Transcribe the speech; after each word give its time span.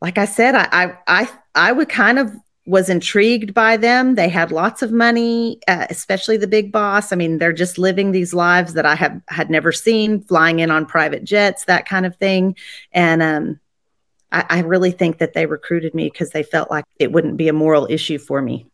Like 0.00 0.18
I 0.18 0.24
said, 0.24 0.54
I, 0.54 0.68
I, 0.72 0.96
I, 1.06 1.30
I 1.54 1.72
would 1.72 1.88
kind 1.88 2.18
of 2.18 2.34
was 2.66 2.88
intrigued 2.88 3.52
by 3.52 3.76
them. 3.76 4.14
They 4.14 4.28
had 4.28 4.52
lots 4.52 4.80
of 4.82 4.92
money, 4.92 5.58
uh, 5.66 5.86
especially 5.90 6.36
the 6.36 6.46
big 6.46 6.70
boss. 6.70 7.12
I 7.12 7.16
mean, 7.16 7.38
they're 7.38 7.52
just 7.52 7.78
living 7.78 8.12
these 8.12 8.32
lives 8.32 8.74
that 8.74 8.86
I 8.86 8.94
have 8.94 9.20
had 9.28 9.50
never 9.50 9.72
seen, 9.72 10.22
flying 10.22 10.60
in 10.60 10.70
on 10.70 10.86
private 10.86 11.24
jets, 11.24 11.64
that 11.64 11.88
kind 11.88 12.06
of 12.06 12.16
thing. 12.16 12.54
And 12.92 13.22
um, 13.22 13.60
I, 14.30 14.44
I 14.48 14.60
really 14.60 14.92
think 14.92 15.18
that 15.18 15.32
they 15.32 15.46
recruited 15.46 15.94
me 15.94 16.10
because 16.10 16.30
they 16.30 16.42
felt 16.42 16.70
like 16.70 16.84
it 16.98 17.12
wouldn't 17.12 17.36
be 17.36 17.48
a 17.48 17.52
moral 17.52 17.86
issue 17.90 18.18
for 18.18 18.40
me. 18.40 18.66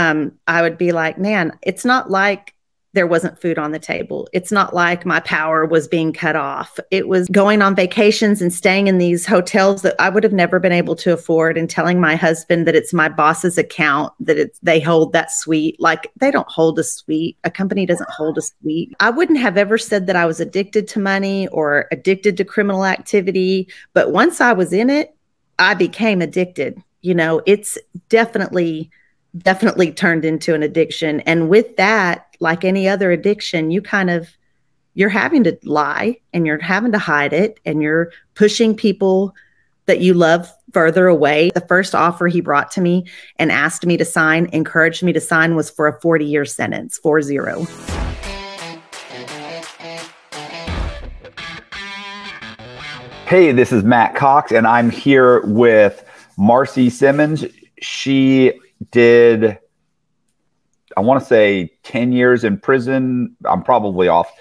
Um, 0.00 0.32
I 0.46 0.62
would 0.62 0.78
be 0.78 0.92
like, 0.92 1.18
man, 1.18 1.58
it's 1.62 1.84
not 1.84 2.10
like 2.10 2.54
there 2.96 3.06
wasn't 3.06 3.38
food 3.38 3.58
on 3.58 3.72
the 3.72 3.78
table. 3.78 4.26
It's 4.32 4.50
not 4.50 4.74
like 4.74 5.04
my 5.04 5.20
power 5.20 5.66
was 5.66 5.86
being 5.86 6.14
cut 6.14 6.34
off. 6.34 6.80
It 6.90 7.08
was 7.08 7.28
going 7.28 7.60
on 7.60 7.76
vacations 7.76 8.40
and 8.40 8.50
staying 8.50 8.86
in 8.86 8.96
these 8.96 9.26
hotels 9.26 9.82
that 9.82 9.94
I 9.98 10.08
would 10.08 10.24
have 10.24 10.32
never 10.32 10.58
been 10.58 10.72
able 10.72 10.96
to 10.96 11.12
afford 11.12 11.58
and 11.58 11.68
telling 11.68 12.00
my 12.00 12.16
husband 12.16 12.66
that 12.66 12.74
it's 12.74 12.94
my 12.94 13.10
boss's 13.10 13.58
account 13.58 14.14
that 14.18 14.38
it's 14.38 14.58
they 14.60 14.80
hold 14.80 15.12
that 15.12 15.30
suite. 15.30 15.78
Like 15.78 16.10
they 16.16 16.30
don't 16.30 16.50
hold 16.50 16.78
a 16.78 16.84
suite. 16.84 17.36
A 17.44 17.50
company 17.50 17.84
doesn't 17.84 18.08
hold 18.08 18.38
a 18.38 18.42
suite. 18.42 18.94
I 18.98 19.10
wouldn't 19.10 19.40
have 19.40 19.58
ever 19.58 19.76
said 19.76 20.06
that 20.06 20.16
I 20.16 20.24
was 20.24 20.40
addicted 20.40 20.88
to 20.88 20.98
money 20.98 21.48
or 21.48 21.88
addicted 21.92 22.38
to 22.38 22.44
criminal 22.44 22.86
activity, 22.86 23.68
but 23.92 24.10
once 24.10 24.40
I 24.40 24.54
was 24.54 24.72
in 24.72 24.88
it, 24.88 25.14
I 25.58 25.74
became 25.74 26.22
addicted. 26.22 26.82
You 27.02 27.14
know, 27.14 27.42
it's 27.44 27.76
definitely 28.08 28.90
definitely 29.38 29.92
turned 29.92 30.24
into 30.24 30.54
an 30.54 30.62
addiction 30.62 31.20
and 31.20 31.48
with 31.48 31.76
that 31.76 32.25
like 32.40 32.64
any 32.64 32.88
other 32.88 33.10
addiction, 33.10 33.70
you 33.70 33.82
kind 33.82 34.10
of 34.10 34.28
you're 34.94 35.10
having 35.10 35.44
to 35.44 35.58
lie 35.62 36.16
and 36.32 36.46
you're 36.46 36.58
having 36.58 36.90
to 36.92 36.98
hide 36.98 37.34
it 37.34 37.60
and 37.66 37.82
you're 37.82 38.10
pushing 38.34 38.74
people 38.74 39.34
that 39.84 40.00
you 40.00 40.14
love 40.14 40.50
further 40.72 41.06
away. 41.06 41.50
The 41.54 41.60
first 41.60 41.94
offer 41.94 42.28
he 42.28 42.40
brought 42.40 42.70
to 42.72 42.80
me 42.80 43.06
and 43.38 43.52
asked 43.52 43.84
me 43.84 43.98
to 43.98 44.04
sign, 44.06 44.48
encouraged 44.52 45.02
me 45.02 45.12
to 45.12 45.20
sign 45.20 45.54
was 45.54 45.70
for 45.70 45.86
a 45.86 46.00
40 46.00 46.24
year 46.24 46.44
sentence, 46.44 46.98
4 46.98 47.22
0. 47.22 47.66
Hey, 53.26 53.50
this 53.50 53.72
is 53.72 53.82
Matt 53.82 54.14
Cox, 54.14 54.52
and 54.52 54.66
I'm 54.66 54.88
here 54.88 55.44
with 55.46 56.04
Marci 56.38 56.90
Simmons. 56.90 57.44
She 57.82 58.52
did 58.92 59.58
I 60.96 61.00
want 61.00 61.20
to 61.20 61.26
say 61.26 61.72
10 61.82 62.12
years 62.12 62.44
in 62.44 62.58
prison. 62.58 63.36
I'm 63.44 63.62
probably 63.62 64.08
off 64.08 64.32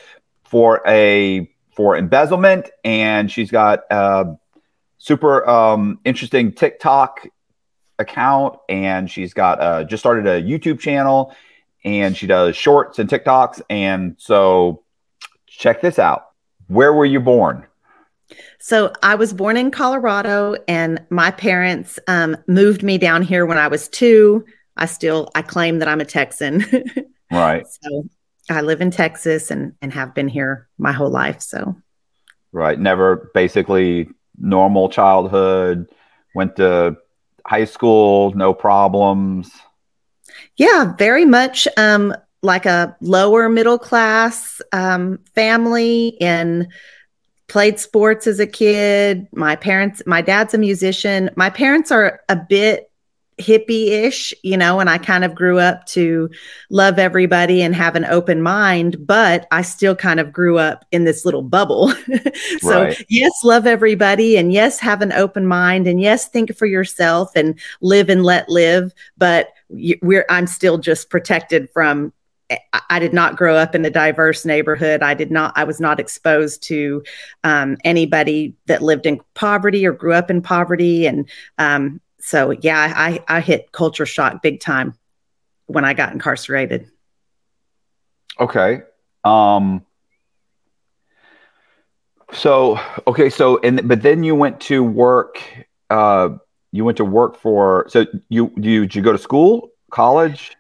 for 0.44 0.82
a 0.88 1.50
for 1.76 1.98
embezzlement, 1.98 2.70
and 2.86 3.30
she's 3.30 3.52
got 3.52 3.82
a 3.92 4.38
super 4.98 5.48
um, 5.48 6.00
interesting 6.06 6.54
TikTok 6.54 7.28
account, 8.00 8.58
and 8.70 9.12
she's 9.12 9.34
got 9.34 9.60
uh, 9.60 9.84
just 9.84 10.02
started 10.02 10.26
a 10.26 10.42
YouTube 10.42 10.80
channel, 10.80 11.36
and 11.84 12.16
she 12.16 12.28
does 12.28 12.56
shorts 12.56 13.00
and 13.00 13.10
TikToks. 13.10 13.62
And 13.70 14.16
so, 14.18 14.84
check 15.48 15.82
this 15.82 16.00
out. 16.00 16.28
Where 16.68 16.94
were 16.94 17.06
you 17.06 17.20
born? 17.20 17.66
So 18.60 18.92
I 19.04 19.16
was 19.16 19.34
born 19.34 19.58
in 19.58 19.70
Colorado, 19.70 20.56
and 20.68 21.06
my 21.10 21.32
parents 21.32 22.00
um, 22.08 22.38
moved 22.48 22.82
me 22.82 22.98
down 22.98 23.22
here 23.22 23.46
when 23.46 23.58
I 23.58 23.68
was 23.68 23.90
two 23.90 24.46
I 24.78 24.86
still 24.86 25.30
I 25.36 25.42
claim 25.42 25.80
that 25.80 25.88
I'm 25.88 26.02
a 26.02 26.06
Texan. 26.06 26.66
right. 27.32 27.66
So 27.82 28.10
I 28.50 28.62
live 28.62 28.82
in 28.82 28.92
Texas 28.92 29.52
and 29.52 29.74
and 29.82 29.94
have 29.94 30.14
been 30.14 30.28
here 30.28 30.68
my 30.78 30.92
whole 30.92 31.10
life. 31.10 31.42
So 31.42 31.76
right, 32.52 32.80
never 32.80 33.32
basically 33.34 34.10
normal 34.38 34.90
childhood. 34.90 35.90
Went 36.34 36.58
to 36.58 36.98
high 37.46 37.66
school, 37.66 38.34
no 38.34 38.54
problems. 38.54 39.52
Yeah, 40.58 40.94
very 40.98 41.26
much 41.26 41.68
um, 41.78 42.14
like 42.42 42.66
a 42.66 42.96
lower 43.02 43.50
middle 43.50 43.80
class 43.80 44.62
um, 44.72 45.20
family 45.34 46.18
and 46.22 46.68
played 47.48 47.80
sports 47.80 48.28
as 48.28 48.40
a 48.40 48.48
kid. 48.48 49.28
My 49.34 49.56
parents, 49.56 50.02
my 50.06 50.22
dad's 50.22 50.54
a 50.54 50.58
musician. 50.58 51.30
My 51.36 51.50
parents 51.50 51.92
are 51.92 52.22
a 52.30 52.36
bit 52.36 52.85
hippie-ish, 53.38 54.34
you 54.44 54.58
know, 54.58 54.80
and 54.80 54.90
I 54.90 54.98
kind 54.98 55.24
of 55.24 55.36
grew 55.36 55.60
up 55.60 55.86
to 55.88 56.30
love 56.70 56.98
everybody 56.98 57.62
and 57.62 57.76
have 57.76 57.96
an 57.96 58.06
open 58.06 58.42
mind, 58.42 59.06
but 59.06 59.48
I 59.52 59.62
still 59.62 59.96
kind 59.96 60.20
of 60.20 60.32
grew 60.32 60.58
up 60.58 60.86
in 60.92 61.04
this 61.04 61.26
little 61.26 61.42
bubble. 61.42 61.90
so, 62.60 62.84
right. 62.84 63.06
yes, 63.10 63.32
love 63.44 63.68
everybody 63.68 64.38
and 64.38 64.54
yes, 64.54 64.80
have 64.80 65.02
an 65.02 65.12
open 65.12 65.48
mind 65.48 65.88
and 65.88 66.00
yes, 66.00 66.30
think 66.30 66.56
for 66.56 66.66
yourself 66.66 67.32
and 67.36 67.60
live 67.82 68.10
and 68.10 68.24
let 68.24 68.48
live, 68.50 68.94
but 69.18 69.50
we're 69.70 70.26
I'm 70.30 70.48
still 70.48 70.78
just 70.78 71.10
protected 71.10 71.70
from 71.72 72.14
I 72.90 73.00
did 73.00 73.14
not 73.14 73.38
grow 73.38 73.56
up 73.56 73.74
in 73.74 73.84
a 73.86 73.90
diverse 73.90 74.46
neighborhood. 74.46 75.02
I 75.02 75.16
did 75.16 75.32
not, 75.32 75.54
I 75.56 75.64
was 75.64 75.80
not 75.80 76.00
exposed 76.00 76.62
to 76.64 77.04
um, 77.44 77.78
anybody 77.84 78.56
that 78.68 78.84
lived 78.84 79.08
in 79.08 79.20
poverty 79.34 79.86
or 79.86 79.94
grew 79.94 80.14
up 80.14 80.30
in 80.30 80.44
poverty. 80.44 81.08
And 81.08 81.28
um, 81.58 82.00
so 82.26 82.50
yeah, 82.50 82.92
I 82.96 83.24
I 83.28 83.40
hit 83.40 83.72
culture 83.72 84.08
shock 84.08 84.42
big 84.42 84.60
time 84.60 84.96
when 85.68 85.86
I 85.86 85.94
got 85.94 86.12
incarcerated. 86.12 86.90
Okay. 88.40 88.82
Um 89.24 89.86
so 92.34 92.80
okay, 93.06 93.30
so 93.30 93.60
and 93.60 93.88
but 93.88 94.02
then 94.02 94.24
you 94.24 94.34
went 94.34 94.60
to 94.62 94.84
work 94.84 95.40
uh 95.92 96.30
you 96.72 96.84
went 96.84 96.98
to 96.98 97.06
work 97.06 97.38
for 97.38 97.86
so 97.90 98.08
you 98.30 98.52
you 98.58 98.88
did 98.88 98.96
you 98.96 99.02
go 99.04 99.12
to 99.12 99.20
school, 99.20 99.70
college? 99.92 100.58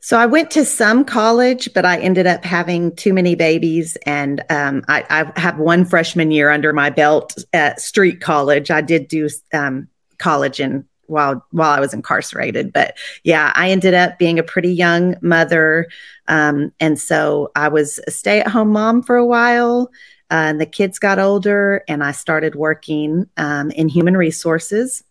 So 0.00 0.18
I 0.18 0.26
went 0.26 0.50
to 0.50 0.64
some 0.64 1.04
college, 1.04 1.72
but 1.74 1.86
I 1.86 2.00
ended 2.00 2.26
up 2.26 2.44
having 2.44 2.94
too 2.96 3.14
many 3.14 3.36
babies, 3.36 3.96
and 4.04 4.44
um, 4.50 4.84
I, 4.86 5.02
I, 5.08 5.40
have 5.40 5.58
one 5.58 5.86
freshman 5.86 6.30
year 6.30 6.50
under 6.50 6.74
my 6.74 6.90
belt 6.90 7.38
at 7.54 7.80
Street 7.80 8.20
College. 8.20 8.70
I 8.70 8.82
did 8.82 9.08
do 9.08 9.30
um, 9.54 9.88
college 10.18 10.60
in 10.60 10.84
while 11.06 11.44
while 11.50 11.70
I 11.70 11.80
was 11.80 11.94
incarcerated. 11.94 12.72
But 12.72 12.96
yeah, 13.22 13.52
I 13.54 13.70
ended 13.70 13.94
up 13.94 14.18
being 14.18 14.38
a 14.38 14.42
pretty 14.42 14.72
young 14.72 15.16
mother, 15.20 15.88
um, 16.28 16.72
and 16.80 16.98
so 16.98 17.50
I 17.56 17.68
was 17.68 18.00
a 18.06 18.10
stay 18.10 18.40
at 18.40 18.48
home 18.48 18.70
mom 18.70 19.02
for 19.02 19.16
a 19.16 19.26
while. 19.26 19.90
Uh, 20.30 20.48
and 20.48 20.60
the 20.60 20.66
kids 20.66 20.98
got 20.98 21.18
older, 21.18 21.84
and 21.86 22.02
I 22.02 22.12
started 22.12 22.54
working 22.54 23.28
um, 23.36 23.70
in 23.70 23.88
human 23.88 24.16
resources 24.16 25.04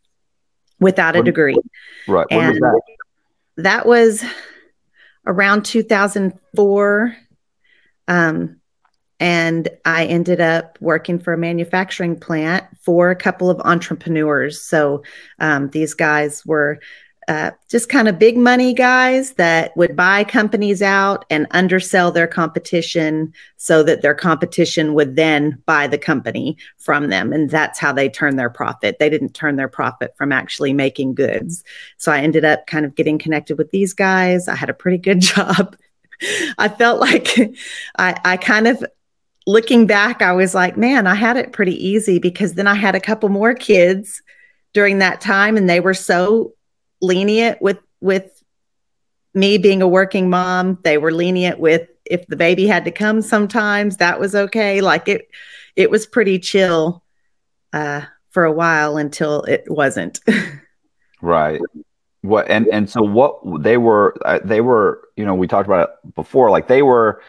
without 0.79 1.15
a 1.15 1.23
degree. 1.23 1.55
Right. 2.07 2.25
When 2.29 2.39
and 2.39 2.49
was 2.49 2.59
that? 2.59 2.81
that 3.63 3.85
was 3.85 4.23
around 5.25 5.65
2004. 5.65 7.15
Um, 8.07 8.59
and 9.19 9.69
I 9.85 10.05
ended 10.05 10.41
up 10.41 10.77
working 10.81 11.19
for 11.19 11.33
a 11.33 11.37
manufacturing 11.37 12.19
plant 12.19 12.65
for 12.81 13.09
a 13.09 13.15
couple 13.15 13.49
of 13.49 13.61
entrepreneurs. 13.61 14.61
So 14.61 15.03
um, 15.39 15.69
these 15.69 15.93
guys 15.93 16.45
were 16.45 16.79
uh, 17.27 17.51
just 17.69 17.89
kind 17.89 18.07
of 18.07 18.19
big 18.19 18.37
money 18.37 18.73
guys 18.73 19.33
that 19.33 19.75
would 19.77 19.95
buy 19.95 20.23
companies 20.23 20.81
out 20.81 21.25
and 21.29 21.47
undersell 21.51 22.11
their 22.11 22.27
competition 22.27 23.33
so 23.57 23.83
that 23.83 24.01
their 24.01 24.15
competition 24.15 24.93
would 24.93 25.15
then 25.15 25.61
buy 25.65 25.87
the 25.87 25.97
company 25.97 26.57
from 26.77 27.09
them. 27.09 27.31
And 27.31 27.49
that's 27.49 27.79
how 27.79 27.93
they 27.93 28.09
turn 28.09 28.35
their 28.35 28.49
profit. 28.49 28.99
They 28.99 29.09
didn't 29.09 29.33
turn 29.33 29.55
their 29.55 29.69
profit 29.69 30.13
from 30.17 30.31
actually 30.31 30.73
making 30.73 31.15
goods. 31.15 31.63
So 31.97 32.11
I 32.11 32.19
ended 32.19 32.45
up 32.45 32.67
kind 32.67 32.85
of 32.85 32.95
getting 32.95 33.17
connected 33.17 33.57
with 33.57 33.71
these 33.71 33.93
guys. 33.93 34.47
I 34.47 34.55
had 34.55 34.69
a 34.69 34.73
pretty 34.73 34.97
good 34.97 35.21
job. 35.21 35.77
I 36.57 36.69
felt 36.69 36.99
like 36.99 37.37
I, 37.97 38.19
I 38.23 38.37
kind 38.37 38.67
of 38.67 38.83
looking 39.45 39.87
back, 39.87 40.21
I 40.21 40.33
was 40.33 40.53
like, 40.53 40.77
man, 40.77 41.07
I 41.07 41.15
had 41.15 41.37
it 41.37 41.51
pretty 41.51 41.75
easy 41.85 42.19
because 42.19 42.53
then 42.53 42.67
I 42.67 42.75
had 42.75 42.95
a 42.95 42.99
couple 42.99 43.29
more 43.29 43.53
kids 43.53 44.21
during 44.73 44.99
that 44.99 45.21
time 45.21 45.57
and 45.57 45.69
they 45.69 45.79
were 45.79 45.93
so 45.93 46.53
lenient 47.01 47.61
with 47.61 47.79
with 48.01 48.43
me 49.33 49.57
being 49.57 49.81
a 49.81 49.87
working 49.87 50.29
mom. 50.29 50.79
They 50.83 50.97
were 50.97 51.11
lenient 51.11 51.59
with 51.59 51.87
if 52.05 52.27
the 52.27 52.35
baby 52.35 52.67
had 52.67 52.85
to 52.85 52.91
come 52.91 53.21
sometimes, 53.21 53.97
that 53.97 54.19
was 54.19 54.35
okay. 54.35 54.81
Like 54.81 55.07
it 55.07 55.29
it 55.75 55.89
was 55.89 56.05
pretty 56.05 56.39
chill 56.39 57.03
uh, 57.71 58.01
for 58.29 58.45
a 58.45 58.51
while 58.51 58.97
until 58.97 59.43
it 59.43 59.65
wasn't. 59.67 60.19
Right. 61.23 61.61
What 62.21 62.49
and 62.49 62.67
and 62.67 62.89
so 62.89 63.01
what 63.01 63.39
they 63.63 63.77
were 63.77 64.13
uh, 64.25 64.39
they 64.43 64.59
were 64.59 65.07
you 65.15 65.25
know 65.25 65.35
we 65.35 65.47
talked 65.47 65.67
about 65.67 65.89
it 65.89 66.15
before 66.15 66.49
like 66.49 66.67
they 66.67 66.81
were 66.81 67.21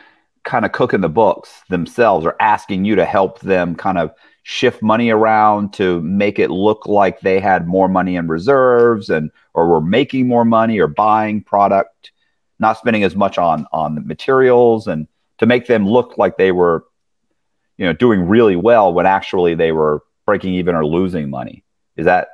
kind 0.44 0.64
of 0.64 0.72
cooking 0.72 1.00
the 1.00 1.08
books 1.08 1.62
themselves 1.68 2.26
or 2.26 2.36
asking 2.40 2.84
you 2.84 2.94
to 2.96 3.04
help 3.04 3.40
them 3.40 3.74
kind 3.74 3.98
of 3.98 4.12
shift 4.42 4.82
money 4.82 5.10
around 5.10 5.72
to 5.72 6.02
make 6.02 6.38
it 6.38 6.50
look 6.50 6.86
like 6.86 7.20
they 7.20 7.40
had 7.40 7.66
more 7.66 7.88
money 7.88 8.16
in 8.16 8.28
reserves 8.28 9.08
and 9.08 9.30
or 9.54 9.68
were 9.68 9.80
making 9.80 10.28
more 10.28 10.44
money 10.44 10.78
or 10.78 10.86
buying 10.86 11.42
product 11.42 12.12
not 12.58 12.78
spending 12.78 13.02
as 13.02 13.16
much 13.16 13.38
on 13.38 13.66
on 13.72 13.94
the 13.94 14.00
materials 14.02 14.86
and 14.86 15.08
to 15.38 15.46
make 15.46 15.66
them 15.66 15.88
look 15.88 16.18
like 16.18 16.36
they 16.36 16.52
were 16.52 16.84
you 17.78 17.84
know 17.84 17.92
doing 17.92 18.28
really 18.28 18.56
well 18.56 18.92
when 18.92 19.06
actually 19.06 19.54
they 19.54 19.72
were 19.72 20.02
breaking 20.26 20.54
even 20.54 20.74
or 20.74 20.86
losing 20.86 21.30
money. 21.30 21.64
Is 21.96 22.06
that 22.06 22.28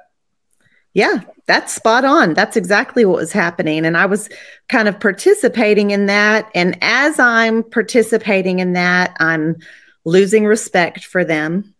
yeah, 0.92 1.20
that's 1.46 1.72
spot 1.72 2.04
on. 2.04 2.34
That's 2.34 2.56
exactly 2.56 3.04
what 3.04 3.16
was 3.16 3.32
happening. 3.32 3.86
And 3.86 3.96
I 3.96 4.06
was 4.06 4.28
kind 4.68 4.88
of 4.88 4.98
participating 4.98 5.92
in 5.92 6.06
that. 6.06 6.50
And 6.54 6.76
as 6.82 7.18
I'm 7.18 7.62
participating 7.62 8.58
in 8.58 8.72
that, 8.72 9.16
I'm 9.20 9.56
losing 10.04 10.46
respect 10.46 11.04
for 11.04 11.24
them. 11.24 11.74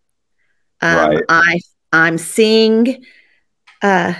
Um, 0.81 1.11
right. 1.11 1.23
I 1.29 1.59
I'm 1.93 2.17
seeing 2.17 3.05
uh 3.81 4.13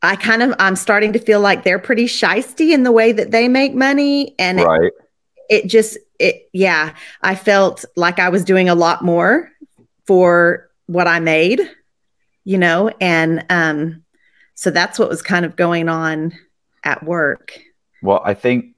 I 0.00 0.16
kind 0.16 0.42
of 0.42 0.54
I'm 0.58 0.74
starting 0.74 1.12
to 1.12 1.18
feel 1.18 1.40
like 1.40 1.62
they're 1.62 1.78
pretty 1.78 2.06
shisty 2.06 2.72
in 2.72 2.82
the 2.82 2.92
way 2.92 3.12
that 3.12 3.30
they 3.30 3.48
make 3.48 3.74
money. 3.74 4.34
And 4.38 4.60
right. 4.60 4.82
it, 4.82 4.94
it 5.48 5.66
just 5.68 5.98
it 6.18 6.48
yeah, 6.52 6.94
I 7.20 7.34
felt 7.34 7.84
like 7.96 8.18
I 8.18 8.30
was 8.30 8.44
doing 8.44 8.68
a 8.68 8.74
lot 8.74 9.04
more 9.04 9.50
for 10.06 10.70
what 10.86 11.06
I 11.06 11.20
made 11.20 11.70
you 12.44 12.58
know, 12.58 12.90
and 13.00 13.44
um, 13.50 14.02
so 14.54 14.70
that's 14.70 14.98
what 14.98 15.08
was 15.08 15.22
kind 15.22 15.44
of 15.44 15.56
going 15.56 15.88
on 15.88 16.32
at 16.84 17.02
work. 17.04 17.58
Well, 18.02 18.20
I 18.24 18.34
think, 18.34 18.74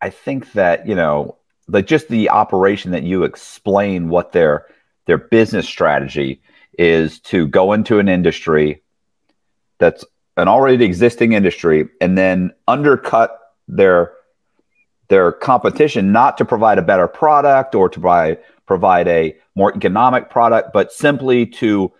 I 0.00 0.10
think 0.10 0.52
that 0.52 0.86
you 0.86 0.94
know, 0.94 1.36
like 1.68 1.86
just 1.86 2.08
the 2.08 2.30
operation 2.30 2.92
that 2.92 3.02
you 3.02 3.24
explain 3.24 4.08
what 4.08 4.32
their 4.32 4.66
their 5.06 5.18
business 5.18 5.68
strategy 5.68 6.40
is 6.78 7.20
to 7.20 7.46
go 7.46 7.72
into 7.72 7.98
an 7.98 8.08
industry 8.08 8.82
that's 9.78 10.04
an 10.36 10.48
already 10.48 10.84
existing 10.84 11.32
industry 11.32 11.88
and 12.00 12.16
then 12.16 12.52
undercut 12.68 13.38
their 13.68 14.12
their 15.08 15.32
competition 15.32 16.12
not 16.12 16.36
to 16.36 16.44
provide 16.44 16.78
a 16.78 16.82
better 16.82 17.08
product 17.08 17.74
or 17.74 17.88
to 17.88 18.00
provide 18.00 18.38
provide 18.66 19.08
a 19.08 19.36
more 19.54 19.74
economic 19.74 20.28
product 20.30 20.72
but 20.72 20.92
simply 20.92 21.46
to 21.46 21.92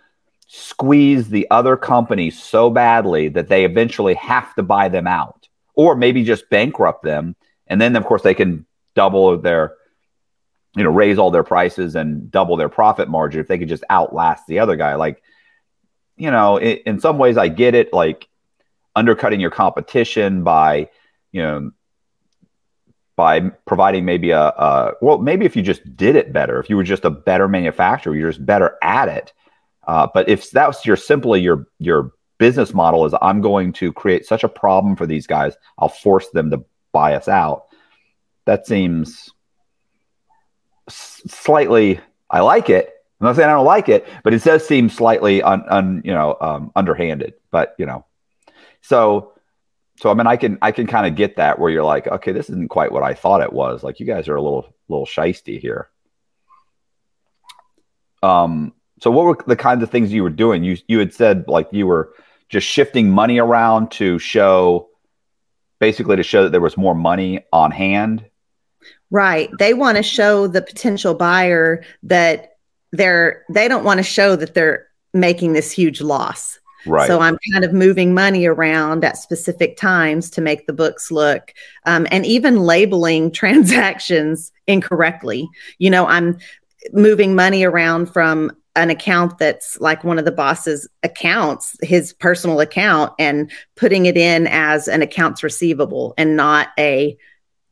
squeeze 0.47 1.29
the 1.29 1.47
other 1.51 1.77
company 1.77 2.29
so 2.29 2.69
badly 2.69 3.29
that 3.29 3.49
they 3.49 3.65
eventually 3.65 4.15
have 4.15 4.53
to 4.55 4.63
buy 4.63 4.89
them 4.89 5.07
out 5.07 5.47
or 5.75 5.95
maybe 5.95 6.23
just 6.23 6.49
bankrupt 6.49 7.03
them. 7.03 7.35
And 7.67 7.79
then 7.79 7.95
of 7.95 8.05
course 8.05 8.21
they 8.21 8.33
can 8.33 8.65
double 8.95 9.37
their 9.37 9.75
you 10.75 10.83
know 10.83 10.89
raise 10.89 11.17
all 11.17 11.31
their 11.31 11.43
prices 11.43 11.95
and 11.95 12.31
double 12.31 12.57
their 12.57 12.69
profit 12.69 13.09
margin 13.09 13.41
if 13.41 13.47
they 13.47 13.57
could 13.57 13.69
just 13.69 13.83
outlast 13.89 14.47
the 14.47 14.59
other 14.59 14.75
guy. 14.75 14.95
Like 14.95 15.21
you 16.17 16.31
know 16.31 16.57
in, 16.57 16.77
in 16.85 16.99
some 16.99 17.17
ways 17.17 17.37
i 17.37 17.47
get 17.47 17.75
it 17.75 17.93
like 17.93 18.27
undercutting 18.95 19.39
your 19.39 19.51
competition 19.51 20.43
by 20.43 20.89
you 21.31 21.41
know 21.41 21.71
by 23.15 23.39
providing 23.65 24.05
maybe 24.05 24.31
a, 24.31 24.41
a 24.41 24.93
well 25.01 25.19
maybe 25.19 25.45
if 25.45 25.55
you 25.55 25.61
just 25.61 25.95
did 25.95 26.15
it 26.15 26.33
better 26.33 26.59
if 26.59 26.69
you 26.69 26.75
were 26.75 26.83
just 26.83 27.05
a 27.05 27.09
better 27.09 27.47
manufacturer 27.47 28.15
you're 28.15 28.31
just 28.31 28.45
better 28.45 28.75
at 28.81 29.07
it 29.07 29.31
uh, 29.87 30.07
but 30.13 30.29
if 30.29 30.51
that's 30.51 30.85
your 30.85 30.95
simply 30.95 31.41
your 31.41 31.67
your 31.79 32.11
business 32.37 32.73
model 32.73 33.05
is 33.05 33.13
I'm 33.21 33.41
going 33.41 33.73
to 33.73 33.91
create 33.91 34.25
such 34.25 34.43
a 34.43 34.49
problem 34.49 34.95
for 34.95 35.07
these 35.07 35.25
guys, 35.25 35.55
I'll 35.79 35.89
force 35.89 36.29
them 36.29 36.51
to 36.51 36.63
buy 36.91 37.15
us 37.15 37.27
out. 37.27 37.67
That 38.45 38.67
seems 38.67 39.31
s- 40.87 41.23
slightly. 41.27 41.99
I 42.29 42.41
like 42.41 42.69
it. 42.69 42.93
I'm 43.19 43.25
not 43.25 43.35
saying 43.35 43.49
I 43.49 43.53
don't 43.53 43.65
like 43.65 43.89
it, 43.89 44.07
but 44.23 44.33
it 44.33 44.43
does 44.43 44.67
seem 44.67 44.89
slightly 44.89 45.41
un, 45.41 45.63
un 45.69 46.01
you 46.05 46.13
know 46.13 46.37
um, 46.39 46.71
underhanded. 46.75 47.33
But 47.49 47.75
you 47.79 47.85
know, 47.85 48.05
so 48.81 49.33
so 49.99 50.11
I 50.11 50.13
mean, 50.13 50.27
I 50.27 50.37
can 50.37 50.57
I 50.61 50.71
can 50.71 50.85
kind 50.85 51.07
of 51.07 51.15
get 51.15 51.37
that 51.37 51.57
where 51.59 51.71
you're 51.71 51.83
like, 51.83 52.07
okay, 52.07 52.31
this 52.31 52.49
isn't 52.49 52.69
quite 52.69 52.91
what 52.91 53.03
I 53.03 53.13
thought 53.13 53.41
it 53.41 53.53
was. 53.53 53.83
Like 53.83 53.99
you 53.99 54.05
guys 54.05 54.27
are 54.27 54.35
a 54.35 54.41
little 54.41 54.75
little 54.87 55.05
shisty 55.05 55.59
here. 55.59 55.89
Um, 58.21 58.73
so 58.99 59.11
what 59.11 59.25
were 59.25 59.37
the 59.45 59.55
kinds 59.55 59.83
of 59.83 59.89
things 59.89 60.11
you 60.11 60.23
were 60.23 60.29
doing? 60.29 60.63
You 60.63 60.77
you 60.87 60.99
had 60.99 61.13
said 61.13 61.47
like 61.47 61.67
you 61.71 61.87
were 61.87 62.13
just 62.49 62.67
shifting 62.67 63.09
money 63.09 63.39
around 63.39 63.91
to 63.91 64.19
show 64.19 64.89
basically 65.79 66.15
to 66.15 66.23
show 66.23 66.43
that 66.43 66.51
there 66.51 66.61
was 66.61 66.77
more 66.77 66.95
money 66.95 67.45
on 67.53 67.71
hand. 67.71 68.25
Right. 69.09 69.49
They 69.59 69.73
want 69.73 69.97
to 69.97 70.03
show 70.03 70.47
the 70.47 70.61
potential 70.61 71.13
buyer 71.13 71.83
that 72.03 72.57
they're 72.91 73.43
they 73.49 73.67
don't 73.67 73.83
want 73.83 73.99
to 73.99 74.03
show 74.03 74.35
that 74.35 74.53
they're 74.53 74.87
making 75.13 75.53
this 75.53 75.71
huge 75.71 76.01
loss. 76.01 76.59
Right. 76.85 77.07
So 77.07 77.19
I'm 77.19 77.37
kind 77.51 77.65
of 77.65 77.73
moving 77.73 78.13
money 78.13 78.45
around 78.45 79.03
at 79.03 79.17
specific 79.17 79.77
times 79.77 80.29
to 80.31 80.41
make 80.41 80.67
the 80.67 80.73
books 80.73 81.11
look, 81.11 81.53
um, 81.85 82.07
and 82.11 82.25
even 82.25 82.61
labeling 82.61 83.31
transactions 83.31 84.51
incorrectly. 84.67 85.49
You 85.79 85.89
know, 85.89 86.05
I'm 86.07 86.37
moving 86.93 87.35
money 87.35 87.63
around 87.63 88.07
from 88.07 88.51
an 88.77 88.91
account 88.91 89.39
that's 89.39 89.79
like 89.81 90.03
one 90.03 90.19
of 90.19 90.25
the 90.25 90.31
boss's 90.31 90.87
accounts, 91.01 91.75
his 91.81 92.13
personal 92.13 92.59
account, 92.59 93.11
and 93.17 93.51
putting 93.75 94.05
it 94.05 94.15
in 94.15 94.47
as 94.47 94.87
an 94.87 95.01
accounts 95.01 95.43
receivable 95.43 96.13
and 96.17 96.37
not 96.37 96.69
a 96.77 97.17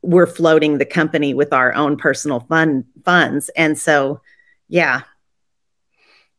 we're 0.02 0.26
floating 0.26 0.78
the 0.78 0.84
company 0.84 1.32
with 1.32 1.52
our 1.52 1.74
own 1.74 1.96
personal 1.96 2.40
fund 2.40 2.84
funds. 3.04 3.48
And 3.56 3.78
so, 3.78 4.20
yeah. 4.68 5.02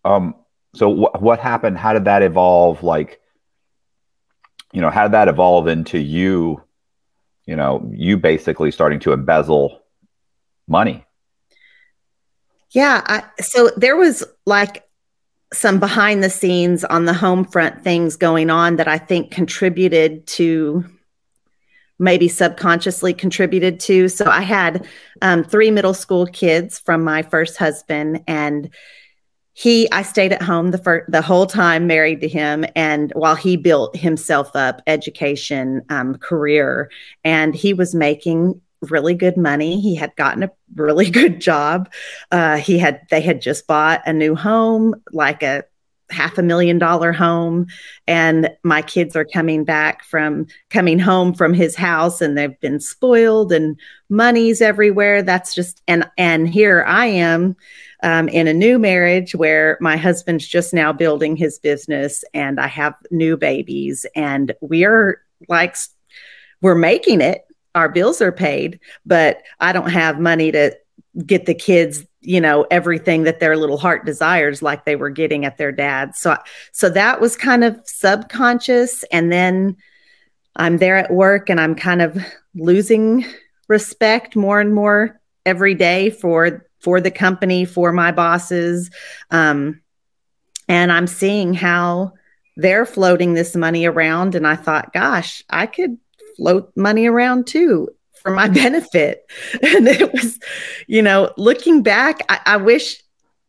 Um. 0.05 0.35
So 0.75 0.93
wh- 0.93 1.21
what 1.21 1.39
happened? 1.39 1.77
How 1.77 1.93
did 1.93 2.05
that 2.05 2.21
evolve? 2.21 2.83
Like, 2.83 3.19
you 4.73 4.81
know, 4.81 4.89
how 4.89 5.03
did 5.03 5.13
that 5.13 5.27
evolve 5.27 5.67
into 5.67 5.97
you? 5.97 6.61
You 7.45 7.55
know, 7.55 7.89
you 7.93 8.17
basically 8.17 8.71
starting 8.71 8.99
to 9.01 9.13
embezzle 9.13 9.81
money 10.67 11.06
yeah. 12.71 13.01
I, 13.05 13.41
so 13.41 13.69
there 13.77 13.95
was 13.95 14.23
like 14.45 14.83
some 15.53 15.79
behind 15.79 16.23
the 16.23 16.29
scenes 16.29 16.83
on 16.83 17.05
the 17.05 17.13
home 17.13 17.45
front 17.45 17.83
things 17.83 18.17
going 18.17 18.49
on 18.49 18.75
that 18.75 18.87
I 18.87 18.97
think 18.97 19.31
contributed 19.31 20.27
to 20.27 20.83
maybe 21.99 22.27
subconsciously 22.27 23.13
contributed 23.13 23.79
to. 23.79 24.09
So 24.09 24.25
I 24.25 24.41
had 24.41 24.87
um, 25.21 25.43
three 25.43 25.71
middle 25.71 25.93
school 25.93 26.25
kids 26.27 26.77
from 26.79 27.03
my 27.03 27.23
first 27.23 27.57
husband, 27.57 28.23
and 28.27 28.69
he 29.53 29.91
I 29.91 30.03
stayed 30.03 30.33
at 30.33 30.43
home 30.43 30.69
the 30.71 30.77
first, 30.77 31.11
the 31.11 31.21
whole 31.21 31.47
time 31.47 31.87
married 31.87 32.21
to 32.21 32.27
him, 32.27 32.65
and 32.75 33.11
while 33.15 33.35
he 33.35 33.57
built 33.57 33.95
himself 33.95 34.55
up, 34.55 34.81
education, 34.85 35.81
um, 35.89 36.15
career, 36.15 36.91
and 37.23 37.55
he 37.55 37.73
was 37.73 37.95
making 37.95 38.61
really 38.81 39.13
good 39.13 39.37
money. 39.37 39.81
He 39.81 39.95
had 39.95 40.15
gotten 40.15 40.43
a 40.43 40.51
really 40.75 41.09
good 41.11 41.39
job. 41.41 41.91
Uh, 42.31 42.57
he 42.57 42.77
had 42.77 43.01
they 43.09 43.21
had 43.21 43.41
just 43.41 43.67
bought 43.67 44.01
a 44.05 44.13
new 44.13 44.35
home, 44.35 44.95
like 45.11 45.43
a 45.43 45.63
half 46.09 46.37
a 46.37 46.43
million 46.43 46.77
dollar 46.77 47.11
home 47.11 47.67
and 48.07 48.49
my 48.63 48.81
kids 48.81 49.15
are 49.15 49.25
coming 49.25 49.65
back 49.65 50.03
from 50.05 50.47
coming 50.69 50.99
home 50.99 51.33
from 51.33 51.53
his 51.53 51.75
house 51.75 52.21
and 52.21 52.37
they've 52.37 52.59
been 52.61 52.79
spoiled 52.79 53.51
and 53.51 53.77
money's 54.09 54.61
everywhere 54.61 55.21
that's 55.21 55.53
just 55.53 55.81
and 55.87 56.09
and 56.17 56.47
here 56.47 56.83
i 56.87 57.05
am 57.05 57.55
um, 58.03 58.29
in 58.29 58.47
a 58.47 58.53
new 58.53 58.77
marriage 58.79 59.35
where 59.35 59.77
my 59.81 59.97
husband's 59.97 60.47
just 60.47 60.73
now 60.73 60.93
building 60.93 61.35
his 61.35 61.59
business 61.59 62.23
and 62.33 62.59
i 62.59 62.67
have 62.67 62.95
new 63.11 63.35
babies 63.35 64.05
and 64.15 64.53
we're 64.61 65.21
like 65.49 65.75
we're 66.61 66.75
making 66.75 67.19
it 67.19 67.46
our 67.75 67.89
bills 67.89 68.21
are 68.21 68.31
paid, 68.31 68.79
but 69.05 69.43
I 69.59 69.71
don't 69.71 69.89
have 69.89 70.19
money 70.19 70.51
to 70.51 70.75
get 71.25 71.45
the 71.45 71.53
kids, 71.53 72.05
you 72.21 72.39
know, 72.39 72.65
everything 72.69 73.23
that 73.23 73.39
their 73.39 73.57
little 73.57 73.77
heart 73.77 74.05
desires 74.05 74.61
like 74.61 74.85
they 74.85 74.95
were 74.95 75.09
getting 75.09 75.45
at 75.45 75.57
their 75.57 75.71
dad. 75.71 76.15
So 76.15 76.37
so 76.71 76.89
that 76.89 77.21
was 77.21 77.35
kind 77.35 77.63
of 77.63 77.79
subconscious 77.85 79.03
and 79.11 79.31
then 79.31 79.77
I'm 80.55 80.77
there 80.77 80.97
at 80.97 81.11
work 81.11 81.49
and 81.49 81.59
I'm 81.59 81.75
kind 81.75 82.01
of 82.01 82.17
losing 82.55 83.25
respect 83.67 84.35
more 84.35 84.59
and 84.59 84.73
more 84.73 85.19
every 85.45 85.75
day 85.75 86.09
for 86.09 86.65
for 86.79 87.01
the 87.01 87.11
company, 87.11 87.65
for 87.65 87.91
my 87.91 88.11
bosses. 88.11 88.89
Um 89.31 89.81
and 90.67 90.91
I'm 90.91 91.07
seeing 91.07 91.53
how 91.53 92.13
they're 92.57 92.85
floating 92.85 93.33
this 93.33 93.55
money 93.55 93.85
around 93.85 94.35
and 94.35 94.45
I 94.45 94.55
thought, 94.55 94.93
gosh, 94.93 95.43
I 95.49 95.67
could 95.67 95.97
float 96.37 96.71
money 96.75 97.07
around 97.07 97.47
too 97.47 97.89
for 98.21 98.31
my 98.31 98.47
benefit. 98.63 99.29
And 99.53 99.87
it 99.87 100.13
was, 100.13 100.39
you 100.87 101.01
know, 101.01 101.33
looking 101.37 101.83
back, 101.83 102.21
I, 102.29 102.39
I 102.45 102.57
wish, 102.57 103.01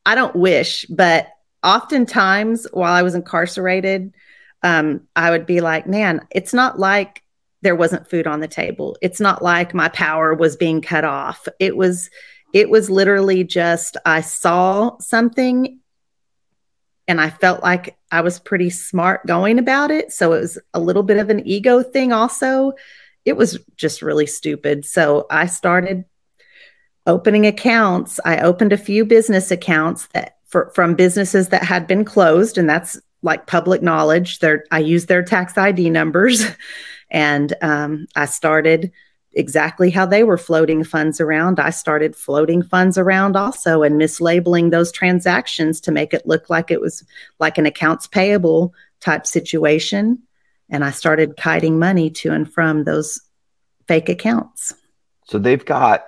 I 0.05 0.15
don't 0.15 0.35
wish, 0.35 0.85
but 0.87 1.29
oftentimes 1.63 2.67
while 2.73 2.93
I 2.93 3.03
was 3.03 3.15
incarcerated, 3.15 4.15
um, 4.63 5.03
I 5.15 5.31
would 5.31 5.47
be 5.47 5.61
like, 5.61 5.87
man, 5.87 6.27
it's 6.31 6.55
not 6.55 6.79
like 6.79 7.23
there 7.63 7.77
wasn't 7.77 8.09
food 8.09 8.27
on 8.27 8.41
the 8.41 8.49
table. 8.49 8.97
It's 9.03 9.21
not 9.21 9.43
like 9.43 9.75
my 9.75 9.89
power 9.89 10.35
was 10.35 10.57
being 10.57 10.81
cut 10.81 11.05
off. 11.05 11.47
It 11.59 11.77
was, 11.77 12.11
it 12.55 12.71
was 12.71 12.89
literally 12.89 13.45
just 13.45 13.97
I 14.07 14.21
saw 14.21 14.99
something 14.99 15.79
and 17.09 17.21
I 17.21 17.31
felt 17.31 17.63
like 17.63 17.97
I 18.13 18.21
was 18.21 18.39
pretty 18.39 18.69
smart 18.69 19.27
going 19.27 19.59
about 19.59 19.91
it. 19.91 20.13
So 20.13 20.35
it 20.35 20.41
was 20.41 20.59
a 20.75 20.79
little 20.81 21.03
bit 21.03 21.17
of 21.17 21.31
an 21.31 21.45
ego 21.47 21.83
thing, 21.83 22.13
also. 22.13 22.75
It 23.25 23.37
was 23.37 23.59
just 23.77 24.03
really 24.03 24.27
stupid. 24.27 24.85
So 24.85 25.27
I 25.31 25.47
started 25.47 26.05
opening 27.07 27.47
accounts. 27.47 28.21
I 28.25 28.39
opened 28.41 28.75
a 28.75 28.79
few 28.79 29.07
business 29.07 29.51
accounts 29.51 30.07
that 30.09 30.37
for, 30.47 30.71
from 30.75 30.95
businesses 30.95 31.49
that 31.49 31.65
had 31.65 31.87
been 31.87 32.05
closed, 32.05 32.59
and 32.59 32.69
that's 32.69 33.01
like 33.23 33.47
public 33.47 33.83
knowledge. 33.83 34.39
Their 34.39 34.65
I 34.71 34.79
used 34.79 35.09
their 35.09 35.23
tax 35.23 35.57
ID 35.59 35.91
numbers, 35.91 36.45
and 37.11 37.55
um, 37.63 38.07
I 38.15 38.27
started 38.27 38.93
exactly 39.39 39.89
how 39.89 40.05
they 40.05 40.25
were 40.25 40.37
floating 40.37 40.83
funds 40.83 41.21
around. 41.21 41.61
I 41.61 41.71
started 41.71 42.17
floating 42.17 42.61
funds 42.61 42.99
around 42.99 43.37
also 43.37 43.85
and 43.85 43.95
mislabeling 43.99 44.73
those 44.73 44.91
transactions 44.91 45.81
to 45.83 45.93
make 45.93 46.13
it 46.13 46.27
look 46.27 46.51
like 46.51 46.73
it 46.73 46.81
was 46.81 47.05
like 47.39 47.57
an 47.57 47.65
accounts 47.65 48.09
payable 48.09 48.75
type 49.01 49.27
situation. 49.27 50.21
And 50.69 50.85
I 50.85 50.91
started 50.91 51.37
kiting 51.37 51.79
money 51.79 52.11
to 52.11 52.33
and 52.33 52.53
from 52.53 52.83
those 52.83 53.21
fake 53.87 54.09
accounts. 54.09 54.75
So 55.25 55.39
they've 55.39 55.65
got 55.65 56.05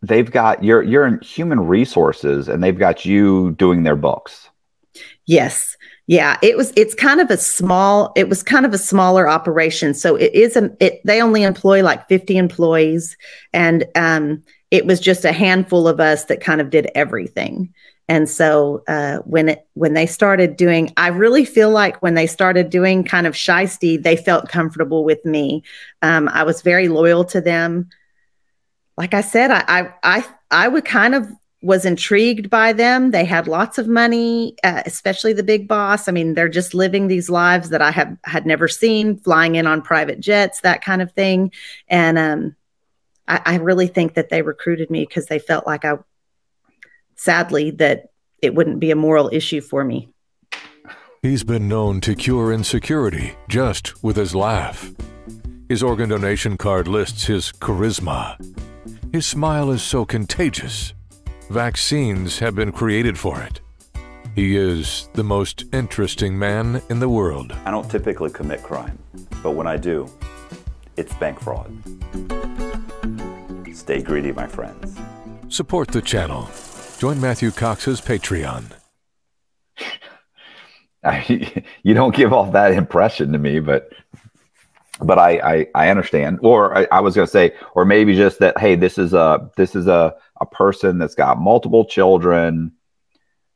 they've 0.00 0.30
got 0.30 0.62
you're 0.62 0.82
you're 0.82 1.06
in 1.06 1.20
human 1.20 1.66
resources 1.66 2.48
and 2.48 2.62
they've 2.62 2.78
got 2.78 3.04
you 3.04 3.50
doing 3.58 3.82
their 3.82 3.96
books. 3.96 4.48
Yes. 5.26 5.76
Yeah, 6.06 6.38
it 6.40 6.56
was 6.56 6.72
it's 6.76 6.94
kind 6.94 7.20
of 7.20 7.30
a 7.30 7.36
small 7.36 8.12
it 8.16 8.28
was 8.28 8.42
kind 8.42 8.64
of 8.64 8.72
a 8.72 8.78
smaller 8.78 9.28
operation. 9.28 9.92
So 9.92 10.14
it 10.16 10.32
is 10.34 10.56
a 10.56 10.70
it 10.78 11.00
they 11.04 11.20
only 11.20 11.42
employ 11.42 11.82
like 11.82 12.08
50 12.08 12.36
employees 12.36 13.16
and 13.52 13.84
um 13.96 14.42
it 14.70 14.86
was 14.86 15.00
just 15.00 15.24
a 15.24 15.32
handful 15.32 15.88
of 15.88 16.00
us 16.00 16.24
that 16.26 16.40
kind 16.40 16.60
of 16.60 16.70
did 16.70 16.90
everything. 16.94 17.72
And 18.08 18.28
so 18.28 18.84
uh, 18.86 19.18
when 19.18 19.48
it 19.48 19.66
when 19.74 19.94
they 19.94 20.06
started 20.06 20.56
doing, 20.56 20.92
I 20.96 21.08
really 21.08 21.44
feel 21.44 21.70
like 21.70 22.00
when 22.02 22.14
they 22.14 22.26
started 22.28 22.70
doing 22.70 23.02
kind 23.02 23.26
of 23.26 23.34
shisty, 23.34 24.00
they 24.00 24.16
felt 24.16 24.48
comfortable 24.48 25.04
with 25.04 25.24
me. 25.24 25.64
Um, 26.02 26.28
I 26.28 26.44
was 26.44 26.62
very 26.62 26.86
loyal 26.88 27.24
to 27.26 27.40
them. 27.40 27.88
Like 28.96 29.12
I 29.12 29.22
said, 29.22 29.50
I 29.50 29.64
I 29.66 29.92
I, 30.02 30.24
I 30.52 30.68
would 30.68 30.84
kind 30.84 31.16
of 31.16 31.28
was 31.66 31.84
intrigued 31.84 32.48
by 32.48 32.72
them. 32.72 33.10
They 33.10 33.24
had 33.24 33.48
lots 33.48 33.76
of 33.76 33.88
money, 33.88 34.54
uh, 34.62 34.82
especially 34.86 35.32
the 35.32 35.42
big 35.42 35.66
boss. 35.66 36.06
I 36.06 36.12
mean, 36.12 36.34
they're 36.34 36.48
just 36.48 36.74
living 36.74 37.08
these 37.08 37.28
lives 37.28 37.70
that 37.70 37.82
I 37.82 37.90
have 37.90 38.16
had 38.22 38.46
never 38.46 38.68
seen, 38.68 39.18
flying 39.18 39.56
in 39.56 39.66
on 39.66 39.82
private 39.82 40.20
jets, 40.20 40.60
that 40.60 40.84
kind 40.84 41.02
of 41.02 41.10
thing. 41.12 41.50
And 41.88 42.18
um, 42.18 42.56
I, 43.26 43.40
I 43.44 43.54
really 43.56 43.88
think 43.88 44.14
that 44.14 44.28
they 44.28 44.42
recruited 44.42 44.90
me 44.90 45.04
because 45.04 45.26
they 45.26 45.40
felt 45.40 45.66
like 45.66 45.84
I, 45.84 45.98
sadly, 47.16 47.72
that 47.72 48.10
it 48.40 48.54
wouldn't 48.54 48.78
be 48.78 48.92
a 48.92 48.96
moral 48.96 49.28
issue 49.32 49.60
for 49.60 49.82
me. 49.82 50.08
He's 51.22 51.42
been 51.42 51.66
known 51.66 52.00
to 52.02 52.14
cure 52.14 52.52
insecurity 52.52 53.34
just 53.48 54.04
with 54.04 54.16
his 54.16 54.36
laugh. 54.36 54.92
His 55.68 55.82
organ 55.82 56.10
donation 56.10 56.56
card 56.56 56.86
lists 56.86 57.24
his 57.24 57.50
charisma. 57.50 58.36
His 59.12 59.26
smile 59.26 59.72
is 59.72 59.82
so 59.82 60.04
contagious 60.04 60.94
Vaccines 61.50 62.40
have 62.40 62.56
been 62.56 62.72
created 62.72 63.16
for 63.16 63.40
it. 63.40 63.60
He 64.34 64.56
is 64.56 65.08
the 65.14 65.22
most 65.22 65.64
interesting 65.72 66.36
man 66.36 66.82
in 66.90 66.98
the 66.98 67.08
world. 67.08 67.52
I 67.64 67.70
don't 67.70 67.88
typically 67.88 68.30
commit 68.30 68.64
crime, 68.64 68.98
but 69.44 69.52
when 69.52 69.68
I 69.68 69.76
do, 69.76 70.10
it's 70.96 71.14
bank 71.14 71.40
fraud. 71.40 71.72
Stay 73.72 74.02
greedy, 74.02 74.32
my 74.32 74.48
friends. 74.48 74.98
Support 75.48 75.88
the 75.88 76.02
channel. 76.02 76.50
Join 76.98 77.20
Matthew 77.20 77.52
Cox's 77.52 78.00
Patreon. 78.00 78.64
I, 81.04 81.64
you 81.84 81.94
don't 81.94 82.14
give 82.14 82.32
off 82.32 82.52
that 82.54 82.72
impression 82.72 83.30
to 83.32 83.38
me, 83.38 83.60
but 83.60 83.92
but 85.00 85.18
I 85.18 85.38
I, 85.38 85.66
I 85.74 85.88
understand. 85.90 86.38
Or 86.42 86.76
I, 86.76 86.86
I 86.90 87.00
was 87.00 87.14
going 87.14 87.26
to 87.26 87.30
say, 87.30 87.54
or 87.74 87.84
maybe 87.84 88.14
just 88.14 88.38
that. 88.40 88.58
Hey, 88.58 88.76
this 88.76 88.98
is 88.98 89.12
a 89.12 89.50
this 89.56 89.74
is 89.74 89.86
a 89.86 90.14
a 90.40 90.46
person 90.46 90.98
that's 90.98 91.14
got 91.14 91.38
multiple 91.38 91.84
children. 91.84 92.72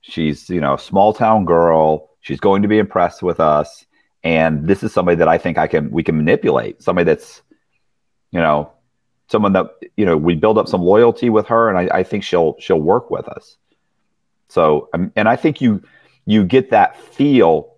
She's, 0.03 0.49
you 0.49 0.61
know, 0.61 0.77
small 0.77 1.13
town 1.13 1.45
girl. 1.45 2.09
She's 2.21 2.41
going 2.41 2.63
to 2.63 2.69
be 2.69 2.79
impressed 2.79 3.23
with 3.23 3.39
us. 3.39 3.85
And 4.25 4.67
this 4.67 4.83
is 4.83 4.95
somebody 4.95 5.17
that 5.17 5.29
I 5.29 5.37
think 5.37 5.59
I 5.59 5.67
can, 5.67 5.91
we 5.91 6.03
can 6.03 6.17
manipulate. 6.17 6.83
Somebody 6.83 7.05
that's, 7.05 7.43
you 8.31 8.41
know, 8.41 8.73
someone 9.29 9.53
that, 9.53 9.67
you 9.97 10.07
know, 10.07 10.17
we 10.17 10.35
build 10.35 10.57
up 10.57 10.69
some 10.69 10.81
loyalty 10.83 11.29
with 11.29 11.47
her 11.49 11.69
and 11.69 11.77
I, 11.79 11.99
I 11.99 12.03
think 12.03 12.25
she'll, 12.25 12.57
she'll 12.59 12.81
work 12.81 13.11
with 13.11 13.29
us. 13.29 13.57
So, 14.49 14.89
um, 14.95 15.13
and 15.17 15.29
I 15.29 15.37
think 15.37 15.61
you, 15.61 15.83
you 16.25 16.45
get 16.45 16.71
that 16.71 16.99
feel. 16.99 17.70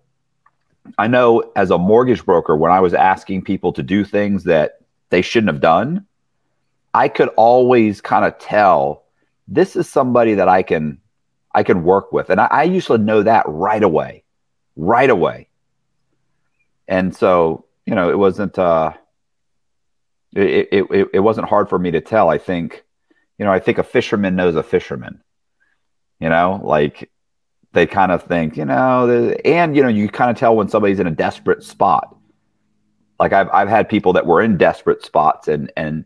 I 0.97 1.07
know 1.07 1.51
as 1.55 1.71
a 1.71 1.77
mortgage 1.77 2.25
broker, 2.25 2.55
when 2.55 2.71
I 2.71 2.79
was 2.79 2.93
asking 2.93 3.43
people 3.43 3.73
to 3.73 3.83
do 3.83 4.03
things 4.03 4.43
that 4.45 4.79
they 5.09 5.21
shouldn't 5.21 5.51
have 5.51 5.61
done, 5.61 6.05
I 6.93 7.07
could 7.07 7.29
always 7.29 8.01
kind 8.01 8.25
of 8.25 8.37
tell 8.37 9.03
this 9.47 9.75
is 9.75 9.89
somebody 9.89 10.35
that 10.35 10.47
I 10.47 10.63
can 10.63 10.99
I 11.55 11.63
can 11.63 11.83
work 11.83 12.11
with. 12.11 12.29
And 12.29 12.41
I, 12.41 12.45
I 12.45 12.63
usually 12.63 12.99
know 12.99 13.23
that 13.23 13.45
right 13.47 13.83
away. 13.83 14.23
Right 14.75 15.09
away. 15.09 15.49
And 16.87 17.15
so, 17.15 17.65
you 17.85 17.95
know, 17.95 18.09
it 18.09 18.17
wasn't 18.17 18.57
uh 18.57 18.93
it, 20.35 20.69
it, 20.71 21.09
it 21.13 21.19
wasn't 21.19 21.47
hard 21.47 21.69
for 21.69 21.77
me 21.77 21.91
to 21.91 22.01
tell. 22.01 22.27
I 22.27 22.39
think, 22.39 22.83
you 23.37 23.45
know, 23.45 23.51
I 23.51 23.59
think 23.59 23.77
a 23.77 23.83
fisherman 23.83 24.35
knows 24.35 24.55
a 24.55 24.63
fisherman. 24.63 25.21
You 26.19 26.29
know, 26.29 26.59
like 26.63 27.11
they 27.73 27.87
kind 27.87 28.11
of 28.11 28.23
think, 28.23 28.55
you 28.55 28.65
know, 28.65 29.33
and 29.43 29.75
you 29.75 29.81
know, 29.81 29.89
you 29.89 30.07
kind 30.07 30.31
of 30.31 30.37
tell 30.37 30.55
when 30.55 30.69
somebody's 30.69 30.99
in 30.99 31.07
a 31.07 31.11
desperate 31.11 31.63
spot. 31.63 32.15
Like 33.19 33.33
I've 33.33 33.49
I've 33.49 33.69
had 33.69 33.89
people 33.89 34.13
that 34.13 34.25
were 34.25 34.41
in 34.41 34.57
desperate 34.57 35.03
spots 35.03 35.47
and 35.47 35.71
and 35.75 36.05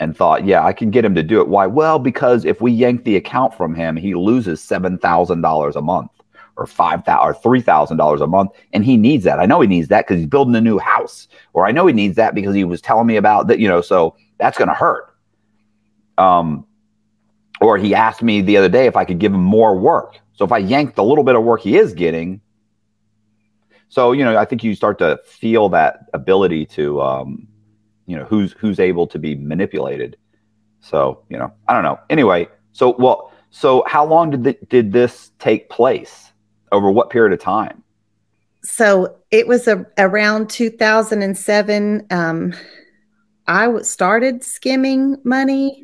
and 0.00 0.16
thought, 0.16 0.44
yeah, 0.44 0.64
I 0.64 0.72
can 0.72 0.90
get 0.90 1.04
him 1.04 1.14
to 1.16 1.22
do 1.22 1.40
it. 1.40 1.48
Why? 1.48 1.66
Well, 1.66 1.98
because 1.98 2.44
if 2.44 2.60
we 2.60 2.70
yank 2.70 3.04
the 3.04 3.16
account 3.16 3.54
from 3.54 3.74
him, 3.74 3.96
he 3.96 4.14
loses 4.14 4.62
seven 4.62 4.98
thousand 4.98 5.40
dollars 5.40 5.74
a 5.74 5.82
month, 5.82 6.10
or 6.56 6.66
five 6.66 7.04
thousand, 7.04 7.28
or 7.28 7.34
three 7.34 7.60
thousand 7.60 7.96
dollars 7.96 8.20
a 8.20 8.26
month, 8.26 8.52
and 8.72 8.84
he 8.84 8.96
needs 8.96 9.24
that. 9.24 9.40
I 9.40 9.46
know 9.46 9.60
he 9.60 9.66
needs 9.66 9.88
that 9.88 10.06
because 10.06 10.18
he's 10.18 10.28
building 10.28 10.54
a 10.54 10.60
new 10.60 10.78
house, 10.78 11.26
or 11.52 11.66
I 11.66 11.72
know 11.72 11.86
he 11.86 11.92
needs 11.92 12.14
that 12.16 12.34
because 12.34 12.54
he 12.54 12.62
was 12.62 12.80
telling 12.80 13.08
me 13.08 13.16
about 13.16 13.48
that. 13.48 13.58
You 13.58 13.68
know, 13.68 13.80
so 13.80 14.16
that's 14.38 14.56
going 14.56 14.68
to 14.68 14.74
hurt. 14.74 15.14
Um, 16.16 16.64
or 17.60 17.76
he 17.76 17.94
asked 17.94 18.22
me 18.22 18.40
the 18.40 18.56
other 18.56 18.68
day 18.68 18.86
if 18.86 18.96
I 18.96 19.04
could 19.04 19.18
give 19.18 19.34
him 19.34 19.42
more 19.42 19.76
work. 19.76 20.20
So 20.38 20.44
if 20.44 20.52
I 20.52 20.58
yank 20.58 20.94
the 20.94 21.04
little 21.04 21.24
bit 21.24 21.34
of 21.34 21.42
work 21.42 21.60
he 21.60 21.76
is 21.76 21.92
getting, 21.92 22.40
so 23.88 24.12
you 24.12 24.24
know, 24.24 24.38
I 24.38 24.44
think 24.44 24.64
you 24.64 24.74
start 24.74 24.98
to 24.98 25.20
feel 25.26 25.68
that 25.70 26.06
ability 26.14 26.64
to. 26.66 27.02
Um, 27.02 27.48
you 28.08 28.16
know 28.16 28.24
who's 28.24 28.52
who's 28.58 28.80
able 28.80 29.06
to 29.06 29.18
be 29.18 29.36
manipulated. 29.36 30.16
So 30.80 31.22
you 31.28 31.38
know 31.38 31.52
i 31.68 31.74
don't 31.74 31.84
know. 31.84 32.00
Anyway 32.10 32.48
so 32.72 32.96
well 32.98 33.32
so 33.50 33.84
how 33.86 34.04
long 34.04 34.30
did 34.30 34.68
did 34.68 34.92
this 34.92 35.30
take 35.38 35.70
place? 35.70 36.32
Over 36.72 36.90
what 36.90 37.08
period 37.08 37.32
of 37.32 37.40
time? 37.40 37.82
So 38.62 39.16
it 39.30 39.46
was 39.46 39.68
a, 39.68 39.86
around 39.96 40.50
2007 40.50 42.06
um, 42.10 42.52
i 43.46 43.80
started 43.82 44.44
skimming 44.44 45.16
money 45.24 45.82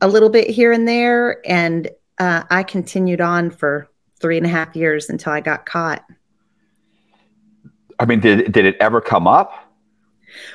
a 0.00 0.06
little 0.06 0.28
bit 0.28 0.48
here 0.48 0.70
and 0.70 0.86
there 0.86 1.40
and 1.48 1.88
uh, 2.18 2.42
i 2.50 2.62
continued 2.62 3.20
on 3.20 3.50
for 3.50 3.88
three 4.20 4.36
and 4.36 4.46
a 4.46 4.48
half 4.48 4.74
years 4.76 5.08
until 5.08 5.32
i 5.32 5.40
got 5.40 5.66
caught 5.66 6.04
i 7.98 8.04
mean 8.04 8.20
did, 8.20 8.52
did 8.52 8.64
it 8.64 8.76
ever 8.80 9.00
come 9.00 9.26
up 9.26 9.64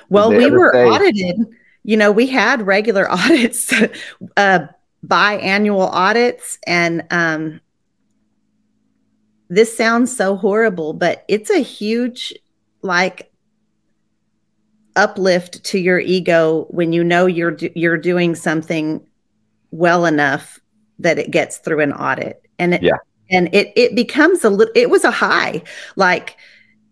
well, 0.09 0.29
we 0.31 0.49
were 0.49 0.71
say- 0.73 0.85
audited. 0.85 1.47
You 1.83 1.97
know, 1.97 2.11
we 2.11 2.27
had 2.27 2.61
regular 2.61 3.09
audits, 3.11 3.73
uh, 4.37 4.67
biannual 5.05 5.89
audits, 5.91 6.59
and 6.67 7.03
um, 7.09 7.61
this 9.49 9.75
sounds 9.75 10.15
so 10.15 10.35
horrible, 10.35 10.93
but 10.93 11.23
it's 11.27 11.49
a 11.49 11.59
huge, 11.59 12.33
like, 12.81 13.31
uplift 14.95 15.63
to 15.63 15.79
your 15.79 15.99
ego 15.99 16.65
when 16.69 16.91
you 16.91 17.03
know 17.03 17.25
you're 17.25 17.55
you're 17.75 17.95
doing 17.95 18.35
something 18.35 19.05
well 19.71 20.05
enough 20.05 20.59
that 20.99 21.17
it 21.17 21.31
gets 21.31 21.57
through 21.57 21.79
an 21.79 21.93
audit, 21.93 22.45
and 22.59 22.75
it, 22.75 22.83
yeah, 22.83 22.97
and 23.29 23.53
it 23.53 23.73
it 23.75 23.95
becomes 23.95 24.43
a 24.43 24.49
little. 24.49 24.73
It 24.75 24.89
was 24.89 25.03
a 25.03 25.11
high, 25.11 25.63
like 25.95 26.37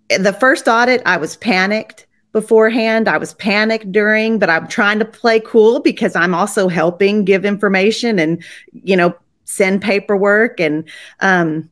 the 0.10 0.34
first 0.34 0.68
audit, 0.68 1.02
I 1.06 1.18
was 1.18 1.36
panicked 1.38 2.08
beforehand. 2.32 3.08
I 3.08 3.18
was 3.18 3.34
panicked 3.36 3.92
during, 3.92 4.40
but 4.40 4.50
I'm 4.50 4.68
trying 4.68 5.00
to 5.00 5.06
play 5.06 5.40
cool 5.40 5.80
because 5.80 6.16
I'm 6.16 6.34
also 6.34 6.68
helping 6.68 7.26
give 7.26 7.46
information 7.46 8.20
and, 8.20 8.44
you 8.84 8.96
know, 8.96 9.16
send 9.46 9.82
paperwork. 9.82 10.60
And, 10.60 10.88
um, 11.20 11.70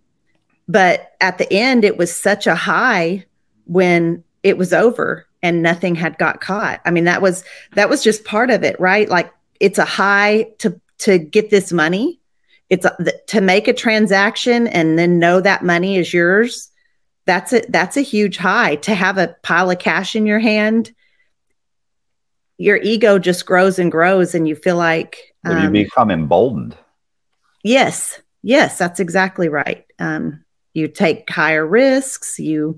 but 0.68 1.13
at 1.22 1.38
the 1.38 1.51
end, 1.51 1.84
it 1.84 1.98
was 1.98 2.15
such 2.15 2.48
a 2.48 2.56
high 2.56 3.25
when 3.65 4.24
it 4.44 4.58
was 4.58 4.74
over 4.74 5.25
and 5.44 5.62
nothing 5.62 5.96
had 5.96 6.18
got 6.18 6.42
caught. 6.42 6.82
I 6.86 6.92
mean, 6.92 7.04
that 7.04 7.22
was 7.22 7.44
that 7.74 7.89
was 7.89 8.04
just 8.04 8.25
part 8.25 8.50
of 8.50 8.63
it, 8.63 8.80
right? 8.80 9.08
Like 9.08 9.32
it's 9.60 9.77
a 9.77 9.86
high 9.86 10.48
to 10.60 10.80
to 11.00 11.20
get 11.20 11.51
this 11.51 11.72
money. 11.72 12.20
It's 12.69 12.86
to 13.27 13.41
make 13.41 13.67
a 13.67 13.74
transaction 13.74 14.67
and 14.67 14.98
then 14.98 15.19
know 15.19 15.39
that 15.41 15.63
money 15.63 15.98
is 15.98 16.13
yours. 16.13 16.72
That's 17.25 17.53
a 17.53 17.62
that's 17.69 17.98
a 17.98 18.01
huge 18.01 18.38
high 18.38 18.75
to 18.77 18.95
have 18.95 19.17
a 19.17 19.36
pile 19.43 19.72
of 19.72 19.79
cash 19.79 20.15
in 20.15 20.25
your 20.25 20.39
hand. 20.39 20.93
Your 22.57 22.77
ego 22.77 23.19
just 23.19 23.45
grows 23.45 23.79
and 23.79 23.91
grows, 23.91 24.34
and 24.34 24.48
you 24.48 24.55
feel 24.55 24.77
like 24.77 25.17
um, 25.43 25.63
you 25.63 25.84
become 25.84 26.10
emboldened. 26.10 26.75
Yes, 27.63 28.22
yes, 28.41 28.77
that's 28.77 29.00
exactly 29.00 29.50
right. 29.50 29.86
Um, 30.00 30.43
you 30.74 30.88
take 30.88 31.29
higher 31.29 31.65
risks. 31.65 32.39
You 32.39 32.77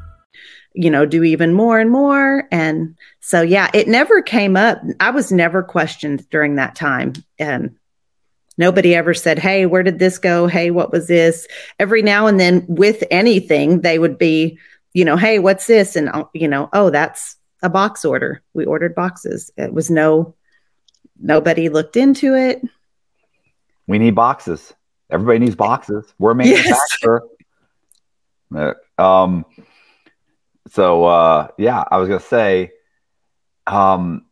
you 0.73 0.89
know, 0.89 1.05
do 1.05 1.23
even 1.23 1.53
more 1.53 1.79
and 1.79 1.89
more. 1.89 2.47
And 2.51 2.95
so, 3.19 3.41
yeah, 3.41 3.69
it 3.73 3.87
never 3.87 4.21
came 4.21 4.55
up. 4.55 4.81
I 4.99 5.09
was 5.09 5.31
never 5.31 5.63
questioned 5.63 6.29
during 6.29 6.55
that 6.55 6.75
time. 6.75 7.13
And 7.37 7.75
nobody 8.57 8.95
ever 8.95 9.13
said, 9.13 9.39
Hey, 9.39 9.65
where 9.65 9.83
did 9.83 9.99
this 9.99 10.17
go? 10.17 10.47
Hey, 10.47 10.71
what 10.71 10.91
was 10.91 11.07
this? 11.07 11.47
Every 11.79 12.01
now 12.01 12.27
and 12.27 12.39
then, 12.39 12.65
with 12.67 13.03
anything, 13.11 13.81
they 13.81 13.99
would 13.99 14.17
be, 14.17 14.57
you 14.93 15.03
know, 15.03 15.17
Hey, 15.17 15.39
what's 15.39 15.67
this? 15.67 15.95
And, 15.95 16.09
uh, 16.09 16.25
you 16.33 16.47
know, 16.47 16.69
oh, 16.73 16.89
that's 16.89 17.35
a 17.61 17.69
box 17.69 18.05
order. 18.05 18.41
We 18.53 18.65
ordered 18.65 18.95
boxes. 18.95 19.51
It 19.57 19.73
was 19.73 19.89
no, 19.89 20.35
nobody 21.19 21.69
looked 21.69 21.97
into 21.97 22.35
it. 22.35 22.61
We 23.87 23.99
need 23.99 24.15
boxes. 24.15 24.73
Everybody 25.09 25.39
needs 25.39 25.55
boxes. 25.55 26.13
We're 26.17 26.31
a 26.31 26.35
manufacturer. 26.35 27.23
Yes. 28.53 28.75
um, 28.97 29.45
so 30.69 31.05
uh, 31.05 31.47
yeah, 31.57 31.83
I 31.89 31.97
was 31.97 32.07
gonna 32.07 32.19
say, 32.19 32.71
um, 33.67 34.25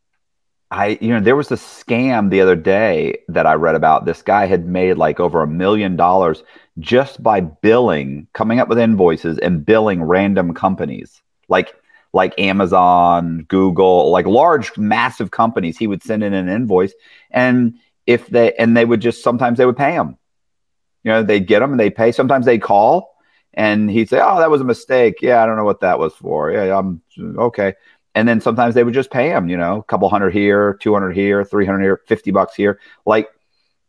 I 0.71 0.97
you 1.01 1.09
know 1.09 1.19
there 1.19 1.35
was 1.35 1.51
a 1.51 1.55
scam 1.55 2.29
the 2.29 2.41
other 2.41 2.55
day 2.55 3.19
that 3.29 3.45
I 3.45 3.53
read 3.53 3.75
about. 3.75 4.05
This 4.05 4.21
guy 4.21 4.45
had 4.45 4.65
made 4.65 4.97
like 4.97 5.19
over 5.19 5.41
a 5.41 5.47
million 5.47 5.95
dollars 5.95 6.43
just 6.79 7.21
by 7.21 7.41
billing, 7.41 8.27
coming 8.33 8.59
up 8.59 8.69
with 8.69 8.79
invoices 8.79 9.37
and 9.39 9.65
billing 9.65 10.03
random 10.03 10.53
companies 10.53 11.21
like 11.49 11.75
like 12.13 12.39
Amazon, 12.39 13.45
Google, 13.49 14.11
like 14.11 14.25
large 14.25 14.75
massive 14.77 15.31
companies. 15.31 15.77
He 15.77 15.87
would 15.87 16.01
send 16.03 16.23
in 16.23 16.33
an 16.33 16.47
invoice, 16.49 16.93
and 17.31 17.75
if 18.07 18.27
they 18.27 18.53
and 18.53 18.77
they 18.77 18.85
would 18.85 19.01
just 19.01 19.23
sometimes 19.23 19.57
they 19.57 19.65
would 19.65 19.77
pay 19.77 19.91
him. 19.91 20.17
You 21.03 21.11
know, 21.11 21.23
they 21.23 21.39
get 21.39 21.59
them 21.59 21.71
and 21.71 21.79
they 21.79 21.89
pay. 21.89 22.11
Sometimes 22.11 22.45
they 22.45 22.57
call 22.57 23.08
and 23.53 23.89
he'd 23.89 24.09
say, 24.09 24.19
"Oh, 24.21 24.39
that 24.39 24.51
was 24.51 24.61
a 24.61 24.65
mistake. 24.65 25.21
Yeah, 25.21 25.43
I 25.43 25.45
don't 25.45 25.57
know 25.57 25.65
what 25.65 25.81
that 25.81 25.99
was 25.99 26.13
for. 26.13 26.51
Yeah, 26.51 26.77
I'm 26.77 27.01
okay." 27.17 27.73
And 28.15 28.27
then 28.27 28.41
sometimes 28.41 28.75
they 28.75 28.83
would 28.83 28.93
just 28.93 29.11
pay 29.11 29.29
him, 29.29 29.49
you 29.49 29.57
know, 29.57 29.77
a 29.77 29.83
couple 29.83 30.09
hundred 30.09 30.31
here, 30.31 30.77
two 30.81 30.93
hundred 30.93 31.15
here, 31.15 31.43
three 31.43 31.65
hundred 31.65 31.81
here, 31.81 32.01
fifty 32.07 32.31
bucks 32.31 32.55
here, 32.55 32.79
like. 33.05 33.29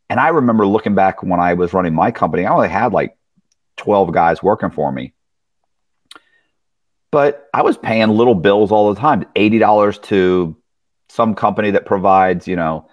And 0.09 0.19
I 0.19 0.31
remember 0.31 0.67
looking 0.67 0.97
back 0.97 1.23
when 1.23 1.39
I 1.39 1.55
was 1.55 1.73
running 1.73 1.95
my 1.95 2.11
company, 2.11 2.45
I 2.45 2.53
only 2.53 2.69
had 2.69 2.93
like 2.93 3.17
twelve 3.77 4.13
guys 4.13 4.43
working 4.43 4.71
for 4.71 4.91
me, 4.91 5.15
but 7.13 7.49
I 7.55 7.63
was 7.63 7.79
paying 7.79 8.09
little 8.09 8.35
bills 8.35 8.73
all 8.73 8.93
the 8.93 9.01
time, 9.01 9.25
eighty 9.37 9.59
dollars 9.59 9.99
to 9.99 10.57
some 11.09 11.37
company 11.37 11.71
that 11.73 11.87
provides, 11.87 12.49
you 12.49 12.57
know, 12.57 12.89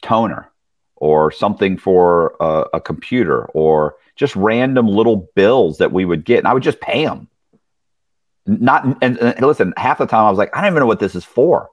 toner 0.00 0.50
or 0.96 1.30
something 1.30 1.76
for 1.76 2.36
a, 2.40 2.66
a 2.74 2.80
computer 2.80 3.46
or 3.46 3.96
just 4.18 4.36
random 4.36 4.86
little 4.86 5.30
bills 5.34 5.78
that 5.78 5.92
we 5.92 6.04
would 6.04 6.24
get, 6.24 6.38
and 6.38 6.46
I 6.48 6.52
would 6.52 6.62
just 6.62 6.80
pay 6.80 7.04
them. 7.04 7.28
Not 8.46 8.84
and, 9.02 9.18
and 9.18 9.40
listen, 9.40 9.72
half 9.76 9.98
the 9.98 10.06
time 10.06 10.26
I 10.26 10.30
was 10.30 10.38
like, 10.38 10.54
I 10.54 10.60
don't 10.60 10.72
even 10.72 10.80
know 10.80 10.86
what 10.86 11.00
this 11.00 11.14
is 11.14 11.24
for. 11.24 11.70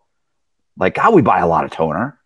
Like, 0.78 0.96
God, 0.96 1.14
we 1.14 1.22
buy 1.22 1.40
a 1.40 1.48
lot 1.48 1.66
of 1.66 1.72
toner 1.72 2.20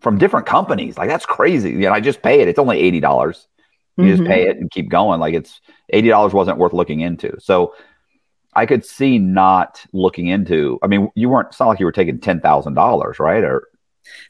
from 0.00 0.16
different 0.16 0.46
companies. 0.46 0.96
Like, 0.96 1.08
that's 1.08 1.26
crazy. 1.26 1.70
You 1.70 1.80
know, 1.80 1.92
I 1.92 2.00
just 2.00 2.22
pay 2.22 2.40
it. 2.40 2.48
It's 2.48 2.58
only 2.58 2.78
eighty 2.78 3.00
dollars. 3.00 3.46
You 3.96 4.04
mm-hmm. 4.04 4.16
just 4.16 4.28
pay 4.28 4.48
it 4.48 4.56
and 4.56 4.70
keep 4.70 4.88
going. 4.88 5.20
Like, 5.20 5.34
it's 5.34 5.60
eighty 5.90 6.08
dollars 6.08 6.32
wasn't 6.32 6.58
worth 6.58 6.72
looking 6.72 7.00
into. 7.00 7.36
So 7.40 7.74
I 8.54 8.64
could 8.64 8.84
see 8.84 9.18
not 9.18 9.84
looking 9.92 10.28
into. 10.28 10.78
I 10.82 10.86
mean, 10.86 11.10
you 11.16 11.28
weren't. 11.28 11.48
It's 11.48 11.60
not 11.60 11.68
like 11.68 11.80
you 11.80 11.86
were 11.86 11.92
taking 11.92 12.20
ten 12.20 12.40
thousand 12.40 12.74
dollars, 12.74 13.18
right? 13.18 13.42
Or 13.42 13.66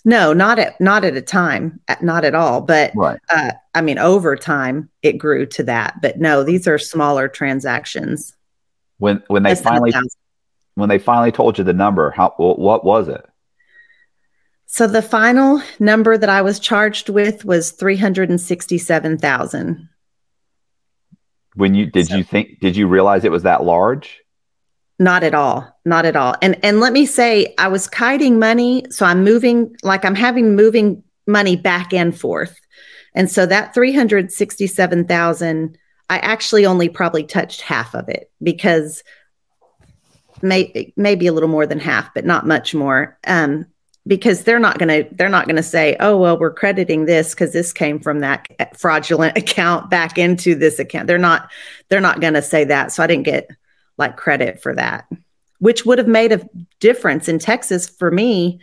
no, 0.05 0.33
not 0.33 0.59
at 0.59 0.81
not 0.81 1.05
at 1.05 1.17
a 1.17 1.23
time, 1.23 1.81
not 2.01 2.25
at 2.25 2.35
all. 2.35 2.61
But 2.61 2.93
right. 2.95 3.19
uh, 3.31 3.53
I 3.75 3.81
mean, 3.81 3.99
over 3.99 4.37
time 4.37 4.89
it 5.03 5.19
grew 5.19 5.47
to 5.47 5.63
that. 5.65 6.01
But 6.01 6.19
no, 6.19 6.43
these 6.43 6.67
are 6.67 6.79
smaller 6.79 7.29
transactions. 7.29 8.35
When 8.99 9.23
when 9.29 9.43
they 9.43 9.55
finally 9.55 9.93
when 10.75 10.89
they 10.89 10.99
finally 10.99 11.33
told 11.33 11.59
you 11.59 11.65
the 11.65 11.73
number, 11.73 12.11
how 12.11 12.35
what 12.37 12.85
was 12.85 13.09
it? 13.09 13.25
So 14.67 14.87
the 14.87 15.03
final 15.03 15.63
number 15.79 16.19
that 16.19 16.29
I 16.29 16.43
was 16.43 16.61
charged 16.61 17.09
with 17.09 17.45
was 17.45 17.71
three 17.71 17.97
hundred 17.97 18.31
and 18.31 18.41
sixty-seven 18.41 19.19
thousand. 19.19 19.89
When 21.55 21.75
you 21.75 21.87
did 21.87 22.09
so, 22.09 22.17
you 22.17 22.25
think 22.25 22.61
did 22.61 22.77
you 22.77 22.87
realize 22.87 23.25
it 23.25 23.33
was 23.33 23.45
that 23.45 23.65
large? 23.65 24.21
Not 24.99 25.23
at 25.23 25.35
all. 25.35 25.79
Not 25.85 26.05
at 26.05 26.17
all. 26.17 26.35
And 26.43 26.63
and 26.65 26.81
let 26.81 26.93
me 26.93 27.07
say 27.07 27.55
I 27.59 27.69
was 27.69 27.89
kiting 27.89 28.39
money, 28.39 28.85
so 28.91 29.07
I'm 29.07 29.23
moving 29.23 29.75
like 29.83 30.05
I'm 30.05 30.15
having 30.15 30.57
moving 30.57 31.03
money 31.27 31.57
back 31.57 31.93
and 31.93 32.19
forth. 32.19 32.59
And 33.15 33.31
so 33.31 33.47
that 33.47 33.75
367,000 33.75 35.79
I 36.11 36.19
actually 36.19 36.67
only 36.67 36.89
probably 36.89 37.25
touched 37.25 37.61
half 37.61 37.95
of 37.95 38.09
it 38.09 38.31
because 38.43 39.03
may, 40.43 40.93
maybe 40.97 41.27
a 41.27 41.33
little 41.33 41.49
more 41.49 41.67
than 41.67 41.81
half, 41.81 42.13
but 42.15 42.25
not 42.25 42.47
much 42.47 42.75
more. 42.75 43.19
Um, 43.27 43.67
because 44.07 44.45
they're 44.45 44.59
not 44.59 44.79
going 44.79 44.89
to 44.89 45.15
they're 45.17 45.29
not 45.29 45.45
going 45.45 45.57
to 45.57 45.63
say, 45.63 45.95
"Oh, 46.01 46.17
well, 46.17 46.39
we're 46.39 46.53
crediting 46.53 47.05
this 47.05 47.35
cuz 47.35 47.53
this 47.53 47.75
came 47.75 48.01
from 48.01 48.21
that 48.21 48.47
fraudulent 48.75 49.37
account 49.43 49.91
back 49.91 50.17
into 50.17 50.55
this 50.55 50.79
account." 50.79 51.07
They're 51.07 51.19
not 51.19 51.51
they're 51.91 52.01
not 52.01 52.21
going 52.21 52.35
to 52.35 52.43
say 52.43 52.65
that. 52.65 52.91
So 52.91 53.03
I 53.03 53.07
didn't 53.07 53.25
get 53.25 53.51
like 53.99 54.17
credit 54.17 54.63
for 54.63 54.75
that, 54.75 55.07
which 55.59 55.85
would 55.85 55.99
have 55.99 56.09
made 56.09 56.33
a 56.33 56.49
difference 56.81 57.29
in 57.29 57.39
Texas 57.39 57.89
for 57.89 58.11
me 58.11 58.61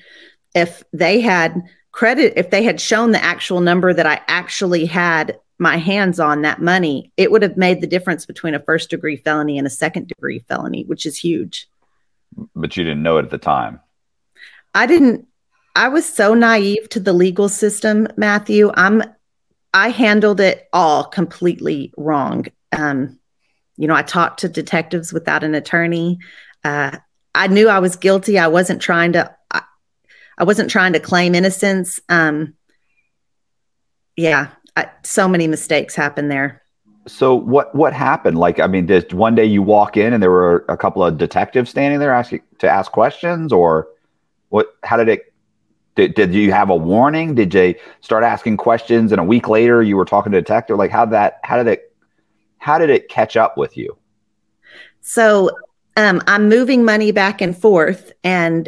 if 0.55 0.83
they 0.93 1.19
had 1.19 1.61
credit, 1.91 2.33
if 2.35 2.49
they 2.49 2.63
had 2.63 2.81
shown 2.81 3.11
the 3.11 3.23
actual 3.23 3.61
number 3.61 3.93
that 3.93 4.05
I 4.05 4.21
actually 4.27 4.85
had 4.85 5.39
my 5.57 5.77
hands 5.77 6.19
on 6.19 6.41
that 6.41 6.61
money, 6.61 7.11
it 7.17 7.31
would 7.31 7.41
have 7.41 7.57
made 7.57 7.81
the 7.81 7.87
difference 7.87 8.25
between 8.25 8.55
a 8.55 8.59
first 8.59 8.89
degree 8.89 9.15
felony 9.15 9.57
and 9.57 9.67
a 9.67 9.69
second 9.69 10.07
degree 10.07 10.39
felony, 10.39 10.83
which 10.85 11.05
is 11.05 11.17
huge. 11.17 11.69
But 12.55 12.75
you 12.75 12.83
didn't 12.83 13.03
know 13.03 13.17
it 13.17 13.25
at 13.25 13.31
the 13.31 13.37
time. 13.37 13.79
I 14.73 14.85
didn't. 14.85 15.27
I 15.75 15.87
was 15.87 16.05
so 16.05 16.33
naive 16.33 16.89
to 16.89 16.99
the 16.99 17.13
legal 17.13 17.47
system, 17.49 18.07
Matthew. 18.17 18.71
I'm. 18.73 19.03
I 19.73 19.89
handled 19.89 20.39
it 20.39 20.67
all 20.71 21.05
completely 21.05 21.93
wrong. 21.97 22.45
Um, 22.71 23.19
you 23.77 23.87
know, 23.87 23.95
I 23.95 24.03
talked 24.03 24.39
to 24.41 24.49
detectives 24.49 25.11
without 25.11 25.43
an 25.43 25.55
attorney. 25.55 26.19
Uh, 26.63 26.97
I 27.33 27.47
knew 27.47 27.67
I 27.67 27.79
was 27.79 27.95
guilty. 27.95 28.39
I 28.39 28.47
wasn't 28.47 28.81
trying 28.81 29.13
to. 29.13 29.35
I, 29.51 29.61
I 30.37 30.43
wasn't 30.43 30.69
trying 30.69 30.93
to 30.93 30.99
claim 30.99 31.35
innocence. 31.35 31.99
Um, 32.09 32.55
yeah, 34.15 34.49
I, 34.75 34.89
so 35.03 35.27
many 35.27 35.47
mistakes 35.47 35.95
happened 35.95 36.31
there. 36.31 36.61
So 37.07 37.35
what 37.35 37.75
what 37.75 37.93
happened? 37.93 38.37
Like, 38.37 38.59
I 38.59 38.67
mean, 38.67 38.85
did 38.85 39.13
one 39.13 39.35
day 39.35 39.45
you 39.45 39.61
walk 39.61 39.97
in 39.97 40.13
and 40.13 40.23
there 40.23 40.31
were 40.31 40.65
a 40.69 40.77
couple 40.77 41.03
of 41.03 41.17
detectives 41.17 41.69
standing 41.69 41.99
there 41.99 42.13
asking 42.13 42.41
to 42.59 42.69
ask 42.69 42.91
questions, 42.91 43.53
or 43.53 43.87
what? 44.49 44.75
How 44.83 44.97
did 44.97 45.09
it? 45.09 45.33
Did, 45.95 46.13
did 46.13 46.33
you 46.33 46.51
have 46.51 46.69
a 46.69 46.75
warning? 46.75 47.35
Did 47.35 47.51
they 47.51 47.79
start 48.01 48.23
asking 48.23 48.57
questions, 48.57 49.11
and 49.11 49.21
a 49.21 49.23
week 49.23 49.47
later 49.47 49.81
you 49.81 49.95
were 49.95 50.03
talking 50.03 50.31
to 50.31 50.39
a 50.39 50.41
detective? 50.41 50.77
Like, 50.77 50.91
how 50.91 51.05
that? 51.05 51.39
How 51.43 51.57
did 51.57 51.67
it 51.67 51.94
how 52.65 52.79
did 52.79 52.89
it 52.89 53.09
catch 53.09 53.37
up 53.37 53.57
with 53.57 53.77
you? 53.77 53.95
So 55.01 55.51
um, 55.97 56.19
I'm 56.25 56.49
moving 56.49 56.83
money 56.83 57.11
back 57.11 57.39
and 57.39 57.55
forth, 57.55 58.11
and 58.23 58.67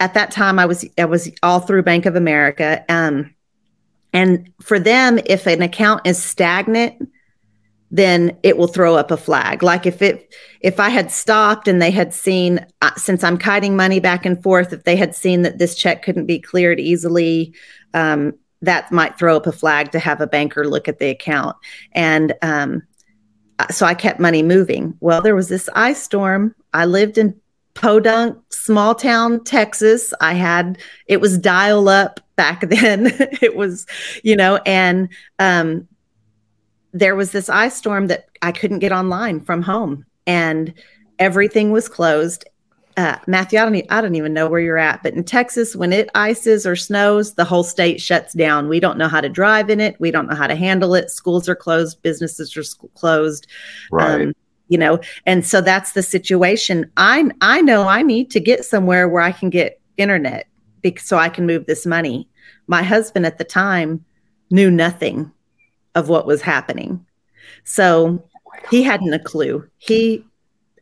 at 0.00 0.14
that 0.14 0.30
time 0.30 0.58
I 0.58 0.64
was 0.64 0.86
I 0.96 1.04
was 1.04 1.30
all 1.42 1.60
through 1.60 1.82
Bank 1.82 2.06
of 2.06 2.16
America. 2.16 2.82
Um, 2.88 3.34
and 4.14 4.50
for 4.62 4.78
them, 4.78 5.20
if 5.26 5.46
an 5.46 5.60
account 5.60 6.06
is 6.06 6.16
stagnant, 6.16 7.06
then 7.90 8.34
it 8.42 8.56
will 8.56 8.66
throw 8.66 8.94
up 8.94 9.10
a 9.10 9.16
flag. 9.18 9.62
Like 9.62 9.84
if 9.84 10.00
it 10.00 10.34
if 10.60 10.80
I 10.80 10.88
had 10.88 11.10
stopped 11.10 11.68
and 11.68 11.82
they 11.82 11.90
had 11.90 12.14
seen 12.14 12.64
uh, 12.80 12.94
since 12.96 13.22
I'm 13.22 13.36
kiting 13.36 13.76
money 13.76 14.00
back 14.00 14.24
and 14.24 14.42
forth, 14.42 14.72
if 14.72 14.84
they 14.84 14.96
had 14.96 15.14
seen 15.14 15.42
that 15.42 15.58
this 15.58 15.74
check 15.74 16.02
couldn't 16.02 16.24
be 16.24 16.38
cleared 16.40 16.80
easily, 16.80 17.52
um, 17.92 18.38
that 18.62 18.90
might 18.90 19.18
throw 19.18 19.36
up 19.36 19.46
a 19.46 19.52
flag 19.52 19.92
to 19.92 19.98
have 19.98 20.22
a 20.22 20.26
banker 20.26 20.66
look 20.66 20.88
at 20.88 20.98
the 20.98 21.10
account. 21.10 21.56
And 21.92 22.32
um, 22.40 22.84
so 23.70 23.86
I 23.86 23.94
kept 23.94 24.20
money 24.20 24.42
moving. 24.42 24.96
Well, 25.00 25.22
there 25.22 25.34
was 25.34 25.48
this 25.48 25.68
ice 25.74 26.02
storm. 26.02 26.54
I 26.72 26.86
lived 26.86 27.18
in 27.18 27.40
Podunk, 27.74 28.38
small 28.50 28.94
town 28.94 29.42
Texas. 29.44 30.14
I 30.20 30.34
had 30.34 30.78
it 31.06 31.20
was 31.20 31.38
dial 31.38 31.88
up 31.88 32.20
back 32.36 32.60
then. 32.68 33.08
it 33.42 33.56
was, 33.56 33.86
you 34.22 34.36
know, 34.36 34.60
and 34.64 35.08
um, 35.38 35.88
there 36.92 37.16
was 37.16 37.32
this 37.32 37.48
ice 37.48 37.76
storm 37.76 38.06
that 38.06 38.26
I 38.42 38.52
couldn't 38.52 38.78
get 38.78 38.92
online 38.92 39.40
from 39.40 39.62
home, 39.62 40.04
and 40.26 40.72
everything 41.18 41.72
was 41.72 41.88
closed. 41.88 42.44
Uh, 42.96 43.16
Matthew, 43.26 43.58
I 43.58 43.64
don't, 43.64 43.86
I 43.90 44.00
don't 44.00 44.14
even 44.14 44.32
know 44.32 44.48
where 44.48 44.60
you're 44.60 44.78
at, 44.78 45.02
but 45.02 45.14
in 45.14 45.24
Texas, 45.24 45.74
when 45.74 45.92
it 45.92 46.08
ices 46.14 46.64
or 46.64 46.76
snows, 46.76 47.34
the 47.34 47.44
whole 47.44 47.64
state 47.64 48.00
shuts 48.00 48.34
down. 48.34 48.68
We 48.68 48.78
don't 48.78 48.98
know 48.98 49.08
how 49.08 49.20
to 49.20 49.28
drive 49.28 49.68
in 49.68 49.80
it. 49.80 49.96
We 49.98 50.12
don't 50.12 50.28
know 50.28 50.36
how 50.36 50.46
to 50.46 50.54
handle 50.54 50.94
it. 50.94 51.10
Schools 51.10 51.48
are 51.48 51.56
closed. 51.56 52.00
Businesses 52.02 52.56
are 52.56 52.62
sc- 52.62 52.84
closed. 52.94 53.48
Right. 53.90 54.22
Um, 54.22 54.34
you 54.68 54.78
know, 54.78 55.00
and 55.26 55.44
so 55.44 55.60
that's 55.60 55.92
the 55.92 56.02
situation. 56.02 56.90
I 56.96 57.30
I 57.40 57.60
know 57.60 57.86
I 57.86 58.02
need 58.02 58.30
to 58.30 58.40
get 58.40 58.64
somewhere 58.64 59.08
where 59.08 59.22
I 59.22 59.32
can 59.32 59.50
get 59.50 59.80
internet 59.96 60.46
because 60.80 61.06
so 61.06 61.16
I 61.16 61.28
can 61.28 61.46
move 61.46 61.66
this 61.66 61.84
money. 61.84 62.28
My 62.66 62.82
husband 62.82 63.26
at 63.26 63.38
the 63.38 63.44
time 63.44 64.04
knew 64.50 64.70
nothing 64.70 65.30
of 65.94 66.08
what 66.08 66.26
was 66.26 66.42
happening. 66.42 67.04
So 67.64 68.26
he 68.70 68.82
hadn't 68.82 69.12
a 69.12 69.18
clue. 69.18 69.68
He, 69.78 70.24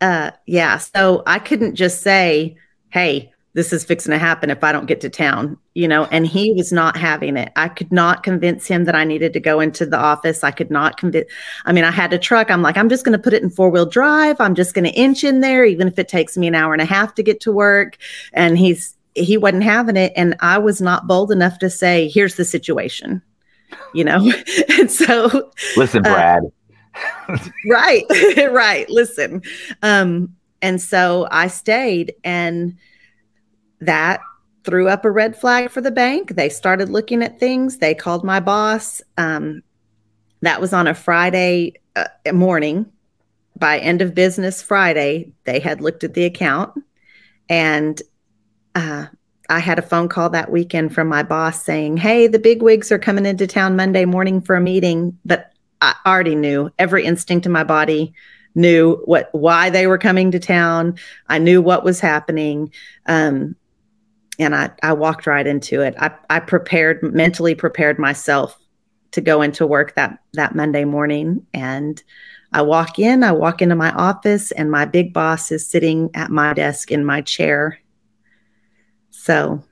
uh, 0.02 0.32
yeah. 0.46 0.78
So 0.78 1.22
I 1.26 1.38
couldn't 1.38 1.76
just 1.76 2.02
say, 2.02 2.56
hey, 2.90 3.32
this 3.54 3.72
is 3.72 3.84
fixing 3.84 4.10
to 4.10 4.18
happen 4.18 4.50
if 4.50 4.64
I 4.64 4.72
don't 4.72 4.86
get 4.86 5.00
to 5.02 5.10
town, 5.10 5.58
you 5.74 5.86
know, 5.86 6.06
and 6.06 6.26
he 6.26 6.52
was 6.52 6.72
not 6.72 6.96
having 6.96 7.36
it. 7.36 7.52
I 7.54 7.68
could 7.68 7.92
not 7.92 8.22
convince 8.22 8.66
him 8.66 8.84
that 8.86 8.96
I 8.96 9.04
needed 9.04 9.32
to 9.34 9.40
go 9.40 9.60
into 9.60 9.86
the 9.86 9.98
office. 9.98 10.42
I 10.42 10.50
could 10.50 10.70
not 10.70 10.96
convince, 10.96 11.30
I 11.66 11.72
mean, 11.72 11.84
I 11.84 11.90
had 11.90 12.12
a 12.12 12.18
truck. 12.18 12.50
I'm 12.50 12.62
like, 12.62 12.76
I'm 12.76 12.88
just 12.88 13.04
going 13.04 13.16
to 13.16 13.22
put 13.22 13.34
it 13.34 13.42
in 13.42 13.50
four 13.50 13.70
wheel 13.70 13.86
drive. 13.86 14.40
I'm 14.40 14.54
just 14.54 14.74
going 14.74 14.86
to 14.86 14.90
inch 14.90 15.22
in 15.22 15.40
there, 15.40 15.64
even 15.64 15.86
if 15.86 15.98
it 15.98 16.08
takes 16.08 16.36
me 16.36 16.48
an 16.48 16.54
hour 16.54 16.72
and 16.72 16.82
a 16.82 16.86
half 16.86 17.14
to 17.16 17.22
get 17.22 17.40
to 17.42 17.52
work. 17.52 17.98
And 18.32 18.58
he's, 18.58 18.96
he 19.14 19.36
wasn't 19.36 19.62
having 19.64 19.96
it. 19.96 20.12
And 20.16 20.34
I 20.40 20.58
was 20.58 20.80
not 20.80 21.06
bold 21.06 21.30
enough 21.30 21.58
to 21.60 21.70
say, 21.70 22.08
here's 22.08 22.36
the 22.36 22.44
situation 22.44 23.22
you 23.94 24.04
know 24.04 24.30
and 24.78 24.90
so 24.90 25.50
listen 25.78 26.04
uh, 26.04 26.12
brad 26.12 26.42
uh, 26.44 26.48
right. 27.66 28.04
Right. 28.50 28.88
Listen 28.88 29.42
um 29.82 30.34
and 30.60 30.80
so 30.80 31.26
i 31.30 31.48
stayed 31.48 32.14
and 32.22 32.76
that 33.80 34.20
threw 34.64 34.88
up 34.88 35.04
a 35.04 35.10
red 35.10 35.36
flag 35.36 35.70
for 35.70 35.80
the 35.80 35.90
bank. 35.90 36.36
They 36.36 36.48
started 36.48 36.88
looking 36.88 37.20
at 37.20 37.40
things. 37.40 37.78
They 37.78 37.94
called 37.94 38.24
my 38.24 38.40
boss. 38.40 39.02
Um 39.16 39.62
that 40.40 40.60
was 40.60 40.72
on 40.72 40.86
a 40.86 40.94
friday 40.94 41.74
uh, 41.96 42.08
morning. 42.32 42.86
By 43.58 43.78
end 43.78 44.02
of 44.02 44.14
business 44.14 44.62
friday 44.62 45.32
they 45.44 45.60
had 45.60 45.80
looked 45.80 46.04
at 46.04 46.14
the 46.14 46.24
account 46.24 46.74
and 47.48 48.00
uh, 48.74 49.06
I 49.48 49.58
had 49.58 49.78
a 49.78 49.82
phone 49.82 50.08
call 50.08 50.30
that 50.30 50.50
weekend 50.50 50.94
from 50.94 51.08
my 51.08 51.22
boss 51.22 51.62
saying, 51.62 51.98
Hey, 51.98 52.26
the 52.26 52.38
big 52.38 52.62
wigs 52.62 52.90
are 52.90 52.98
coming 52.98 53.26
into 53.26 53.46
town 53.46 53.76
Monday 53.76 54.04
morning 54.04 54.40
for 54.40 54.56
a 54.56 54.60
meeting. 54.60 55.18
But 55.24 55.51
I 55.82 55.94
already 56.06 56.34
knew 56.34 56.70
every 56.78 57.04
instinct 57.04 57.44
in 57.44 57.52
my 57.52 57.64
body 57.64 58.14
knew 58.54 58.96
what 59.04 59.28
why 59.32 59.70
they 59.70 59.86
were 59.86 59.98
coming 59.98 60.30
to 60.30 60.38
town. 60.38 60.98
I 61.28 61.38
knew 61.38 61.60
what 61.60 61.84
was 61.84 62.00
happening. 62.00 62.72
Um, 63.06 63.56
and 64.38 64.54
I, 64.54 64.70
I 64.82 64.94
walked 64.94 65.26
right 65.26 65.46
into 65.46 65.82
it. 65.82 65.94
I, 65.98 66.12
I 66.30 66.40
prepared 66.40 67.02
mentally 67.02 67.54
prepared 67.54 67.98
myself 67.98 68.58
to 69.12 69.20
go 69.20 69.42
into 69.42 69.66
work 69.66 69.94
that 69.94 70.18
that 70.32 70.54
Monday 70.54 70.84
morning. 70.84 71.46
And 71.52 72.02
I 72.52 72.62
walk 72.62 72.98
in, 72.98 73.24
I 73.24 73.32
walk 73.32 73.60
into 73.60 73.74
my 73.74 73.90
office, 73.92 74.52
and 74.52 74.70
my 74.70 74.84
big 74.84 75.12
boss 75.12 75.52
is 75.52 75.66
sitting 75.66 76.10
at 76.14 76.30
my 76.30 76.54
desk 76.54 76.90
in 76.90 77.04
my 77.04 77.20
chair 77.20 77.78
so 79.22 79.62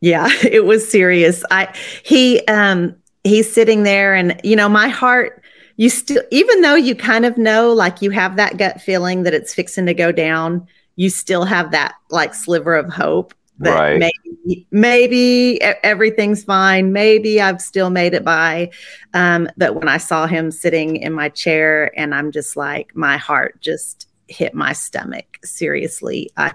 yeah, 0.00 0.28
it 0.42 0.64
was 0.64 0.90
serious. 0.90 1.44
I 1.50 1.74
he 2.02 2.40
um 2.46 2.96
he's 3.24 3.52
sitting 3.52 3.82
there 3.82 4.14
and 4.14 4.40
you 4.44 4.56
know, 4.56 4.68
my 4.68 4.88
heart 4.88 5.42
you 5.76 5.88
still 5.88 6.22
even 6.30 6.60
though 6.60 6.74
you 6.74 6.94
kind 6.94 7.24
of 7.24 7.38
know 7.38 7.72
like 7.72 8.02
you 8.02 8.10
have 8.10 8.36
that 8.36 8.58
gut 8.58 8.80
feeling 8.82 9.22
that 9.22 9.32
it's 9.34 9.54
fixing 9.54 9.86
to 9.86 9.94
go 9.94 10.12
down, 10.12 10.66
you 10.96 11.08
still 11.08 11.44
have 11.44 11.70
that 11.70 11.94
like 12.10 12.34
sliver 12.34 12.74
of 12.74 12.92
hope 12.92 13.32
that 13.60 13.78
Right. 13.78 13.98
maybe 13.98 14.66
maybe 14.70 15.62
everything's 15.62 16.44
fine. 16.44 16.92
Maybe 16.92 17.40
I've 17.40 17.62
still 17.62 17.90
made 17.90 18.12
it 18.14 18.24
by. 18.24 18.70
Um, 19.14 19.48
but 19.56 19.74
when 19.74 19.88
I 19.88 19.96
saw 19.98 20.26
him 20.26 20.50
sitting 20.50 20.96
in 20.96 21.12
my 21.14 21.28
chair 21.30 21.92
and 21.98 22.14
I'm 22.14 22.32
just 22.32 22.56
like 22.56 22.94
my 22.94 23.16
heart 23.16 23.60
just 23.60 24.08
hit 24.28 24.54
my 24.54 24.72
stomach. 24.74 25.38
Seriously. 25.44 26.30
I 26.36 26.52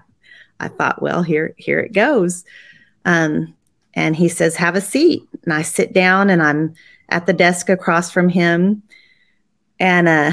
I 0.60 0.68
thought, 0.68 1.02
well, 1.02 1.24
here, 1.24 1.54
here 1.58 1.80
it 1.80 1.94
goes. 1.94 2.46
Um, 3.06 3.55
and 3.96 4.16
he 4.16 4.28
says, 4.28 4.56
have 4.56 4.76
a 4.76 4.82
seat. 4.82 5.28
And 5.44 5.54
I 5.54 5.62
sit 5.62 5.94
down 5.94 6.30
and 6.30 6.44
I'm 6.44 6.74
at 7.10 7.26
the 7.26 7.34
desk 7.34 7.70
across 7.70 8.12
from 8.12 8.30
him. 8.30 8.84
And 9.80 10.08
uh, 10.08 10.32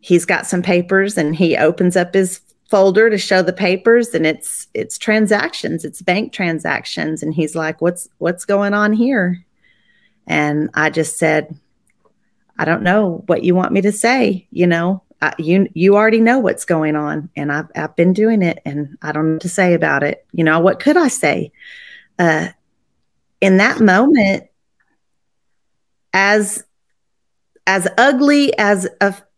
he's 0.00 0.24
got 0.24 0.46
some 0.46 0.62
papers 0.62 1.16
and 1.16 1.34
he 1.34 1.56
opens 1.56 1.96
up 1.96 2.14
his 2.14 2.40
folder 2.68 3.10
to 3.10 3.18
show 3.18 3.42
the 3.42 3.52
papers 3.52 4.14
and 4.14 4.24
it's 4.24 4.68
it's 4.74 4.96
transactions. 4.96 5.84
It's 5.84 6.02
bank 6.02 6.32
transactions. 6.32 7.22
And 7.22 7.34
he's 7.34 7.56
like 7.56 7.80
what's 7.80 8.08
what's 8.18 8.44
going 8.44 8.74
on 8.74 8.92
here? 8.92 9.44
And 10.26 10.70
i 10.74 10.90
just 10.90 11.18
said 11.18 11.56
i 12.58 12.64
don't 12.64 12.82
know 12.82 13.24
what 13.26 13.42
you 13.42 13.54
want 13.54 13.72
me 13.72 13.80
to 13.80 13.90
say 13.90 14.46
you 14.50 14.66
know? 14.66 15.02
I, 15.22 15.34
you 15.38 15.68
you 15.74 15.96
already 15.96 16.20
know 16.20 16.38
what's 16.38 16.64
going 16.64 16.94
on 16.94 17.28
and 17.34 17.50
I've, 17.50 17.66
I've 17.74 17.96
been 17.96 18.12
doing 18.12 18.42
it 18.42 18.60
and 18.64 18.96
i 19.02 19.12
don't 19.12 19.26
know 19.26 19.32
what 19.32 19.42
to 19.42 19.48
say 19.48 19.74
about 19.74 20.02
it. 20.02 20.24
You 20.32 20.44
know 20.44 20.60
what 20.60 20.78
could 20.78 20.96
i 20.96 21.08
say? 21.08 21.52
Uh, 22.18 22.48
in 23.40 23.56
that 23.56 23.80
moment 23.80 24.44
as 26.12 26.64
as 27.66 27.86
ugly 27.98 28.56
as 28.58 28.88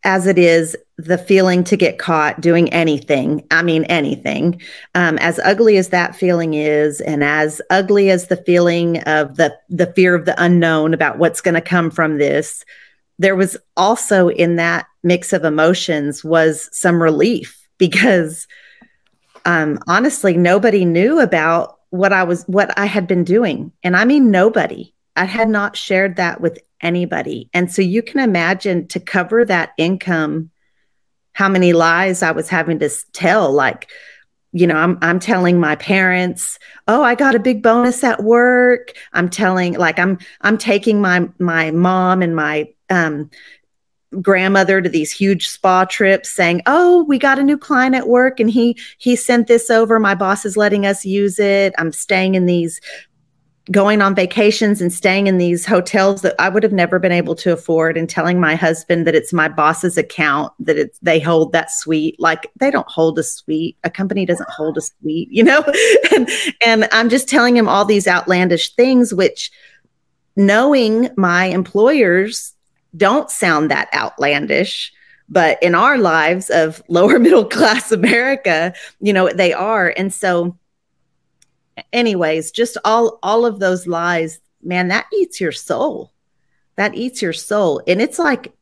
as 0.05 0.27
it 0.27 0.39
is 0.39 0.77
the 0.99 1.19
feeling 1.19 1.65
to 1.65 1.77
get 1.77 1.99
caught 1.99 2.41
doing 2.41 2.73
anything 2.73 3.47
i 3.51 3.63
mean 3.63 3.85
anything 3.85 4.61
um, 4.95 5.19
as 5.19 5.39
ugly 5.45 5.77
as 5.77 5.89
that 5.89 6.15
feeling 6.15 6.55
is 6.55 7.01
and 7.03 7.23
as 7.23 7.61
ugly 7.71 8.11
as 8.11 8.29
the 8.29 8.37
feeling 8.37 8.99
of 9.03 9.37
the 9.37 9.57
the 9.69 9.93
fear 9.95 10.15
of 10.15 10.25
the 10.25 10.43
unknown 10.43 10.95
about 10.95 11.19
what's 11.19 11.41
going 11.41 11.55
to 11.55 11.61
come 11.61 11.91
from 11.91 12.19
this 12.19 12.65
there 13.19 13.37
was 13.37 13.57
also 13.77 14.29
in 14.29 14.57
that 14.57 14.87
mix 15.03 15.33
of 15.33 15.45
emotions 15.45 16.25
was 16.25 16.69
some 16.73 17.03
relief 17.03 17.69
because 17.79 18.47
um, 19.45 19.79
honestly 19.87 20.37
nobody 20.37 20.85
knew 20.85 21.21
about 21.21 21.79
what 21.93 22.13
i 22.13 22.25
was 22.25 22.43
what 22.45 22.77
i 22.79 22.87
had 22.87 23.07
been 23.07 23.23
doing. 23.23 23.71
And 23.83 23.97
i 23.97 24.05
mean 24.05 24.31
nobody. 24.31 24.93
I 25.15 25.27
had 25.27 25.49
not 25.51 25.77
shared 25.77 26.17
that 26.17 26.41
with 26.41 26.59
anybody. 26.81 27.51
And 27.53 27.71
so 27.71 27.83
you 27.83 28.03
can 28.03 28.21
imagine 28.21 28.89
to 28.89 28.99
cover 28.99 29.45
that 29.45 29.73
income 29.77 30.51
how 31.35 31.49
many 31.49 31.73
lies 31.75 32.23
i 32.23 32.33
was 32.33 32.49
having 32.49 32.79
to 32.81 32.91
tell. 33.13 33.53
Like 33.53 33.91
you 34.55 34.67
know 34.67 34.77
i'm 34.77 34.99
i'm 35.01 35.19
telling 35.19 35.59
my 35.59 35.75
parents 35.77 36.59
oh 36.87 37.03
i 37.03 37.15
got 37.15 37.35
a 37.35 37.39
big 37.39 37.63
bonus 37.63 38.03
at 38.05 38.23
work. 38.23 38.93
I'm 39.13 39.29
telling 39.29 39.75
like 39.75 39.99
i'm 39.99 40.19
i'm 40.41 40.59
taking 40.59 41.01
my 41.01 41.29
my 41.39 41.71
mom 41.71 42.23
and 42.23 42.35
my 42.35 42.69
um 42.91 43.31
grandmother 44.21 44.81
to 44.81 44.89
these 44.89 45.11
huge 45.11 45.49
spa 45.49 45.85
trips 45.85 46.29
saying 46.29 46.61
oh 46.67 47.05
we 47.05 47.19
got 47.19 47.39
a 47.39 47.43
new 47.43 47.57
client 47.57 47.95
at 47.95 48.09
work 48.09 48.41
and 48.41 48.51
he 48.51 48.77
he 48.99 49.17
sent 49.17 49.47
this 49.47 49.71
over. 49.71 49.99
My 49.99 50.15
boss 50.15 50.45
is 50.45 50.57
letting 50.57 50.87
us 50.87 51.05
use 51.05 51.39
it. 51.39 51.75
I'm 51.79 51.93
staying 51.93 52.35
in 52.35 52.47
these 52.47 52.81
going 53.71 54.03
on 54.03 54.15
vacations 54.15 54.81
and 54.81 54.93
staying 54.93 55.29
in 55.29 55.39
these 55.39 55.65
hotels 55.65 56.23
that 56.23 56.35
I 56.39 56.49
would 56.49 56.65
have 56.65 56.73
never 56.73 56.99
been 56.99 57.13
able 57.13 57.37
to 57.37 57.53
afford 57.53 57.97
and 57.97 58.11
telling 58.11 58.41
my 58.41 58.57
husband 58.57 59.07
that 59.07 59.15
it's 59.15 59.33
my 59.33 59.49
boss's 59.49 59.97
account 59.97 60.53
that 60.59 60.77
it's 60.77 60.99
they 60.99 61.21
hold 61.21 61.53
that 61.53 61.71
suite. 61.71 62.19
Like 62.19 62.51
they 62.59 62.71
don't 62.71 62.91
hold 62.91 63.19
a 63.19 63.23
suite. 63.23 63.77
A 63.85 63.91
company 63.91 64.27
doesn't 64.27 64.51
hold 64.51 64.79
a 64.79 64.81
suite 64.81 65.29
you 65.31 65.45
know? 65.45 65.65
And 66.15 66.29
and 66.65 66.89
I'm 66.93 67.09
just 67.09 67.29
telling 67.29 67.57
him 67.57 67.69
all 67.69 67.85
these 67.85 68.09
outlandish 68.09 68.75
things 68.75 69.15
which 69.15 69.51
knowing 70.37 71.09
my 71.17 71.47
employers 71.47 72.55
don't 72.97 73.31
sound 73.31 73.71
that 73.71 73.93
outlandish 73.95 74.93
but 75.29 75.63
in 75.63 75.75
our 75.75 75.99
lives 75.99 76.51
of 76.51 76.83
lower 76.89 77.19
middle 77.19 77.45
class 77.45 77.93
America 77.93 78.75
you 79.01 79.13
know 79.13 79.29
they 79.29 79.53
are. 79.53 79.93
And 79.97 80.13
so 80.13 80.57
anyways 81.93 82.51
just 82.51 82.77
all 82.85 83.19
all 83.23 83.47
of 83.47 83.59
those 83.59 83.87
lies 83.87 84.41
man 84.63 84.89
that 84.89 85.07
eats 85.13 85.41
your 85.41 85.53
soul. 85.53 86.13
That 86.77 86.95
eats 86.95 87.21
your 87.21 87.33
soul. 87.33 87.83
And 87.87 88.01
it's 88.01 88.19
like 88.19 88.53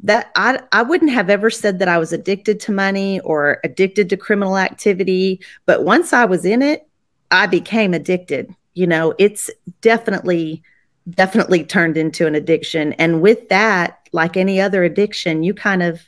that 0.00 0.30
I 0.36 0.60
I 0.72 0.82
wouldn't 0.82 1.12
have 1.12 1.30
ever 1.30 1.50
said 1.50 1.78
that 1.78 1.88
I 1.88 1.98
was 1.98 2.12
addicted 2.12 2.60
to 2.60 2.72
money 2.72 3.20
or 3.20 3.60
addicted 3.64 4.10
to 4.10 4.16
criminal 4.16 4.58
activity, 4.58 5.40
but 5.66 5.84
once 5.84 6.12
I 6.12 6.24
was 6.24 6.44
in 6.44 6.62
it, 6.62 6.86
I 7.30 7.46
became 7.46 7.94
addicted. 7.94 8.54
You 8.74 8.86
know, 8.86 9.14
it's 9.18 9.50
definitely 9.80 10.62
definitely 11.10 11.64
turned 11.64 11.96
into 11.96 12.26
an 12.26 12.34
addiction. 12.34 12.92
And 12.94 13.20
with 13.20 13.48
that, 13.48 14.08
like 14.12 14.36
any 14.36 14.60
other 14.60 14.84
addiction, 14.84 15.42
you 15.42 15.54
kind 15.54 15.82
of 15.82 16.02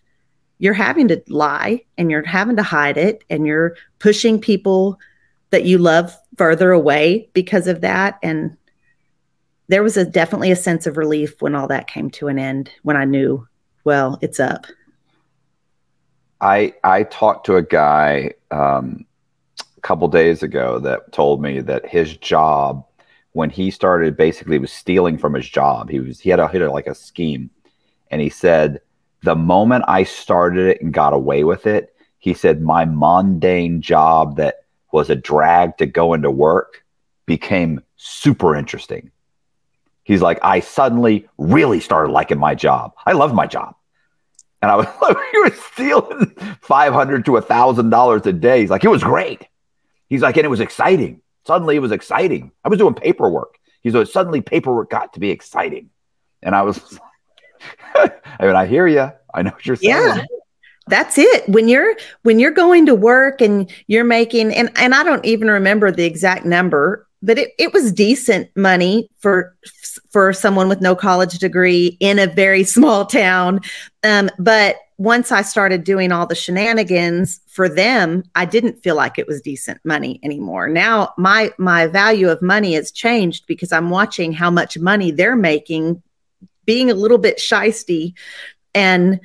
you're 0.58 0.74
having 0.74 1.08
to 1.08 1.22
lie 1.28 1.82
and 1.96 2.10
you're 2.10 2.22
having 2.22 2.56
to 2.56 2.62
hide 2.62 2.98
it 2.98 3.24
and 3.30 3.46
you're 3.46 3.76
pushing 3.98 4.38
people 4.38 4.98
that 5.50 5.64
you 5.64 5.78
love 5.78 6.14
further 6.36 6.70
away 6.70 7.28
because 7.32 7.66
of 7.66 7.80
that. 7.80 8.18
And 8.22 8.56
there 9.70 9.82
was 9.84 9.96
a 9.96 10.04
definitely 10.04 10.50
a 10.50 10.56
sense 10.56 10.86
of 10.86 10.96
relief 10.96 11.40
when 11.40 11.54
all 11.54 11.68
that 11.68 11.86
came 11.86 12.10
to 12.10 12.26
an 12.26 12.40
end 12.40 12.72
when 12.82 12.96
i 12.96 13.04
knew 13.04 13.46
well 13.84 14.18
it's 14.20 14.40
up. 14.40 14.66
I 16.40 16.74
i 16.82 17.04
talked 17.04 17.46
to 17.46 17.56
a 17.56 17.62
guy 17.62 18.32
um, 18.50 19.06
a 19.76 19.80
couple 19.80 20.08
days 20.08 20.42
ago 20.42 20.80
that 20.80 21.12
told 21.12 21.40
me 21.40 21.60
that 21.60 21.86
his 21.86 22.16
job 22.16 22.84
when 23.32 23.50
he 23.50 23.70
started 23.70 24.16
basically 24.16 24.58
was 24.58 24.72
stealing 24.72 25.16
from 25.16 25.34
his 25.34 25.48
job 25.48 25.88
he 25.88 26.00
was 26.00 26.20
he 26.20 26.30
had 26.30 26.40
a, 26.40 26.48
had 26.48 26.62
like 26.68 26.86
a 26.86 26.94
scheme 26.94 27.50
and 28.10 28.20
he 28.20 28.28
said 28.28 28.80
the 29.22 29.36
moment 29.36 29.84
I 29.86 30.04
started 30.04 30.66
it 30.66 30.82
and 30.82 30.92
got 30.92 31.12
away 31.12 31.44
with 31.44 31.66
it, 31.66 31.94
he 32.18 32.34
said 32.34 32.60
my 32.60 32.84
mundane 32.84 33.80
job 33.80 34.36
that 34.36 34.64
was 34.92 35.10
a 35.10 35.16
drag 35.16 35.76
to 35.78 35.86
go 35.86 36.14
into 36.14 36.30
work 36.30 36.84
became 37.26 37.82
super 37.96 38.56
interesting. 38.56 39.10
He's 40.04 40.22
like, 40.22 40.38
I 40.42 40.60
suddenly 40.60 41.28
really 41.38 41.80
started 41.80 42.10
liking 42.10 42.38
my 42.38 42.54
job. 42.54 42.92
I 43.06 43.12
love 43.12 43.32
my 43.32 43.46
job. 43.46 43.76
And 44.62 44.70
I 44.70 44.76
was 44.76 44.86
like, 45.02 45.16
you 45.32 45.44
were 45.44 45.54
stealing 45.54 46.34
500 46.62 47.24
to 47.26 47.36
a 47.36 47.42
thousand 47.42 47.90
dollars 47.90 48.26
a 48.26 48.32
day. 48.32 48.60
He's 48.60 48.70
like, 48.70 48.84
it 48.84 48.88
was 48.88 49.04
great. 49.04 49.46
He's 50.08 50.22
like, 50.22 50.36
and 50.36 50.44
it 50.44 50.50
was 50.50 50.60
exciting. 50.60 51.20
Suddenly 51.50 51.74
it 51.74 51.80
was 51.80 51.90
exciting. 51.90 52.52
I 52.64 52.68
was 52.68 52.78
doing 52.78 52.94
paperwork. 52.94 53.58
He's 53.80 53.92
like, 53.92 54.06
suddenly 54.06 54.40
paperwork 54.40 54.88
got 54.88 55.14
to 55.14 55.20
be 55.20 55.30
exciting. 55.30 55.90
And 56.44 56.54
I 56.54 56.62
was 56.62 57.00
I 57.96 58.12
mean, 58.40 58.54
I 58.54 58.66
hear 58.66 58.86
you. 58.86 59.10
I 59.34 59.42
know 59.42 59.50
what 59.50 59.66
you're 59.66 59.74
saying. 59.74 59.90
Yeah. 59.90 60.22
That's 60.86 61.18
it. 61.18 61.48
When 61.48 61.66
you're 61.66 61.96
when 62.22 62.38
you're 62.38 62.52
going 62.52 62.86
to 62.86 62.94
work 62.94 63.40
and 63.40 63.68
you're 63.88 64.04
making 64.04 64.54
and 64.54 64.70
and 64.76 64.94
I 64.94 65.02
don't 65.02 65.24
even 65.24 65.50
remember 65.50 65.90
the 65.90 66.04
exact 66.04 66.46
number, 66.46 67.08
but 67.20 67.36
it, 67.36 67.50
it 67.58 67.72
was 67.72 67.90
decent 67.90 68.48
money 68.54 69.10
for 69.18 69.56
for 70.12 70.32
someone 70.32 70.68
with 70.68 70.80
no 70.80 70.94
college 70.94 71.36
degree 71.38 71.96
in 71.98 72.20
a 72.20 72.28
very 72.28 72.62
small 72.76 73.06
town. 73.06 73.58
Um, 74.04 74.30
but 74.38 74.76
once 75.00 75.32
I 75.32 75.40
started 75.40 75.84
doing 75.84 76.12
all 76.12 76.26
the 76.26 76.34
shenanigans 76.34 77.40
for 77.46 77.70
them, 77.70 78.22
I 78.34 78.44
didn't 78.44 78.82
feel 78.82 78.96
like 78.96 79.18
it 79.18 79.26
was 79.26 79.40
decent 79.40 79.80
money 79.82 80.20
anymore. 80.22 80.68
Now 80.68 81.14
my 81.16 81.52
my 81.56 81.86
value 81.86 82.28
of 82.28 82.42
money 82.42 82.74
has 82.74 82.92
changed 82.92 83.46
because 83.46 83.72
I'm 83.72 83.88
watching 83.88 84.30
how 84.34 84.50
much 84.50 84.76
money 84.76 85.10
they're 85.10 85.36
making 85.36 86.02
being 86.66 86.90
a 86.90 86.94
little 86.94 87.16
bit 87.16 87.38
shisty 87.38 88.12
and 88.74 89.20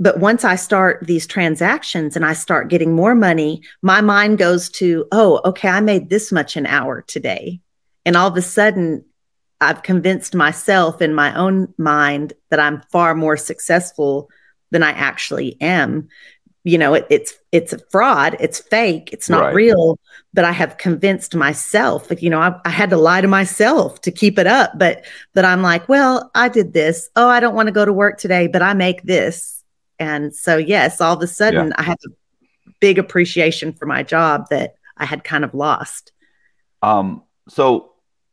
but 0.00 0.18
once 0.18 0.44
I 0.44 0.56
start 0.56 1.06
these 1.06 1.28
transactions 1.28 2.16
and 2.16 2.26
I 2.26 2.32
start 2.32 2.68
getting 2.68 2.92
more 2.92 3.14
money, 3.14 3.62
my 3.82 4.00
mind 4.00 4.38
goes 4.38 4.68
to, 4.70 5.06
oh, 5.12 5.40
okay, 5.44 5.68
I 5.68 5.80
made 5.80 6.10
this 6.10 6.32
much 6.32 6.56
an 6.56 6.66
hour 6.66 7.02
today. 7.02 7.60
And 8.04 8.16
all 8.16 8.28
of 8.28 8.36
a 8.36 8.42
sudden, 8.42 9.04
I've 9.60 9.84
convinced 9.84 10.34
myself 10.34 11.00
in 11.00 11.14
my 11.14 11.34
own 11.34 11.72
mind 11.78 12.32
that 12.50 12.60
I'm 12.60 12.82
far 12.90 13.14
more 13.14 13.36
successful 13.36 14.28
than 14.70 14.82
I 14.82 14.90
actually 14.90 15.60
am 15.60 16.08
you 16.66 16.76
know 16.76 16.94
it, 16.94 17.06
it's 17.08 17.38
it's 17.52 17.72
a 17.72 17.78
fraud 17.90 18.36
it's 18.40 18.58
fake 18.58 19.10
it's 19.12 19.30
not 19.30 19.44
right. 19.44 19.54
real 19.54 19.98
but 20.34 20.44
i 20.44 20.50
have 20.50 20.76
convinced 20.78 21.34
myself 21.34 22.10
like 22.10 22.20
you 22.20 22.28
know 22.28 22.40
I, 22.40 22.60
I, 22.64 22.70
had 22.70 22.90
to 22.90 22.96
lie 22.96 23.20
to 23.20 23.28
myself 23.28 24.00
to 24.00 24.10
keep 24.10 24.36
it 24.36 24.48
up 24.48 24.72
but 24.76 25.04
but 25.32 25.44
i'm 25.44 25.62
like 25.62 25.88
well 25.88 26.28
i 26.34 26.48
did 26.48 26.72
this 26.72 27.08
oh 27.14 27.28
i 27.28 27.38
don't 27.38 27.54
want 27.54 27.68
to 27.68 27.72
go 27.72 27.84
to 27.84 27.92
work 27.92 28.18
today 28.18 28.48
but 28.48 28.62
i 28.62 28.74
make 28.74 29.04
this 29.04 29.62
and 30.00 30.34
so 30.34 30.56
yes 30.56 31.00
all 31.00 31.14
of 31.14 31.22
a 31.22 31.28
sudden 31.28 31.68
yeah. 31.68 31.74
i 31.78 31.82
have 31.84 31.98
a 32.04 32.70
big 32.80 32.98
appreciation 32.98 33.72
for 33.72 33.86
my 33.86 34.02
job 34.02 34.48
that 34.50 34.74
i 34.96 35.04
had 35.04 35.22
kind 35.22 35.44
of 35.44 35.54
lost 35.54 36.10
um 36.82 37.22
so 37.48 37.92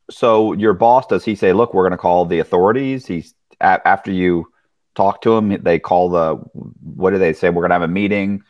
so 0.10 0.54
your 0.54 0.74
boss 0.74 1.06
does 1.06 1.24
he 1.24 1.36
say 1.36 1.54
look 1.54 1.72
we're 1.76 1.84
going 1.84 1.92
to 1.92 1.98
call 1.98 2.26
the 2.26 2.40
authorities 2.40 3.06
he's 3.06 3.36
a- 3.62 3.88
after 3.88 4.12
you 4.12 4.52
talk 4.96 5.22
to 5.22 5.36
them. 5.36 5.62
They 5.62 5.80
call 5.80 6.10
the 6.10 6.36
what 6.96 7.12
do 7.12 7.18
they 7.18 7.34
say? 7.34 7.50
We're 7.50 7.62
gonna 7.62 7.76
have 7.76 7.82
a 7.82 7.88
meeting. 7.88 8.44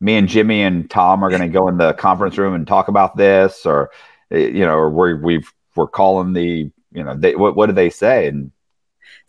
Me 0.00 0.16
and 0.16 0.28
Jimmy 0.28 0.62
and 0.62 0.90
Tom 0.90 1.24
are 1.24 1.30
gonna 1.30 1.48
go 1.48 1.68
in 1.68 1.78
the 1.78 1.94
conference 1.94 2.38
room 2.38 2.54
and 2.54 2.66
talk 2.66 2.88
about 2.88 3.16
this, 3.16 3.66
or 3.66 3.90
eh, 4.30 4.48
you 4.48 4.64
know, 4.66 4.74
or 4.74 4.90
we're 4.90 5.16
we've 5.16 5.52
we're 5.76 5.86
calling 5.86 6.32
the 6.32 6.70
you 6.92 7.04
know 7.04 7.16
they 7.16 7.36
what 7.36 7.56
what 7.56 7.66
do 7.66 7.72
they 7.72 7.90
say? 7.90 8.28
And 8.28 8.50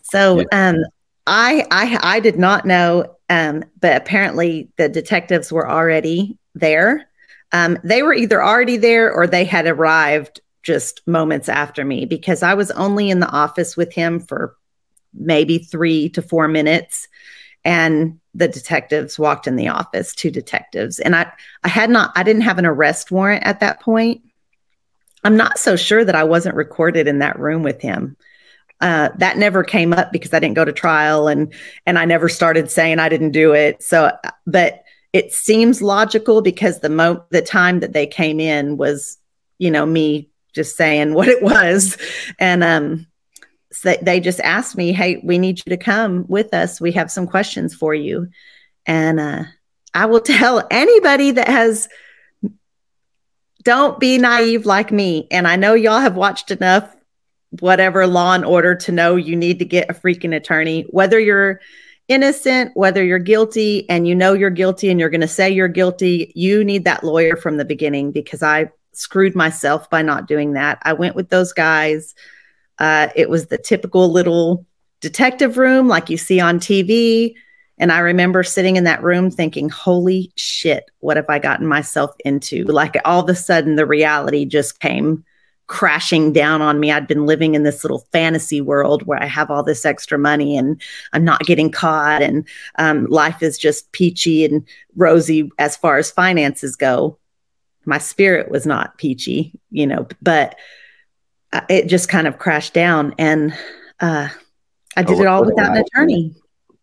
so 0.02 0.44
um, 0.52 0.78
I 1.28 1.66
I 1.72 2.00
I 2.02 2.20
did 2.20 2.38
not 2.38 2.66
know, 2.66 3.16
um, 3.30 3.64
but 3.80 3.96
apparently 3.98 4.70
the 4.78 4.90
detectives 4.90 5.52
were 5.52 5.70
already 5.70 6.38
there. 6.56 7.10
Um, 7.52 7.78
they 7.84 8.02
were 8.02 8.14
either 8.14 8.44
already 8.44 8.78
there 8.78 9.12
or 9.12 9.28
they 9.28 9.46
had 9.46 9.68
arrived 9.68 10.42
just 10.64 11.06
moments 11.06 11.50
after 11.50 11.86
me 11.86 12.06
because 12.06 12.42
I 12.42 12.54
was 12.56 12.72
only 12.72 13.10
in 13.10 13.20
the 13.20 13.30
office 13.30 13.78
with 13.78 13.94
him 13.94 14.20
for 14.20 14.56
maybe 15.14 15.60
three 15.60 16.10
to 16.10 16.22
four 16.22 16.48
minutes. 16.48 17.08
And 17.66 18.20
the 18.34 18.48
detectives 18.48 19.18
walked 19.18 19.48
in 19.48 19.56
the 19.56 19.70
office, 19.70 20.14
two 20.14 20.32
detectives. 20.32 21.00
And 21.00 21.16
I, 21.16 21.32
I 21.64 21.70
had 21.70 21.90
not, 21.90 22.12
I 22.16 22.24
didn't 22.24 22.42
have 22.42 22.58
an 22.58 22.66
arrest 22.66 23.12
warrant 23.12 23.46
at 23.46 23.60
that 23.62 23.80
point. 23.80 24.22
I'm 25.24 25.38
not 25.38 25.58
so 25.58 25.76
sure 25.76 26.04
that 26.04 26.16
I 26.16 26.24
wasn't 26.24 26.56
recorded 26.56 27.08
in 27.08 27.20
that 27.20 27.40
room 27.40 27.64
with 27.64 27.82
him. 27.82 28.18
Uh, 28.82 29.10
that 29.18 29.38
never 29.38 29.64
came 29.64 29.94
up 29.94 30.12
because 30.12 30.34
I 30.34 30.40
didn't 30.40 30.56
go 30.56 30.66
to 30.66 30.74
trial 30.74 31.30
and 31.30 31.54
and 31.86 31.98
I 31.98 32.04
never 32.04 32.28
started 32.28 32.70
saying 32.70 33.00
I 33.00 33.08
didn't 33.08 33.32
do 33.32 33.54
it. 33.54 33.82
So, 33.82 34.12
but 34.46 34.84
it 35.14 35.32
seems 35.32 35.82
logical 35.82 36.42
because 36.42 36.80
the 36.80 36.90
mo 36.90 37.24
the 37.30 37.42
time 37.42 37.80
that 37.80 37.94
they 37.94 38.06
came 38.06 38.42
in 38.42 38.76
was, 38.76 39.18
you 39.58 39.72
know, 39.72 39.86
me 39.86 40.30
just 40.54 40.76
saying 40.76 41.14
what 41.14 41.30
it 41.30 41.42
was, 41.42 41.98
and 42.40 42.62
um, 42.62 43.08
so 43.74 43.96
they 44.02 44.20
just 44.20 44.40
asked 44.42 44.78
me, 44.78 44.94
Hey, 44.94 45.20
we 45.24 45.38
need 45.38 45.60
you 45.66 45.70
to 45.72 45.78
come 45.78 46.26
with 46.28 46.54
us. 46.54 46.80
We 46.80 46.92
have 46.94 47.12
some 47.12 47.28
questions 47.28 47.74
for 47.74 47.94
you. 47.94 48.28
And 48.86 49.20
uh, 49.20 49.44
I 49.94 50.06
will 50.06 50.20
tell 50.22 50.66
anybody 50.70 51.32
that 51.32 51.48
has, 51.48 51.90
don't 53.64 54.00
be 54.00 54.18
naive 54.18 54.66
like 54.66 54.92
me. 54.92 55.28
And 55.32 55.48
I 55.48 55.56
know 55.56 55.74
y'all 55.74 56.00
have 56.00 56.16
watched 56.16 56.52
enough, 56.52 56.94
whatever 57.60 58.06
law 58.06 58.34
and 58.34 58.46
order 58.46 58.76
to 58.76 58.92
know 58.92 59.16
you 59.16 59.36
need 59.36 59.60
to 59.60 59.66
get 59.66 59.90
a 59.90 59.94
freaking 59.94 60.36
attorney, 60.36 60.86
whether 60.90 61.20
you're 61.20 61.60
innocent, 62.10 62.72
whether 62.76 63.04
you're 63.04 63.20
guilty 63.20 63.90
and 63.90 64.08
you 64.08 64.14
know 64.14 64.34
you're 64.34 64.50
guilty 64.50 64.90
and 64.90 65.00
you're 65.00 65.10
going 65.10 65.22
to 65.22 65.28
say 65.28 65.50
you're 65.50 65.68
guilty, 65.68 66.32
you 66.36 66.64
need 66.64 66.84
that 66.84 67.04
lawyer 67.04 67.36
from 67.36 67.58
the 67.58 67.66
beginning 67.66 68.12
because 68.12 68.44
I 68.44 68.70
screwed 68.92 69.36
myself 69.36 69.90
by 69.90 70.02
not 70.02 70.28
doing 70.28 70.54
that. 70.54 70.80
I 70.84 70.94
went 70.94 71.16
with 71.16 71.30
those 71.30 71.54
guys 71.54 72.14
uh, 72.84 73.08
it 73.16 73.30
was 73.30 73.48
the 73.48 73.58
typical 73.58 74.12
little 74.12 74.66
detective 75.00 75.58
room 75.58 75.88
like 75.88 76.10
you 76.10 76.18
see 76.18 76.42
on 76.42 76.60
TV. 76.60 77.34
And 77.78 77.94
I 77.94 78.00
remember 78.00 78.44
sitting 78.44 78.76
in 78.76 78.84
that 78.84 79.02
room 79.02 79.32
thinking, 79.32 79.70
holy 79.70 80.34
shit, 80.36 80.92
what 81.00 81.16
have 81.16 81.30
I 81.30 81.40
gotten 81.40 81.66
myself 81.66 82.14
into? 82.26 82.66
Like 82.66 82.98
all 83.06 83.24
of 83.24 83.30
a 83.30 83.36
sudden, 83.36 83.78
the 83.78 83.86
reality 83.86 84.44
just 84.44 84.82
came 84.82 85.24
crashing 85.68 86.34
down 86.34 86.62
on 86.62 86.82
me. 86.82 86.92
I'd 86.92 87.08
been 87.08 87.26
living 87.26 87.56
in 87.56 87.64
this 87.64 87.86
little 87.86 88.06
fantasy 88.12 88.60
world 88.60 89.04
where 89.04 89.24
I 89.24 89.28
have 89.28 89.50
all 89.50 89.64
this 89.64 89.86
extra 89.86 90.20
money 90.20 90.58
and 90.58 90.82
I'm 91.14 91.24
not 91.24 91.46
getting 91.46 91.72
caught, 91.72 92.22
and 92.22 92.46
um, 92.78 93.06
life 93.06 93.42
is 93.42 93.58
just 93.58 93.94
peachy 93.94 94.44
and 94.44 94.68
rosy 94.98 95.50
as 95.58 95.78
far 95.78 95.98
as 96.00 96.12
finances 96.12 96.76
go. 96.76 97.18
My 97.86 97.98
spirit 97.98 98.52
was 98.52 98.66
not 98.66 98.98
peachy, 98.98 99.54
you 99.72 99.88
know, 99.88 100.06
but 100.22 100.58
it 101.70 101.88
just 101.88 102.10
kind 102.10 102.28
of 102.28 102.40
crashed 102.40 102.74
down 102.74 103.14
and 103.18 103.54
uh, 104.00 104.28
I 104.96 105.04
did 105.04 105.18
oh, 105.18 105.22
it 105.22 105.28
all 105.28 105.46
without 105.46 105.76
an 105.76 105.84
attorney. 105.84 106.34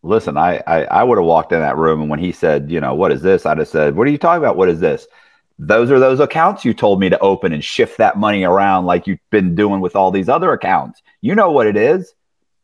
Listen, 0.02 0.36
I, 0.36 0.62
I, 0.66 0.84
I 0.84 1.02
would 1.02 1.18
have 1.18 1.26
walked 1.26 1.52
in 1.52 1.60
that 1.60 1.76
room 1.76 2.00
and 2.00 2.10
when 2.10 2.18
he 2.18 2.32
said, 2.32 2.70
you 2.70 2.80
know, 2.80 2.94
what 2.94 3.12
is 3.12 3.20
this? 3.20 3.44
I'd 3.44 3.58
have 3.58 3.68
said, 3.68 3.96
what 3.96 4.06
are 4.06 4.10
you 4.10 4.18
talking 4.18 4.42
about? 4.42 4.56
What 4.56 4.68
is 4.68 4.80
this? 4.80 5.06
Those 5.58 5.90
are 5.90 5.98
those 5.98 6.20
accounts 6.20 6.64
you 6.64 6.72
told 6.72 7.00
me 7.00 7.10
to 7.10 7.18
open 7.18 7.52
and 7.52 7.62
shift 7.62 7.98
that 7.98 8.16
money 8.16 8.44
around 8.44 8.86
like 8.86 9.06
you've 9.06 9.18
been 9.30 9.54
doing 9.54 9.80
with 9.80 9.94
all 9.94 10.10
these 10.10 10.28
other 10.28 10.52
accounts. 10.52 11.02
You 11.20 11.34
know 11.34 11.50
what 11.50 11.66
it 11.66 11.76
is. 11.76 12.14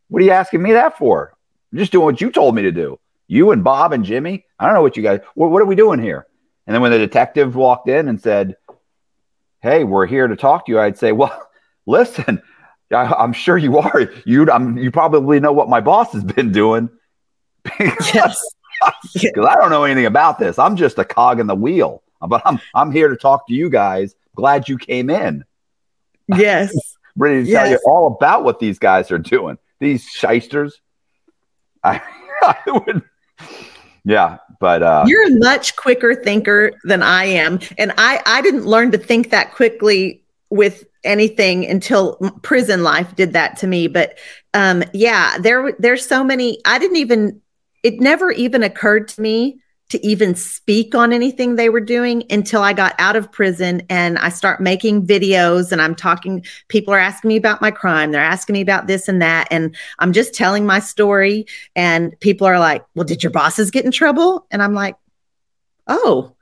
What 0.07 0.21
are 0.21 0.25
you 0.25 0.31
asking 0.31 0.63
me 0.63 0.73
that 0.73 0.97
for? 0.97 1.33
I'm 1.71 1.77
just 1.77 1.91
doing 1.91 2.05
what 2.05 2.21
you 2.21 2.31
told 2.31 2.55
me 2.55 2.63
to 2.63 2.71
do. 2.71 2.99
You 3.27 3.51
and 3.51 3.63
Bob 3.63 3.93
and 3.93 4.03
Jimmy. 4.03 4.45
I 4.59 4.65
don't 4.65 4.73
know 4.73 4.81
what 4.81 4.97
you 4.97 5.03
guys, 5.03 5.19
what, 5.35 5.51
what 5.51 5.61
are 5.61 5.65
we 5.65 5.75
doing 5.75 5.99
here? 5.99 6.25
And 6.65 6.73
then 6.73 6.81
when 6.81 6.91
the 6.91 6.97
detective 6.97 7.55
walked 7.55 7.87
in 7.87 8.07
and 8.07 8.19
said, 8.19 8.55
Hey, 9.61 9.83
we're 9.83 10.05
here 10.05 10.27
to 10.27 10.35
talk 10.35 10.65
to 10.65 10.71
you, 10.71 10.79
I'd 10.79 10.97
say, 10.97 11.11
Well, 11.11 11.46
listen, 11.87 12.41
I, 12.91 13.23
am 13.23 13.33
sure 13.33 13.57
you 13.57 13.79
are. 13.79 14.11
You, 14.25 14.51
I'm, 14.51 14.77
you 14.77 14.91
probably 14.91 15.39
know 15.39 15.51
what 15.51 15.69
my 15.69 15.81
boss 15.81 16.13
has 16.13 16.23
been 16.23 16.51
doing. 16.51 16.89
Yes. 17.79 18.39
because 19.13 19.45
I 19.45 19.55
don't 19.55 19.71
know 19.71 19.83
anything 19.83 20.05
about 20.05 20.37
this. 20.37 20.59
I'm 20.59 20.75
just 20.75 20.99
a 20.99 21.05
cog 21.05 21.39
in 21.39 21.47
the 21.47 21.55
wheel, 21.55 22.03
but 22.21 22.41
I'm 22.45 22.59
I'm 22.75 22.91
here 22.91 23.07
to 23.07 23.15
talk 23.15 23.47
to 23.47 23.53
you 23.53 23.69
guys. 23.69 24.15
Glad 24.35 24.69
you 24.69 24.77
came 24.77 25.09
in, 25.09 25.43
yes. 26.27 26.75
ready 27.15 27.43
to 27.43 27.51
tell 27.51 27.69
you 27.69 27.79
all 27.85 28.07
about 28.07 28.43
what 28.43 28.59
these 28.59 28.77
guys 28.77 29.09
are 29.11 29.17
doing. 29.17 29.57
These 29.79 30.05
shysters. 30.05 30.79
I, 31.83 32.01
I 32.43 32.57
would, 32.67 33.01
yeah, 34.05 34.37
but 34.59 34.83
uh, 34.83 35.05
You're 35.07 35.27
a 35.27 35.39
much 35.39 35.75
quicker 35.75 36.15
thinker 36.15 36.73
than 36.83 37.01
I 37.01 37.25
am. 37.25 37.59
And 37.77 37.93
I, 37.97 38.21
I 38.25 38.41
didn't 38.41 38.65
learn 38.65 38.91
to 38.91 38.97
think 38.97 39.31
that 39.31 39.53
quickly 39.53 40.23
with 40.49 40.85
anything 41.07 41.65
until 41.65 42.15
prison 42.43 42.83
life 42.83 43.15
did 43.15 43.33
that 43.33 43.57
to 43.57 43.67
me. 43.67 43.87
But 43.87 44.17
um, 44.53 44.83
yeah, 44.93 45.37
there 45.39 45.73
there's 45.79 46.05
so 46.05 46.23
many. 46.23 46.59
I 46.65 46.79
didn't 46.79 46.97
even. 46.97 47.41
It 47.83 48.01
never 48.01 48.31
even 48.31 48.63
occurred 48.63 49.07
to 49.09 49.21
me 49.21 49.61
to 49.89 50.05
even 50.05 50.35
speak 50.35 50.93
on 50.93 51.13
anything 51.13 51.55
they 51.55 51.69
were 51.69 51.79
doing 51.79 52.23
until 52.29 52.61
I 52.61 52.73
got 52.73 52.93
out 52.99 53.15
of 53.15 53.31
prison 53.31 53.81
and 53.89 54.17
I 54.17 54.29
start 54.29 54.59
making 54.59 55.07
videos 55.07 55.71
and 55.71 55.81
I'm 55.81 55.95
talking. 55.95 56.43
People 56.67 56.93
are 56.93 56.99
asking 56.99 57.29
me 57.29 57.37
about 57.37 57.61
my 57.61 57.71
crime. 57.71 58.11
They're 58.11 58.21
asking 58.21 58.53
me 58.53 58.61
about 58.61 58.87
this 58.87 59.07
and 59.07 59.21
that, 59.21 59.47
and 59.51 59.75
I'm 59.99 60.13
just 60.13 60.33
telling 60.33 60.65
my 60.65 60.79
story. 60.79 61.45
And 61.75 62.19
people 62.19 62.47
are 62.47 62.59
like, 62.59 62.83
"Well, 62.95 63.05
did 63.05 63.23
your 63.23 63.31
bosses 63.31 63.71
get 63.71 63.85
in 63.85 63.91
trouble?" 63.91 64.45
And 64.51 64.61
I'm 64.61 64.73
like, 64.73 64.95
"Oh." 65.87 66.33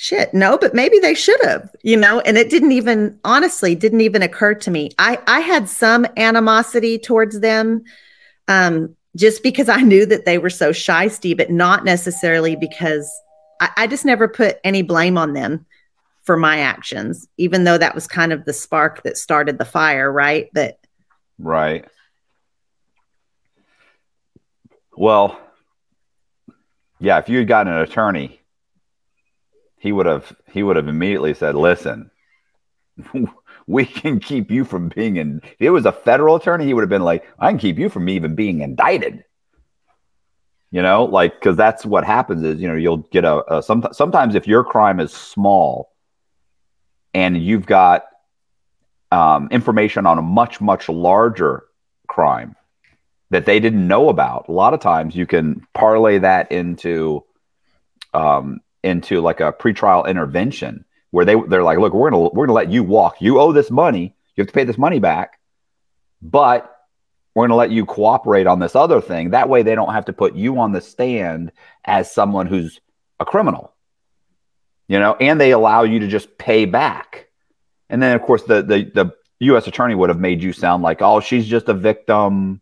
Shit 0.00 0.32
no 0.32 0.56
but 0.56 0.74
maybe 0.74 0.98
they 1.00 1.14
should 1.14 1.40
have 1.44 1.68
you 1.82 1.96
know 1.96 2.20
and 2.20 2.38
it 2.38 2.50
didn't 2.50 2.72
even 2.72 3.18
honestly 3.24 3.74
didn't 3.74 4.00
even 4.00 4.22
occur 4.22 4.54
to 4.54 4.70
me 4.70 4.90
i 4.98 5.18
i 5.26 5.40
had 5.40 5.68
some 5.68 6.06
animosity 6.16 6.98
towards 6.98 7.40
them 7.40 7.82
um 8.46 8.94
just 9.16 9.42
because 9.42 9.68
i 9.68 9.80
knew 9.80 10.06
that 10.06 10.24
they 10.24 10.38
were 10.38 10.50
so 10.50 10.70
shisty 10.70 11.36
but 11.36 11.50
not 11.50 11.84
necessarily 11.84 12.54
because 12.54 13.10
I, 13.60 13.70
I 13.76 13.86
just 13.88 14.04
never 14.04 14.28
put 14.28 14.58
any 14.62 14.82
blame 14.82 15.18
on 15.18 15.32
them 15.32 15.66
for 16.22 16.36
my 16.36 16.60
actions 16.60 17.26
even 17.36 17.64
though 17.64 17.78
that 17.78 17.94
was 17.94 18.06
kind 18.06 18.32
of 18.32 18.44
the 18.44 18.52
spark 18.52 19.02
that 19.02 19.16
started 19.16 19.58
the 19.58 19.64
fire 19.64 20.12
right 20.12 20.48
but 20.54 20.78
Right. 21.38 21.84
Well, 24.96 25.40
yeah, 26.98 27.18
if 27.18 27.28
you 27.28 27.38
had 27.38 27.46
gotten 27.46 27.72
an 27.72 27.80
attorney, 27.80 28.37
he 29.78 29.92
would 29.92 30.06
have 30.06 30.34
he 30.52 30.62
would 30.62 30.76
have 30.76 30.88
immediately 30.88 31.34
said, 31.34 31.54
"Listen, 31.54 32.10
we 33.66 33.86
can 33.86 34.20
keep 34.20 34.50
you 34.50 34.64
from 34.64 34.88
being 34.88 35.16
in." 35.16 35.40
If 35.44 35.60
it 35.60 35.70
was 35.70 35.86
a 35.86 35.92
federal 35.92 36.36
attorney, 36.36 36.66
he 36.66 36.74
would 36.74 36.82
have 36.82 36.90
been 36.90 37.04
like, 37.04 37.24
"I 37.38 37.50
can 37.50 37.58
keep 37.58 37.78
you 37.78 37.88
from 37.88 38.08
even 38.08 38.34
being 38.34 38.60
indicted." 38.60 39.24
You 40.70 40.82
know, 40.82 41.04
like 41.04 41.34
because 41.34 41.56
that's 41.56 41.86
what 41.86 42.04
happens 42.04 42.42
is 42.42 42.60
you 42.60 42.68
know 42.68 42.74
you'll 42.74 42.98
get 42.98 43.24
a, 43.24 43.56
a 43.58 43.62
some, 43.62 43.86
sometimes 43.92 44.34
if 44.34 44.46
your 44.46 44.64
crime 44.64 45.00
is 45.00 45.12
small 45.12 45.92
and 47.14 47.42
you've 47.42 47.66
got 47.66 48.04
um, 49.10 49.48
information 49.50 50.04
on 50.04 50.18
a 50.18 50.22
much 50.22 50.60
much 50.60 50.88
larger 50.88 51.64
crime 52.06 52.54
that 53.30 53.46
they 53.46 53.60
didn't 53.60 53.86
know 53.86 54.08
about 54.08 54.48
a 54.48 54.52
lot 54.52 54.74
of 54.74 54.80
times 54.80 55.14
you 55.14 55.26
can 55.26 55.66
parlay 55.72 56.18
that 56.18 56.52
into 56.52 57.24
um, 58.12 58.60
into 58.82 59.20
like 59.20 59.40
a 59.40 59.52
pretrial 59.52 60.08
intervention 60.08 60.84
where 61.10 61.24
they 61.24 61.34
they're 61.48 61.62
like 61.62 61.78
look 61.78 61.94
we're 61.94 62.10
gonna 62.10 62.28
we're 62.30 62.46
gonna 62.46 62.54
let 62.54 62.70
you 62.70 62.82
walk. 62.82 63.20
You 63.20 63.40
owe 63.40 63.52
this 63.52 63.70
money. 63.70 64.14
You 64.34 64.42
have 64.42 64.48
to 64.48 64.52
pay 64.52 64.64
this 64.64 64.78
money 64.78 65.00
back 65.00 65.38
but 66.20 66.74
we're 67.34 67.46
to 67.46 67.54
let 67.54 67.70
you 67.70 67.86
cooperate 67.86 68.48
on 68.48 68.58
this 68.58 68.74
other 68.74 69.00
thing. 69.00 69.30
That 69.30 69.48
way 69.48 69.62
they 69.62 69.76
don't 69.76 69.92
have 69.92 70.06
to 70.06 70.12
put 70.12 70.34
you 70.34 70.58
on 70.58 70.72
the 70.72 70.80
stand 70.80 71.52
as 71.84 72.10
someone 72.10 72.46
who's 72.46 72.80
a 73.20 73.24
criminal 73.24 73.74
you 74.88 74.98
know 74.98 75.14
and 75.20 75.40
they 75.40 75.52
allow 75.52 75.82
you 75.82 76.00
to 76.00 76.08
just 76.08 76.36
pay 76.38 76.64
back. 76.64 77.28
And 77.90 78.02
then 78.02 78.16
of 78.16 78.22
course 78.22 78.42
the 78.42 78.62
the 78.62 78.90
the 78.94 79.14
U.S. 79.40 79.68
attorney 79.68 79.94
would 79.94 80.08
have 80.08 80.18
made 80.18 80.42
you 80.42 80.52
sound 80.52 80.82
like, 80.82 81.00
oh, 81.00 81.20
she's 81.20 81.46
just 81.46 81.68
a 81.68 81.74
victim, 81.74 82.60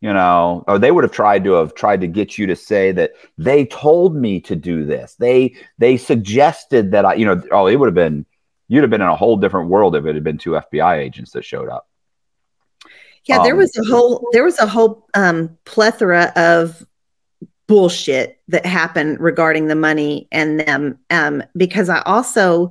you 0.00 0.12
know, 0.12 0.62
or 0.68 0.78
they 0.78 0.90
would 0.92 1.04
have 1.04 1.12
tried 1.12 1.44
to 1.44 1.52
have 1.52 1.74
tried 1.74 2.00
to 2.02 2.06
get 2.06 2.36
you 2.38 2.46
to 2.48 2.56
say 2.56 2.92
that 2.92 3.12
they 3.38 3.64
told 3.66 4.14
me 4.14 4.40
to 4.42 4.54
do 4.56 4.84
this. 4.84 5.14
They 5.14 5.56
they 5.78 5.96
suggested 5.96 6.92
that 6.92 7.04
I, 7.04 7.14
you 7.14 7.24
know, 7.26 7.42
oh, 7.50 7.66
it 7.66 7.76
would 7.76 7.86
have 7.86 7.94
been 7.94 8.26
you'd 8.68 8.82
have 8.82 8.90
been 8.90 9.00
in 9.00 9.08
a 9.08 9.16
whole 9.16 9.36
different 9.36 9.70
world 9.70 9.96
if 9.96 10.04
it 10.06 10.14
had 10.14 10.24
been 10.24 10.38
two 10.38 10.50
FBI 10.50 10.98
agents 10.98 11.30
that 11.32 11.44
showed 11.44 11.68
up. 11.68 11.88
yeah 13.24 13.38
there 13.42 13.54
Um, 13.54 13.58
was 13.58 13.76
a 13.76 13.84
whole 13.84 14.28
there 14.32 14.44
was 14.44 14.58
a 14.58 14.66
whole 14.66 15.06
um 15.14 15.56
plethora 15.64 16.32
of 16.36 16.84
bullshit 17.66 18.38
that 18.48 18.64
happened 18.66 19.18
regarding 19.18 19.66
the 19.66 19.74
money 19.74 20.28
and 20.30 20.60
them 20.60 20.98
um 21.10 21.42
because 21.56 21.88
i 21.88 22.00
also 22.02 22.70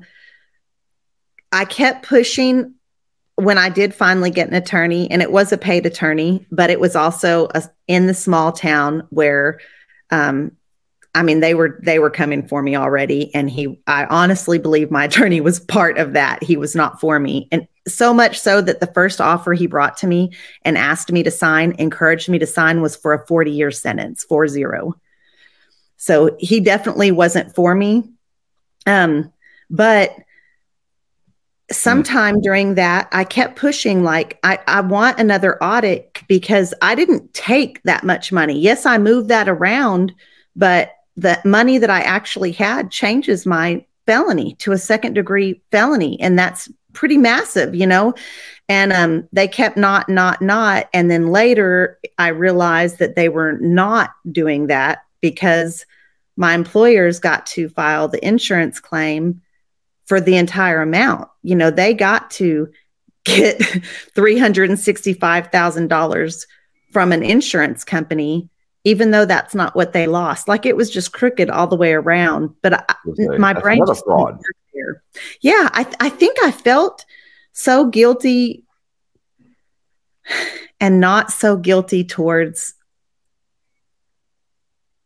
i 1.51 1.65
kept 1.65 2.05
pushing 2.07 2.74
when 3.36 3.58
i 3.58 3.69
did 3.69 3.93
finally 3.93 4.32
get 4.32 4.48
an 4.48 4.54
attorney 4.54 5.10
and 5.12 5.21
it 5.21 5.32
was 5.32 5.52
a 5.52 5.58
paid 5.58 5.86
attorney 5.86 6.45
but 6.52 6.69
it 6.69 6.80
was 6.80 6.95
also 6.95 7.48
a, 7.54 7.63
in 7.88 8.08
the 8.08 8.13
small 8.13 8.52
town 8.52 9.06
where 9.10 9.60
um 10.12 10.52
i 11.13 11.21
mean 11.21 11.39
they 11.39 11.54
were 11.54 11.80
they 11.84 12.00
were 12.00 12.10
coming 12.10 12.48
for 12.48 12.62
me 12.62 12.76
already 12.76 13.34
and 13.34 13.50
he 13.50 13.80
i 13.88 14.06
honestly 14.06 14.58
believe 14.58 14.91
my 14.91 15.04
attorney 15.06 15.41
was 15.41 15.60
part 15.60 15.98
of 15.98 16.13
that. 16.13 16.43
He 16.43 16.58
was 16.58 16.76
not 16.76 17.00
for 17.00 17.19
me. 17.19 17.48
And 17.52 17.67
so 17.88 18.13
much 18.13 18.39
so 18.39 18.62
that 18.62 18.80
the 18.80 18.88
first 18.88 19.21
offer 19.21 19.54
he 19.54 19.67
brought 19.67 19.95
to 19.98 20.08
me 20.08 20.32
and 20.63 20.78
asked 20.78 21.12
me 21.12 21.21
to 21.21 21.30
sign 21.30 21.74
encouraged 21.78 22.30
me 22.30 22.39
to 22.39 22.48
sign 22.48 22.82
was 22.82 22.95
for 22.95 23.13
a 23.13 23.28
40 23.28 23.52
year 23.52 23.69
sentence 23.69 24.24
40 24.24 24.65
so 25.98 26.36
he 26.39 26.60
definitely 26.60 27.12
wasn't 27.12 27.54
for 27.56 27.74
me. 27.74 28.04
Um 28.86 29.32
but 29.69 30.15
sometime 31.71 32.39
during 32.41 32.75
that 32.75 33.08
i 33.12 33.23
kept 33.23 33.56
pushing 33.56 34.04
like 34.04 34.38
I, 34.43 34.60
I 34.67 34.82
want 34.82 35.19
another 35.19 35.62
audit 35.63 36.21
because 36.28 36.73
i 36.82 36.93
didn't 36.93 37.34
take 37.34 37.82
that 37.84 38.04
much 38.04 38.32
money. 38.32 38.60
Yes 38.60 38.86
i 38.86 38.97
moved 38.97 39.30
that 39.30 39.49
around 39.49 40.13
but 40.56 40.91
the 41.15 41.39
money 41.43 41.80
that 41.80 41.89
i 41.89 42.01
actually 42.01 42.51
had 42.51 42.91
changes 42.91 43.45
my 43.47 43.84
felony 44.06 44.54
to 44.60 44.73
a 44.73 44.78
second 44.78 45.13
degree 45.13 45.62
felony 45.71 46.21
and 46.21 46.38
that's 46.38 46.69
pretty 46.93 47.17
massive 47.17 47.73
you 47.73 47.88
know? 47.88 48.13
And 48.67 48.93
um, 48.93 49.28
they 49.32 49.47
kept 49.47 49.78
not 49.78 50.08
not 50.08 50.41
not 50.41 50.88
and 50.93 51.10
then 51.10 51.28
later 51.30 51.99
i 52.19 52.28
realized 52.28 52.99
that 52.99 53.15
they 53.15 53.30
were 53.30 53.54
not 53.54 54.12
doing 54.32 54.67
that 54.67 54.99
because 55.19 55.86
my 56.38 56.54
employers 56.54 57.19
got 57.19 57.45
to 57.47 57.69
file 57.69 58.08
the 58.08 58.23
insurance 58.25 58.80
claim 58.80 59.41
for 60.06 60.22
the 60.22 60.38
entire 60.38 60.82
amount. 60.82 61.28
You 61.44 61.56
know, 61.56 61.72
they 61.72 61.94
got 61.94 62.32
to 62.32 62.70
get 63.24 63.60
$365,000 64.15 66.46
from 66.91 67.12
an 67.12 67.24
insurance 67.24 67.84
company, 67.84 68.50
even 68.84 69.12
though 69.12 69.26
that's 69.26 69.54
not 69.54 69.76
what 69.76 69.94
they 69.94 70.08
lost. 70.08 70.48
Like 70.48 70.65
it 70.65 70.78
was 70.78 70.89
just 70.89 71.12
crooked 71.12 71.50
all 71.50 71.68
the 71.68 71.76
way 71.76 71.91
around. 71.94 72.52
But 72.62 72.89
I, 72.89 72.96
my 73.38 73.54
that's 73.54 73.63
brain 73.63 73.86
just 73.86 74.06
fraud. 74.06 74.28
didn't 74.28 74.38
work 74.38 74.56
there. 74.74 75.04
Yeah, 75.41 75.68
I, 75.74 75.86
I 76.00 76.08
think 76.10 76.38
I 76.44 76.52
felt 76.52 77.06
so 77.52 77.86
guilty 77.86 78.63
and 80.80 81.00
not 81.00 81.32
so 81.32 81.58
guilty 81.58 82.04
towards 82.04 82.74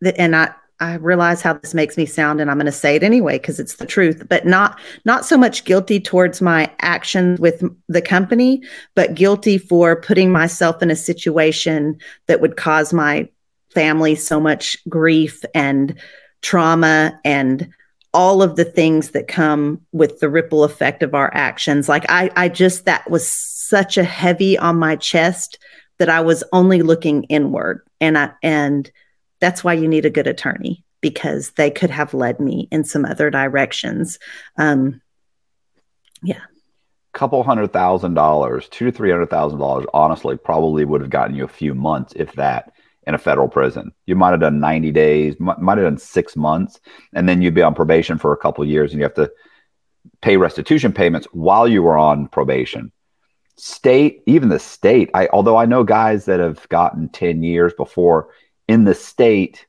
the, 0.02 0.20
and 0.20 0.36
I, 0.36 0.54
I 0.80 0.96
realize 0.96 1.42
how 1.42 1.54
this 1.54 1.74
makes 1.74 1.98
me 1.98 2.06
sound 2.06 2.39
and 2.39 2.50
I'm 2.50 2.58
going 2.58 2.65
to 2.65 2.72
say 2.72 2.96
it 2.96 3.04
anyway 3.04 3.38
because 3.38 3.60
it's 3.60 3.76
the 3.76 3.86
truth 3.86 4.28
but 4.30 4.46
not 4.46 4.80
not 5.06 5.26
so 5.26 5.38
much 5.38 5.65
guilty 5.65 6.00
towards 6.00 6.42
my 6.42 6.72
actions 6.80 7.39
with 7.39 7.63
the 7.88 8.02
company 8.02 8.62
but 8.96 9.15
guilty 9.15 9.58
for 9.58 10.00
putting 10.00 10.32
myself 10.32 10.82
in 10.82 10.89
a 10.89 10.96
situation 10.96 11.97
that 12.28 12.41
would 12.41 12.56
cause 12.56 12.93
my 12.93 13.28
family 13.74 14.16
so 14.16 14.39
much 14.39 14.78
grief 14.88 15.43
and 15.53 15.99
trauma 16.41 17.20
and 17.26 17.70
all 18.14 18.41
of 18.41 18.56
the 18.56 18.66
things 18.66 19.12
that 19.12 19.28
come 19.28 19.82
with 19.91 20.20
the 20.20 20.30
ripple 20.30 20.64
effect 20.64 21.03
of 21.03 21.14
our 21.14 21.32
actions. 21.34 21.88
Like 21.88 22.06
I 22.10 22.32
I 22.36 22.49
just 22.49 22.86
that 22.86 23.10
was 23.10 23.28
such 23.28 23.97
a 23.97 24.03
heavy 24.03 24.58
on 24.58 24.78
my 24.78 24.95
chest 24.95 25.60
that 25.99 26.10
I 26.10 26.22
was 26.22 26.43
only 26.51 26.82
looking 26.82 27.24
inward 27.26 27.86
and 28.01 28.18
I 28.18 28.32
and 28.41 28.89
that's 29.40 29.64
why 29.64 29.74
you 29.74 29.88
need 29.88 30.06
a 30.06 30.10
good 30.10 30.28
attorney 30.28 30.84
because 31.02 31.52
they 31.52 31.72
could 31.72 31.90
have 31.90 32.14
led 32.14 32.40
me 32.40 32.68
in 32.72 32.84
some 32.84 33.06
other 33.06 33.30
directions. 33.30 34.20
Um, 34.58 35.02
yeah. 36.22 36.42
couple 37.14 37.42
hundred 37.44 37.72
thousand 37.72 38.14
dollars, 38.14 38.68
two 38.70 38.86
to 38.86 38.92
three 38.92 39.10
hundred 39.10 39.30
thousand 39.30 39.60
dollars, 39.60 39.86
honestly, 39.94 40.38
probably 40.38 40.86
would 40.86 41.02
have 41.02 41.10
gotten 41.10 41.36
you 41.36 41.46
a 41.46 41.48
few 41.48 41.74
months, 41.74 42.14
if 42.16 42.34
that, 42.34 42.74
in 43.08 43.16
a 43.16 43.18
federal 43.18 43.48
prison. 43.48 43.94
You 44.06 44.16
might 44.16 44.32
have 44.32 44.42
done 44.42 44.60
ninety 44.60 44.92
days, 44.92 45.40
mi- 45.40 45.54
might 45.60 45.78
have 45.78 45.88
done 45.88 45.98
six 45.98 46.36
months, 46.36 46.80
and 47.14 47.28
then 47.28 47.42
you'd 47.42 47.56
be 47.56 47.62
on 47.62 47.74
probation 47.74 48.18
for 48.18 48.34
a 48.34 48.38
couple 48.38 48.66
years, 48.66 48.92
and 48.92 49.00
you 49.00 49.04
have 49.04 49.14
to 49.16 49.32
pay 50.22 50.36
restitution 50.36 50.92
payments 50.92 51.28
while 51.32 51.68
you 51.68 51.82
were 51.82 51.98
on 51.98 52.28
probation. 52.28 52.92
State, 53.56 54.22
even 54.26 54.50
the 54.50 54.60
state, 54.60 55.10
I 55.14 55.28
although 55.32 55.58
I 55.58 55.66
know 55.66 55.84
guys 55.84 56.26
that 56.26 56.40
have 56.40 56.68
gotten 56.70 57.10
ten 57.10 57.44
years 57.44 57.74
before 57.74 58.30
in 58.70 58.86
the 58.86 58.93
state 58.93 59.65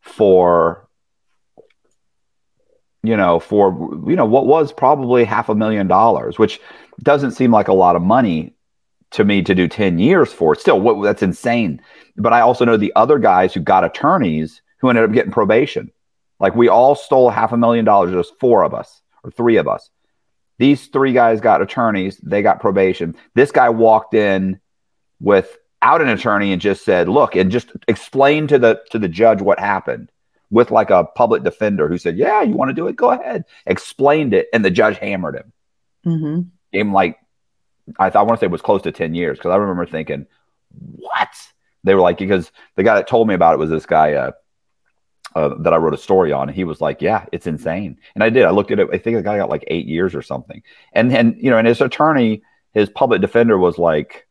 for 0.00 0.88
you 3.02 3.16
know 3.16 3.38
for 3.38 4.02
you 4.08 4.16
know 4.16 4.24
what 4.24 4.46
was 4.46 4.72
probably 4.72 5.22
half 5.22 5.48
a 5.48 5.54
million 5.54 5.86
dollars 5.86 6.38
which 6.38 6.60
doesn't 7.02 7.32
seem 7.32 7.50
like 7.50 7.68
a 7.68 7.72
lot 7.72 7.96
of 7.96 8.02
money 8.02 8.54
to 9.10 9.24
me 9.24 9.42
to 9.42 9.54
do 9.54 9.68
10 9.68 9.98
years 9.98 10.32
for. 10.32 10.54
Still 10.54 10.80
what 10.80 11.02
that's 11.02 11.22
insane. 11.22 11.82
But 12.16 12.32
i 12.32 12.40
also 12.40 12.64
know 12.64 12.76
the 12.76 12.92
other 12.96 13.18
guys 13.18 13.52
who 13.52 13.60
got 13.60 13.84
attorneys 13.84 14.62
who 14.80 14.88
ended 14.88 15.04
up 15.04 15.12
getting 15.12 15.32
probation. 15.32 15.90
Like 16.38 16.54
we 16.54 16.68
all 16.68 16.94
stole 16.94 17.30
half 17.30 17.52
a 17.52 17.56
million 17.56 17.84
dollars 17.84 18.12
just 18.12 18.38
four 18.38 18.64
of 18.64 18.74
us 18.74 19.02
or 19.22 19.30
three 19.30 19.56
of 19.56 19.68
us. 19.68 19.90
These 20.58 20.88
three 20.88 21.12
guys 21.12 21.40
got 21.40 21.62
attorneys. 21.62 22.18
They 22.18 22.42
got 22.42 22.60
probation. 22.60 23.16
This 23.34 23.50
guy 23.50 23.70
walked 23.70 24.14
in 24.14 24.60
without 25.82 26.02
an 26.02 26.08
attorney 26.08 26.52
and 26.52 26.60
just 26.60 26.84
said 26.84 27.08
look 27.08 27.36
and 27.36 27.50
just 27.50 27.70
explain 27.88 28.46
to 28.46 28.58
the 28.58 28.80
to 28.90 28.98
the 28.98 29.08
judge 29.08 29.40
what 29.40 29.58
happened 29.58 30.10
with 30.50 30.70
like 30.70 30.90
a 30.90 31.04
public 31.04 31.42
defender 31.42 31.88
who 31.88 31.98
said 31.98 32.16
yeah 32.16 32.42
you 32.42 32.54
want 32.54 32.68
to 32.68 32.74
do 32.74 32.86
it 32.86 32.96
go 32.96 33.10
ahead 33.10 33.44
explained 33.66 34.34
it 34.34 34.48
and 34.52 34.64
the 34.64 34.70
judge 34.70 34.98
hammered 34.98 35.36
him 35.36 35.52
hmm 36.04 36.40
gave 36.72 36.82
him 36.82 36.92
like 36.92 37.18
I, 37.98 38.08
I 38.08 38.22
want 38.22 38.38
to 38.38 38.40
say 38.40 38.46
it 38.46 38.52
was 38.52 38.62
close 38.62 38.82
to 38.82 38.92
10 38.92 39.14
years 39.14 39.38
because 39.38 39.50
I 39.50 39.56
remember 39.56 39.86
thinking, 39.86 40.26
what? 40.70 41.28
They 41.84 41.94
were 41.94 42.00
like, 42.00 42.18
because 42.18 42.52
the 42.76 42.82
guy 42.82 42.94
that 42.94 43.08
told 43.08 43.26
me 43.26 43.34
about 43.34 43.54
it 43.54 43.58
was 43.58 43.70
this 43.70 43.86
guy 43.86 44.14
uh, 44.14 44.32
uh, 45.34 45.54
that 45.60 45.72
I 45.72 45.76
wrote 45.76 45.94
a 45.94 45.98
story 45.98 46.32
on. 46.32 46.48
And 46.48 46.56
he 46.56 46.64
was 46.64 46.80
like, 46.80 47.00
yeah, 47.00 47.24
it's 47.32 47.46
insane. 47.46 47.98
And 48.14 48.22
I 48.22 48.30
did. 48.30 48.44
I 48.44 48.50
looked 48.50 48.70
at 48.70 48.78
it. 48.78 48.88
I 48.92 48.98
think 48.98 49.16
the 49.16 49.22
guy 49.22 49.38
got 49.38 49.48
like 49.48 49.64
eight 49.68 49.86
years 49.86 50.14
or 50.14 50.22
something. 50.22 50.62
And 50.92 51.10
then, 51.10 51.36
you 51.40 51.50
know, 51.50 51.58
and 51.58 51.66
his 51.66 51.80
attorney, 51.80 52.42
his 52.74 52.90
public 52.90 53.20
defender 53.20 53.58
was 53.58 53.78
like, 53.78 54.26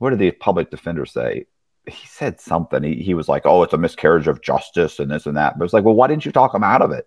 what 0.00 0.10
did 0.10 0.18
the 0.18 0.30
public 0.30 0.70
defender 0.70 1.04
say? 1.04 1.44
He 1.86 2.06
said 2.06 2.40
something. 2.40 2.82
He, 2.82 2.96
he 2.96 3.14
was 3.14 3.28
like, 3.28 3.42
oh, 3.44 3.62
it's 3.62 3.74
a 3.74 3.78
miscarriage 3.78 4.28
of 4.28 4.40
justice 4.40 4.98
and 4.98 5.10
this 5.10 5.26
and 5.26 5.36
that. 5.36 5.58
But 5.58 5.66
it's 5.66 5.74
like, 5.74 5.84
well, 5.84 5.94
why 5.94 6.08
didn't 6.08 6.24
you 6.24 6.32
talk 6.32 6.54
him 6.54 6.64
out 6.64 6.80
of 6.80 6.90
it? 6.90 7.06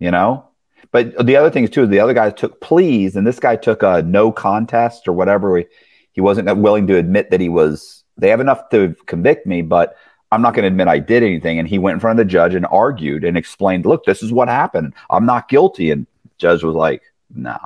You 0.00 0.10
know? 0.10 0.48
But 0.90 1.24
the 1.24 1.36
other 1.36 1.50
thing 1.50 1.62
is 1.62 1.70
too, 1.70 1.86
the 1.86 2.00
other 2.00 2.12
guys 2.12 2.34
took 2.34 2.60
pleas, 2.60 3.14
and 3.14 3.24
this 3.24 3.38
guy 3.38 3.54
took 3.54 3.84
a 3.84 4.02
no 4.02 4.32
contest 4.32 5.06
or 5.06 5.12
whatever. 5.12 5.56
He, 5.58 5.66
he 6.12 6.20
wasn't 6.20 6.54
willing 6.58 6.88
to 6.88 6.96
admit 6.96 7.30
that 7.30 7.40
he 7.40 7.48
was. 7.48 8.02
They 8.16 8.30
have 8.30 8.40
enough 8.40 8.68
to 8.70 8.96
convict 9.06 9.46
me, 9.46 9.62
but 9.62 9.96
I'm 10.32 10.42
not 10.42 10.54
going 10.54 10.64
to 10.64 10.68
admit 10.68 10.88
I 10.88 10.98
did 10.98 11.22
anything. 11.22 11.60
And 11.60 11.68
he 11.68 11.78
went 11.78 11.94
in 11.94 12.00
front 12.00 12.18
of 12.18 12.26
the 12.26 12.30
judge 12.30 12.54
and 12.54 12.66
argued 12.66 13.24
and 13.24 13.36
explained, 13.36 13.86
"Look, 13.86 14.04
this 14.04 14.24
is 14.24 14.32
what 14.32 14.48
happened. 14.48 14.94
I'm 15.08 15.24
not 15.24 15.48
guilty." 15.48 15.92
And 15.92 16.06
judge 16.36 16.64
was 16.64 16.74
like, 16.74 17.02
"No." 17.32 17.58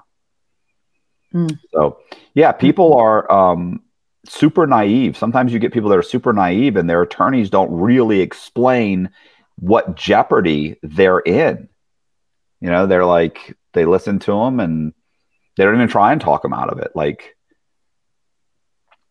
Hmm. 1.32 1.48
So 1.72 1.98
yeah, 2.34 2.52
people 2.52 2.94
are 2.94 3.30
um, 3.30 3.82
super 4.26 4.66
naive. 4.66 5.16
Sometimes 5.16 5.52
you 5.52 5.58
get 5.58 5.72
people 5.72 5.90
that 5.90 5.98
are 5.98 6.02
super 6.02 6.32
naive, 6.32 6.76
and 6.76 6.88
their 6.88 7.02
attorneys 7.02 7.50
don't 7.50 7.70
really 7.70 8.20
explain 8.20 9.10
what 9.56 9.96
jeopardy 9.96 10.78
they're 10.82 11.20
in. 11.20 11.68
You 12.60 12.70
know, 12.70 12.86
they're 12.86 13.04
like 13.04 13.56
they 13.72 13.84
listen 13.84 14.18
to 14.20 14.32
them 14.32 14.60
and 14.60 14.92
they 15.56 15.64
don't 15.64 15.74
even 15.74 15.88
try 15.88 16.12
and 16.12 16.20
talk 16.20 16.42
them 16.42 16.54
out 16.54 16.70
of 16.70 16.78
it. 16.78 16.92
Like 16.94 17.36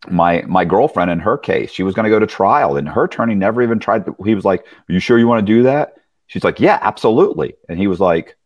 my 0.09 0.43
my 0.47 0.65
girlfriend 0.65 1.11
in 1.11 1.19
her 1.19 1.37
case, 1.37 1.71
she 1.71 1.83
was 1.83 1.93
going 1.93 2.05
to 2.05 2.09
go 2.09 2.19
to 2.19 2.27
trial, 2.27 2.77
and 2.77 2.87
her 2.87 3.05
attorney 3.05 3.35
never 3.35 3.61
even 3.61 3.79
tried. 3.79 4.05
To, 4.05 4.15
he 4.23 4.35
was 4.35 4.45
like, 4.45 4.61
"Are 4.61 4.93
you 4.93 4.99
sure 4.99 5.17
you 5.19 5.27
want 5.27 5.45
to 5.45 5.53
do 5.53 5.63
that?" 5.63 5.95
She's 6.27 6.43
like, 6.43 6.59
"Yeah, 6.59 6.79
absolutely." 6.81 7.55
And 7.69 7.77
he 7.79 7.87
was 7.87 7.99
like, 7.99 8.37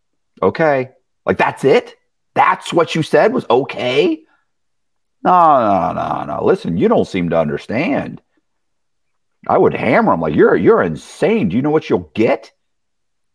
"Okay." 0.41 0.89
Like 1.25 1.37
that's 1.37 1.63
it. 1.63 1.95
That's 2.33 2.71
what 2.71 2.95
you 2.95 3.03
said 3.03 3.33
was 3.33 3.45
okay. 3.49 4.23
No, 5.23 5.31
no, 5.31 5.93
no, 5.93 6.25
no. 6.25 6.45
Listen, 6.45 6.77
you 6.77 6.87
don't 6.87 7.07
seem 7.07 7.29
to 7.29 7.39
understand. 7.39 8.21
I 9.47 9.57
would 9.57 9.73
hammer 9.73 10.13
him 10.13 10.21
like 10.21 10.35
you're 10.35 10.55
you're 10.55 10.81
insane. 10.81 11.49
Do 11.49 11.55
you 11.55 11.61
know 11.61 11.71
what 11.71 11.89
you'll 11.89 12.11
get? 12.13 12.51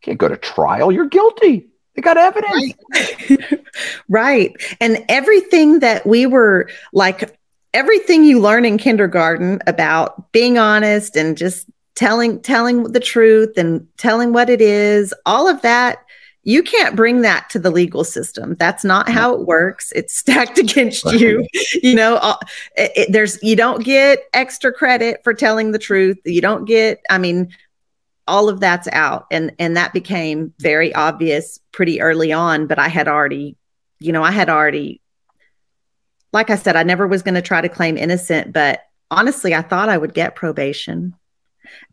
can't 0.07 0.19
go 0.19 0.29
to 0.29 0.37
trial. 0.37 0.93
You're 0.93 1.09
guilty. 1.09 1.69
They 1.95 2.03
got 2.03 2.17
evidence. 2.17 2.75
Right. 2.93 3.65
right. 4.09 4.77
And 4.81 5.05
everything 5.09 5.81
that 5.81 6.07
we 6.07 6.27
were 6.27 6.71
like, 6.93 7.37
everything 7.75 8.25
you 8.25 8.41
learn 8.41 8.65
in 8.65 8.79
kindergarten 8.79 9.61
about 9.67 10.31
being 10.33 10.59
honest 10.59 11.17
and 11.17 11.37
just 11.37 11.67
telling 11.97 12.41
telling 12.43 12.85
the 12.85 13.01
truth 13.01 13.57
and 13.57 13.87
telling 13.97 14.33
what 14.33 14.49
it 14.49 14.61
is, 14.61 15.13
all 15.25 15.49
of 15.49 15.63
that 15.63 16.05
you 16.47 16.63
can't 16.63 16.95
bring 16.95 17.23
that 17.23 17.51
to 17.51 17.59
the 17.59 17.73
legal 17.73 18.05
system. 18.05 18.55
That's 18.55 18.85
not 18.85 19.09
how 19.09 19.35
it 19.35 19.47
works. 19.47 19.91
It's 19.97 20.17
stacked 20.17 20.59
against 20.67 21.05
you. 21.13 21.45
You 21.83 21.95
know 21.97 22.17
uh, 22.17 22.37
it, 22.77 22.93
it, 22.95 23.13
there's 23.13 23.43
you 23.43 23.57
don't 23.57 23.85
get 23.85 24.21
extra 24.33 24.73
credit 24.73 25.21
for 25.25 25.35
telling 25.35 25.73
the 25.73 25.79
truth. 25.79 26.19
You 26.25 26.41
don't 26.41 26.65
get 26.65 27.03
i 27.11 27.19
mean 27.19 27.53
all 28.29 28.49
of 28.49 28.61
that's 28.61 28.89
out. 28.93 29.27
And 29.31 29.53
and 29.59 29.77
that 29.77 29.93
became 29.93 30.55
very 30.59 30.95
obvious 30.95 31.59
pretty 31.73 32.01
early 32.01 32.33
on 32.33 32.67
but 32.67 32.79
i 32.79 32.89
had 32.89 33.07
already 33.07 33.57
you 33.99 34.13
know 34.13 34.23
i 34.23 34.31
had 34.31 34.49
already 34.49 35.03
like 36.33 36.49
i 36.49 36.57
said 36.57 36.75
i 36.75 36.83
never 36.83 37.07
was 37.07 37.23
going 37.23 37.35
to 37.35 37.43
try 37.43 37.61
to 37.61 37.69
claim 37.69 37.99
innocent 37.99 38.51
but 38.51 38.81
honestly 39.11 39.55
i 39.55 39.61
thought 39.61 39.91
i 39.91 39.99
would 39.99 40.15
get 40.15 40.35
probation 40.35 41.15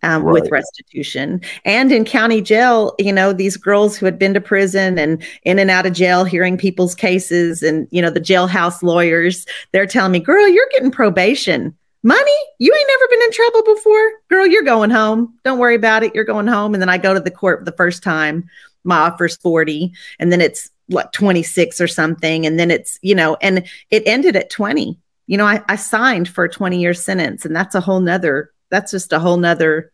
um, 0.03 0.23
Right. 0.23 0.41
with 0.41 0.51
restitution. 0.51 1.41
And 1.65 1.91
in 1.91 2.05
county 2.05 2.41
jail 2.41 2.95
you 2.99 3.13
know 3.13 3.33
these 3.33 3.57
girls 3.57 3.97
who 3.97 4.05
had 4.05 4.19
been 4.19 4.33
to 4.33 4.41
prison 4.41 4.97
and 4.97 5.23
in 5.43 5.59
and 5.59 5.69
out 5.69 5.85
of 5.85 5.93
jail 5.93 6.23
hearing 6.23 6.57
people's 6.57 6.95
cases 6.95 7.63
and 7.63 7.87
you 7.91 8.01
know 8.01 8.09
the 8.09 8.19
jailhouse 8.21 8.81
lawyers 8.83 9.45
they're 9.71 9.85
telling 9.87 10.11
me 10.11 10.19
girl 10.19 10.47
you're 10.47 10.67
getting 10.71 10.91
probation. 10.91 11.75
Money? 12.05 12.31
You 12.59 12.73
ain't 12.73 12.89
never 12.89 13.07
been 13.09 13.21
in 13.21 13.31
trouble 13.31 13.63
before? 13.75 14.11
Girl 14.29 14.45
you're 14.45 14.63
going 14.63 14.89
home. 14.89 15.33
Don't 15.45 15.57
worry 15.57 15.75
about 15.75 16.03
it. 16.03 16.13
You're 16.13 16.25
going 16.25 16.47
home. 16.47 16.73
And 16.73 16.81
then 16.81 16.89
i 16.89 16.97
go 16.97 17.13
to 17.13 17.19
the 17.21 17.31
court 17.31 17.63
the 17.63 17.71
first 17.71 18.03
time. 18.03 18.49
My 18.83 18.97
offer's 18.97 19.37
40 19.37 19.93
and 20.19 20.29
then 20.31 20.41
it's 20.41 20.69
like 20.89 21.13
26 21.13 21.79
or 21.79 21.87
something. 21.87 22.45
And 22.45 22.59
then 22.59 22.71
it's 22.71 22.99
you 23.01 23.15
know 23.15 23.37
and 23.41 23.63
it 23.89 24.03
ended 24.05 24.35
at 24.35 24.49
20 24.49 24.99
you 25.27 25.37
know 25.37 25.45
i, 25.45 25.61
I 25.69 25.77
signed 25.77 26.27
for 26.27 26.43
a 26.43 26.49
20 26.49 26.81
year 26.81 26.93
sentence 26.93 27.45
and 27.45 27.55
that's 27.55 27.75
a 27.75 27.79
whole 27.79 28.01
nother 28.01 28.51
that's 28.73 28.91
just 28.91 29.13
a 29.13 29.19
whole 29.19 29.37
nother 29.37 29.91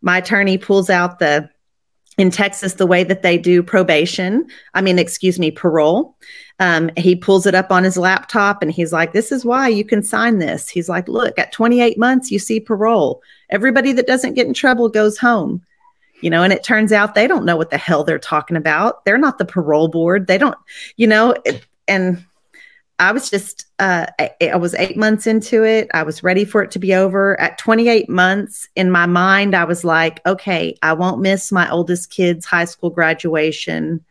my 0.00 0.18
attorney 0.18 0.58
pulls 0.58 0.90
out 0.90 1.18
the 1.18 1.48
in 2.16 2.30
texas 2.30 2.74
the 2.74 2.86
way 2.86 3.04
that 3.04 3.22
they 3.22 3.38
do 3.38 3.62
probation 3.62 4.46
i 4.74 4.80
mean 4.80 4.98
excuse 4.98 5.38
me 5.38 5.50
parole 5.50 6.16
um, 6.60 6.90
he 6.96 7.14
pulls 7.14 7.46
it 7.46 7.54
up 7.54 7.70
on 7.70 7.84
his 7.84 7.96
laptop 7.96 8.62
and 8.62 8.70
he's 8.70 8.92
like, 8.92 9.12
This 9.12 9.30
is 9.30 9.44
why 9.44 9.68
you 9.68 9.84
can 9.84 10.02
sign 10.02 10.38
this. 10.38 10.68
He's 10.68 10.88
like, 10.88 11.08
Look, 11.08 11.38
at 11.38 11.52
28 11.52 11.98
months, 11.98 12.30
you 12.30 12.38
see 12.38 12.58
parole. 12.58 13.22
Everybody 13.50 13.92
that 13.92 14.06
doesn't 14.06 14.34
get 14.34 14.46
in 14.46 14.54
trouble 14.54 14.88
goes 14.88 15.18
home. 15.18 15.62
You 16.20 16.30
know, 16.30 16.42
and 16.42 16.52
it 16.52 16.64
turns 16.64 16.92
out 16.92 17.14
they 17.14 17.28
don't 17.28 17.44
know 17.44 17.56
what 17.56 17.70
the 17.70 17.78
hell 17.78 18.02
they're 18.02 18.18
talking 18.18 18.56
about. 18.56 19.04
They're 19.04 19.18
not 19.18 19.38
the 19.38 19.44
parole 19.44 19.86
board. 19.86 20.26
They 20.26 20.36
don't, 20.36 20.56
you 20.96 21.06
know, 21.06 21.36
it, 21.44 21.64
and 21.86 22.24
I 22.98 23.12
was 23.12 23.30
just, 23.30 23.66
uh, 23.78 24.06
I, 24.18 24.30
I 24.52 24.56
was 24.56 24.74
eight 24.74 24.96
months 24.96 25.26
into 25.26 25.64
it. 25.64 25.88
I 25.94 26.02
was 26.02 26.22
ready 26.22 26.44
for 26.44 26.62
it 26.62 26.70
to 26.72 26.78
be 26.78 26.94
over. 26.94 27.40
At 27.40 27.58
28 27.58 28.08
months, 28.08 28.68
in 28.74 28.90
my 28.90 29.06
mind, 29.06 29.54
I 29.54 29.64
was 29.64 29.84
like, 29.84 30.24
okay, 30.26 30.76
I 30.82 30.92
won't 30.92 31.20
miss 31.20 31.52
my 31.52 31.70
oldest 31.70 32.10
kid's 32.10 32.44
high 32.44 32.64
school 32.64 32.90
graduation. 32.90 34.04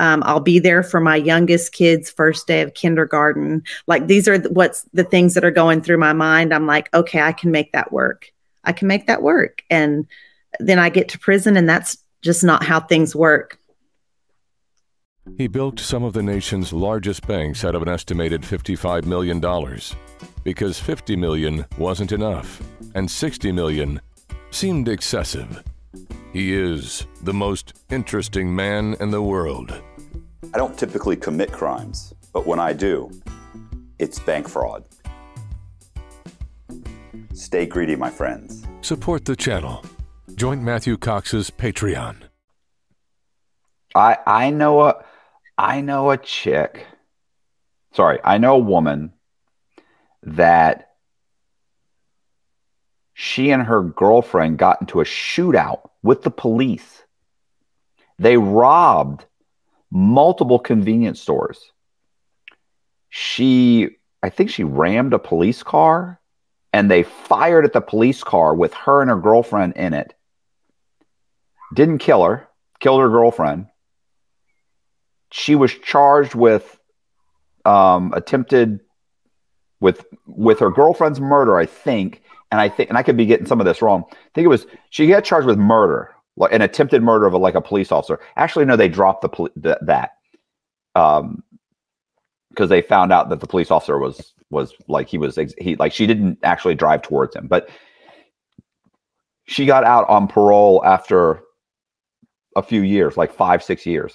Um, 0.00 0.24
I'll 0.26 0.40
be 0.40 0.58
there 0.58 0.82
for 0.82 1.00
my 1.00 1.14
youngest 1.14 1.72
kid's 1.72 2.10
first 2.10 2.48
day 2.48 2.62
of 2.62 2.74
kindergarten. 2.74 3.62
Like 3.86 4.08
these 4.08 4.26
are 4.26 4.38
the, 4.38 4.50
what's 4.50 4.82
the 4.92 5.04
things 5.04 5.34
that 5.34 5.44
are 5.44 5.52
going 5.52 5.80
through 5.80 5.98
my 5.98 6.12
mind. 6.12 6.52
I'm 6.52 6.66
like, 6.66 6.92
okay, 6.92 7.20
I 7.20 7.32
can 7.32 7.52
make 7.52 7.70
that 7.72 7.92
work. 7.92 8.32
I 8.64 8.72
can 8.72 8.88
make 8.88 9.06
that 9.06 9.22
work. 9.22 9.62
And 9.70 10.06
then 10.58 10.80
I 10.80 10.88
get 10.88 11.08
to 11.10 11.18
prison, 11.18 11.56
and 11.56 11.68
that's 11.68 11.98
just 12.22 12.42
not 12.42 12.64
how 12.64 12.80
things 12.80 13.14
work. 13.14 13.58
He 15.38 15.46
built 15.48 15.80
some 15.80 16.04
of 16.04 16.12
the 16.12 16.22
nation's 16.22 16.72
largest 16.72 17.26
banks 17.26 17.64
out 17.64 17.74
of 17.74 17.82
an 17.82 17.88
estimated 17.88 18.42
$55 18.42 19.06
million 19.06 19.40
because 20.44 20.78
50 20.78 21.16
million 21.16 21.64
wasn't 21.78 22.12
enough 22.12 22.62
and 22.94 23.10
60 23.10 23.50
million 23.50 24.00
seemed 24.50 24.88
excessive. 24.88 25.64
He 26.32 26.54
is 26.54 27.06
the 27.22 27.32
most 27.32 27.72
interesting 27.90 28.54
man 28.54 28.96
in 29.00 29.10
the 29.10 29.22
world. 29.22 29.82
I 30.52 30.58
don't 30.58 30.78
typically 30.78 31.16
commit 31.16 31.50
crimes, 31.50 32.12
but 32.32 32.46
when 32.46 32.60
I 32.60 32.72
do, 32.72 33.10
it's 33.98 34.18
bank 34.18 34.48
fraud. 34.48 34.84
Stay 37.32 37.66
greedy, 37.66 37.96
my 37.96 38.10
friends. 38.10 38.64
Support 38.82 39.24
the 39.24 39.34
channel. 39.34 39.84
Join 40.34 40.62
Matthew 40.62 40.96
Cox's 40.96 41.50
Patreon. 41.50 42.16
I 43.94 44.18
I 44.26 44.50
know 44.50 44.80
a 44.82 45.04
I 45.56 45.80
know 45.80 46.10
a 46.10 46.16
chick. 46.16 46.86
Sorry, 47.92 48.18
I 48.24 48.38
know 48.38 48.54
a 48.54 48.58
woman 48.58 49.12
that 50.22 50.94
she 53.12 53.50
and 53.50 53.62
her 53.62 53.82
girlfriend 53.82 54.58
got 54.58 54.80
into 54.80 55.00
a 55.00 55.04
shootout 55.04 55.90
with 56.02 56.22
the 56.22 56.30
police. 56.30 57.04
They 58.18 58.36
robbed 58.36 59.24
multiple 59.90 60.58
convenience 60.58 61.20
stores. 61.20 61.72
She 63.08 63.90
I 64.22 64.30
think 64.30 64.50
she 64.50 64.64
rammed 64.64 65.12
a 65.12 65.18
police 65.18 65.62
car 65.62 66.20
and 66.72 66.90
they 66.90 67.04
fired 67.04 67.64
at 67.64 67.72
the 67.72 67.80
police 67.80 68.24
car 68.24 68.54
with 68.54 68.74
her 68.74 69.00
and 69.00 69.10
her 69.10 69.20
girlfriend 69.20 69.74
in 69.76 69.94
it. 69.94 70.14
Didn't 71.74 71.98
kill 71.98 72.24
her, 72.24 72.48
killed 72.80 73.00
her 73.00 73.08
girlfriend. 73.08 73.66
She 75.36 75.56
was 75.56 75.74
charged 75.74 76.36
with 76.36 76.78
um, 77.64 78.12
attempted 78.14 78.78
with 79.80 80.04
with 80.28 80.60
her 80.60 80.70
girlfriend's 80.70 81.20
murder, 81.20 81.56
I 81.56 81.66
think, 81.66 82.22
and 82.52 82.60
I 82.60 82.68
think, 82.68 82.88
and 82.88 82.96
I 82.96 83.02
could 83.02 83.16
be 83.16 83.26
getting 83.26 83.44
some 83.44 83.58
of 83.58 83.66
this 83.66 83.82
wrong. 83.82 84.04
I 84.12 84.16
think 84.32 84.44
it 84.44 84.48
was 84.48 84.64
she 84.90 85.08
got 85.08 85.24
charged 85.24 85.48
with 85.48 85.58
murder, 85.58 86.14
like 86.36 86.52
an 86.52 86.62
attempted 86.62 87.02
murder 87.02 87.26
of 87.26 87.32
a, 87.32 87.38
like 87.38 87.56
a 87.56 87.60
police 87.60 87.90
officer. 87.90 88.20
Actually, 88.36 88.66
no, 88.66 88.76
they 88.76 88.88
dropped 88.88 89.22
the, 89.22 89.28
poli- 89.28 89.50
the 89.56 89.76
that 89.82 90.10
um 90.94 91.42
because 92.50 92.70
they 92.70 92.80
found 92.80 93.12
out 93.12 93.28
that 93.28 93.40
the 93.40 93.48
police 93.48 93.72
officer 93.72 93.98
was 93.98 94.34
was 94.50 94.72
like 94.86 95.08
he 95.08 95.18
was 95.18 95.36
he 95.58 95.74
like 95.74 95.92
she 95.92 96.06
didn't 96.06 96.38
actually 96.44 96.76
drive 96.76 97.02
towards 97.02 97.34
him, 97.34 97.48
but 97.48 97.68
she 99.48 99.66
got 99.66 99.82
out 99.82 100.08
on 100.08 100.28
parole 100.28 100.80
after 100.84 101.40
a 102.54 102.62
few 102.62 102.82
years, 102.82 103.16
like 103.16 103.34
five 103.34 103.64
six 103.64 103.84
years. 103.84 104.14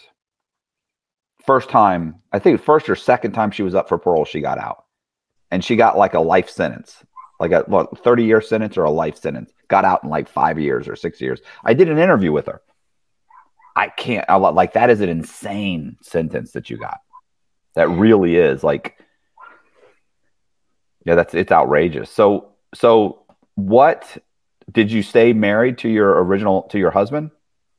First 1.49 1.69
time, 1.69 2.21
I 2.31 2.37
think 2.37 2.61
first 2.61 2.87
or 2.89 2.95
second 2.95 3.31
time 3.31 3.49
she 3.49 3.63
was 3.63 3.73
up 3.73 3.89
for 3.89 3.97
parole, 3.97 4.23
she 4.23 4.39
got 4.39 4.59
out, 4.59 4.83
and 5.49 5.65
she 5.65 5.75
got 5.75 5.97
like 5.97 6.13
a 6.13 6.19
life 6.19 6.47
sentence, 6.47 7.03
like 7.39 7.51
a 7.51 7.61
what 7.61 8.03
thirty 8.03 8.23
year 8.23 8.39
sentence 8.39 8.77
or 8.77 8.83
a 8.83 8.91
life 8.91 9.17
sentence. 9.17 9.51
Got 9.67 9.83
out 9.83 10.03
in 10.03 10.11
like 10.11 10.29
five 10.29 10.59
years 10.59 10.87
or 10.87 10.95
six 10.95 11.19
years. 11.19 11.41
I 11.65 11.73
did 11.73 11.89
an 11.89 11.97
interview 11.97 12.31
with 12.31 12.45
her. 12.45 12.61
I 13.75 13.87
can't 13.87 14.25
I, 14.29 14.35
like 14.35 14.73
that 14.73 14.91
is 14.91 15.01
an 15.01 15.09
insane 15.09 15.97
sentence 16.03 16.51
that 16.51 16.69
you 16.69 16.77
got. 16.77 16.99
That 17.73 17.89
really 17.89 18.35
is 18.35 18.63
like 18.63 19.03
yeah, 21.03 21.15
that's 21.15 21.33
it's 21.33 21.51
outrageous. 21.51 22.11
So 22.11 22.51
so 22.75 23.23
what 23.55 24.19
did 24.71 24.91
you 24.91 25.01
stay 25.01 25.33
married 25.33 25.79
to 25.79 25.89
your 25.89 26.23
original 26.23 26.61
to 26.69 26.77
your 26.77 26.91
husband 26.91 27.31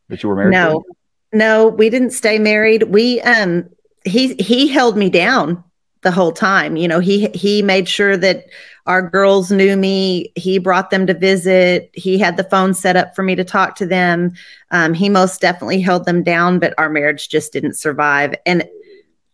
that 0.09 0.25
you 0.25 0.29
were 0.29 0.35
married 0.35 0.55
no, 0.55 0.81
to? 0.81 0.85
No, 1.33 1.68
we 1.68 1.91
didn't 1.91 2.11
stay 2.11 2.39
married. 2.39 2.85
We 2.85 3.20
um 3.22 3.68
he 4.05 4.35
he 4.35 4.68
held 4.68 4.97
me 4.97 5.11
down 5.11 5.62
the 6.03 6.11
whole 6.11 6.33
time. 6.33 6.76
You 6.76 6.89
know, 6.89 7.01
he 7.01 7.28
he 7.28 7.62
made 7.62 7.89
sure 7.89 8.16
that 8.16 8.47
our 8.87 9.03
girls 9.09 9.51
knew 9.51 9.76
me. 9.76 10.33
He 10.37 10.59
brought 10.59 10.91
them 10.91 11.07
to 11.07 11.14
visit. 11.14 11.91
He 11.93 12.18
had 12.18 12.37
the 12.37 12.45
phone 12.45 12.74
set 12.74 12.97
up 12.97 13.14
for 13.14 13.22
me 13.22 13.35
to 13.37 13.45
talk 13.45 13.76
to 13.76 13.87
them. 13.87 14.33
Um, 14.70 14.95
he 14.95 15.09
most 15.09 15.41
definitely 15.41 15.81
held 15.81 16.07
them 16.07 16.22
down, 16.22 16.59
but 16.59 16.74
our 16.78 16.89
marriage 16.89 17.28
just 17.28 17.53
didn't 17.53 17.74
survive. 17.74 18.35
And 18.47 18.64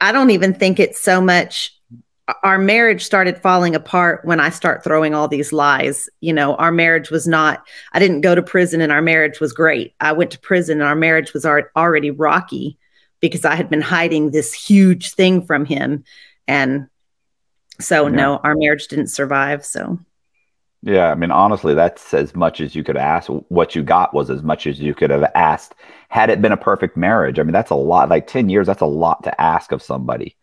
I 0.00 0.12
don't 0.12 0.30
even 0.30 0.52
think 0.52 0.78
it's 0.78 1.00
so 1.00 1.20
much 1.20 1.75
our 2.42 2.58
marriage 2.58 3.04
started 3.04 3.40
falling 3.40 3.74
apart 3.76 4.24
when 4.24 4.40
I 4.40 4.50
start 4.50 4.82
throwing 4.82 5.14
all 5.14 5.28
these 5.28 5.52
lies. 5.52 6.08
You 6.20 6.32
know, 6.32 6.56
our 6.56 6.72
marriage 6.72 7.10
was 7.10 7.26
not, 7.26 7.64
I 7.92 8.00
didn't 8.00 8.22
go 8.22 8.34
to 8.34 8.42
prison 8.42 8.80
and 8.80 8.90
our 8.90 9.02
marriage 9.02 9.38
was 9.38 9.52
great. 9.52 9.94
I 10.00 10.12
went 10.12 10.32
to 10.32 10.40
prison 10.40 10.80
and 10.80 10.88
our 10.88 10.96
marriage 10.96 11.32
was 11.32 11.46
already 11.46 12.10
rocky 12.10 12.78
because 13.20 13.44
I 13.44 13.54
had 13.54 13.70
been 13.70 13.80
hiding 13.80 14.30
this 14.30 14.52
huge 14.52 15.14
thing 15.14 15.44
from 15.46 15.64
him. 15.64 16.04
And 16.48 16.88
so, 17.80 18.08
Yeah. 18.08 18.14
no, 18.14 18.36
our 18.38 18.56
marriage 18.56 18.88
didn't 18.88 19.08
survive. 19.08 19.64
So, 19.64 19.98
Yeah, 20.82 21.10
I 21.10 21.14
mean, 21.14 21.30
honestly, 21.30 21.74
that's 21.74 22.12
as 22.12 22.34
much 22.34 22.60
as 22.60 22.74
you 22.74 22.84
could 22.84 22.96
ask. 22.96 23.28
What 23.48 23.74
you 23.74 23.82
got 23.82 24.14
was 24.14 24.30
as 24.30 24.42
much 24.42 24.66
as 24.66 24.78
you 24.78 24.94
could 24.94 25.10
have 25.10 25.24
asked 25.34 25.74
had 26.08 26.30
it 26.30 26.42
been 26.42 26.52
a 26.52 26.56
perfect 26.56 26.96
marriage. 26.96 27.38
I 27.38 27.42
mean, 27.42 27.52
that's 27.52 27.70
a 27.70 27.76
lot. 27.76 28.08
Like 28.08 28.26
10 28.26 28.48
years, 28.48 28.66
that's 28.66 28.82
a 28.82 28.86
lot 28.86 29.24
to 29.24 29.40
ask 29.40 29.72
of 29.72 29.82
somebody. 29.82 30.36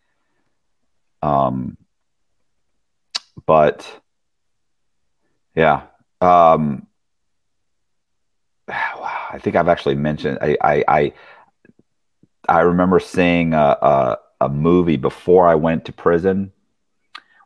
Um, 1.24 1.78
but 3.46 3.90
yeah, 5.54 5.84
um, 6.20 6.86
I 8.68 9.38
think 9.40 9.56
I've 9.56 9.68
actually 9.68 9.94
mentioned, 9.94 10.38
I, 10.42 10.56
I, 10.60 10.84
I, 10.86 11.12
I 12.46 12.60
remember 12.60 13.00
seeing 13.00 13.54
a, 13.54 13.56
a, 13.56 14.18
a 14.42 14.48
movie 14.50 14.98
before 14.98 15.48
I 15.48 15.54
went 15.54 15.86
to 15.86 15.92
prison 15.92 16.52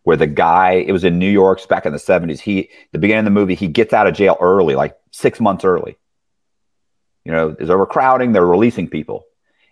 where 0.02 0.16
the 0.16 0.26
guy 0.26 0.72
it 0.72 0.90
was 0.90 1.04
in 1.04 1.20
New 1.20 1.30
York 1.30 1.66
back 1.68 1.86
in 1.86 1.92
the 1.92 1.98
70s. 1.98 2.40
He 2.40 2.70
the 2.92 2.98
beginning 2.98 3.20
of 3.20 3.24
the 3.26 3.30
movie, 3.30 3.54
he 3.54 3.68
gets 3.68 3.92
out 3.92 4.08
of 4.08 4.14
jail 4.14 4.36
early, 4.40 4.74
like 4.74 4.96
six 5.12 5.38
months 5.38 5.64
early. 5.64 5.98
You 7.24 7.30
know, 7.30 7.50
there's 7.52 7.70
overcrowding, 7.70 8.32
they're 8.32 8.44
releasing 8.44 8.88
people. 8.88 9.27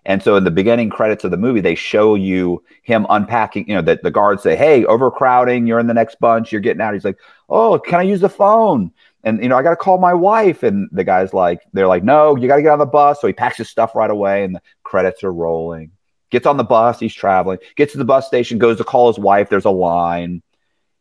And 0.06 0.22
so 0.22 0.36
in 0.36 0.44
the 0.44 0.50
beginning 0.50 0.88
credits 0.88 1.24
of 1.24 1.32
the 1.32 1.36
movie, 1.36 1.60
they 1.60 1.74
show 1.74 2.14
you 2.14 2.62
him 2.82 3.06
unpacking, 3.10 3.68
you 3.68 3.74
know, 3.74 3.82
that 3.82 4.02
the 4.02 4.10
guards 4.10 4.42
say, 4.42 4.56
Hey, 4.56 4.84
overcrowding, 4.84 5.66
you're 5.66 5.80
in 5.80 5.88
the 5.88 5.94
next 5.94 6.18
bunch, 6.20 6.52
you're 6.52 6.60
getting 6.60 6.80
out. 6.80 6.94
He's 6.94 7.04
like, 7.04 7.18
Oh, 7.48 7.78
can 7.78 8.00
I 8.00 8.02
use 8.02 8.20
the 8.20 8.28
phone? 8.28 8.92
And 9.24 9.42
you 9.42 9.48
know, 9.48 9.56
I 9.56 9.62
gotta 9.62 9.76
call 9.76 9.98
my 9.98 10.14
wife. 10.14 10.62
And 10.62 10.88
the 10.92 11.04
guy's 11.04 11.34
like, 11.34 11.60
they're 11.72 11.88
like, 11.88 12.04
No, 12.04 12.36
you 12.36 12.48
gotta 12.48 12.62
get 12.62 12.72
on 12.72 12.78
the 12.78 12.86
bus. 12.86 13.20
So 13.20 13.26
he 13.26 13.32
packs 13.32 13.58
his 13.58 13.68
stuff 13.68 13.94
right 13.94 14.10
away, 14.10 14.44
and 14.44 14.54
the 14.54 14.62
credits 14.84 15.22
are 15.24 15.32
rolling 15.32 15.90
gets 16.30 16.46
on 16.46 16.56
the 16.56 16.64
bus. 16.64 16.98
He's 16.98 17.14
traveling, 17.14 17.58
gets 17.76 17.92
to 17.92 17.98
the 17.98 18.04
bus 18.04 18.26
station, 18.26 18.58
goes 18.58 18.78
to 18.78 18.84
call 18.84 19.08
his 19.08 19.18
wife. 19.18 19.48
There's 19.48 19.64
a 19.64 19.70
line. 19.70 20.42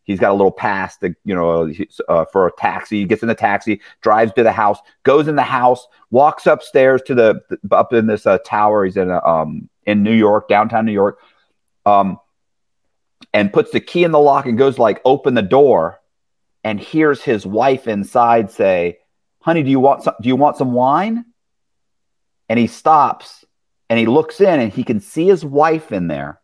He's 0.06 0.20
got 0.20 0.32
a 0.32 0.34
little 0.34 0.52
pass 0.52 0.98
to, 0.98 1.16
you 1.26 1.36
know, 1.36 1.72
uh, 2.08 2.26
for 2.26 2.48
a 2.48 2.52
taxi. 2.58 3.00
He 3.00 3.06
gets 3.06 3.24
in 3.24 3.28
the 3.28 3.36
taxi, 3.36 3.82
drives 4.02 4.32
to 4.34 4.44
the 4.44 4.52
house, 4.52 4.80
goes 5.04 5.28
in 5.28 5.36
the 5.36 5.44
house, 5.44 5.88
walks 6.12 6.46
upstairs 6.46 7.02
to 7.08 7.16
the 7.16 7.42
up 7.72 7.92
in 7.92 8.08
this 8.08 8.26
uh, 8.26 8.38
tower. 8.40 8.86
He's 8.86 8.98
in 8.98 9.10
a, 9.10 9.24
um 9.26 9.70
in 9.86 10.04
New 10.04 10.14
York, 10.14 10.48
downtown 10.48 10.86
New 10.86 10.92
York, 10.92 11.20
um, 11.86 12.20
and 13.34 13.52
puts 13.52 13.72
the 13.72 13.80
key 13.80 14.04
in 14.04 14.12
the 14.12 14.20
lock 14.20 14.46
and 14.46 14.58
goes 14.58 14.80
like 14.80 15.02
open 15.06 15.34
the 15.34 15.42
door, 15.42 16.00
and 16.64 16.80
hears 16.80 17.22
his 17.22 17.46
wife 17.46 17.88
inside 17.88 18.52
say, 18.52 19.00
"Honey, 19.40 19.64
do 19.64 19.70
you 19.72 19.80
want 19.80 20.04
some? 20.04 20.14
Do 20.22 20.30
you 20.30 20.36
want 20.36 20.58
some 20.58 20.72
wine?" 20.72 21.26
And 22.48 22.60
he 22.60 22.68
stops 22.68 23.44
and 23.90 24.00
he 24.00 24.06
looks 24.06 24.42
in 24.42 24.60
and 24.60 24.72
he 24.72 24.84
can 24.84 25.00
see 25.00 25.28
his 25.28 25.46
wife 25.46 25.92
in 25.92 26.08
there. 26.08 26.40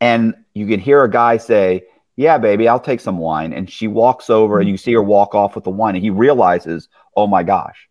And 0.00 0.34
you 0.54 0.66
can 0.66 0.80
hear 0.80 1.02
a 1.02 1.10
guy 1.10 1.36
say, 1.38 1.84
Yeah, 2.18 2.36
baby, 2.36 2.66
I'll 2.66 2.80
take 2.80 2.98
some 2.98 3.18
wine. 3.18 3.52
And 3.52 3.70
she 3.70 3.86
walks 3.86 4.28
over 4.28 4.58
and 4.58 4.64
mm-hmm. 4.64 4.72
you 4.72 4.76
see 4.76 4.92
her 4.94 5.02
walk 5.02 5.36
off 5.36 5.54
with 5.54 5.62
the 5.62 5.70
wine. 5.70 5.94
And 5.94 6.02
he 6.02 6.10
realizes, 6.10 6.88
Oh 7.16 7.28
my 7.28 7.44
gosh. 7.44 7.88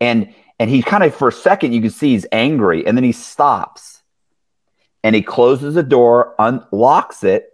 And 0.00 0.34
and 0.58 0.68
he 0.68 0.82
kind 0.82 1.04
of 1.04 1.14
for 1.14 1.28
a 1.28 1.32
second 1.32 1.72
you 1.72 1.80
can 1.80 1.90
see 1.90 2.14
he's 2.14 2.26
angry. 2.32 2.84
And 2.84 2.98
then 2.98 3.04
he 3.04 3.12
stops 3.12 4.02
and 5.04 5.14
he 5.14 5.22
closes 5.22 5.76
the 5.76 5.84
door, 5.84 6.34
unlocks 6.40 7.22
it, 7.22 7.48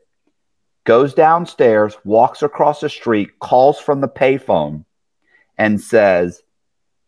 goes 0.85 1.13
downstairs, 1.13 1.95
walks 2.03 2.43
across 2.43 2.81
the 2.81 2.89
street, 2.89 3.39
calls 3.39 3.79
from 3.79 4.01
the 4.01 4.09
payphone, 4.09 4.87
and 5.59 5.79
says, 5.79 6.41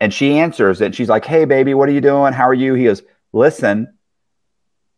and 0.00 0.12
she 0.12 0.38
answers 0.38 0.82
it. 0.82 0.94
She's 0.94 1.08
like, 1.08 1.24
Hey, 1.24 1.46
baby, 1.46 1.72
what 1.72 1.88
are 1.88 1.92
you 1.92 2.02
doing? 2.02 2.34
How 2.34 2.46
are 2.46 2.52
you? 2.52 2.74
He 2.74 2.84
goes, 2.84 3.02
Listen, 3.32 3.96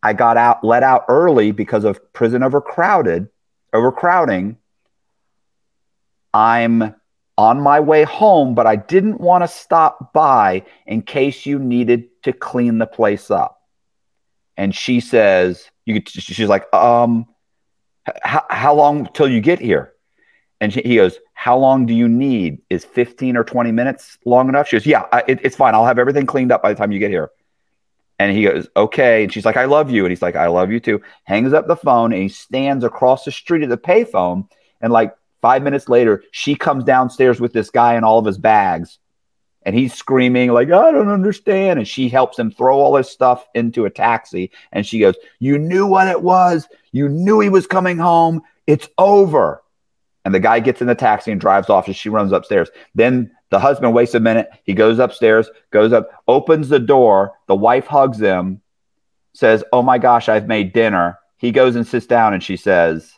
I 0.03 0.15
got 0.15 0.37
out, 0.37 0.65
let 0.65 0.83
out 0.83 1.05
early 1.09 1.53
because 1.53 1.85
of 1.85 2.13
prison 2.13 2.43
overcrowded, 2.43 3.29
overcrowding. 3.73 4.57
I'm 6.35 6.95
on 7.39 7.61
my 7.61 7.81
way 7.81 8.05
home, 8.05 8.55
but 8.55 8.67
I 8.67 8.77
didn't 8.77 9.21
want 9.21 9.45
to 9.45 9.49
stop 9.49 10.13
by 10.13 10.65
in 10.87 11.03
case 11.03 11.47
you 11.47 11.59
needed 11.59 12.05
to 12.25 12.33
clean 12.33 12.79
the 12.79 12.87
place 12.87 13.31
up. 13.31 13.61
And 14.57 14.75
she 14.75 15.01
says, 15.01 15.71
you, 15.87 16.03
she's 16.07 16.49
like, 16.49 16.73
um, 16.75 17.27
h- 18.07 18.43
how 18.51 18.75
long 18.75 19.09
till 19.15 19.29
you 19.29 19.41
get 19.41 19.61
here? 19.61 19.93
And 20.61 20.73
she, 20.73 20.81
he 20.83 20.97
goes, 20.97 21.19
How 21.35 21.59
long 21.59 21.87
do 21.87 21.93
you 21.95 22.09
need? 22.09 22.63
Is 22.71 22.85
15 22.85 23.37
or 23.37 23.43
20 23.43 23.73
minutes 23.73 24.17
long 24.25 24.49
enough? 24.49 24.69
She 24.69 24.77
goes, 24.77 24.87
Yeah, 24.87 25.07
it, 25.27 25.41
it's 25.43 25.57
fine. 25.57 25.75
I'll 25.75 25.85
have 25.85 25.99
everything 25.99 26.25
cleaned 26.25 26.53
up 26.53 26.63
by 26.63 26.73
the 26.73 26.79
time 26.79 26.93
you 26.93 27.01
get 27.01 27.11
here. 27.11 27.31
And 28.23 28.37
he 28.37 28.45
goes, 28.45 28.69
Okay. 28.77 29.25
And 29.25 29.33
she's 29.33 29.45
like, 29.45 29.57
I 29.57 29.65
love 29.65 29.91
you. 29.91 30.05
And 30.05 30.13
he's 30.13 30.23
like, 30.23 30.37
I 30.37 30.47
love 30.47 30.71
you 30.71 30.79
too. 30.79 31.03
Hangs 31.25 31.53
up 31.53 31.67
the 31.67 31.77
phone 31.77 32.13
and 32.13 32.23
he 32.23 32.29
stands 32.29 32.85
across 32.85 33.25
the 33.25 33.33
street 33.33 33.63
at 33.63 33.69
the 33.69 33.77
payphone. 33.77 34.49
And 34.81 34.93
like 34.93 35.15
five 35.41 35.63
minutes 35.63 35.89
later, 35.89 36.23
she 36.31 36.55
comes 36.55 36.85
downstairs 36.85 37.41
with 37.41 37.53
this 37.53 37.71
guy 37.71 37.95
and 37.95 38.05
all 38.05 38.19
of 38.19 38.25
his 38.25 38.39
bags. 38.39 38.99
And 39.65 39.77
he's 39.77 39.95
screaming, 39.95 40.51
like, 40.51 40.69
I 40.69 40.91
don't 40.91 41.09
understand. 41.09 41.79
And 41.79 41.87
she 41.87 42.09
helps 42.09 42.39
him 42.39 42.51
throw 42.51 42.79
all 42.79 42.97
his 42.97 43.09
stuff 43.09 43.47
into 43.55 43.85
a 43.85 43.91
taxi. 43.91 44.51
And 44.73 44.87
she 44.87 44.99
goes, 44.99 45.17
You 45.41 45.59
knew 45.59 45.87
what 45.87 46.09
it 46.09 46.23
was. 46.23 46.69
You 46.93 47.09
knew 47.09 47.41
he 47.41 47.49
was 47.49 47.67
coming 47.67 47.99
home. 47.99 48.43
It's 48.67 48.89
over. 48.99 49.63
And 50.25 50.33
the 50.33 50.41
guy 50.41 50.61
gets 50.61 50.81
in 50.81 50.87
the 50.87 50.95
taxi 50.95 51.33
and 51.33 51.41
drives 51.41 51.69
off 51.69 51.87
and 51.87 51.97
she 51.97 52.09
runs 52.09 52.31
upstairs. 52.31 52.71
Then 52.95 53.33
the 53.53 53.61
husband 53.61 53.93
waits 53.93 54.15
a 54.15 54.21
minute. 54.21 54.49
He 54.65 54.73
goes 54.73 54.99
upstairs, 54.99 55.51
goes 55.71 55.93
up, 55.93 56.09
opens 56.27 56.71
the 56.71 56.79
door. 56.79 57.33
The 57.49 57.55
wife 57.55 57.87
hugs 57.87 58.19
him, 58.19 58.63
says, 59.35 59.63
Oh 59.75 59.83
my 59.83 59.99
gosh, 59.99 60.31
I've 60.31 60.49
made 60.49 60.73
dinner. 60.73 61.19
He 61.37 61.53
goes 61.53 61.77
and 61.77 61.87
sits 61.87 62.07
down 62.07 62.33
and 62.33 62.43
she 62.43 62.57
says, 62.57 63.13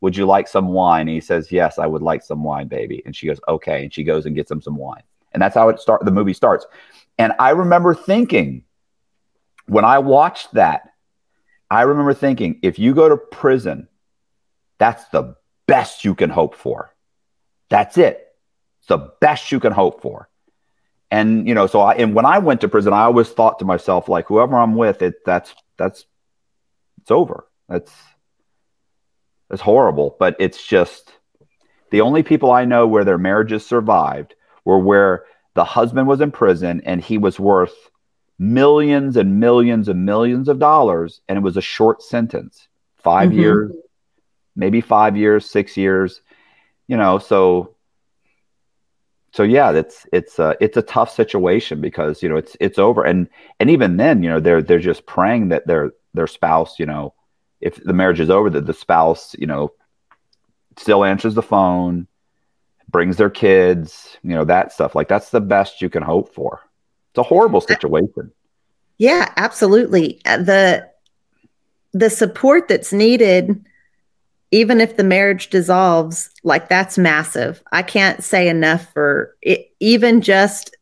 Would 0.00 0.16
you 0.16 0.24
like 0.24 0.46
some 0.46 0.68
wine? 0.68 1.08
And 1.08 1.16
he 1.16 1.20
says, 1.20 1.50
Yes, 1.50 1.80
I 1.80 1.86
would 1.88 2.00
like 2.00 2.22
some 2.22 2.44
wine, 2.44 2.68
baby. 2.68 3.02
And 3.04 3.14
she 3.14 3.26
goes, 3.26 3.40
Okay. 3.48 3.82
And 3.82 3.92
she 3.92 4.04
goes 4.04 4.24
and 4.24 4.36
gets 4.36 4.52
him 4.52 4.62
some 4.62 4.76
wine. 4.76 5.02
And 5.32 5.42
that's 5.42 5.56
how 5.56 5.68
it 5.68 5.80
start 5.80 6.04
the 6.04 6.12
movie 6.12 6.32
starts. 6.32 6.64
And 7.18 7.32
I 7.40 7.50
remember 7.50 7.92
thinking 7.92 8.62
when 9.66 9.84
I 9.84 9.98
watched 9.98 10.54
that, 10.54 10.90
I 11.72 11.82
remember 11.82 12.14
thinking, 12.14 12.60
if 12.62 12.78
you 12.78 12.94
go 12.94 13.08
to 13.08 13.16
prison, 13.16 13.88
that's 14.78 15.04
the 15.06 15.34
best 15.66 16.04
you 16.04 16.14
can 16.14 16.30
hope 16.30 16.54
for. 16.54 16.94
That's 17.68 17.98
it. 17.98 18.31
It's 18.82 18.88
the 18.88 19.12
best 19.20 19.52
you 19.52 19.60
can 19.60 19.72
hope 19.72 20.02
for. 20.02 20.28
And 21.10 21.46
you 21.46 21.54
know, 21.54 21.66
so 21.66 21.80
I 21.80 21.94
and 21.94 22.14
when 22.14 22.26
I 22.26 22.38
went 22.38 22.62
to 22.62 22.68
prison, 22.68 22.92
I 22.92 23.02
always 23.02 23.28
thought 23.28 23.60
to 23.60 23.64
myself, 23.64 24.08
like, 24.08 24.26
whoever 24.26 24.56
I'm 24.56 24.74
with, 24.74 25.02
it 25.02 25.24
that's 25.24 25.54
that's 25.76 26.04
it's 27.00 27.10
over. 27.10 27.46
That's 27.68 27.92
that's 29.48 29.62
horrible. 29.62 30.16
But 30.18 30.36
it's 30.40 30.66
just 30.66 31.12
the 31.90 32.00
only 32.00 32.22
people 32.22 32.50
I 32.50 32.64
know 32.64 32.86
where 32.86 33.04
their 33.04 33.18
marriages 33.18 33.64
survived 33.64 34.34
were 34.64 34.78
where 34.78 35.24
the 35.54 35.64
husband 35.64 36.08
was 36.08 36.20
in 36.20 36.32
prison 36.32 36.82
and 36.84 37.00
he 37.00 37.18
was 37.18 37.38
worth 37.38 37.74
millions 38.38 39.16
and 39.16 39.38
millions 39.38 39.88
and 39.88 40.04
millions 40.04 40.48
of 40.48 40.58
dollars, 40.58 41.20
and 41.28 41.38
it 41.38 41.42
was 41.42 41.56
a 41.56 41.62
short 41.62 42.02
sentence 42.02 42.66
5 42.96 43.28
mm-hmm. 43.28 43.38
years, 43.38 43.72
maybe 44.56 44.80
five 44.80 45.16
years, 45.16 45.48
six 45.48 45.76
years, 45.76 46.22
you 46.88 46.96
know. 46.96 47.18
So, 47.18 47.76
so 49.32 49.42
yeah, 49.42 49.72
it's 49.72 50.06
it's 50.12 50.38
a, 50.38 50.54
it's 50.60 50.76
a 50.76 50.82
tough 50.82 51.10
situation 51.10 51.80
because 51.80 52.22
you 52.22 52.28
know 52.28 52.36
it's 52.36 52.54
it's 52.60 52.78
over, 52.78 53.02
and 53.02 53.28
and 53.58 53.70
even 53.70 53.96
then, 53.96 54.22
you 54.22 54.28
know, 54.28 54.40
they're 54.40 54.62
they're 54.62 54.78
just 54.78 55.06
praying 55.06 55.48
that 55.48 55.66
their 55.66 55.92
their 56.12 56.26
spouse, 56.26 56.78
you 56.78 56.84
know, 56.84 57.14
if 57.60 57.82
the 57.82 57.94
marriage 57.94 58.20
is 58.20 58.28
over, 58.28 58.50
that 58.50 58.66
the 58.66 58.74
spouse, 58.74 59.34
you 59.38 59.46
know, 59.46 59.72
still 60.76 61.02
answers 61.02 61.34
the 61.34 61.42
phone, 61.42 62.06
brings 62.88 63.16
their 63.16 63.30
kids, 63.30 64.18
you 64.22 64.34
know, 64.34 64.44
that 64.44 64.70
stuff. 64.70 64.94
Like 64.94 65.08
that's 65.08 65.30
the 65.30 65.40
best 65.40 65.80
you 65.80 65.88
can 65.88 66.02
hope 66.02 66.34
for. 66.34 66.60
It's 67.10 67.18
a 67.18 67.22
horrible 67.22 67.62
situation. 67.62 68.32
Yeah, 68.98 69.32
absolutely. 69.36 70.20
Uh, 70.26 70.42
the 70.42 70.90
the 71.94 72.10
support 72.10 72.68
that's 72.68 72.92
needed 72.92 73.64
even 74.52 74.80
if 74.80 74.96
the 74.96 75.04
marriage 75.04 75.50
dissolves, 75.50 76.30
like 76.44 76.68
that's 76.68 76.96
massive. 76.96 77.62
I 77.72 77.82
can't 77.82 78.22
say 78.22 78.48
enough 78.48 78.92
for 78.92 79.34
it, 79.42 79.72
even 79.80 80.20
just 80.20 80.76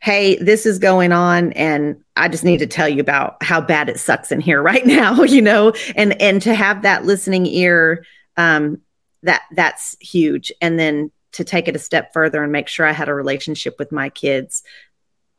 hey, 0.00 0.36
this 0.36 0.66
is 0.66 0.78
going 0.78 1.12
on 1.12 1.50
and 1.54 1.96
I 2.14 2.28
just 2.28 2.44
need 2.44 2.58
to 2.58 2.66
tell 2.66 2.86
you 2.86 3.00
about 3.00 3.42
how 3.42 3.62
bad 3.62 3.88
it 3.88 3.98
sucks 3.98 4.30
in 4.30 4.38
here 4.38 4.62
right 4.70 4.84
now, 4.84 5.22
you 5.22 5.40
know, 5.40 5.72
and 5.96 6.20
and 6.20 6.42
to 6.42 6.54
have 6.54 6.82
that 6.82 7.06
listening 7.06 7.46
ear 7.46 8.04
um 8.36 8.80
that 9.22 9.42
that's 9.52 9.96
huge 10.00 10.52
and 10.60 10.78
then 10.78 11.10
to 11.32 11.44
take 11.44 11.66
it 11.66 11.74
a 11.74 11.78
step 11.78 12.12
further 12.12 12.42
and 12.42 12.52
make 12.52 12.68
sure 12.68 12.86
I 12.86 12.92
had 12.92 13.08
a 13.08 13.14
relationship 13.14 13.76
with 13.78 13.90
my 13.90 14.10
kids 14.10 14.62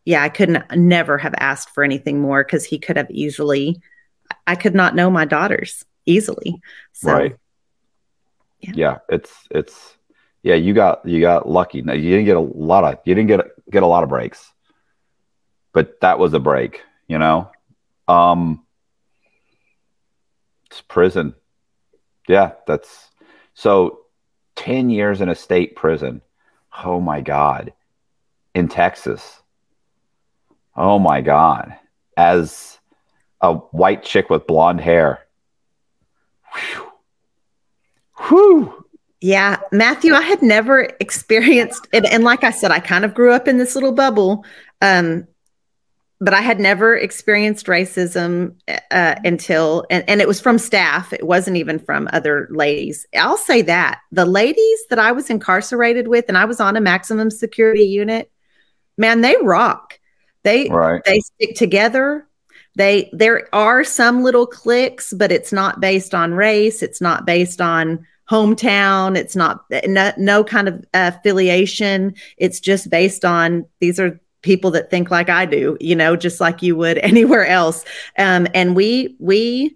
yeah, 0.05 0.21
I 0.21 0.29
couldn't 0.29 0.63
never 0.75 1.17
have 1.17 1.33
asked 1.39 1.71
for 1.71 1.83
anything 1.83 2.21
more 2.21 2.43
because 2.43 2.63
he 2.63 2.77
could 2.77 2.95
have 2.95 3.09
easily, 3.09 3.81
I 4.45 4.55
could 4.55 4.75
not 4.75 4.95
know 4.95 5.09
my 5.09 5.25
daughters 5.25 5.83
easily. 6.05 6.61
So, 6.93 7.11
right. 7.11 7.35
Yeah. 8.65 8.73
yeah, 8.75 8.97
it's 9.09 9.31
it's 9.51 9.97
yeah. 10.43 10.55
You 10.55 10.73
got 10.73 11.05
you 11.05 11.21
got 11.21 11.47
lucky. 11.47 11.81
now 11.81 11.93
you 11.93 12.09
didn't 12.09 12.25
get 12.25 12.37
a 12.37 12.39
lot 12.39 12.83
of 12.83 12.99
you 13.05 13.15
didn't 13.15 13.27
get 13.27 13.45
get 13.69 13.83
a 13.83 13.87
lot 13.87 14.03
of 14.03 14.09
breaks, 14.09 14.51
but 15.73 15.99
that 16.01 16.19
was 16.19 16.33
a 16.33 16.39
break. 16.39 16.81
You 17.07 17.19
know, 17.19 17.51
um, 18.07 18.63
it's 20.69 20.81
prison. 20.81 21.35
Yeah, 22.27 22.53
that's 22.67 23.09
so. 23.53 23.99
Ten 24.55 24.89
years 24.89 25.19
in 25.19 25.27
a 25.27 25.35
state 25.35 25.75
prison. 25.75 26.21
Oh 26.81 27.01
my 27.01 27.19
God, 27.19 27.73
in 28.53 28.69
Texas 28.69 29.41
Oh 30.75 30.99
my 30.99 31.21
God. 31.21 31.75
As 32.17 32.79
a 33.41 33.53
white 33.53 34.03
chick 34.03 34.29
with 34.29 34.47
blonde 34.47 34.81
hair. 34.81 35.25
Whew. 36.53 36.84
Whew. 38.27 38.85
Yeah, 39.21 39.59
Matthew, 39.71 40.13
I 40.13 40.21
had 40.21 40.41
never 40.41 40.89
experienced 40.99 41.87
and, 41.93 42.05
and 42.05 42.23
like 42.23 42.43
I 42.43 42.51
said, 42.51 42.71
I 42.71 42.79
kind 42.79 43.05
of 43.05 43.13
grew 43.13 43.31
up 43.31 43.47
in 43.47 43.57
this 43.57 43.75
little 43.75 43.93
bubble. 43.93 44.45
Um, 44.81 45.27
but 46.21 46.33
I 46.33 46.41
had 46.41 46.59
never 46.59 46.95
experienced 46.95 47.65
racism 47.65 48.55
uh, 48.89 49.15
until, 49.23 49.85
and, 49.89 50.03
and 50.09 50.21
it 50.21 50.27
was 50.27 50.39
from 50.39 50.57
staff. 50.57 51.11
It 51.11 51.25
wasn't 51.25 51.57
even 51.57 51.77
from 51.77 52.07
other 52.13 52.47
ladies. 52.51 53.05
I'll 53.17 53.37
say 53.37 53.61
that 53.63 53.99
the 54.11 54.25
ladies 54.25 54.79
that 54.89 54.99
I 54.99 55.11
was 55.11 55.29
incarcerated 55.29 56.07
with, 56.07 56.25
and 56.27 56.37
I 56.37 56.45
was 56.45 56.59
on 56.59 56.77
a 56.77 56.81
maximum 56.81 57.29
security 57.29 57.83
unit, 57.83 58.31
man, 58.97 59.21
they 59.21 59.35
rock. 59.41 59.99
They 60.43 60.69
right. 60.69 61.01
they 61.05 61.19
stick 61.19 61.55
together. 61.55 62.27
They 62.75 63.09
there 63.11 63.49
are 63.53 63.83
some 63.83 64.23
little 64.23 64.45
cliques, 64.45 65.11
but 65.11 65.31
it's 65.31 65.51
not 65.51 65.79
based 65.81 66.13
on 66.13 66.33
race. 66.33 66.81
It's 66.81 67.01
not 67.01 67.25
based 67.25 67.59
on 67.59 68.05
hometown. 68.29 69.17
It's 69.17 69.35
not 69.35 69.65
no, 69.85 70.11
no 70.17 70.43
kind 70.43 70.67
of 70.67 70.83
affiliation. 70.93 72.15
It's 72.37 72.59
just 72.59 72.89
based 72.89 73.23
on 73.25 73.65
these 73.79 73.99
are 73.99 74.19
people 74.41 74.71
that 74.71 74.89
think 74.89 75.11
like 75.11 75.29
I 75.29 75.45
do, 75.45 75.77
you 75.81 75.95
know, 75.95 76.15
just 76.15 76.39
like 76.39 76.61
you 76.61 76.75
would 76.75 76.97
anywhere 77.03 77.45
else. 77.45 77.83
Um, 78.17 78.47
and 78.53 78.75
we 78.75 79.15
we 79.19 79.75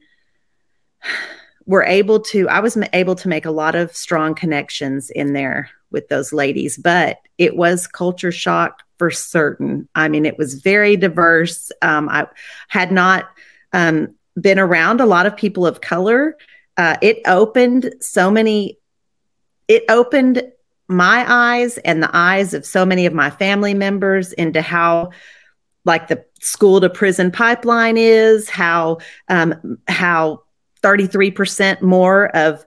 were 1.65 1.83
able 1.83 2.19
to. 2.21 2.47
I 2.49 2.59
was 2.59 2.77
able 2.93 3.15
to 3.15 3.27
make 3.27 3.45
a 3.45 3.51
lot 3.51 3.75
of 3.75 3.95
strong 3.95 4.35
connections 4.35 5.09
in 5.09 5.33
there 5.33 5.69
with 5.91 6.07
those 6.07 6.31
ladies, 6.31 6.77
but 6.77 7.17
it 7.37 7.55
was 7.55 7.87
culture 7.87 8.31
shock 8.31 8.83
for 8.97 9.09
certain. 9.09 9.87
I 9.95 10.07
mean, 10.07 10.25
it 10.25 10.37
was 10.37 10.55
very 10.55 10.95
diverse. 10.95 11.71
Um, 11.81 12.09
I 12.09 12.27
had 12.67 12.91
not 12.91 13.29
um, 13.73 14.13
been 14.39 14.59
around 14.59 15.01
a 15.01 15.05
lot 15.05 15.25
of 15.25 15.35
people 15.35 15.65
of 15.65 15.81
color. 15.81 16.37
Uh, 16.79 16.95
it 17.01 17.19
opened 17.25 17.93
so 17.99 18.31
many, 18.31 18.79
it 19.67 19.83
opened 19.89 20.41
my 20.87 21.25
eyes 21.27 21.77
and 21.79 22.01
the 22.01 22.09
eyes 22.13 22.53
of 22.53 22.65
so 22.65 22.85
many 22.85 23.05
of 23.05 23.13
my 23.13 23.29
family 23.29 23.73
members 23.73 24.31
into 24.31 24.61
how 24.61 25.09
like 25.83 26.07
the 26.07 26.23
school 26.39 26.79
to 26.79 26.89
prison 26.89 27.31
pipeline 27.31 27.97
is 27.97 28.47
how 28.47 28.97
um, 29.27 29.77
how 29.89 30.41
33% 30.81 31.81
more 31.81 32.33
of 32.33 32.63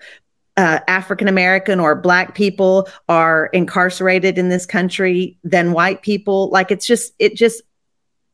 uh, 0.58 0.80
African 0.88 1.26
American 1.26 1.80
or 1.80 1.94
Black 1.94 2.34
people 2.34 2.90
are 3.08 3.46
incarcerated 3.54 4.36
in 4.36 4.50
this 4.50 4.66
country 4.66 5.38
than 5.42 5.72
white 5.72 6.02
people. 6.02 6.50
Like 6.50 6.70
it's 6.70 6.86
just, 6.86 7.14
it 7.18 7.34
just 7.34 7.62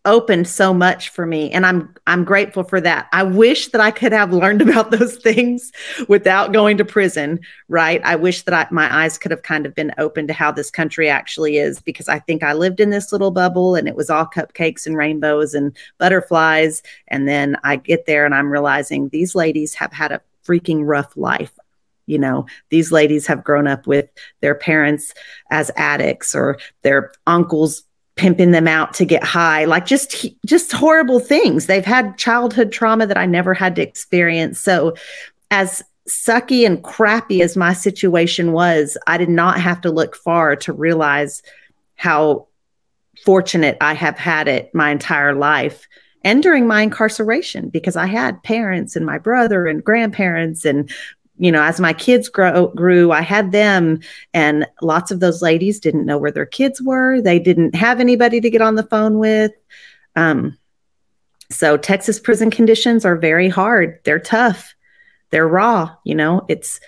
opened 0.08 0.48
so 0.48 0.72
much 0.72 1.10
for 1.10 1.26
me 1.26 1.50
and 1.50 1.64
i'm 1.66 1.94
i'm 2.06 2.24
grateful 2.24 2.64
for 2.64 2.80
that. 2.80 3.08
I 3.12 3.22
wish 3.22 3.68
that 3.68 3.80
i 3.80 3.90
could 3.90 4.12
have 4.12 4.32
learned 4.32 4.62
about 4.68 4.90
those 4.90 5.16
things 5.16 5.70
without 6.08 6.52
going 6.52 6.78
to 6.78 6.84
prison 6.84 7.40
right? 7.68 8.00
I 8.02 8.16
wish 8.16 8.42
that 8.42 8.54
I, 8.54 8.66
my 8.72 9.02
eyes 9.02 9.18
could 9.18 9.30
have 9.30 9.42
kind 9.42 9.66
of 9.66 9.74
been 9.74 9.92
open 9.98 10.26
to 10.26 10.32
how 10.32 10.50
this 10.50 10.70
country 10.70 11.08
actually 11.08 11.58
is 11.58 11.80
because 11.80 12.08
i 12.08 12.18
think 12.18 12.42
i 12.42 12.52
lived 12.52 12.80
in 12.80 12.90
this 12.90 13.12
little 13.12 13.30
bubble 13.30 13.74
and 13.74 13.86
it 13.86 13.96
was 13.96 14.10
all 14.10 14.26
cupcakes 14.26 14.86
and 14.86 14.96
rainbows 14.96 15.54
and 15.54 15.76
butterflies. 15.98 16.82
And 17.08 17.28
then 17.28 17.56
i 17.62 17.76
get 17.76 18.06
there 18.06 18.24
and 18.24 18.34
i'm 18.34 18.50
realizing 18.50 19.08
these 19.08 19.34
ladies 19.34 19.74
have 19.74 19.92
had 19.92 20.12
a 20.12 20.20
freaking 20.46 20.86
rough 20.86 21.16
life. 21.16 21.52
You 22.06 22.18
know 22.18 22.46
these 22.70 22.90
ladies 22.90 23.26
have 23.26 23.44
grown 23.44 23.66
up 23.66 23.86
with 23.86 24.08
their 24.40 24.54
parents 24.54 25.12
as 25.50 25.70
addicts 25.76 26.34
or 26.34 26.58
their 26.82 27.12
uncles 27.26 27.82
pimping 28.18 28.50
them 28.50 28.68
out 28.68 28.92
to 28.92 29.04
get 29.04 29.24
high 29.24 29.64
like 29.64 29.86
just 29.86 30.26
just 30.44 30.72
horrible 30.72 31.20
things. 31.20 31.66
They've 31.66 31.84
had 31.84 32.18
childhood 32.18 32.72
trauma 32.72 33.06
that 33.06 33.16
i 33.16 33.24
never 33.24 33.54
had 33.54 33.76
to 33.76 33.82
experience. 33.82 34.60
So 34.60 34.94
as 35.50 35.82
sucky 36.08 36.66
and 36.66 36.82
crappy 36.82 37.42
as 37.42 37.54
my 37.54 37.74
situation 37.74 38.52
was 38.52 38.96
i 39.06 39.18
did 39.18 39.28
not 39.28 39.60
have 39.60 39.78
to 39.78 39.90
look 39.90 40.16
far 40.16 40.56
to 40.56 40.72
realize 40.72 41.42
how 41.96 42.46
fortunate 43.26 43.76
i 43.82 43.92
have 43.92 44.16
had 44.16 44.48
it 44.48 44.74
my 44.74 44.90
entire 44.90 45.34
life 45.34 45.86
and 46.24 46.42
during 46.42 46.66
my 46.66 46.82
incarceration 46.82 47.68
because 47.68 47.96
I 47.96 48.06
had 48.06 48.42
parents 48.42 48.96
and 48.96 49.06
my 49.06 49.18
brother 49.18 49.66
and 49.66 49.84
grandparents 49.84 50.64
and 50.64 50.92
you 51.38 51.52
know, 51.52 51.62
as 51.62 51.80
my 51.80 51.92
kids 51.92 52.28
grow, 52.28 52.68
grew, 52.68 53.12
I 53.12 53.22
had 53.22 53.52
them, 53.52 54.00
and 54.34 54.66
lots 54.82 55.10
of 55.10 55.20
those 55.20 55.42
ladies 55.42 55.80
didn't 55.80 56.06
know 56.06 56.18
where 56.18 56.30
their 56.30 56.46
kids 56.46 56.82
were. 56.82 57.20
They 57.20 57.38
didn't 57.38 57.74
have 57.74 58.00
anybody 58.00 58.40
to 58.40 58.50
get 58.50 58.62
on 58.62 58.74
the 58.74 58.82
phone 58.82 59.18
with. 59.18 59.52
Um, 60.16 60.58
so 61.50 61.76
Texas 61.76 62.20
prison 62.20 62.50
conditions 62.50 63.04
are 63.04 63.16
very 63.16 63.48
hard. 63.48 64.00
They're 64.04 64.18
tough. 64.18 64.74
They're 65.30 65.48
raw. 65.48 65.94
You 66.04 66.14
know, 66.14 66.44
it's 66.48 66.80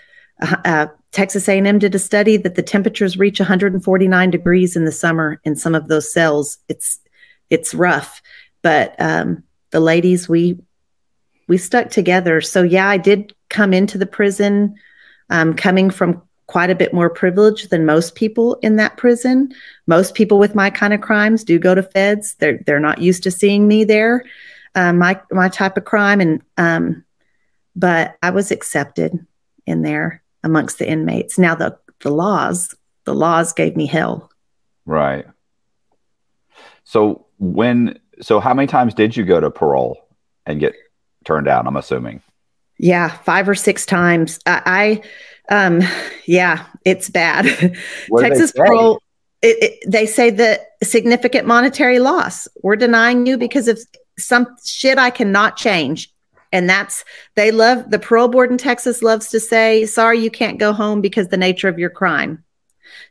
uh, 0.42 0.56
uh 0.64 0.86
Texas 1.12 1.48
A&M 1.48 1.78
did 1.78 1.94
a 1.94 1.98
study 1.98 2.36
that 2.36 2.54
the 2.54 2.62
temperatures 2.62 3.18
reach 3.18 3.40
149 3.40 4.30
degrees 4.30 4.76
in 4.76 4.84
the 4.84 4.92
summer 4.92 5.40
in 5.44 5.56
some 5.56 5.74
of 5.74 5.88
those 5.88 6.12
cells. 6.12 6.58
It's 6.68 7.00
it's 7.50 7.74
rough, 7.74 8.22
but 8.62 8.94
um, 9.00 9.42
the 9.70 9.80
ladies 9.80 10.28
we 10.28 10.58
we 11.50 11.58
stuck 11.58 11.90
together. 11.90 12.40
So 12.40 12.62
yeah, 12.62 12.88
I 12.88 12.96
did 12.96 13.34
come 13.48 13.74
into 13.74 13.98
the 13.98 14.06
prison 14.06 14.76
um, 15.30 15.52
coming 15.52 15.90
from 15.90 16.22
quite 16.46 16.70
a 16.70 16.76
bit 16.76 16.94
more 16.94 17.10
privilege 17.10 17.70
than 17.70 17.84
most 17.84 18.14
people 18.14 18.54
in 18.62 18.76
that 18.76 18.96
prison. 18.96 19.52
Most 19.88 20.14
people 20.14 20.38
with 20.38 20.54
my 20.54 20.70
kind 20.70 20.94
of 20.94 21.00
crimes 21.00 21.42
do 21.42 21.58
go 21.58 21.74
to 21.74 21.82
feds. 21.82 22.36
They're 22.36 22.60
they're 22.66 22.78
not 22.78 23.00
used 23.00 23.24
to 23.24 23.32
seeing 23.32 23.66
me 23.66 23.82
there, 23.82 24.24
um, 24.76 24.98
my 24.98 25.20
my 25.32 25.48
type 25.48 25.76
of 25.76 25.84
crime, 25.84 26.20
and 26.20 26.40
um, 26.56 27.04
but 27.74 28.16
I 28.22 28.30
was 28.30 28.52
accepted 28.52 29.18
in 29.66 29.82
there 29.82 30.22
amongst 30.44 30.78
the 30.78 30.88
inmates. 30.88 31.36
Now 31.36 31.56
the 31.56 31.76
the 32.00 32.12
laws, 32.12 32.76
The 33.06 33.14
laws 33.14 33.52
gave 33.52 33.76
me 33.76 33.86
hell. 33.86 34.30
Right. 34.86 35.26
So 36.84 37.26
when 37.38 37.98
so 38.20 38.38
how 38.38 38.54
many 38.54 38.68
times 38.68 38.94
did 38.94 39.16
you 39.16 39.24
go 39.24 39.40
to 39.40 39.50
parole 39.50 40.06
and 40.46 40.60
get 40.60 40.74
turned 41.24 41.46
down? 41.46 41.66
I'm 41.66 41.76
assuming. 41.76 42.22
Yeah, 42.78 43.08
five 43.08 43.48
or 43.48 43.54
six 43.54 43.84
times. 43.84 44.38
I, 44.46 45.02
I 45.50 45.64
um, 45.66 45.82
yeah, 46.26 46.66
it's 46.84 47.10
bad. 47.10 47.76
Texas 48.18 48.52
parole. 48.52 49.02
It, 49.42 49.62
it, 49.62 49.90
they 49.90 50.06
say 50.06 50.30
the 50.30 50.60
significant 50.82 51.46
monetary 51.46 51.98
loss. 51.98 52.46
We're 52.62 52.76
denying 52.76 53.26
you 53.26 53.38
because 53.38 53.68
of 53.68 53.78
some 54.18 54.46
shit 54.64 54.98
I 54.98 55.10
cannot 55.10 55.56
change. 55.56 56.12
And 56.52 56.68
that's 56.68 57.04
they 57.36 57.52
love 57.52 57.90
the 57.90 57.98
parole 57.98 58.28
board 58.28 58.50
in 58.50 58.58
Texas 58.58 59.02
loves 59.02 59.28
to 59.28 59.40
say, 59.40 59.86
sorry, 59.86 60.18
you 60.18 60.30
can't 60.30 60.58
go 60.58 60.72
home 60.72 61.00
because 61.00 61.28
the 61.28 61.36
nature 61.36 61.68
of 61.68 61.78
your 61.78 61.90
crime. 61.90 62.44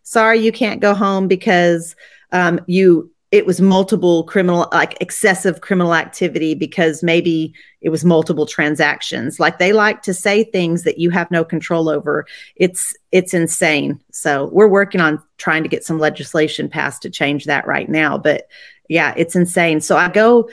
Sorry, 0.03 0.39
you 0.39 0.51
can't 0.51 0.82
go 0.82 0.93
home 0.93 1.28
because 1.28 1.95
um, 2.32 2.60
you 2.68 3.12
it 3.32 3.45
was 3.45 3.61
multiple 3.61 4.23
criminal 4.23 4.67
like 4.71 4.97
excessive 5.01 5.61
criminal 5.61 5.93
activity 5.93 6.55
because 6.55 7.03
maybe 7.03 7.53
it 7.82 7.89
was 7.89 8.03
multiple 8.03 8.45
transactions 8.45 9.39
like 9.39 9.59
they 9.59 9.73
like 9.73 10.01
to 10.01 10.13
say 10.13 10.43
things 10.43 10.84
that 10.84 10.97
you 10.97 11.09
have 11.09 11.30
no 11.30 11.43
control 11.43 11.89
over 11.89 12.25
it's 12.55 12.95
it's 13.11 13.34
insane 13.34 13.99
so 14.11 14.49
we're 14.51 14.67
working 14.67 15.01
on 15.01 15.21
trying 15.38 15.63
to 15.63 15.69
get 15.69 15.84
some 15.84 15.99
legislation 15.99 16.67
passed 16.69 17.01
to 17.01 17.09
change 17.09 17.45
that 17.45 17.67
right 17.67 17.89
now 17.89 18.17
but 18.17 18.47
yeah 18.88 19.13
it's 19.15 19.36
insane 19.36 19.80
so 19.80 19.95
i 19.95 20.09
go 20.09 20.49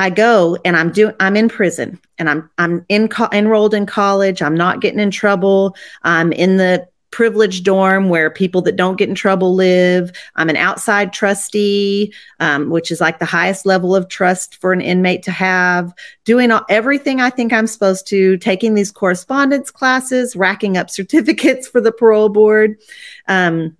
I 0.00 0.08
go 0.08 0.56
and 0.64 0.78
I'm 0.78 0.92
doing 0.92 1.14
I'm 1.20 1.36
in 1.36 1.50
prison 1.50 2.00
and 2.18 2.30
I'm 2.30 2.48
I'm 2.56 2.86
in 2.88 3.06
co- 3.06 3.28
enrolled 3.32 3.74
in 3.74 3.84
college. 3.84 4.40
I'm 4.40 4.56
not 4.56 4.80
getting 4.80 4.98
in 4.98 5.10
trouble. 5.10 5.76
I'm 6.04 6.32
in 6.32 6.56
the 6.56 6.88
privileged 7.10 7.64
dorm 7.64 8.08
where 8.08 8.30
people 8.30 8.62
that 8.62 8.76
don't 8.76 8.96
get 8.96 9.08
in 9.08 9.14
trouble 9.14 9.54
live. 9.54 10.12
I'm 10.36 10.48
an 10.48 10.56
outside 10.56 11.12
trustee, 11.12 12.12
um, 12.38 12.70
which 12.70 12.90
is 12.90 13.00
like 13.00 13.18
the 13.18 13.24
highest 13.24 13.66
level 13.66 13.96
of 13.96 14.08
trust 14.08 14.56
for 14.56 14.72
an 14.72 14.80
inmate 14.80 15.22
to 15.24 15.30
have. 15.30 15.92
Doing 16.24 16.50
all, 16.50 16.64
everything 16.68 17.20
I 17.20 17.30
think 17.30 17.52
I'm 17.52 17.66
supposed 17.66 18.06
to, 18.08 18.36
taking 18.38 18.74
these 18.74 18.92
correspondence 18.92 19.70
classes, 19.70 20.36
racking 20.36 20.76
up 20.76 20.90
certificates 21.00 21.66
for 21.66 21.80
the 21.80 21.92
parole 21.92 22.28
board. 22.28 22.78
Um, 23.28 23.76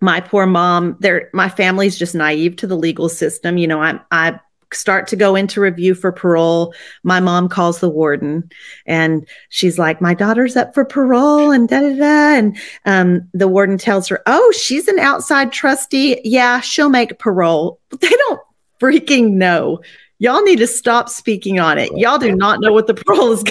my 0.00 0.20
poor 0.20 0.46
mom, 0.46 0.96
there, 0.98 1.30
my 1.32 1.48
family's 1.48 1.96
just 1.96 2.14
naive 2.14 2.56
to 2.56 2.66
the 2.66 2.76
legal 2.76 3.08
system. 3.08 3.56
You 3.56 3.68
know, 3.68 3.80
I'm 3.80 4.00
I 4.10 4.40
start 4.74 5.06
to 5.08 5.16
go 5.16 5.34
into 5.34 5.60
review 5.60 5.94
for 5.94 6.12
parole, 6.12 6.74
my 7.02 7.20
mom 7.20 7.48
calls 7.48 7.80
the 7.80 7.88
warden 7.88 8.50
and 8.86 9.26
she's 9.48 9.78
like, 9.78 10.00
My 10.00 10.14
daughter's 10.14 10.56
up 10.56 10.74
for 10.74 10.84
parole 10.84 11.50
and 11.50 11.68
da 11.68 11.80
da 11.80 11.96
da. 11.96 12.38
And 12.38 12.58
um, 12.84 13.28
the 13.32 13.48
warden 13.48 13.78
tells 13.78 14.08
her, 14.08 14.22
Oh, 14.26 14.52
she's 14.52 14.88
an 14.88 14.98
outside 14.98 15.52
trustee. 15.52 16.20
Yeah, 16.24 16.60
she'll 16.60 16.90
make 16.90 17.18
parole. 17.18 17.78
They 18.00 18.08
don't 18.08 18.40
freaking 18.80 19.32
know. 19.32 19.80
Y'all 20.22 20.42
need 20.42 20.60
to 20.60 20.68
stop 20.68 21.08
speaking 21.08 21.58
on 21.58 21.78
it. 21.78 21.90
Y'all 21.96 22.16
do 22.16 22.34
not 22.34 22.60
know 22.60 22.72
what 22.72 22.86
the 22.86 22.94
parole 23.06 23.32
is, 23.32 23.44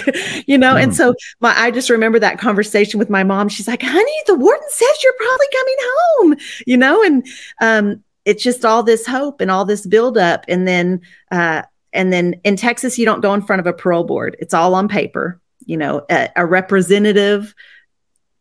you 0.46 0.56
know. 0.56 0.74
And 0.74 0.90
hmm. 0.90 0.96
so 0.96 1.14
my, 1.40 1.54
I 1.54 1.70
just 1.70 1.90
remember 1.90 2.18
that 2.18 2.38
conversation 2.38 2.98
with 2.98 3.10
my 3.10 3.22
mom. 3.22 3.50
She's 3.50 3.68
like, 3.68 3.82
"Honey, 3.82 4.22
the 4.26 4.34
warden 4.34 4.66
says 4.70 5.02
you're 5.02 5.12
probably 5.18 5.46
coming 5.52 5.76
home," 5.80 6.36
you 6.66 6.76
know. 6.78 7.02
And 7.02 7.26
um, 7.60 8.02
it's 8.24 8.42
just 8.42 8.64
all 8.64 8.82
this 8.82 9.06
hope 9.06 9.40
and 9.40 9.50
all 9.50 9.64
this 9.64 9.86
buildup. 9.86 10.44
And 10.48 10.66
then, 10.66 11.00
uh, 11.30 11.62
and 11.92 12.12
then 12.12 12.34
in 12.44 12.56
Texas, 12.56 12.98
you 12.98 13.04
don't 13.04 13.20
go 13.20 13.34
in 13.34 13.42
front 13.42 13.60
of 13.60 13.66
a 13.66 13.72
parole 13.72 14.04
board. 14.04 14.36
It's 14.38 14.54
all 14.54 14.74
on 14.74 14.88
paper. 14.88 15.40
You 15.66 15.76
know, 15.76 16.04
a, 16.10 16.28
a 16.36 16.46
representative 16.46 17.54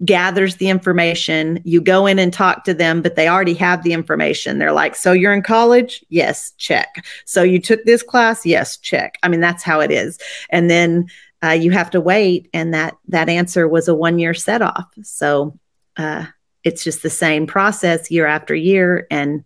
gathers 0.04 0.56
the 0.56 0.70
information. 0.70 1.62
You 1.64 1.82
go 1.82 2.08
in 2.08 2.18
and 2.18 2.34
talk 2.34 2.64
to 2.64 2.74
them, 2.74 3.02
but 3.02 3.16
they 3.16 3.28
already 3.28 3.54
have 3.56 3.84
the 3.84 3.94
information. 3.94 4.58
They're 4.58 4.72
like, 4.72 4.96
So 4.96 5.12
you're 5.12 5.34
in 5.34 5.44
college? 5.44 6.04
Yes, 6.10 6.52
check. 6.58 7.06
So 7.26 7.44
you 7.44 7.60
took 7.60 7.84
this 7.84 8.04
class? 8.04 8.46
Yes, 8.46 8.78
check. 8.78 9.18
I 9.22 9.28
mean, 9.28 9.42
that's 9.42 9.64
how 9.64 9.80
it 9.80 9.92
is. 9.92 10.18
And 10.50 10.70
then 10.70 11.08
uh, 11.44 11.50
you 11.50 11.72
have 11.72 11.90
to 11.92 12.02
wait. 12.02 12.50
And 12.54 12.74
that, 12.74 12.98
that 13.10 13.30
answer 13.30 13.68
was 13.68 13.88
a 13.88 13.96
one 13.96 14.20
year 14.20 14.34
set 14.34 14.62
off. 14.62 14.88
So 15.04 15.58
uh, 15.98 16.26
it's 16.64 16.84
just 16.84 17.04
the 17.04 17.10
same 17.10 17.46
process 17.46 18.10
year 18.10 18.26
after 18.26 18.56
year. 18.56 19.08
And 19.12 19.44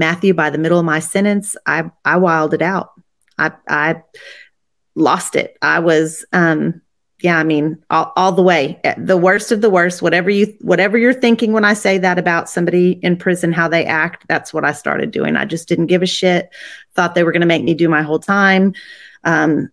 Matthew, 0.00 0.34
by 0.34 0.50
the 0.50 0.58
middle 0.58 0.78
of 0.80 0.84
my 0.84 0.98
sentence, 0.98 1.56
I 1.66 1.90
I 2.04 2.16
wilded 2.16 2.62
out. 2.62 2.90
I 3.38 3.52
I 3.68 4.02
lost 4.96 5.36
it. 5.36 5.56
I 5.62 5.78
was 5.78 6.24
um 6.32 6.80
yeah, 7.22 7.38
I 7.38 7.44
mean, 7.44 7.76
all, 7.90 8.12
all 8.16 8.32
the 8.32 8.42
way, 8.42 8.80
eh, 8.82 8.94
the 8.96 9.16
worst 9.16 9.52
of 9.52 9.60
the 9.60 9.68
worst, 9.68 10.00
whatever 10.00 10.30
you, 10.30 10.56
whatever 10.62 10.96
you're 10.96 11.12
thinking 11.12 11.52
when 11.52 11.64
I 11.66 11.74
say 11.74 11.98
that 11.98 12.18
about 12.18 12.48
somebody 12.48 12.92
in 13.02 13.16
prison, 13.16 13.52
how 13.52 13.68
they 13.68 13.84
act, 13.84 14.24
that's 14.26 14.54
what 14.54 14.64
I 14.64 14.72
started 14.72 15.10
doing. 15.10 15.36
I 15.36 15.44
just 15.44 15.68
didn't 15.68 15.86
give 15.86 16.02
a 16.02 16.06
shit. 16.06 16.48
Thought 16.94 17.14
they 17.14 17.22
were 17.22 17.32
going 17.32 17.42
to 17.42 17.46
make 17.46 17.62
me 17.62 17.74
do 17.74 17.90
my 17.90 18.00
whole 18.02 18.20
time. 18.20 18.72
Um, 19.24 19.70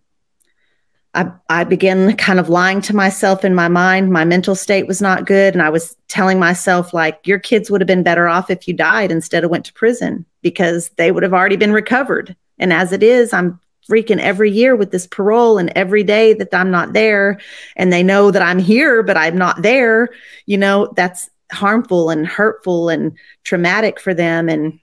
I, 1.18 1.32
I 1.48 1.64
began 1.64 2.16
kind 2.16 2.38
of 2.38 2.48
lying 2.48 2.80
to 2.82 2.94
myself 2.94 3.44
in 3.44 3.52
my 3.52 3.66
mind. 3.66 4.12
My 4.12 4.24
mental 4.24 4.54
state 4.54 4.86
was 4.86 5.02
not 5.02 5.26
good. 5.26 5.52
And 5.52 5.60
I 5.60 5.68
was 5.68 5.96
telling 6.06 6.38
myself, 6.38 6.94
like, 6.94 7.18
your 7.26 7.40
kids 7.40 7.70
would 7.70 7.80
have 7.80 7.88
been 7.88 8.04
better 8.04 8.28
off 8.28 8.50
if 8.50 8.68
you 8.68 8.74
died 8.74 9.10
instead 9.10 9.42
of 9.42 9.50
went 9.50 9.64
to 9.64 9.72
prison 9.72 10.24
because 10.42 10.90
they 10.90 11.10
would 11.10 11.24
have 11.24 11.34
already 11.34 11.56
been 11.56 11.72
recovered. 11.72 12.36
And 12.60 12.72
as 12.72 12.92
it 12.92 13.02
is, 13.02 13.32
I'm 13.32 13.58
freaking 13.90 14.20
every 14.20 14.52
year 14.52 14.76
with 14.76 14.92
this 14.92 15.08
parole 15.08 15.58
and 15.58 15.72
every 15.74 16.04
day 16.04 16.34
that 16.34 16.54
I'm 16.54 16.70
not 16.70 16.92
there. 16.92 17.40
And 17.74 17.92
they 17.92 18.04
know 18.04 18.30
that 18.30 18.42
I'm 18.42 18.60
here, 18.60 19.02
but 19.02 19.16
I'm 19.16 19.36
not 19.36 19.62
there. 19.62 20.10
You 20.46 20.58
know, 20.58 20.92
that's 20.94 21.28
harmful 21.50 22.10
and 22.10 22.28
hurtful 22.28 22.90
and 22.90 23.16
traumatic 23.42 23.98
for 23.98 24.14
them. 24.14 24.48
And 24.48 24.78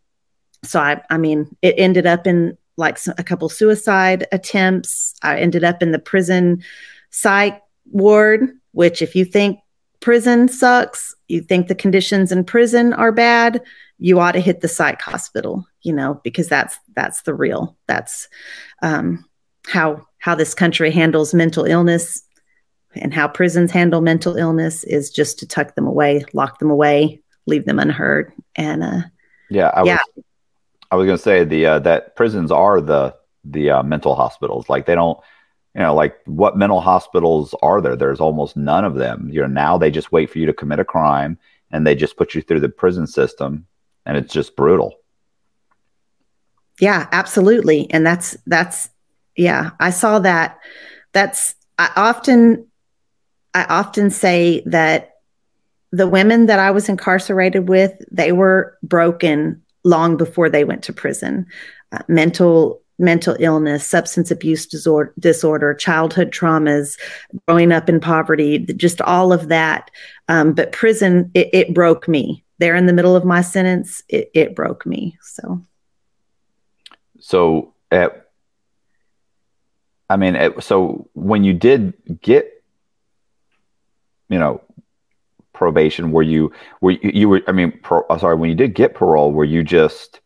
so 0.64 0.82
I, 0.82 1.02
I 1.10 1.18
mean, 1.18 1.56
it 1.62 1.76
ended 1.78 2.06
up 2.06 2.28
in 2.28 2.58
like 2.78 2.98
a 3.18 3.24
couple 3.24 3.48
suicide 3.48 4.28
attempts. 4.32 5.15
I 5.26 5.40
ended 5.40 5.64
up 5.64 5.82
in 5.82 5.92
the 5.92 6.00
prison 6.00 6.64
psych 7.10 7.62
ward, 7.92 8.50
which, 8.72 9.02
if 9.02 9.16
you 9.16 9.26
think 9.26 9.60
prison 10.00 10.48
sucks, 10.48 11.16
you 11.28 11.42
think 11.42 11.68
the 11.68 11.76
conditions 11.76 12.32
in 12.32 12.44
prison 12.44 12.94
are 12.94 13.12
bad, 13.12 13.62
you 13.98 14.20
ought 14.20 14.34
to 14.34 14.40
hit 14.40 14.62
the 14.62 14.68
psych 14.68 15.02
hospital, 15.02 15.68
you 15.82 15.94
know, 15.94 16.20
because 16.24 16.48
that's 16.48 16.78
that's 16.96 17.22
the 17.24 17.34
real. 17.34 17.78
That's 17.88 18.28
um, 18.82 19.26
how 19.68 20.06
how 20.20 20.36
this 20.36 20.54
country 20.54 20.92
handles 20.92 21.34
mental 21.34 21.66
illness 21.66 22.24
and 22.96 23.14
how 23.14 23.28
prisons 23.28 23.72
handle 23.72 24.02
mental 24.02 24.36
illness 24.36 24.84
is 24.84 25.10
just 25.10 25.40
to 25.40 25.48
tuck 25.48 25.76
them 25.76 25.88
away, 25.88 26.24
lock 26.34 26.60
them 26.60 26.70
away, 26.70 27.22
leave 27.46 27.66
them 27.66 27.80
unheard. 27.80 28.32
And 28.56 28.84
uh, 28.84 29.02
yeah, 29.50 29.70
I 29.74 29.84
yeah. 29.84 30.00
was 30.16 30.26
I 30.92 30.96
was 30.96 31.06
going 31.06 31.18
to 31.18 31.24
say 31.24 31.44
the 31.44 31.66
uh, 31.66 31.80
that 31.80 32.16
prisons 32.16 32.52
are 32.52 32.82
the 32.82 33.16
the 33.46 33.70
uh, 33.70 33.84
mental 33.84 34.16
hospitals. 34.16 34.70
Like 34.70 34.86
they 34.86 34.96
don't, 34.96 35.20
you 35.74 35.82
know, 35.82 35.94
like 35.94 36.16
what 36.26 36.58
mental 36.58 36.82
hospitals 36.82 37.54
are 37.62 37.82
there? 37.82 37.96
There's 37.96 38.20
almost 38.20 38.58
none 38.58 38.86
of 38.86 38.96
them. 38.96 39.30
You 39.32 39.42
know, 39.42 39.48
now 39.48 39.78
they 39.78 39.92
just 39.92 40.12
wait 40.12 40.30
for 40.30 40.40
you 40.40 40.46
to 40.46 40.54
commit 40.54 40.80
a 40.80 40.86
crime 40.86 41.38
and 41.72 41.86
they 41.86 41.96
just 41.96 42.18
put 42.18 42.34
you 42.34 42.42
through 42.42 42.62
the 42.62 42.70
prison 42.70 43.08
system, 43.08 43.66
and 44.06 44.18
it's 44.18 44.34
just 44.34 44.56
brutal. 44.56 45.00
Yeah, 46.80 47.08
absolutely, 47.12 47.88
and 47.92 48.06
that's 48.06 48.38
that's 48.46 48.90
yeah. 49.36 49.72
I 49.80 49.90
saw 49.90 50.20
that. 50.20 50.60
That's 51.14 51.56
I 51.78 51.92
often 51.96 52.68
I 53.54 53.66
often 53.66 54.10
say 54.10 54.64
that 54.66 55.16
the 55.92 56.08
women 56.08 56.46
that 56.48 56.60
I 56.60 56.72
was 56.72 56.90
incarcerated 56.90 57.70
with, 57.70 57.94
they 58.12 58.32
were 58.32 58.78
broken 58.84 59.62
long 59.84 60.18
before 60.18 60.50
they 60.50 60.64
went 60.64 60.84
to 60.84 60.94
prison. 60.94 61.46
Uh, 61.92 62.00
mental 62.08 62.82
mental 62.98 63.36
illness, 63.40 63.86
substance 63.86 64.32
abuse 64.32 64.66
disorder, 64.66 65.14
disorder, 65.20 65.74
childhood 65.74 66.32
traumas, 66.32 66.98
growing 67.48 67.72
up 67.72 67.90
in 67.90 68.00
poverty, 68.00 68.60
just 68.60 69.02
all 69.02 69.34
of 69.34 69.50
that. 69.50 69.92
Um, 70.28 70.54
but 70.54 70.72
prison, 70.72 71.32
it, 71.34 71.50
it, 71.54 71.74
broke 71.74 72.08
me. 72.08 72.44
There 72.60 72.76
in 72.76 72.86
the 72.86 72.94
middle 72.94 73.16
of 73.16 73.26
my 73.26 73.42
sentence, 73.42 74.02
it, 74.08 74.32
it 74.34 74.56
broke 74.56 74.86
me. 74.86 75.18
So, 75.22 75.62
so 77.20 77.74
at, 77.92 78.30
I 80.10 80.16
mean, 80.16 80.36
at, 80.36 80.64
so 80.64 81.10
when 81.14 81.44
you 81.44 81.54
did 81.54 81.94
get, 82.22 82.64
you 84.30 84.40
know, 84.40 84.62
probation 85.54 86.12
were 86.12 86.22
you 86.22 86.52
were 86.82 86.92
you, 86.92 87.12
you 87.14 87.30
were 87.30 87.42
i 87.48 87.52
mean 87.54 87.72
pro, 87.82 88.04
sorry 88.20 88.36
when 88.36 88.50
you 88.50 88.56
did 88.58 88.76
get 88.76 88.94
parole 88.94 89.32
were 89.32 89.46
you 89.46 89.64
just 89.64 90.20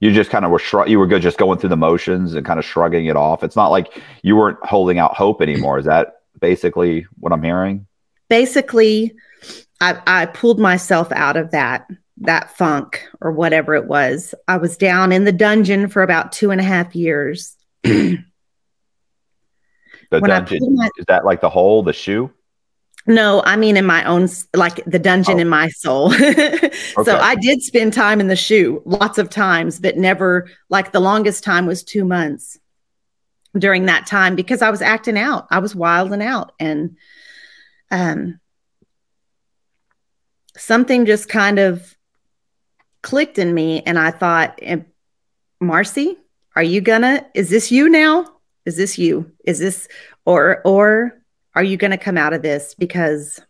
you 0.00 0.12
just 0.12 0.30
kind 0.30 0.44
of 0.44 0.50
were 0.50 0.58
shrug 0.58 0.88
you 0.88 0.98
were 0.98 1.06
good 1.06 1.22
just 1.22 1.38
going 1.38 1.58
through 1.58 1.70
the 1.70 1.76
motions 1.76 2.34
and 2.34 2.44
kind 2.44 2.58
of 2.58 2.64
shrugging 2.64 3.06
it 3.06 3.16
off. 3.16 3.42
It's 3.42 3.56
not 3.56 3.68
like 3.68 4.00
you 4.22 4.36
weren't 4.36 4.58
holding 4.64 4.98
out 4.98 5.16
hope 5.16 5.40
anymore. 5.40 5.78
Is 5.78 5.86
that 5.86 6.20
basically 6.40 7.06
what 7.18 7.32
i'm 7.32 7.42
hearing? 7.42 7.86
Basically 8.28 9.14
i 9.80 10.00
i 10.06 10.26
pulled 10.26 10.58
myself 10.58 11.12
out 11.12 11.36
of 11.36 11.50
that 11.50 11.86
that 12.18 12.56
funk 12.56 13.06
or 13.20 13.32
whatever 13.32 13.74
it 13.74 13.86
was. 13.86 14.34
I 14.48 14.56
was 14.56 14.76
down 14.76 15.12
in 15.12 15.24
the 15.24 15.32
dungeon 15.32 15.88
for 15.88 16.02
about 16.02 16.32
two 16.32 16.50
and 16.50 16.60
a 16.60 16.64
half 16.64 16.94
years. 16.94 17.56
The 20.08 20.20
when 20.20 20.30
dungeon 20.30 20.76
my, 20.76 20.88
is 20.98 21.04
that 21.08 21.24
like 21.24 21.40
the 21.40 21.50
hole 21.50 21.82
the 21.82 21.92
shoe 21.92 22.30
No, 23.08 23.42
I 23.44 23.56
mean 23.56 23.76
in 23.76 23.86
my 23.86 24.04
own, 24.04 24.28
like 24.54 24.84
the 24.84 24.98
dungeon 24.98 25.36
Oh. 25.36 25.40
in 25.40 25.48
my 25.48 25.68
soul. 25.68 26.12
Okay. 26.98 27.04
So 27.04 27.18
I 27.18 27.34
did 27.36 27.62
spend 27.62 27.92
time 27.92 28.20
in 28.20 28.28
the 28.28 28.36
shoe 28.36 28.82
lots 28.86 29.18
of 29.18 29.28
times, 29.30 29.78
but 29.78 29.96
never 29.96 30.48
like 30.70 30.92
the 30.92 31.00
longest 31.00 31.44
time 31.44 31.66
was 31.66 31.82
two 31.84 32.04
months 32.04 32.58
during 33.56 33.86
that 33.86 34.06
time 34.06 34.34
because 34.34 34.62
I 34.62 34.70
was 34.70 34.80
acting 34.82 35.18
out. 35.18 35.46
I 35.50 35.58
was 35.58 35.74
wilding 35.74 36.22
out 36.22 36.52
and 36.58 36.96
um 37.90 38.40
something 40.56 41.06
just 41.06 41.28
kind 41.28 41.58
of 41.58 41.94
clicked 43.02 43.38
in 43.38 43.52
me 43.54 43.82
and 43.82 43.98
I 43.98 44.10
thought, 44.10 44.58
"Eh, 44.62 44.78
Marci, 45.62 46.16
are 46.54 46.62
you 46.62 46.80
gonna 46.80 47.26
is 47.34 47.50
this 47.50 47.70
you 47.70 47.88
now? 47.88 48.26
Is 48.64 48.76
this 48.76 48.98
you? 48.98 49.30
Is 49.44 49.58
this 49.58 49.86
or 50.24 50.60
or 50.64 51.20
are 51.56 51.64
you 51.64 51.76
gonna 51.76 51.98
come 51.98 52.16
out 52.16 52.34
of 52.34 52.42
this? 52.42 52.74
Because 52.74 53.40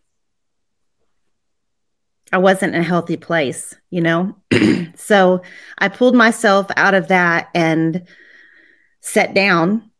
I 2.32 2.38
wasn't 2.38 2.74
in 2.74 2.80
a 2.80 2.84
healthy 2.84 3.16
place, 3.16 3.74
you 3.90 4.00
know? 4.00 4.36
so 4.94 5.42
I 5.78 5.88
pulled 5.88 6.14
myself 6.14 6.66
out 6.76 6.94
of 6.94 7.08
that 7.08 7.48
and 7.54 8.06
sat 9.00 9.34
down. 9.34 9.90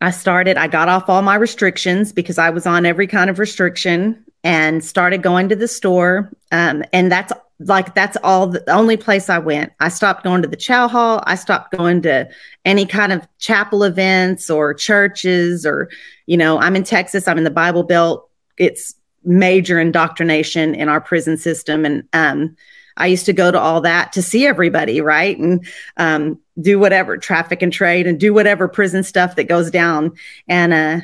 I 0.00 0.10
started, 0.10 0.56
I 0.56 0.66
got 0.66 0.88
off 0.88 1.08
all 1.08 1.22
my 1.22 1.34
restrictions 1.34 2.12
because 2.12 2.38
I 2.38 2.50
was 2.50 2.66
on 2.66 2.86
every 2.86 3.06
kind 3.06 3.30
of 3.30 3.38
restriction 3.38 4.24
and 4.42 4.82
started 4.84 5.22
going 5.22 5.48
to 5.50 5.56
the 5.56 5.68
store. 5.68 6.32
Um, 6.52 6.82
and 6.92 7.12
that's 7.12 7.32
like, 7.60 7.94
that's 7.94 8.16
all 8.24 8.46
the 8.46 8.68
only 8.70 8.96
place 8.96 9.28
I 9.28 9.38
went. 9.38 9.72
I 9.80 9.90
stopped 9.90 10.24
going 10.24 10.40
to 10.42 10.48
the 10.48 10.56
chow 10.56 10.88
hall. 10.88 11.22
I 11.26 11.34
stopped 11.34 11.72
going 11.72 12.00
to 12.02 12.28
any 12.64 12.86
kind 12.86 13.12
of 13.12 13.26
chapel 13.38 13.84
events 13.84 14.48
or 14.48 14.72
churches 14.72 15.66
or, 15.66 15.90
you 16.26 16.38
know, 16.38 16.58
I'm 16.58 16.74
in 16.74 16.84
Texas, 16.84 17.28
I'm 17.28 17.38
in 17.38 17.44
the 17.44 17.50
Bible 17.50 17.82
Belt. 17.82 18.28
It's 18.56 18.94
major 19.24 19.78
indoctrination 19.78 20.74
in 20.74 20.88
our 20.88 21.00
prison 21.00 21.36
system. 21.36 21.84
And 21.84 22.08
um, 22.14 22.56
I 22.96 23.06
used 23.06 23.26
to 23.26 23.34
go 23.34 23.50
to 23.50 23.60
all 23.60 23.82
that 23.82 24.12
to 24.14 24.22
see 24.22 24.46
everybody, 24.46 25.02
right? 25.02 25.38
And 25.38 25.66
um, 25.98 26.38
do 26.60 26.78
whatever 26.78 27.18
traffic 27.18 27.60
and 27.60 27.72
trade 27.72 28.06
and 28.06 28.18
do 28.18 28.32
whatever 28.32 28.68
prison 28.68 29.02
stuff 29.02 29.36
that 29.36 29.44
goes 29.44 29.70
down. 29.70 30.12
And 30.48 30.72
uh, 30.72 31.00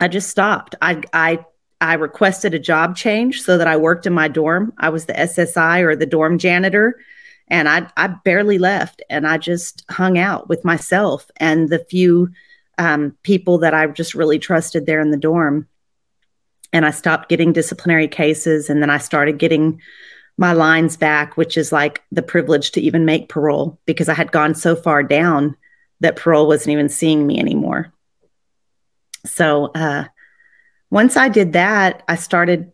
I 0.00 0.08
just 0.08 0.28
stopped. 0.28 0.74
I, 0.82 1.02
I, 1.14 1.44
I 1.80 1.94
requested 1.94 2.54
a 2.54 2.58
job 2.58 2.96
change 2.96 3.42
so 3.42 3.58
that 3.58 3.66
I 3.66 3.76
worked 3.76 4.06
in 4.06 4.12
my 4.12 4.28
dorm. 4.28 4.72
I 4.78 4.88
was 4.88 5.06
the 5.06 5.12
SSI 5.12 5.82
or 5.82 5.94
the 5.94 6.06
dorm 6.06 6.38
janitor. 6.38 6.98
And 7.48 7.68
I, 7.68 7.88
I 7.96 8.08
barely 8.08 8.58
left 8.58 9.02
and 9.08 9.26
I 9.26 9.38
just 9.38 9.84
hung 9.90 10.18
out 10.18 10.48
with 10.48 10.64
myself 10.64 11.30
and 11.36 11.68
the 11.68 11.78
few 11.78 12.30
um, 12.78 13.16
people 13.22 13.58
that 13.58 13.72
I 13.72 13.86
just 13.86 14.14
really 14.14 14.38
trusted 14.38 14.86
there 14.86 15.00
in 15.00 15.10
the 15.10 15.16
dorm 15.16 15.68
and 16.72 16.84
I 16.84 16.90
stopped 16.90 17.28
getting 17.28 17.52
disciplinary 17.52 18.08
cases. 18.08 18.68
And 18.68 18.82
then 18.82 18.90
I 18.90 18.98
started 18.98 19.38
getting 19.38 19.80
my 20.36 20.52
lines 20.52 20.96
back, 20.96 21.36
which 21.36 21.56
is 21.56 21.72
like 21.72 22.02
the 22.12 22.22
privilege 22.22 22.72
to 22.72 22.80
even 22.80 23.04
make 23.04 23.28
parole 23.28 23.78
because 23.86 24.08
I 24.08 24.14
had 24.14 24.32
gone 24.32 24.54
so 24.54 24.76
far 24.76 25.02
down 25.02 25.56
that 26.00 26.16
parole 26.16 26.46
wasn't 26.46 26.72
even 26.72 26.88
seeing 26.88 27.26
me 27.26 27.38
anymore. 27.38 27.92
So 29.24 29.70
uh, 29.74 30.04
once 30.90 31.16
I 31.16 31.28
did 31.28 31.52
that, 31.54 32.02
I 32.08 32.16
started, 32.16 32.72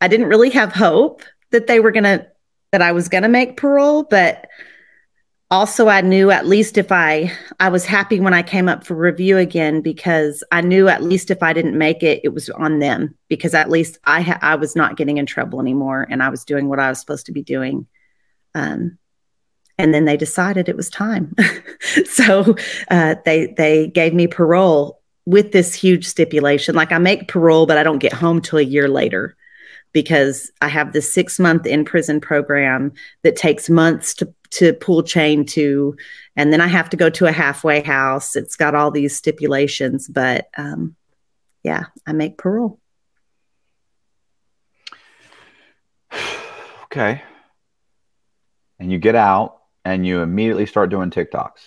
I 0.00 0.08
didn't 0.08 0.28
really 0.28 0.50
have 0.50 0.72
hope 0.72 1.22
that 1.50 1.66
they 1.66 1.80
were 1.80 1.90
going 1.90 2.04
to, 2.04 2.26
that 2.72 2.82
I 2.82 2.92
was 2.92 3.08
going 3.08 3.22
to 3.22 3.28
make 3.28 3.56
parole, 3.56 4.02
but 4.02 4.46
also 5.50 5.86
i 5.86 6.00
knew 6.00 6.30
at 6.30 6.46
least 6.46 6.78
if 6.78 6.90
i 6.90 7.30
i 7.60 7.68
was 7.68 7.84
happy 7.84 8.18
when 8.18 8.32
i 8.32 8.42
came 8.42 8.70
up 8.70 8.86
for 8.86 8.94
review 8.94 9.36
again 9.36 9.82
because 9.82 10.42
i 10.50 10.62
knew 10.62 10.88
at 10.88 11.02
least 11.02 11.30
if 11.30 11.42
i 11.42 11.52
didn't 11.52 11.76
make 11.76 12.02
it 12.02 12.22
it 12.24 12.30
was 12.30 12.48
on 12.48 12.78
them 12.78 13.14
because 13.28 13.52
at 13.52 13.68
least 13.68 13.98
i 14.04 14.22
ha- 14.22 14.38
i 14.40 14.54
was 14.54 14.74
not 14.74 14.96
getting 14.96 15.18
in 15.18 15.26
trouble 15.26 15.60
anymore 15.60 16.06
and 16.08 16.22
i 16.22 16.30
was 16.30 16.42
doing 16.46 16.70
what 16.70 16.78
i 16.78 16.88
was 16.88 16.98
supposed 16.98 17.26
to 17.26 17.32
be 17.32 17.42
doing. 17.42 17.86
Um 18.54 18.96
and 19.78 19.92
then 19.92 20.04
they 20.04 20.16
decided 20.16 20.68
it 20.68 20.76
was 20.76 20.90
time. 20.90 21.34
So 22.06 22.56
uh, 22.90 23.16
they 23.26 23.52
they 23.56 23.88
gave 23.88 24.14
me 24.14 24.26
parole 24.26 25.01
with 25.24 25.52
this 25.52 25.74
huge 25.74 26.06
stipulation 26.06 26.74
like 26.74 26.92
i 26.92 26.98
make 26.98 27.28
parole 27.28 27.66
but 27.66 27.78
i 27.78 27.82
don't 27.82 27.98
get 27.98 28.12
home 28.12 28.40
till 28.40 28.58
a 28.58 28.62
year 28.62 28.88
later 28.88 29.36
because 29.92 30.50
i 30.60 30.68
have 30.68 30.92
this 30.92 31.12
six 31.12 31.38
month 31.38 31.66
in 31.66 31.84
prison 31.84 32.20
program 32.20 32.92
that 33.22 33.36
takes 33.36 33.70
months 33.70 34.14
to 34.14 34.32
to 34.50 34.72
pull 34.74 35.02
chain 35.02 35.44
to 35.44 35.96
and 36.36 36.52
then 36.52 36.60
i 36.60 36.66
have 36.66 36.90
to 36.90 36.96
go 36.96 37.08
to 37.08 37.26
a 37.26 37.32
halfway 37.32 37.80
house 37.82 38.36
it's 38.36 38.56
got 38.56 38.74
all 38.74 38.90
these 38.90 39.14
stipulations 39.16 40.08
but 40.08 40.48
um 40.56 40.96
yeah 41.62 41.84
i 42.06 42.12
make 42.12 42.36
parole 42.36 42.78
Okay. 46.92 47.22
And 48.78 48.92
you 48.92 48.98
get 48.98 49.14
out 49.14 49.62
and 49.82 50.06
you 50.06 50.20
immediately 50.20 50.66
start 50.66 50.90
doing 50.90 51.10
TikToks. 51.10 51.60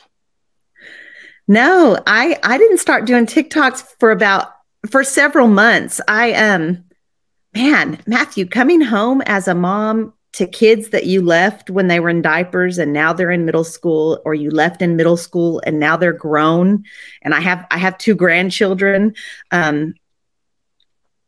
No 1.47 1.97
i 2.07 2.37
i 2.43 2.57
didn't 2.57 2.79
start 2.79 3.05
doing 3.05 3.25
tiktoks 3.25 3.83
for 3.99 4.11
about 4.11 4.55
for 4.89 5.03
several 5.03 5.47
months. 5.47 6.01
I 6.07 6.33
um 6.33 6.83
man 7.53 8.01
matthew 8.05 8.45
coming 8.45 8.81
home 8.81 9.21
as 9.25 9.47
a 9.47 9.55
mom 9.55 10.13
to 10.33 10.45
kids 10.45 10.89
that 10.89 11.05
you 11.05 11.21
left 11.21 11.69
when 11.69 11.87
they 11.87 12.01
were 12.01 12.09
in 12.09 12.21
diapers 12.21 12.77
and 12.77 12.91
now 12.91 13.13
they're 13.13 13.31
in 13.31 13.45
middle 13.45 13.63
school 13.63 14.21
or 14.25 14.33
you 14.33 14.51
left 14.51 14.81
in 14.81 14.97
middle 14.97 15.15
school 15.15 15.61
and 15.65 15.79
now 15.79 15.95
they're 15.95 16.11
grown 16.11 16.83
and 17.21 17.33
i 17.33 17.39
have 17.39 17.65
i 17.71 17.77
have 17.77 17.97
two 17.97 18.15
grandchildren 18.15 19.13
um 19.51 19.93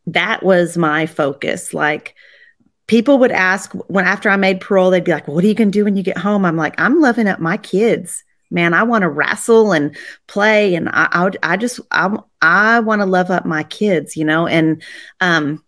that 0.10 0.42
was 0.42 0.78
my 0.78 1.06
focus. 1.06 1.74
Like 1.74 2.16
people 2.88 3.20
would 3.20 3.32
ask 3.32 3.74
when 3.88 4.06
after 4.06 4.30
i 4.30 4.38
made 4.38 4.62
parole 4.62 4.90
they'd 4.90 5.04
be 5.04 5.12
like 5.12 5.28
what 5.28 5.44
are 5.44 5.48
you 5.48 5.54
going 5.54 5.70
to 5.72 5.80
do 5.80 5.84
when 5.84 5.98
you 5.98 6.04
get 6.04 6.18
home? 6.18 6.46
I'm 6.46 6.58
like 6.58 6.80
i'm 6.80 7.00
loving 7.00 7.28
up 7.28 7.40
my 7.40 7.58
kids 7.58 8.24
man 8.50 8.74
i 8.74 8.84
want 8.84 9.02
to 9.02 9.10
wrestle 9.10 9.72
and 9.72 9.96
play 10.28 10.76
and 10.76 10.90
i 10.90 11.08
i, 11.12 11.32
I 11.54 11.58
just 11.58 11.80
i, 11.92 12.16
I 12.42 12.80
want 12.80 13.02
to 13.02 13.06
love 13.06 13.32
up 13.32 13.46
my 13.46 13.64
kids 13.64 14.16
you 14.18 14.26
know 14.26 14.48
and 14.48 14.82
um 15.22 15.64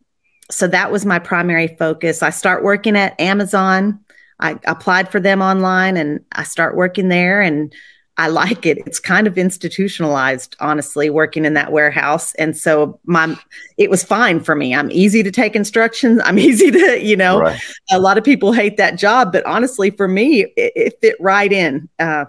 so 0.51 0.67
that 0.67 0.91
was 0.91 1.05
my 1.05 1.19
primary 1.19 1.75
focus. 1.77 2.23
I 2.23 2.31
start 2.31 2.63
working 2.63 2.97
at 2.97 3.19
Amazon. 3.19 3.99
I 4.39 4.57
applied 4.65 5.11
for 5.11 5.19
them 5.19 5.41
online 5.41 5.97
and 5.97 6.21
I 6.31 6.43
start 6.43 6.75
working 6.75 7.09
there 7.09 7.41
and 7.41 7.73
I 8.17 8.27
like 8.27 8.65
it. 8.65 8.79
It's 8.85 8.99
kind 8.99 9.27
of 9.27 9.37
institutionalized, 9.37 10.55
honestly, 10.59 11.09
working 11.09 11.45
in 11.45 11.53
that 11.53 11.71
warehouse. 11.71 12.33
And 12.35 12.57
so 12.57 12.99
my 13.05 13.37
it 13.77 13.89
was 13.89 14.03
fine 14.03 14.39
for 14.39 14.55
me. 14.55 14.73
I'm 14.73 14.91
easy 14.91 15.23
to 15.23 15.31
take 15.31 15.55
instructions. 15.55 16.19
I'm 16.25 16.39
easy 16.39 16.71
to, 16.71 16.99
you 17.01 17.15
know, 17.15 17.39
Right. 17.39 17.61
a 17.91 17.99
lot 17.99 18.17
of 18.17 18.23
people 18.23 18.51
hate 18.51 18.77
that 18.77 18.97
job, 18.97 19.31
but 19.31 19.45
honestly, 19.45 19.91
for 19.91 20.07
me, 20.07 20.45
it, 20.57 20.73
it 20.75 20.97
fit 20.99 21.15
right 21.19 21.51
in. 21.51 21.87
Uh, 21.99 22.25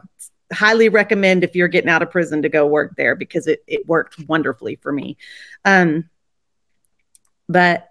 highly 0.52 0.88
recommend 0.88 1.44
if 1.44 1.54
you're 1.54 1.68
getting 1.68 1.90
out 1.90 2.02
of 2.02 2.10
prison 2.10 2.42
to 2.42 2.48
go 2.48 2.66
work 2.66 2.96
there 2.96 3.14
because 3.14 3.46
it, 3.46 3.62
it 3.66 3.86
worked 3.86 4.18
wonderfully 4.28 4.76
for 4.76 4.92
me. 4.92 5.16
Um, 5.64 6.08
but 7.48 7.88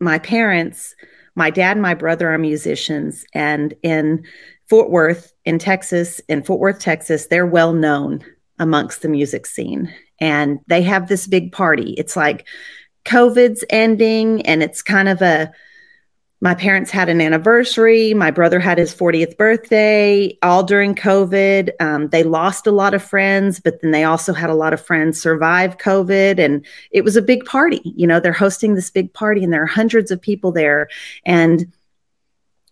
my 0.00 0.18
parents, 0.18 0.94
my 1.34 1.50
dad 1.50 1.72
and 1.72 1.82
my 1.82 1.94
brother 1.94 2.32
are 2.32 2.38
musicians, 2.38 3.24
and 3.34 3.74
in 3.82 4.24
Fort 4.68 4.90
Worth, 4.90 5.32
in 5.44 5.58
Texas, 5.58 6.20
in 6.28 6.42
Fort 6.42 6.60
Worth, 6.60 6.78
Texas, 6.78 7.26
they're 7.26 7.46
well 7.46 7.72
known 7.72 8.24
amongst 8.58 9.02
the 9.02 9.08
music 9.08 9.46
scene. 9.46 9.92
And 10.20 10.60
they 10.66 10.82
have 10.82 11.08
this 11.08 11.26
big 11.26 11.52
party. 11.52 11.94
It's 11.98 12.16
like 12.16 12.46
COVID's 13.04 13.64
ending, 13.70 14.42
and 14.42 14.62
it's 14.62 14.82
kind 14.82 15.08
of 15.08 15.20
a 15.20 15.52
my 16.42 16.56
parents 16.56 16.90
had 16.90 17.08
an 17.08 17.20
anniversary. 17.20 18.14
My 18.14 18.32
brother 18.32 18.58
had 18.58 18.76
his 18.76 18.92
40th 18.92 19.36
birthday, 19.36 20.36
all 20.42 20.64
during 20.64 20.96
COVID. 20.96 21.70
Um, 21.78 22.08
they 22.08 22.24
lost 22.24 22.66
a 22.66 22.72
lot 22.72 22.94
of 22.94 23.02
friends, 23.02 23.60
but 23.60 23.80
then 23.80 23.92
they 23.92 24.02
also 24.02 24.32
had 24.32 24.50
a 24.50 24.54
lot 24.54 24.72
of 24.72 24.84
friends 24.84 25.22
survive 25.22 25.78
COVID. 25.78 26.40
And 26.40 26.66
it 26.90 27.04
was 27.04 27.14
a 27.14 27.22
big 27.22 27.44
party. 27.44 27.80
You 27.84 28.08
know, 28.08 28.18
they're 28.18 28.32
hosting 28.32 28.74
this 28.74 28.90
big 28.90 29.12
party, 29.12 29.44
and 29.44 29.52
there 29.52 29.62
are 29.62 29.66
hundreds 29.66 30.10
of 30.10 30.20
people 30.20 30.50
there. 30.50 30.88
And 31.24 31.72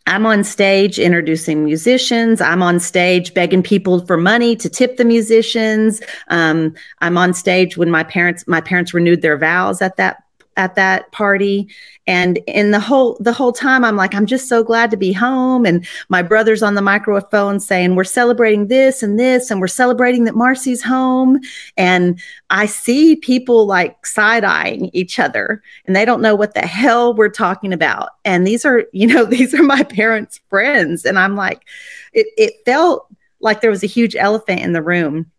I'm 0.07 0.27
on 0.27 0.43
stage 0.43 0.99
introducing 0.99 1.65
musicians. 1.65 2.41
I'm 2.41 2.65
on 2.65 2.81
stage 2.81 3.33
begging 3.35 3.63
people 3.63 4.05
for 4.05 4.17
money 4.17 4.57
to 4.57 4.69
tip 4.69 4.97
the 4.97 5.05
musicians. 5.05 6.01
Um, 6.27 6.75
I'm 6.99 7.17
on 7.17 7.35
stage 7.35 7.77
when 7.77 7.93
my 7.93 8.03
parents 8.03 8.49
my 8.49 8.61
parents 8.61 8.93
renewed 8.93 9.23
their 9.23 9.39
vows 9.39 9.81
at 9.81 9.97
that 9.99 10.25
at 10.61 10.75
that 10.75 11.11
party. 11.11 11.67
And 12.07 12.39
in 12.47 12.71
the 12.71 12.81
whole 12.81 13.17
the 13.19 13.33
whole 13.33 13.53
time 13.53 13.83
i'm 13.83 13.97
like 13.97 14.15
i'm 14.15 14.27
just 14.27 14.47
so 14.47 14.63
glad 14.63 14.91
to 14.91 14.97
be 14.99 15.11
home. 15.11 15.65
And 15.65 15.87
my 16.11 16.21
brother's 16.21 16.63
on 16.63 16.75
the 16.75 16.83
microphone 16.83 17.61
saying 17.61 17.95
we're 17.95 18.05
celebrating 18.05 18.67
this 18.67 19.03
and 19.03 19.19
this 19.19 19.51
and 19.51 19.59
we're 19.59 19.69
celebrating 19.69 20.25
that 20.25 20.35
marci's 20.35 20.83
home. 20.83 21.41
And 21.79 22.21
i 22.51 22.67
see 22.67 23.17
people 23.17 23.67
like 23.67 24.05
side-eyeing 24.05 24.91
each 24.93 25.19
other 25.19 25.63
and 25.87 25.97
they 25.97 26.05
don't 26.05 26.21
know 26.21 26.35
what 26.35 26.53
the 26.53 26.67
hell 26.67 27.15
we're 27.15 27.31
talking 27.31 27.73
about. 27.73 28.11
And 28.27 28.47
these 28.47 28.67
are 28.67 28.85
you 28.93 29.07
know 29.07 29.25
these 29.25 29.55
are 29.55 29.63
my 29.63 29.83
parents 29.83 30.41
friends. 30.51 31.07
And 31.07 31.19
i'm 31.19 31.37
like 31.37 31.67
it, 32.13 32.27
it 32.37 32.53
felt 32.67 33.07
like 33.41 33.63
there 33.63 33.71
was 33.71 33.83
a 33.83 33.95
huge 33.99 34.15
elephant 34.15 34.61
in 34.61 34.75
the 34.75 34.83
room 34.83 35.31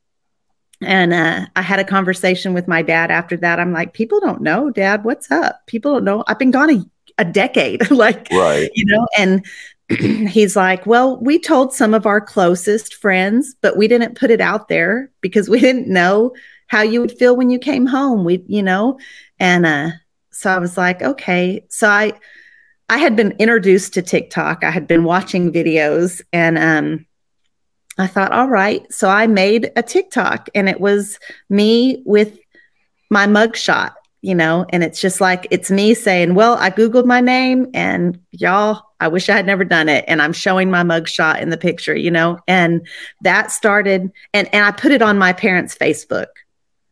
and 0.82 1.14
uh, 1.14 1.46
I 1.56 1.62
had 1.62 1.80
a 1.80 1.84
conversation 1.84 2.54
with 2.54 2.68
my 2.68 2.82
dad 2.82 3.12
after 3.12 3.38
that. 3.38 3.60
I'm 3.60 3.74
like, 3.74 3.94
people 3.94 4.20
don't 4.20 4.42
know, 4.42 4.70
Dad, 4.72 5.04
what's 5.04 5.30
up? 5.32 5.66
People 5.68 5.94
don't 5.94 6.04
know. 6.04 6.24
I've 6.28 6.40
been 6.40 6.52
gone 6.52 6.70
a, 6.70 6.84
a 7.20 7.26
decade, 7.26 7.90
like, 7.92 8.28
Right. 8.32 8.70
you 8.74 8.86
know, 8.86 9.08
and 9.18 9.46
he's 10.30 10.56
like, 10.56 10.86
well, 10.86 11.18
we 11.18 11.38
told 11.40 11.74
some 11.74 11.94
of 11.94 12.06
our 12.06 12.22
closest 12.22 12.96
friends, 12.96 13.56
but 13.62 13.78
we 13.78 13.88
didn't 13.88 14.16
put 14.18 14.32
it 14.32 14.42
out 14.42 14.68
there 14.70 15.12
because 15.22 15.50
we 15.50 15.60
didn't 15.60 15.88
know 15.88 16.34
how 16.68 16.82
you 16.82 17.02
would 17.02 17.18
feel 17.18 17.36
when 17.36 17.50
you 17.50 17.60
came 17.60 17.86
home. 17.86 18.24
We, 18.24 18.44
you 18.48 18.64
know, 18.64 18.98
and 19.40 19.66
uh, 19.66 19.90
so 20.32 20.50
I 20.50 20.58
was 20.60 20.78
like, 20.78 21.02
okay. 21.02 21.66
So 21.70 21.90
I, 21.90 22.14
I 22.90 22.98
had 22.98 23.16
been 23.16 23.34
introduced 23.40 23.94
to 23.96 24.02
TikTok. 24.02 24.64
I 24.64 24.72
had 24.72 24.88
been 24.88 25.04
watching 25.04 25.52
videos 25.52 26.22
and 26.34 26.58
um 26.58 27.06
I 27.98 28.08
thought, 28.08 28.32
all 28.32 28.48
right. 28.48 28.92
So 28.92 29.10
I 29.10 29.28
made 29.28 29.72
a 29.76 29.84
TikTok 29.84 30.50
and 30.56 30.70
it 30.70 30.80
was 30.80 31.20
me 31.50 32.02
with 32.06 32.40
my 33.10 33.28
mugshot, 33.28 33.94
you 34.22 34.34
know, 34.34 34.66
and 34.70 34.84
it's 34.84 35.02
just 35.02 35.20
like 35.20 35.48
it's 35.52 35.70
me 35.70 35.94
saying, 35.94 36.36
Well, 36.36 36.56
I 36.56 36.70
Googled 36.72 37.06
my 37.06 37.22
name 37.22 37.68
and 37.74 38.20
y'all, 38.32 38.84
I 39.00 39.08
wish 39.08 39.30
I 39.30 39.36
had 39.36 39.46
never 39.46 39.66
done 39.66 39.90
it. 39.90 40.06
And 40.08 40.22
I'm 40.22 40.34
showing 40.34 40.72
my 40.72 40.84
mugshot 40.84 41.42
in 41.42 41.50
the 41.50 41.58
picture, 41.58 41.96
you 41.96 42.12
know, 42.12 42.40
and 42.48 42.88
that 43.22 43.52
started 43.52 44.12
and 44.34 44.54
and 44.54 44.66
I 44.66 44.72
put 44.72 44.92
it 44.92 45.02
on 45.02 45.18
my 45.18 45.34
parents' 45.34 45.76
Facebook, 45.76 46.28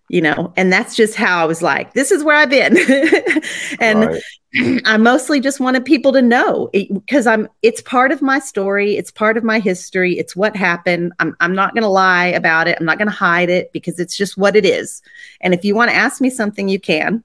you 0.09 0.21
know, 0.21 0.51
and 0.57 0.73
that's 0.73 0.95
just 0.95 1.15
how 1.15 1.41
I 1.41 1.45
was 1.45 1.61
like, 1.61 1.93
this 1.93 2.11
is 2.11 2.23
where 2.23 2.35
I've 2.35 2.49
been. 2.49 2.77
and 3.79 3.99
Right. 4.07 4.21
I 4.85 4.97
mostly 4.97 5.39
just 5.39 5.59
wanted 5.59 5.85
people 5.85 6.11
to 6.13 6.21
know 6.21 6.69
because 6.73 7.27
I'm 7.27 7.47
it's 7.61 7.81
part 7.81 8.11
of 8.11 8.21
my 8.21 8.39
story, 8.39 8.97
it's 8.97 9.11
part 9.11 9.37
of 9.37 9.43
my 9.43 9.59
history, 9.59 10.17
it's 10.17 10.35
what 10.35 10.55
happened. 10.55 11.13
I'm 11.19 11.35
I'm 11.39 11.53
not 11.53 11.73
going 11.73 11.83
to 11.83 11.89
lie 11.89 12.27
about 12.27 12.67
it. 12.67 12.77
I'm 12.79 12.85
not 12.85 12.97
going 12.97 13.07
to 13.09 13.13
hide 13.13 13.49
it 13.49 13.71
because 13.73 13.99
it's 13.99 14.17
just 14.17 14.37
what 14.37 14.55
it 14.55 14.65
is. 14.65 15.03
And 15.41 15.53
if 15.53 15.63
you 15.63 15.75
want 15.75 15.91
to 15.91 15.95
ask 15.95 16.19
me 16.19 16.29
something 16.29 16.67
you 16.67 16.79
can. 16.79 17.23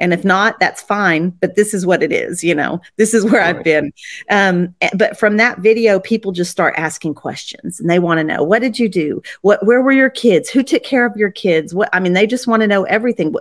And 0.00 0.12
if 0.12 0.24
not, 0.24 0.58
that's 0.58 0.82
fine, 0.82 1.30
but 1.30 1.54
this 1.54 1.72
is 1.74 1.86
what 1.86 2.02
it 2.02 2.10
is, 2.10 2.42
you 2.42 2.54
know. 2.54 2.80
This 2.96 3.14
is 3.14 3.24
where 3.24 3.42
I've 3.42 3.62
been. 3.62 3.92
Um 4.30 4.74
but 4.94 5.18
from 5.18 5.36
that 5.36 5.58
video 5.58 6.00
people 6.00 6.32
just 6.32 6.50
start 6.50 6.74
asking 6.76 7.14
questions 7.14 7.78
and 7.78 7.88
they 7.88 7.98
want 7.98 8.18
to 8.18 8.24
know, 8.24 8.42
what 8.42 8.62
did 8.62 8.78
you 8.78 8.88
do? 8.88 9.22
What 9.42 9.64
where 9.64 9.82
were 9.82 9.92
your 9.92 10.10
kids? 10.10 10.50
Who 10.50 10.62
took 10.62 10.82
care 10.82 11.06
of 11.06 11.16
your 11.16 11.30
kids? 11.30 11.74
What 11.74 11.90
I 11.92 12.00
mean, 12.00 12.14
they 12.14 12.26
just 12.26 12.46
want 12.46 12.62
to 12.62 12.66
know 12.66 12.84
everything. 12.84 13.34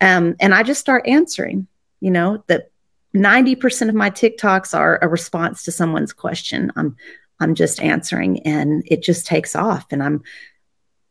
Um 0.00 0.36
and 0.38 0.54
I 0.54 0.62
just 0.62 0.80
start 0.80 1.08
answering 1.08 1.66
you 2.04 2.10
know 2.10 2.44
that 2.48 2.70
90% 3.16 3.88
of 3.88 3.94
my 3.94 4.10
tiktoks 4.10 4.76
are 4.76 4.98
a 5.00 5.08
response 5.08 5.64
to 5.64 5.72
someone's 5.72 6.12
question 6.12 6.70
i'm 6.76 6.96
i'm 7.40 7.54
just 7.54 7.80
answering 7.80 8.40
and 8.40 8.82
it 8.86 9.02
just 9.02 9.26
takes 9.26 9.56
off 9.56 9.86
and 9.90 10.02
i'm 10.02 10.22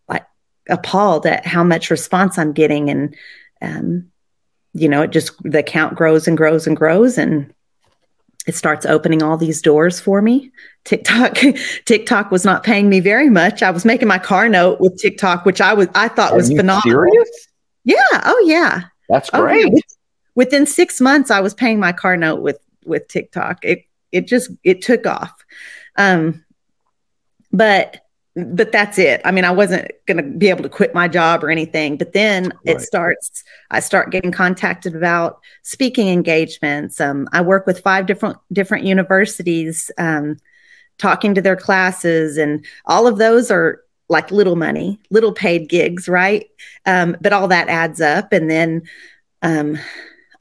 like 0.07 0.25
appalled 0.69 1.25
at 1.25 1.45
how 1.45 1.63
much 1.63 1.89
response 1.89 2.37
i'm 2.37 2.53
getting 2.53 2.89
and 2.91 3.15
um 3.61 4.11
you 4.73 4.87
know 4.89 5.01
it 5.03 5.11
just 5.11 5.31
the 5.43 5.59
account 5.59 5.95
grows 5.95 6.27
and 6.27 6.37
grows 6.37 6.65
and 6.67 6.75
grows 6.77 7.17
and 7.17 7.53
it 8.47 8.55
starts 8.55 8.85
opening 8.85 9.21
all 9.23 9.37
these 9.37 9.61
doors 9.61 9.99
for 9.99 10.21
me 10.21 10.51
tiktok 10.83 11.37
tiktok 11.85 12.31
was 12.31 12.43
not 12.43 12.63
paying 12.63 12.89
me 12.89 12.99
very 12.99 13.29
much 13.29 13.61
i 13.63 13.69
was 13.71 13.85
making 13.85 14.07
my 14.07 14.17
car 14.19 14.49
note 14.49 14.79
with 14.81 14.97
tiktok 14.97 15.45
which 15.45 15.61
i 15.61 15.73
was 15.73 15.87
i 15.95 16.07
thought 16.07 16.31
Are 16.33 16.37
was 16.37 16.49
phenomenal 16.49 16.81
serious? 16.81 17.47
yeah 17.85 17.95
oh 18.25 18.43
yeah 18.47 18.81
That's 19.09 19.29
Oh, 19.33 19.41
great. 19.41 19.71
With- 19.71 19.83
Within 20.35 20.65
six 20.65 20.99
months, 20.99 21.29
I 21.29 21.41
was 21.41 21.53
paying 21.53 21.79
my 21.79 21.91
car 21.91 22.17
note 22.17 22.41
with 22.41 22.57
with 22.85 23.07
TikTok. 23.07 23.63
It 23.63 23.85
it 24.11 24.25
just 24.27 24.49
it 24.63 24.81
took 24.81 25.05
off. 25.05 25.31
Um, 25.95 26.43
but 27.51 28.02
but 28.35 28.71
that's 28.71 28.97
it. 28.97 29.21
I 29.25 29.31
mean, 29.31 29.45
I 29.45 29.51
wasn't 29.51 29.91
going 30.07 30.17
to 30.17 30.23
be 30.23 30.49
able 30.49 30.63
to 30.63 30.69
quit 30.69 30.95
my 30.95 31.07
job 31.07 31.43
or 31.43 31.51
anything. 31.51 31.97
But 31.97 32.13
then 32.13 32.51
it 32.65 32.81
starts. 32.81 33.43
I 33.69 33.79
start 33.79 34.11
getting 34.11 34.31
contacted 34.31 34.95
about 34.95 35.39
speaking 35.61 36.07
engagements. 36.07 36.99
Um, 36.99 37.29
I 37.31 37.41
work 37.41 37.67
with 37.67 37.81
five 37.81 38.07
different 38.07 38.37
different 38.51 38.85
universities, 38.85 39.91
um, 39.99 40.37
talking 40.97 41.35
to 41.35 41.41
their 41.41 41.55
classes, 41.55 42.37
and 42.37 42.65
all 42.85 43.05
of 43.05 43.19
those 43.19 43.51
are 43.51 43.81
like 44.09 44.31
little 44.31 44.55
money, 44.55 44.99
little 45.11 45.31
paid 45.31 45.69
gigs, 45.69 46.09
right? 46.09 46.47
Um, 46.85 47.15
but 47.21 47.33
all 47.33 47.47
that 47.49 47.69
adds 47.69 48.01
up, 48.01 48.33
and 48.33 48.49
then 48.49 48.81
um, 49.43 49.77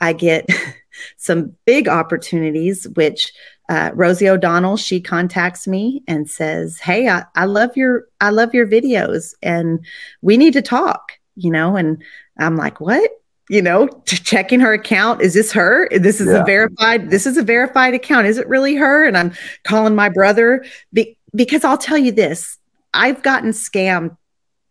I 0.00 0.14
get 0.14 0.48
some 1.18 1.54
big 1.66 1.88
opportunities, 1.88 2.88
which 2.94 3.32
uh, 3.72 3.90
Rosie 3.94 4.28
O'Donnell 4.28 4.76
she 4.76 5.00
contacts 5.00 5.66
me 5.66 6.02
and 6.06 6.28
says, 6.28 6.78
"Hey, 6.78 7.08
I, 7.08 7.24
I 7.34 7.46
love 7.46 7.70
your 7.74 8.04
I 8.20 8.28
love 8.28 8.52
your 8.52 8.66
videos, 8.66 9.34
and 9.42 9.82
we 10.20 10.36
need 10.36 10.52
to 10.52 10.62
talk." 10.62 11.12
You 11.36 11.50
know, 11.50 11.76
and 11.76 12.02
I'm 12.38 12.56
like, 12.56 12.80
"What?" 12.80 13.10
You 13.48 13.62
know, 13.62 13.88
checking 14.06 14.60
her 14.60 14.74
account. 14.74 15.22
Is 15.22 15.32
this 15.32 15.52
her? 15.52 15.88
This 15.90 16.20
is 16.20 16.26
Yeah. 16.28 16.42
a 16.42 16.44
verified. 16.44 17.10
This 17.10 17.26
is 17.26 17.38
a 17.38 17.42
verified 17.42 17.94
account. 17.94 18.26
Is 18.26 18.36
it 18.36 18.46
really 18.46 18.74
her? 18.74 19.06
And 19.06 19.16
I'm 19.16 19.32
calling 19.64 19.94
my 19.94 20.10
brother 20.10 20.64
be, 20.92 21.16
because 21.34 21.64
I'll 21.64 21.78
tell 21.78 21.98
you 21.98 22.12
this: 22.12 22.58
I've 22.92 23.22
gotten 23.22 23.52
scammed 23.52 24.14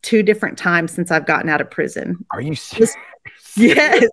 two 0.03 0.21
different 0.21 0.59
times 0.59 0.91
since 0.91 1.09
I've 1.11 1.25
gotten 1.25 1.49
out 1.49 1.61
of 1.61 1.71
prison. 1.71 2.23
Are 2.31 2.41
you 2.41 2.53
serious? 2.55 2.95
Yes. 3.57 4.05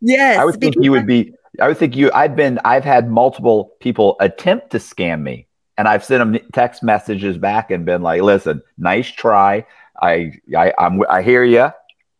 Yes. 0.00 0.38
I 0.40 0.44
would 0.44 0.60
think 0.60 0.74
you 0.80 0.90
would 0.90 1.06
be. 1.06 1.32
I 1.60 1.68
would 1.68 1.78
think 1.78 1.96
you. 1.96 2.10
I've 2.12 2.36
been. 2.36 2.58
I've 2.64 2.84
had 2.84 3.10
multiple 3.10 3.72
people 3.80 4.16
attempt 4.20 4.70
to 4.70 4.78
scam 4.78 5.22
me, 5.22 5.46
and 5.78 5.86
I've 5.88 6.04
sent 6.04 6.20
them 6.20 6.40
text 6.52 6.82
messages 6.82 7.38
back 7.38 7.70
and 7.70 7.84
been 7.84 8.02
like, 8.02 8.22
"Listen, 8.22 8.62
nice 8.78 9.08
try. 9.08 9.66
I, 10.00 10.32
I, 10.56 10.72
I'm. 10.78 11.02
I 11.08 11.22
hear 11.22 11.44
you, 11.44 11.70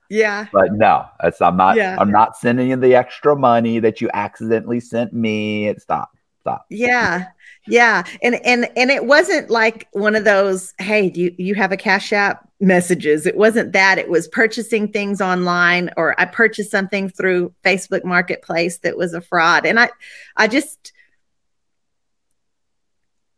Yeah. 0.09 0.47
but 0.53 0.72
no. 0.72 1.07
I'm 1.41 1.57
not. 1.57 1.76
Yeah. 1.76 1.97
I'm 1.99 2.11
not 2.11 2.36
sending 2.36 2.70
you 2.70 2.76
the 2.76 2.95
extra 2.95 3.36
money 3.36 3.78
that 3.80 4.01
you 4.01 4.11
accidentally 4.12 4.80
sent 4.80 5.12
me. 5.12 5.68
It 5.68 5.80
stop. 5.80 6.11
Stop. 6.41 6.66
Yeah. 6.70 7.26
Yeah. 7.70 8.02
And 8.22 8.34
and 8.44 8.68
and 8.76 8.90
it 8.90 9.06
wasn't 9.06 9.48
like 9.50 9.88
one 9.92 10.16
of 10.16 10.24
those, 10.24 10.74
hey, 10.78 11.08
do 11.10 11.20
you, 11.20 11.34
you 11.38 11.54
have 11.54 11.72
a 11.72 11.76
cash 11.76 12.12
app 12.12 12.46
messages. 12.60 13.24
It 13.26 13.36
wasn't 13.36 13.72
that. 13.72 13.96
It 13.98 14.10
was 14.10 14.28
purchasing 14.28 14.88
things 14.92 15.20
online 15.20 15.90
or 15.96 16.14
I 16.20 16.26
purchased 16.26 16.70
something 16.70 17.08
through 17.08 17.54
Facebook 17.64 18.04
Marketplace 18.04 18.78
that 18.78 18.96
was 18.98 19.14
a 19.14 19.20
fraud. 19.20 19.64
And 19.64 19.80
I 19.80 19.88
I 20.36 20.46
just 20.48 20.92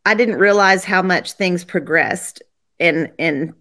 I 0.05 0.15
didn't 0.15 0.39
realize 0.39 0.85
how 0.85 1.03
much 1.03 1.35
things 1.35 1.65
progressed. 1.65 2.43
And 2.81 3.13
and 3.19 3.55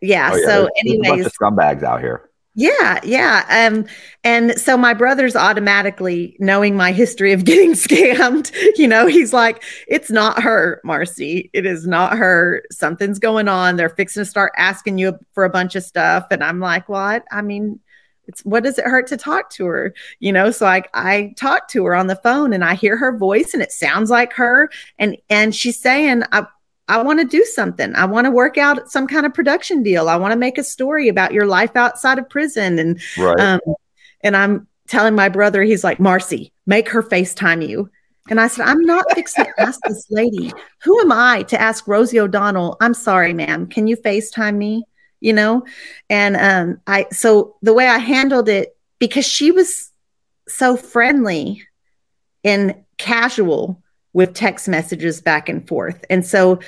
yeah, 0.00 0.30
Oh, 0.32 0.36
yeah, 0.36 0.42
so 0.46 0.46
there's- 0.46 0.68
there's 0.84 0.94
a 0.94 0.98
bunch 0.98 1.06
anyways, 1.08 1.26
of 1.26 1.32
scumbags 1.32 1.82
out 1.82 2.00
here. 2.00 2.29
Yeah, 2.60 3.00
yeah. 3.04 3.46
Um, 3.48 3.86
and 4.22 4.52
so 4.60 4.76
my 4.76 4.92
brother's 4.92 5.34
automatically 5.34 6.36
knowing 6.40 6.76
my 6.76 6.92
history 6.92 7.32
of 7.32 7.44
getting 7.46 7.72
scammed, 7.72 8.52
you 8.76 8.86
know, 8.86 9.06
he's 9.06 9.32
like, 9.32 9.64
it's 9.88 10.10
not 10.10 10.42
her, 10.42 10.82
Marci. 10.84 11.48
It 11.54 11.64
is 11.64 11.86
not 11.86 12.18
her. 12.18 12.62
Something's 12.70 13.18
going 13.18 13.48
on. 13.48 13.76
They're 13.76 13.88
fixing 13.88 14.20
to 14.20 14.26
start 14.26 14.52
asking 14.58 14.98
you 14.98 15.18
for 15.32 15.44
a 15.44 15.50
bunch 15.50 15.74
of 15.74 15.84
stuff. 15.84 16.26
And 16.30 16.44
I'm 16.44 16.60
like, 16.60 16.86
what? 16.86 17.24
I 17.32 17.40
mean, 17.40 17.80
it's 18.26 18.44
what 18.44 18.62
does 18.62 18.78
it 18.78 18.84
hurt 18.84 19.06
to 19.06 19.16
talk 19.16 19.48
to 19.52 19.64
her? 19.64 19.94
You 20.18 20.30
know, 20.30 20.50
so 20.50 20.66
I 20.66 20.82
I 20.92 21.32
talk 21.38 21.66
to 21.68 21.86
her 21.86 21.94
on 21.94 22.08
the 22.08 22.16
phone 22.16 22.52
and 22.52 22.62
I 22.62 22.74
hear 22.74 22.98
her 22.98 23.16
voice 23.16 23.54
and 23.54 23.62
it 23.62 23.72
sounds 23.72 24.10
like 24.10 24.34
her. 24.34 24.68
And 24.98 25.16
and 25.30 25.54
she's 25.54 25.80
saying, 25.80 26.24
I 26.30 26.44
I 26.90 27.02
want 27.02 27.20
to 27.20 27.24
do 27.24 27.44
something. 27.44 27.94
I 27.94 28.04
want 28.04 28.26
to 28.26 28.30
work 28.30 28.58
out 28.58 28.90
some 28.90 29.06
kind 29.06 29.24
of 29.24 29.32
production 29.32 29.82
deal. 29.82 30.08
I 30.08 30.16
want 30.16 30.32
to 30.32 30.38
make 30.38 30.58
a 30.58 30.64
story 30.64 31.08
about 31.08 31.32
your 31.32 31.46
life 31.46 31.76
outside 31.76 32.18
of 32.18 32.28
prison. 32.28 32.78
And 32.78 33.00
Right. 33.16 33.40
um, 33.40 33.60
and 34.22 34.36
I'm 34.36 34.66
telling 34.88 35.14
my 35.14 35.28
brother, 35.28 35.62
he's 35.62 35.84
like, 35.84 35.98
Marci, 35.98 36.50
make 36.66 36.88
her 36.90 37.02
FaceTime 37.02 37.66
you. 37.66 37.88
And 38.28 38.40
I 38.40 38.48
said, 38.48 38.66
I'm 38.66 38.82
not 38.82 39.06
fixing 39.14 39.44
to 39.44 39.60
ask 39.60 39.80
this 39.86 40.06
lady. 40.10 40.52
Who 40.82 41.00
am 41.00 41.12
I 41.12 41.42
to 41.44 41.60
ask 41.60 41.88
Rosie 41.88 42.20
O'Donnell? 42.20 42.76
I'm 42.80 42.94
sorry, 42.94 43.32
ma'am. 43.32 43.66
Can 43.66 43.86
you 43.86 43.96
FaceTime 43.96 44.56
me? 44.56 44.84
You 45.20 45.32
know? 45.32 45.64
And 46.08 46.36
um, 46.36 46.80
I 46.86 47.06
so 47.10 47.56
the 47.62 47.72
way 47.72 47.86
I 47.86 47.98
handled 47.98 48.48
it, 48.48 48.76
because 48.98 49.26
she 49.26 49.50
was 49.52 49.90
so 50.48 50.76
friendly 50.76 51.62
and 52.44 52.74
casual 52.98 53.80
with 54.12 54.34
text 54.34 54.68
messages 54.68 55.20
back 55.20 55.48
and 55.48 55.66
forth. 55.68 56.04
And 56.10 56.26
so 56.26 56.60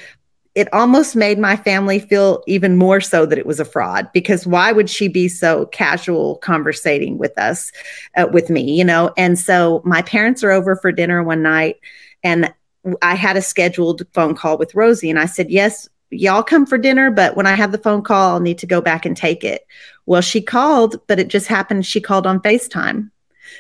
it 0.54 0.72
almost 0.72 1.16
made 1.16 1.38
my 1.38 1.56
family 1.56 1.98
feel 1.98 2.42
even 2.46 2.76
more 2.76 3.00
so 3.00 3.24
that 3.24 3.38
it 3.38 3.46
was 3.46 3.58
a 3.58 3.64
fraud 3.64 4.08
because 4.12 4.46
why 4.46 4.70
would 4.70 4.90
she 4.90 5.08
be 5.08 5.26
so 5.26 5.66
casual 5.66 6.36
conversating 6.36 7.16
with 7.16 7.36
us 7.38 7.72
uh, 8.16 8.28
with 8.30 8.50
me 8.50 8.76
you 8.76 8.84
know? 8.84 9.12
And 9.16 9.38
so 9.38 9.80
my 9.84 10.02
parents 10.02 10.44
are 10.44 10.50
over 10.50 10.76
for 10.76 10.92
dinner 10.92 11.22
one 11.22 11.42
night 11.42 11.76
and 12.22 12.52
i 13.00 13.14
had 13.14 13.36
a 13.36 13.42
scheduled 13.42 14.02
phone 14.12 14.34
call 14.34 14.58
with 14.58 14.74
rosie 14.74 15.08
and 15.08 15.18
i 15.18 15.26
said 15.26 15.50
yes 15.50 15.88
y'all 16.10 16.42
come 16.42 16.66
for 16.66 16.76
dinner 16.76 17.10
but 17.10 17.36
when 17.36 17.46
i 17.46 17.54
have 17.54 17.72
the 17.72 17.78
phone 17.78 18.02
call 18.02 18.34
i'll 18.34 18.40
need 18.40 18.58
to 18.58 18.66
go 18.66 18.80
back 18.80 19.06
and 19.06 19.16
take 19.16 19.44
it. 19.44 19.66
Well 20.06 20.20
she 20.20 20.40
called 20.42 21.00
but 21.06 21.20
it 21.20 21.28
just 21.28 21.46
happened 21.46 21.86
she 21.86 22.00
called 22.00 22.26
on 22.26 22.40
facetime 22.40 23.10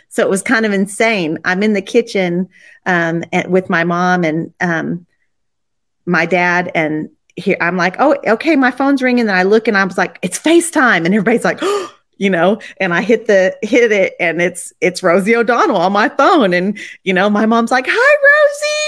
so 0.08 0.22
it 0.22 0.30
was 0.30 0.42
kind 0.42 0.66
of 0.66 0.72
insane 0.72 1.38
i'm 1.44 1.62
in 1.62 1.72
the 1.72 1.82
kitchen 1.82 2.48
um, 2.86 3.24
and, 3.32 3.50
with 3.52 3.70
my 3.70 3.84
mom 3.84 4.24
and 4.24 4.52
um, 4.60 5.06
my 6.06 6.26
dad 6.26 6.70
and 6.74 7.10
here 7.36 7.56
I'm 7.60 7.76
like, 7.76 7.96
oh, 7.98 8.16
okay, 8.26 8.56
my 8.56 8.70
phone's 8.70 9.02
ringing. 9.02 9.28
And 9.28 9.36
I 9.36 9.42
look 9.42 9.68
and 9.68 9.76
I 9.76 9.84
was 9.84 9.98
like, 9.98 10.18
it's 10.22 10.38
FaceTime. 10.38 11.04
And 11.04 11.14
everybody's 11.14 11.44
like, 11.44 11.58
oh, 11.62 11.94
you 12.18 12.30
know, 12.30 12.60
and 12.78 12.94
I 12.94 13.02
hit 13.02 13.26
the 13.26 13.56
hit 13.62 13.90
it 13.90 14.14
and 14.20 14.40
it's 14.40 14.72
it's 14.80 15.02
Rosie 15.02 15.34
O'Donnell 15.34 15.76
on 15.76 15.92
my 15.92 16.08
phone. 16.10 16.52
And, 16.52 16.78
you 17.04 17.12
know, 17.12 17.28
my 17.28 17.46
mom's 17.46 17.70
like, 17.70 17.86
hi, 17.88 18.16
Rosie. 18.24 18.68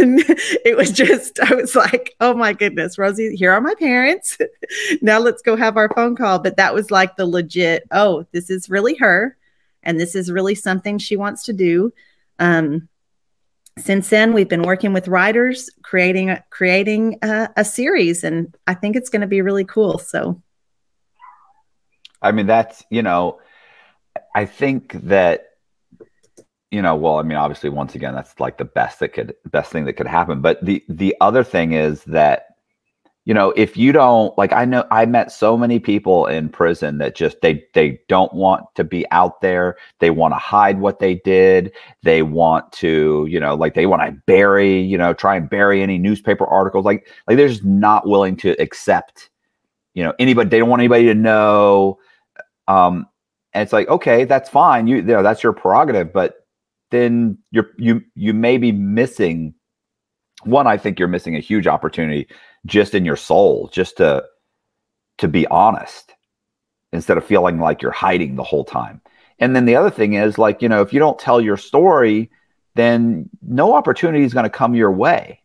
And 0.00 0.20
it 0.64 0.76
was 0.78 0.90
just, 0.92 1.38
I 1.40 1.54
was 1.54 1.74
like, 1.76 2.14
oh 2.20 2.32
my 2.32 2.54
goodness, 2.54 2.96
Rosie, 2.96 3.36
here 3.36 3.52
are 3.52 3.60
my 3.60 3.74
parents. 3.74 4.38
now 5.02 5.18
let's 5.18 5.42
go 5.42 5.56
have 5.56 5.76
our 5.76 5.90
phone 5.94 6.16
call. 6.16 6.38
But 6.38 6.56
that 6.56 6.72
was 6.72 6.90
like 6.90 7.16
the 7.16 7.26
legit, 7.26 7.86
oh, 7.90 8.24
this 8.32 8.48
is 8.48 8.70
really 8.70 8.94
her. 8.94 9.36
And 9.82 9.98
this 9.98 10.14
is 10.14 10.30
really 10.30 10.54
something 10.54 10.98
she 10.98 11.16
wants 11.16 11.44
to 11.44 11.52
do. 11.52 11.92
Um, 12.38 12.88
since 13.78 14.10
then 14.10 14.32
we've 14.32 14.48
been 14.48 14.62
working 14.62 14.92
with 14.92 15.06
writers 15.06 15.70
creating 15.82 16.36
creating 16.50 17.16
a, 17.22 17.48
a 17.56 17.64
series 17.64 18.24
and 18.24 18.52
i 18.66 18.74
think 18.74 18.96
it's 18.96 19.08
going 19.08 19.20
to 19.20 19.28
be 19.28 19.40
really 19.40 19.64
cool 19.64 19.98
so 19.98 20.42
I 22.20 22.32
mean, 22.32 22.46
that's, 22.46 22.84
you 22.90 23.02
know, 23.02 23.40
I 24.34 24.44
think 24.46 24.92
that, 25.04 25.44
you 26.70 26.82
know, 26.82 26.96
well, 26.96 27.18
I 27.18 27.22
mean, 27.22 27.38
obviously, 27.38 27.70
once 27.70 27.94
again, 27.94 28.14
that's 28.14 28.38
like 28.40 28.58
the 28.58 28.64
best 28.64 29.00
that 29.00 29.12
could, 29.12 29.34
best 29.46 29.72
thing 29.72 29.84
that 29.86 29.94
could 29.94 30.06
happen. 30.06 30.40
But 30.40 30.64
the, 30.64 30.84
the 30.88 31.14
other 31.20 31.44
thing 31.44 31.72
is 31.72 32.04
that, 32.04 32.47
you 33.28 33.34
know, 33.34 33.52
if 33.56 33.76
you 33.76 33.92
don't 33.92 34.36
like, 34.38 34.54
I 34.54 34.64
know 34.64 34.86
I 34.90 35.04
met 35.04 35.30
so 35.30 35.56
many 35.56 35.78
people 35.78 36.26
in 36.26 36.48
prison 36.48 36.96
that 36.98 37.14
just 37.14 37.42
they 37.42 37.62
they 37.74 38.00
don't 38.08 38.32
want 38.32 38.64
to 38.76 38.84
be 38.84 39.04
out 39.10 39.42
there. 39.42 39.76
They 39.98 40.08
want 40.08 40.32
to 40.32 40.38
hide 40.38 40.80
what 40.80 40.98
they 40.98 41.16
did. 41.16 41.70
They 42.02 42.22
want 42.22 42.72
to, 42.72 43.26
you 43.28 43.38
know, 43.38 43.54
like 43.54 43.74
they 43.74 43.84
want 43.84 44.02
to 44.02 44.12
bury, 44.26 44.80
you 44.80 44.96
know, 44.96 45.12
try 45.12 45.36
and 45.36 45.50
bury 45.50 45.82
any 45.82 45.98
newspaper 45.98 46.46
articles. 46.46 46.86
Like 46.86 47.06
like 47.26 47.36
they're 47.36 47.48
just 47.48 47.64
not 47.64 48.08
willing 48.08 48.34
to 48.38 48.52
accept, 48.60 49.28
you 49.92 50.02
know, 50.02 50.14
anybody. 50.18 50.48
They 50.48 50.58
don't 50.58 50.70
want 50.70 50.80
anybody 50.80 51.04
to 51.04 51.14
know 51.14 51.98
um, 52.66 53.06
and 53.52 53.62
it's 53.62 53.72
like, 53.72 53.88
okay, 53.88 54.24
that's 54.24 54.48
fine. 54.48 54.86
You, 54.86 54.96
you 54.96 55.02
know, 55.02 55.22
that's 55.22 55.42
your 55.42 55.52
prerogative, 55.52 56.12
but 56.12 56.46
then 56.90 57.36
you're 57.50 57.70
you 57.76 58.02
you 58.14 58.32
may 58.32 58.56
be 58.56 58.72
missing 58.72 59.52
one. 60.44 60.66
I 60.66 60.78
think 60.78 60.98
you're 60.98 61.08
missing 61.08 61.36
a 61.36 61.40
huge 61.40 61.66
opportunity 61.66 62.28
just 62.66 62.94
in 62.94 63.04
your 63.04 63.16
soul, 63.16 63.68
just 63.72 63.98
to 63.98 64.24
to 65.18 65.28
be 65.28 65.46
honest 65.48 66.14
instead 66.92 67.18
of 67.18 67.24
feeling 67.24 67.58
like 67.58 67.82
you're 67.82 67.90
hiding 67.90 68.36
the 68.36 68.42
whole 68.42 68.64
time. 68.64 69.00
And 69.38 69.54
then 69.54 69.66
the 69.66 69.76
other 69.76 69.90
thing 69.90 70.14
is 70.14 70.38
like, 70.38 70.62
you 70.62 70.68
know, 70.68 70.80
if 70.80 70.92
you 70.92 70.98
don't 70.98 71.18
tell 71.18 71.40
your 71.40 71.56
story, 71.56 72.30
then 72.76 73.28
no 73.42 73.74
opportunity 73.74 74.24
is 74.24 74.32
going 74.32 74.44
to 74.44 74.50
come 74.50 74.74
your 74.74 74.92
way. 74.92 75.42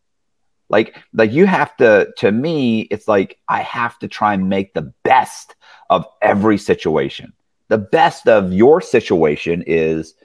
Like 0.70 0.95
like 1.14 1.32
you 1.32 1.45
have 1.45 1.76
to 1.78 2.11
to 2.18 2.32
me, 2.32 2.82
it's 2.82 3.07
like 3.07 3.38
I 3.47 3.61
have 3.61 3.99
to 3.99 4.07
try 4.07 4.34
and 4.34 4.49
make 4.49 4.74
the 4.74 4.93
best 5.03 5.55
of 5.89 6.05
every 6.22 6.57
situation. 6.57 7.34
The 7.68 7.78
best 7.78 8.28
of 8.28 8.53
your 8.53 8.82
situation 8.82 9.64
is 9.68 10.16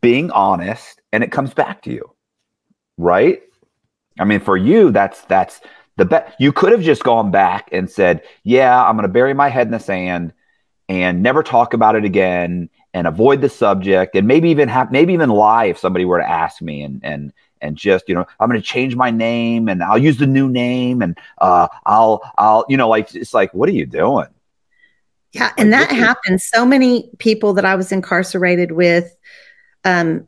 being 0.00 0.30
honest 0.32 1.00
and 1.12 1.24
it 1.24 1.32
comes 1.32 1.54
back 1.54 1.82
to 1.82 1.92
you. 1.92 2.12
Right? 2.98 3.42
I 4.18 4.24
mean, 4.24 4.40
for 4.40 4.56
you, 4.56 4.90
that's 4.90 5.22
that's 5.22 5.60
the 5.98 6.06
best. 6.06 6.34
You 6.40 6.52
could 6.52 6.72
have 6.72 6.80
just 6.80 7.04
gone 7.04 7.30
back 7.30 7.68
and 7.72 7.90
said, 7.90 8.22
"Yeah, 8.42 8.82
I'm 8.82 8.96
going 8.96 9.02
to 9.02 9.12
bury 9.12 9.34
my 9.34 9.50
head 9.50 9.66
in 9.66 9.72
the 9.72 9.78
sand 9.78 10.32
and 10.88 11.22
never 11.22 11.42
talk 11.42 11.74
about 11.74 11.94
it 11.94 12.04
again 12.04 12.70
and 12.94 13.06
avoid 13.06 13.42
the 13.42 13.50
subject 13.50 14.16
and 14.16 14.26
maybe 14.26 14.48
even 14.48 14.68
have 14.68 14.90
maybe 14.90 15.12
even 15.12 15.28
lie 15.28 15.66
if 15.66 15.78
somebody 15.78 16.06
were 16.06 16.18
to 16.18 16.28
ask 16.28 16.62
me 16.62 16.82
and 16.82 17.00
and 17.04 17.32
and 17.60 17.76
just 17.76 18.08
you 18.08 18.14
know 18.14 18.24
i'm 18.40 18.48
going 18.48 18.58
to 18.58 18.66
change 18.66 18.96
my 18.96 19.10
name 19.10 19.68
and 19.68 19.82
i'll 19.82 19.98
use 19.98 20.16
the 20.16 20.26
new 20.26 20.48
name 20.48 21.02
and 21.02 21.18
uh 21.38 21.68
i'll 21.84 22.22
i'll 22.38 22.64
you 22.70 22.78
know 22.78 22.88
like 22.88 23.14
it's 23.14 23.34
like 23.34 23.52
what 23.52 23.68
are 23.68 23.72
you 23.72 23.84
doing 23.84 24.28
yeah, 25.32 25.52
and 25.58 25.72
that 25.72 25.90
happens. 25.90 26.44
So 26.44 26.64
many 26.64 27.10
people 27.18 27.52
that 27.54 27.64
I 27.64 27.74
was 27.74 27.92
incarcerated 27.92 28.72
with. 28.72 29.14
Um, 29.84 30.26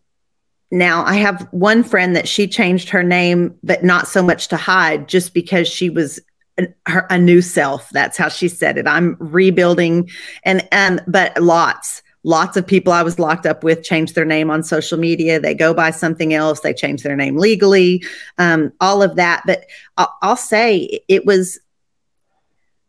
now 0.70 1.04
I 1.04 1.14
have 1.14 1.48
one 1.50 1.82
friend 1.82 2.14
that 2.14 2.28
she 2.28 2.46
changed 2.46 2.88
her 2.90 3.02
name, 3.02 3.54
but 3.62 3.82
not 3.82 4.06
so 4.06 4.22
much 4.22 4.48
to 4.48 4.56
hide, 4.56 5.08
just 5.08 5.34
because 5.34 5.66
she 5.66 5.90
was 5.90 6.20
an, 6.58 6.72
her, 6.86 7.06
a 7.10 7.18
new 7.18 7.42
self. 7.42 7.88
That's 7.90 8.16
how 8.16 8.28
she 8.28 8.48
said 8.48 8.78
it. 8.78 8.86
I'm 8.86 9.16
rebuilding, 9.18 10.08
and 10.44 10.66
and 10.70 11.02
but 11.08 11.40
lots, 11.42 12.02
lots 12.22 12.56
of 12.56 12.66
people 12.66 12.92
I 12.92 13.02
was 13.02 13.18
locked 13.18 13.46
up 13.46 13.64
with 13.64 13.82
changed 13.82 14.14
their 14.14 14.24
name 14.24 14.50
on 14.50 14.62
social 14.62 14.98
media. 14.98 15.40
They 15.40 15.54
go 15.54 15.74
by 15.74 15.90
something 15.90 16.34
else. 16.34 16.60
They 16.60 16.74
change 16.74 17.02
their 17.02 17.16
name 17.16 17.36
legally. 17.36 18.04
Um, 18.38 18.72
all 18.80 19.02
of 19.02 19.16
that, 19.16 19.42
but 19.46 19.66
I'll, 19.96 20.14
I'll 20.22 20.36
say 20.36 21.00
it 21.08 21.26
was 21.26 21.58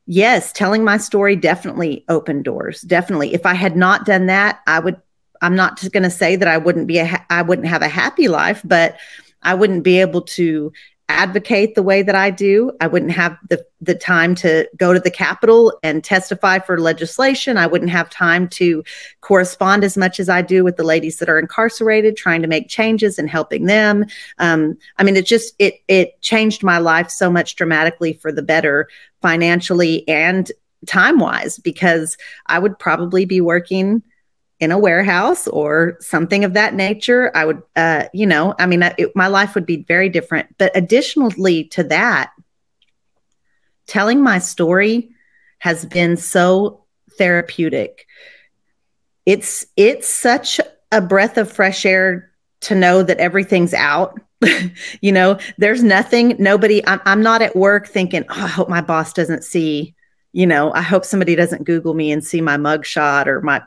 yes, 0.05 0.51
telling 0.51 0.83
my 0.83 0.97
story 0.97 1.35
definitely 1.35 2.03
opened 2.09 2.43
doors. 2.43 2.81
Definitely. 2.81 3.33
If 3.33 3.45
I 3.45 3.53
had 3.53 3.75
not 3.75 4.05
done 4.05 4.25
that, 4.27 4.59
I 4.67 4.79
would 4.79 5.01
I'm 5.41 5.55
not 5.55 5.79
just 5.79 5.91
going 5.91 6.03
to 6.03 6.09
say 6.09 6.35
that 6.35 6.47
I 6.47 6.57
wouldn't 6.57 6.87
be 6.87 6.99
a 6.99 7.25
I 7.29 7.41
wouldn't 7.41 7.67
have 7.67 7.81
a 7.81 7.87
happy 7.87 8.27
life, 8.27 8.61
but 8.63 8.97
I 9.41 9.53
wouldn't 9.55 9.83
be 9.83 9.99
able 9.99 10.21
to 10.21 10.71
advocate 11.09 11.75
the 11.75 11.83
way 11.83 12.01
that 12.01 12.15
I 12.15 12.29
do. 12.29 12.71
I 12.79 12.87
wouldn't 12.87 13.11
have 13.11 13.37
the 13.49 13.65
the 13.81 13.95
time 13.95 14.33
to 14.35 14.69
go 14.77 14.93
to 14.93 14.99
the 14.99 15.11
Capitol 15.11 15.77
and 15.83 16.03
testify 16.03 16.59
for 16.59 16.79
legislation. 16.79 17.57
I 17.57 17.67
wouldn't 17.67 17.91
have 17.91 18.09
time 18.09 18.47
to 18.49 18.83
correspond 19.19 19.83
as 19.83 19.97
much 19.97 20.19
as 20.19 20.29
I 20.29 20.41
do 20.41 20.63
with 20.63 20.77
the 20.77 20.83
ladies 20.83 21.17
that 21.17 21.29
are 21.29 21.39
incarcerated, 21.39 22.15
trying 22.15 22.41
to 22.43 22.47
make 22.47 22.69
changes 22.69 23.19
and 23.19 23.29
helping 23.29 23.65
them. 23.65 24.05
Um, 24.37 24.77
I 24.97 25.03
mean, 25.03 25.17
it 25.17 25.25
just 25.25 25.53
it 25.59 25.75
it 25.87 26.21
changed 26.21 26.63
my 26.63 26.77
life 26.77 27.09
so 27.09 27.29
much 27.29 27.55
dramatically 27.55 28.13
for 28.13 28.31
the 28.31 28.43
better, 28.43 28.87
financially 29.21 30.07
and 30.07 30.51
time 30.87 31.19
wise, 31.19 31.59
because 31.59 32.17
I 32.47 32.59
would 32.59 32.79
probably 32.79 33.25
be 33.25 33.41
working 33.41 34.01
in 34.61 34.71
a 34.71 34.77
warehouse 34.77 35.47
or 35.47 35.97
something 35.99 36.43
of 36.45 36.53
that 36.53 36.75
nature, 36.75 37.31
I 37.35 37.45
would, 37.45 37.63
uh, 37.75 38.05
you 38.13 38.27
know, 38.27 38.53
I 38.59 38.67
mean, 38.67 38.83
it, 38.83 39.15
my 39.15 39.27
life 39.27 39.55
would 39.55 39.65
be 39.65 39.83
very 39.87 40.07
different. 40.07 40.55
But 40.59 40.71
additionally 40.75 41.65
to 41.69 41.83
that, 41.85 42.31
telling 43.87 44.21
my 44.21 44.37
story 44.37 45.09
has 45.57 45.83
been 45.85 46.15
so 46.15 46.85
therapeutic. 47.17 48.05
It's 49.25 49.65
it's 49.75 50.07
such 50.07 50.61
a 50.91 51.01
breath 51.01 51.37
of 51.37 51.51
fresh 51.51 51.85
air 51.85 52.31
to 52.61 52.75
know 52.75 53.01
that 53.01 53.17
everything's 53.17 53.73
out. 53.73 54.19
you 55.01 55.11
know, 55.11 55.39
there's 55.57 55.83
nothing, 55.83 56.35
nobody, 56.39 56.85
I'm, 56.87 57.01
I'm 57.05 57.21
not 57.21 57.41
at 57.41 57.55
work 57.55 57.87
thinking, 57.87 58.25
oh, 58.29 58.43
I 58.43 58.47
hope 58.47 58.69
my 58.69 58.81
boss 58.81 59.13
doesn't 59.13 59.43
see 59.43 59.95
you 60.33 60.47
know, 60.47 60.71
I 60.73 60.81
hope 60.81 61.03
somebody 61.03 61.35
doesn't 61.35 61.65
Google 61.65 61.93
me 61.93 62.11
and 62.11 62.23
see 62.23 62.41
my 62.41 62.57
mugshot 62.57 63.27
or 63.27 63.41
my 63.41 63.61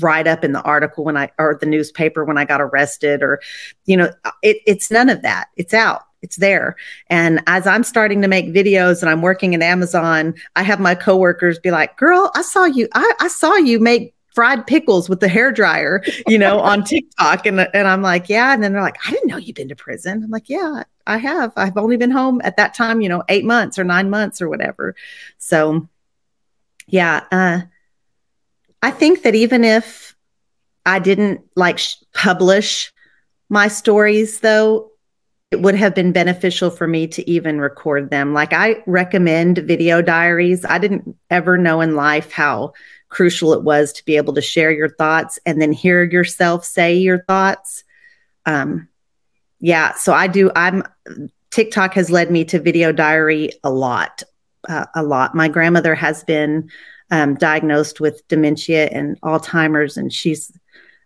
write 0.00 0.26
up 0.26 0.44
in 0.44 0.52
the 0.52 0.62
article 0.62 1.04
when 1.04 1.16
I 1.16 1.30
or 1.38 1.56
the 1.60 1.66
newspaper 1.66 2.24
when 2.24 2.38
I 2.38 2.44
got 2.44 2.60
arrested 2.60 3.22
or 3.22 3.40
you 3.86 3.96
know 3.96 4.10
it, 4.42 4.58
it's 4.66 4.90
none 4.90 5.08
of 5.08 5.22
that. 5.22 5.48
It's 5.56 5.74
out. 5.74 6.02
It's 6.20 6.36
there. 6.36 6.76
And 7.08 7.40
as 7.46 7.66
I'm 7.66 7.84
starting 7.84 8.22
to 8.22 8.28
make 8.28 8.46
videos 8.46 9.02
and 9.02 9.10
I'm 9.10 9.22
working 9.22 9.54
in 9.54 9.62
Amazon 9.62 10.34
I 10.56 10.62
have 10.62 10.80
my 10.80 10.94
coworkers 10.94 11.58
be 11.58 11.70
like 11.70 11.96
girl 11.96 12.30
I 12.34 12.42
saw 12.42 12.64
you 12.64 12.88
I, 12.94 13.12
I 13.20 13.28
saw 13.28 13.54
you 13.56 13.78
make 13.80 14.14
fried 14.34 14.66
pickles 14.66 15.08
with 15.08 15.20
the 15.20 15.28
hair 15.28 15.50
dryer 15.50 16.02
you 16.26 16.38
know 16.38 16.60
on 16.70 16.84
TikTok. 16.84 17.46
And 17.46 17.60
and 17.74 17.88
I'm 17.88 18.02
like 18.02 18.28
yeah. 18.28 18.52
And 18.52 18.62
then 18.62 18.72
they're 18.72 18.82
like 18.82 18.98
I 19.06 19.10
didn't 19.10 19.28
know 19.28 19.36
you'd 19.36 19.56
been 19.56 19.68
to 19.68 19.76
prison. 19.76 20.22
I'm 20.24 20.30
like 20.30 20.48
yeah 20.48 20.84
I 21.06 21.18
have. 21.18 21.52
I've 21.56 21.76
only 21.76 21.96
been 21.96 22.10
home 22.10 22.40
at 22.44 22.56
that 22.56 22.74
time 22.74 23.00
you 23.00 23.08
know 23.08 23.22
8 23.28 23.44
months 23.44 23.78
or 23.78 23.84
9 23.84 24.10
months 24.10 24.42
or 24.42 24.48
whatever. 24.48 24.94
So 25.38 25.88
yeah 26.86 27.24
uh 27.30 27.60
I 28.82 28.90
think 28.90 29.22
that 29.22 29.34
even 29.34 29.64
if 29.64 30.14
I 30.86 30.98
didn't 30.98 31.40
like 31.56 31.78
sh- 31.78 31.96
publish 32.14 32.92
my 33.48 33.68
stories, 33.68 34.40
though, 34.40 34.90
it 35.50 35.62
would 35.62 35.74
have 35.74 35.94
been 35.94 36.12
beneficial 36.12 36.70
for 36.70 36.86
me 36.86 37.06
to 37.08 37.28
even 37.28 37.60
record 37.60 38.10
them. 38.10 38.34
Like 38.34 38.52
I 38.52 38.82
recommend 38.86 39.58
video 39.58 40.02
diaries. 40.02 40.64
I 40.64 40.78
didn't 40.78 41.16
ever 41.30 41.56
know 41.56 41.80
in 41.80 41.94
life 41.94 42.30
how 42.30 42.74
crucial 43.08 43.54
it 43.54 43.62
was 43.62 43.92
to 43.94 44.04
be 44.04 44.16
able 44.16 44.34
to 44.34 44.42
share 44.42 44.70
your 44.70 44.90
thoughts 44.90 45.38
and 45.46 45.60
then 45.60 45.72
hear 45.72 46.04
yourself 46.04 46.64
say 46.64 46.96
your 46.96 47.24
thoughts. 47.24 47.84
Um, 48.44 48.88
yeah, 49.60 49.94
so 49.94 50.12
I 50.12 50.26
do. 50.26 50.50
I'm 50.54 50.84
TikTok 51.50 51.94
has 51.94 52.10
led 52.10 52.30
me 52.30 52.44
to 52.44 52.60
video 52.60 52.92
diary 52.92 53.50
a 53.64 53.70
lot, 53.70 54.22
uh, 54.68 54.86
a 54.94 55.02
lot. 55.02 55.34
My 55.34 55.48
grandmother 55.48 55.94
has 55.94 56.24
been 56.24 56.70
um, 57.10 57.34
diagnosed 57.34 58.00
with 58.00 58.26
dementia 58.28 58.86
and 58.86 59.20
Alzheimer's, 59.22 59.96
and 59.96 60.12
she's 60.12 60.52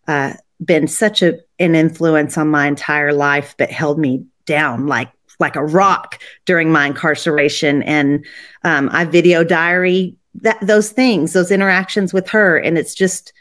uh, 0.09 0.35
been 0.65 0.89
such 0.89 1.23
a, 1.23 1.39
an 1.59 1.75
influence 1.75 2.37
on 2.37 2.49
my 2.49 2.67
entire 2.67 3.13
life, 3.13 3.55
but 3.59 3.71
held 3.71 3.99
me 3.99 4.27
down 4.47 4.87
like 4.87 5.11
like 5.39 5.57
a 5.57 5.65
rock 5.65 6.21
during 6.45 6.71
my 6.71 6.87
incarceration. 6.87 7.83
And 7.83 8.25
um, 8.65 8.89
I 8.93 9.05
video 9.05 9.43
diary 9.43 10.17
that 10.37 10.59
those 10.63 10.91
things, 10.91 11.33
those 11.33 11.51
interactions 11.51 12.13
with 12.13 12.29
her, 12.31 12.57
and 12.57 12.79
it's 12.79 12.95
just 12.95 13.33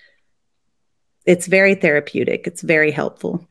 it's 1.25 1.47
very 1.47 1.75
therapeutic. 1.75 2.47
It's 2.47 2.61
very 2.61 2.91
helpful. 2.91 3.47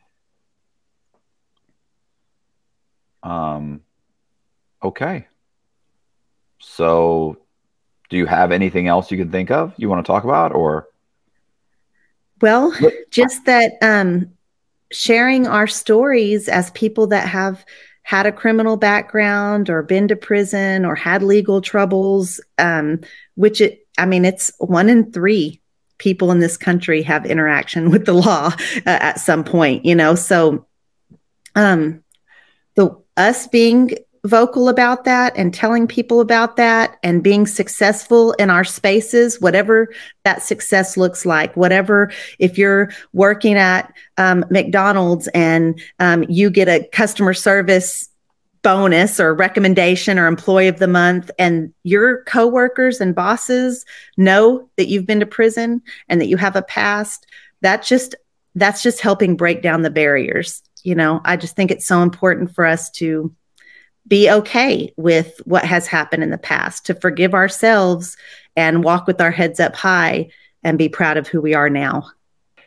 Um. 3.22 3.82
Okay. 4.82 5.26
So, 6.58 7.38
do 8.10 8.16
you 8.16 8.26
have 8.26 8.52
anything 8.52 8.88
else 8.88 9.10
you 9.10 9.16
can 9.16 9.30
think 9.30 9.50
of 9.50 9.72
you 9.76 9.88
want 9.88 10.04
to 10.04 10.12
talk 10.12 10.24
about, 10.24 10.52
or? 10.52 10.88
Well, 12.42 12.74
just 13.10 13.46
that 13.46 13.72
um, 13.80 14.30
sharing 14.92 15.46
our 15.46 15.66
stories 15.66 16.48
as 16.48 16.70
people 16.72 17.06
that 17.08 17.28
have 17.28 17.64
had 18.02 18.26
a 18.26 18.32
criminal 18.32 18.76
background 18.76 19.70
or 19.70 19.82
been 19.82 20.08
to 20.08 20.16
prison 20.16 20.84
or 20.84 20.96
had 20.96 21.22
legal 21.22 21.60
troubles, 21.60 22.40
um, 22.58 23.00
which 23.36 23.60
it, 23.60 23.86
I 23.98 24.06
mean, 24.06 24.24
it's 24.24 24.50
one 24.58 24.88
in 24.88 25.12
three 25.12 25.60
people 25.98 26.32
in 26.32 26.40
this 26.40 26.56
country 26.56 27.02
have 27.02 27.26
interaction 27.26 27.90
with 27.90 28.06
the 28.06 28.14
law 28.14 28.46
uh, 28.48 28.80
at 28.84 29.20
some 29.20 29.44
point, 29.44 29.84
you 29.84 29.94
know. 29.94 30.14
So, 30.14 30.66
um, 31.54 32.02
the 32.74 32.96
us 33.16 33.46
being 33.46 33.92
vocal 34.24 34.68
about 34.68 35.04
that 35.04 35.32
and 35.36 35.52
telling 35.54 35.86
people 35.86 36.20
about 36.20 36.56
that 36.56 36.98
and 37.02 37.22
being 37.22 37.46
successful 37.46 38.32
in 38.32 38.50
our 38.50 38.64
spaces, 38.64 39.40
whatever 39.40 39.88
that 40.24 40.42
success 40.42 40.96
looks 40.96 41.24
like, 41.24 41.56
whatever, 41.56 42.12
if 42.38 42.58
you're 42.58 42.90
working 43.12 43.54
at 43.54 43.92
um, 44.18 44.44
McDonald's 44.50 45.28
and 45.28 45.80
um, 45.98 46.24
you 46.28 46.50
get 46.50 46.68
a 46.68 46.86
customer 46.92 47.34
service 47.34 48.08
bonus 48.62 49.18
or 49.18 49.34
recommendation 49.34 50.18
or 50.18 50.26
employee 50.26 50.68
of 50.68 50.78
the 50.78 50.86
month 50.86 51.30
and 51.38 51.72
your 51.82 52.22
coworkers 52.24 53.00
and 53.00 53.14
bosses 53.14 53.86
know 54.18 54.68
that 54.76 54.88
you've 54.88 55.06
been 55.06 55.20
to 55.20 55.26
prison 55.26 55.80
and 56.08 56.20
that 56.20 56.26
you 56.26 56.36
have 56.36 56.56
a 56.56 56.62
past 56.62 57.26
that 57.62 57.82
just 57.82 58.14
that's 58.54 58.82
just 58.82 59.00
helping 59.00 59.34
break 59.34 59.62
down 59.62 59.80
the 59.80 59.90
barriers 59.90 60.62
you 60.84 60.94
know? 60.94 61.20
I 61.24 61.36
just 61.36 61.56
think 61.56 61.70
it's 61.70 61.86
so 61.86 62.02
important 62.02 62.54
for 62.54 62.64
us 62.64 62.90
to 62.92 63.34
be 64.10 64.28
okay 64.28 64.92
with 64.96 65.40
what 65.44 65.64
has 65.64 65.86
happened 65.86 66.22
in 66.22 66.30
the 66.30 66.36
past, 66.36 66.84
to 66.84 66.94
forgive 66.94 67.32
ourselves 67.32 68.16
and 68.56 68.84
walk 68.84 69.06
with 69.06 69.20
our 69.20 69.30
heads 69.30 69.60
up 69.60 69.74
high 69.74 70.28
and 70.62 70.76
be 70.76 70.88
proud 70.88 71.16
of 71.16 71.28
who 71.28 71.40
we 71.40 71.54
are 71.54 71.70
now. 71.70 72.10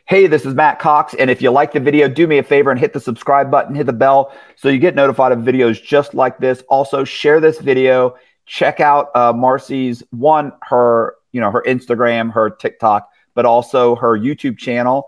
Hey, 0.05 0.25
this 0.25 0.45
is 0.45 0.55
Matt 0.55 0.79
Cox. 0.79 1.13
And 1.13 1.29
if 1.29 1.41
you 1.41 1.51
like 1.51 1.73
the 1.73 1.79
video, 1.79 2.07
do 2.07 2.27
me 2.27 2.37
a 2.37 2.43
favor 2.43 2.71
and 2.71 2.79
hit 2.79 2.93
the 2.93 2.99
subscribe 2.99 3.51
button, 3.51 3.75
hit 3.75 3.85
the 3.85 3.93
bell 3.93 4.33
so 4.55 4.69
you 4.69 4.79
get 4.79 4.95
notified 4.95 5.31
of 5.31 5.39
videos 5.39 5.83
just 5.83 6.13
like 6.13 6.39
this. 6.39 6.63
Also, 6.69 7.03
share 7.03 7.39
this 7.39 7.59
video. 7.59 8.15
Check 8.45 8.79
out 8.79 9.11
uh, 9.13 9.31
Marci's 9.31 10.01
one, 10.11 10.53
her, 10.63 11.15
you 11.31 11.39
know, 11.39 11.51
her 11.51 11.63
Instagram, 11.67 12.31
her 12.33 12.49
TikTok, 12.49 13.09
but 13.33 13.45
also 13.45 13.95
her 13.95 14.17
YouTube 14.17 14.57
channel. 14.57 15.07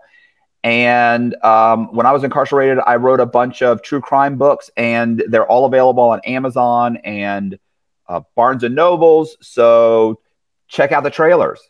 And 0.66 1.36
um, 1.44 1.94
when 1.94 2.06
I 2.06 2.12
was 2.12 2.24
incarcerated, 2.24 2.80
I 2.84 2.96
wrote 2.96 3.20
a 3.20 3.26
bunch 3.26 3.62
of 3.62 3.82
true 3.82 4.00
crime 4.00 4.36
books, 4.36 4.68
and 4.76 5.22
they're 5.28 5.46
all 5.46 5.64
available 5.64 6.02
on 6.02 6.18
Amazon 6.24 6.96
and 7.04 7.56
uh, 8.08 8.22
Barnes 8.34 8.64
and 8.64 8.74
Nobles. 8.74 9.36
So 9.40 10.18
check 10.66 10.90
out 10.90 11.04
the 11.04 11.10
trailers. 11.10 11.60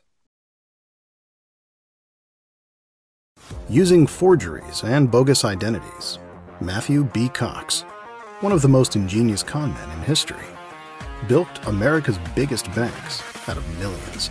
Using 3.68 4.06
forgeries 4.06 4.82
and 4.82 5.10
bogus 5.10 5.44
identities, 5.44 6.18
Matthew 6.62 7.04
B. 7.04 7.28
Cox, 7.28 7.82
one 8.40 8.52
of 8.52 8.62
the 8.62 8.68
most 8.68 8.96
ingenious 8.96 9.42
conmen 9.42 9.92
in 9.92 10.02
history, 10.04 10.46
built 11.28 11.66
America's 11.66 12.18
biggest 12.34 12.74
banks 12.74 13.22
out 13.46 13.58
of 13.58 13.78
millions. 13.78 14.30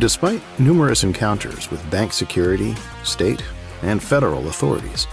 Despite 0.00 0.40
numerous 0.58 1.04
encounters 1.04 1.70
with 1.70 1.90
bank 1.90 2.14
security, 2.14 2.74
state, 3.02 3.44
and 3.84 4.02
federal 4.02 4.48
authorities. 4.48 5.06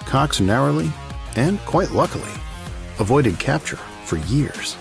Cox 0.00 0.40
narrowly, 0.40 0.90
and 1.36 1.58
quite 1.60 1.90
luckily, 1.90 2.30
avoided 2.98 3.38
capture 3.38 3.80
for 4.04 4.18
years. 4.18 4.76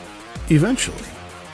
Eventually, 0.50 1.08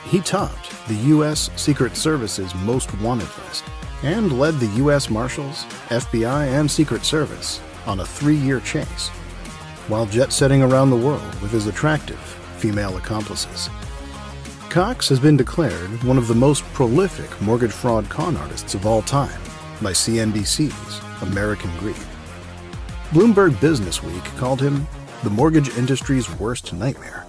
he 0.04 0.20
topped 0.20 0.70
the 0.88 0.94
U.S. 1.12 1.50
Secret 1.56 1.96
Service's 1.96 2.54
most 2.56 2.92
wanted 3.00 3.28
list 3.44 3.64
and 4.02 4.38
led 4.38 4.54
the 4.54 4.74
U.S. 4.82 5.10
Marshals, 5.10 5.64
FBI, 5.88 6.46
and 6.48 6.70
Secret 6.70 7.04
Service 7.04 7.60
on 7.86 8.00
a 8.00 8.06
three 8.06 8.36
year 8.36 8.60
chase, 8.60 9.08
while 9.88 10.06
jet 10.06 10.32
setting 10.32 10.62
around 10.62 10.90
the 10.90 10.96
world 10.96 11.40
with 11.40 11.50
his 11.50 11.66
attractive 11.66 12.18
female 12.58 12.96
accomplices. 12.96 13.68
Cox 14.70 15.08
has 15.08 15.18
been 15.18 15.36
declared 15.36 16.02
one 16.04 16.18
of 16.18 16.28
the 16.28 16.34
most 16.34 16.62
prolific 16.74 17.40
mortgage 17.40 17.72
fraud 17.72 18.08
con 18.08 18.36
artists 18.36 18.74
of 18.74 18.86
all 18.86 19.02
time 19.02 19.40
by 19.80 19.92
CNBC's 19.92 21.07
American 21.22 21.70
Greed. 21.78 21.96
Bloomberg 23.10 23.52
Businessweek 23.54 24.24
called 24.36 24.60
him 24.60 24.86
the 25.22 25.30
mortgage 25.30 25.76
industry's 25.76 26.30
worst 26.38 26.72
nightmare, 26.72 27.26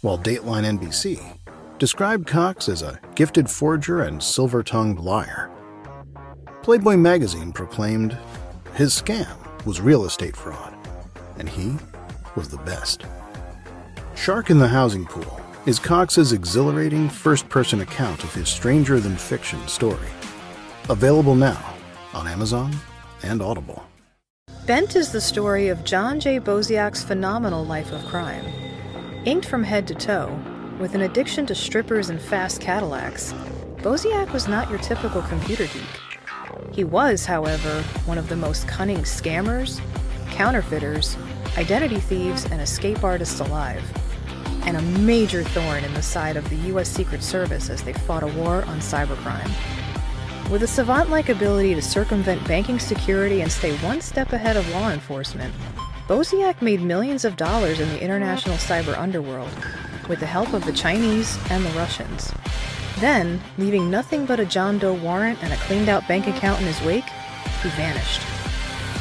while 0.00 0.18
Dateline 0.18 0.78
NBC 0.78 1.36
described 1.78 2.26
Cox 2.26 2.68
as 2.68 2.82
a 2.82 3.00
gifted 3.14 3.50
forger 3.50 4.02
and 4.02 4.22
silver 4.22 4.62
tongued 4.62 5.00
liar. 5.00 5.50
Playboy 6.62 6.96
magazine 6.96 7.52
proclaimed 7.52 8.16
his 8.74 8.92
scam 8.92 9.36
was 9.66 9.80
real 9.80 10.04
estate 10.04 10.36
fraud, 10.36 10.74
and 11.38 11.48
he 11.48 11.76
was 12.36 12.48
the 12.48 12.58
best. 12.58 13.04
Shark 14.14 14.50
in 14.50 14.58
the 14.58 14.68
Housing 14.68 15.06
Pool 15.06 15.40
is 15.66 15.78
Cox's 15.78 16.32
exhilarating 16.32 17.08
first 17.08 17.48
person 17.48 17.80
account 17.80 18.24
of 18.24 18.34
his 18.34 18.48
stranger 18.48 19.00
than 19.00 19.16
fiction 19.16 19.66
story. 19.68 20.08
Available 20.88 21.34
now 21.34 21.74
on 22.14 22.26
Amazon 22.26 22.74
and 23.22 23.42
Audible. 23.42 23.82
Bent 24.66 24.96
is 24.96 25.12
the 25.12 25.20
story 25.20 25.68
of 25.68 25.84
John 25.84 26.20
J. 26.20 26.38
Boziak's 26.38 27.02
phenomenal 27.02 27.64
life 27.64 27.92
of 27.92 28.04
crime. 28.06 28.44
Inked 29.24 29.46
from 29.46 29.64
head 29.64 29.86
to 29.88 29.94
toe, 29.94 30.38
with 30.78 30.94
an 30.94 31.02
addiction 31.02 31.46
to 31.46 31.54
strippers 31.54 32.08
and 32.08 32.20
fast 32.20 32.60
Cadillacs, 32.60 33.32
Boziak 33.78 34.32
was 34.32 34.48
not 34.48 34.70
your 34.70 34.78
typical 34.78 35.22
computer 35.22 35.66
geek. 35.66 36.72
He 36.72 36.84
was, 36.84 37.26
however, 37.26 37.82
one 38.06 38.18
of 38.18 38.28
the 38.28 38.36
most 38.36 38.68
cunning 38.68 38.98
scammers, 38.98 39.80
counterfeiters, 40.30 41.16
identity 41.56 41.98
thieves, 41.98 42.44
and 42.44 42.60
escape 42.60 43.02
artists 43.02 43.40
alive, 43.40 43.82
and 44.64 44.76
a 44.76 44.82
major 45.00 45.42
thorn 45.42 45.84
in 45.84 45.92
the 45.94 46.02
side 46.02 46.36
of 46.36 46.48
the 46.48 46.56
U.S. 46.68 46.88
Secret 46.88 47.22
Service 47.22 47.70
as 47.70 47.82
they 47.82 47.92
fought 47.92 48.22
a 48.22 48.28
war 48.28 48.62
on 48.64 48.78
cybercrime. 48.78 49.50
With 50.50 50.64
a 50.64 50.66
savant 50.66 51.10
like 51.10 51.28
ability 51.28 51.76
to 51.76 51.80
circumvent 51.80 52.44
banking 52.48 52.80
security 52.80 53.40
and 53.40 53.52
stay 53.52 53.76
one 53.78 54.00
step 54.00 54.32
ahead 54.32 54.56
of 54.56 54.68
law 54.70 54.90
enforcement, 54.90 55.54
Boziak 56.08 56.60
made 56.60 56.82
millions 56.82 57.24
of 57.24 57.36
dollars 57.36 57.78
in 57.78 57.88
the 57.90 58.02
international 58.02 58.56
cyber 58.56 58.98
underworld 58.98 59.50
with 60.08 60.18
the 60.18 60.26
help 60.26 60.52
of 60.52 60.64
the 60.64 60.72
Chinese 60.72 61.38
and 61.50 61.64
the 61.64 61.70
Russians. 61.70 62.32
Then, 62.98 63.40
leaving 63.58 63.92
nothing 63.92 64.26
but 64.26 64.40
a 64.40 64.44
John 64.44 64.78
Doe 64.78 64.94
warrant 64.94 65.40
and 65.40 65.52
a 65.52 65.56
cleaned 65.58 65.88
out 65.88 66.08
bank 66.08 66.26
account 66.26 66.60
in 66.60 66.66
his 66.66 66.82
wake, 66.82 67.08
he 67.62 67.68
vanished. 67.68 68.22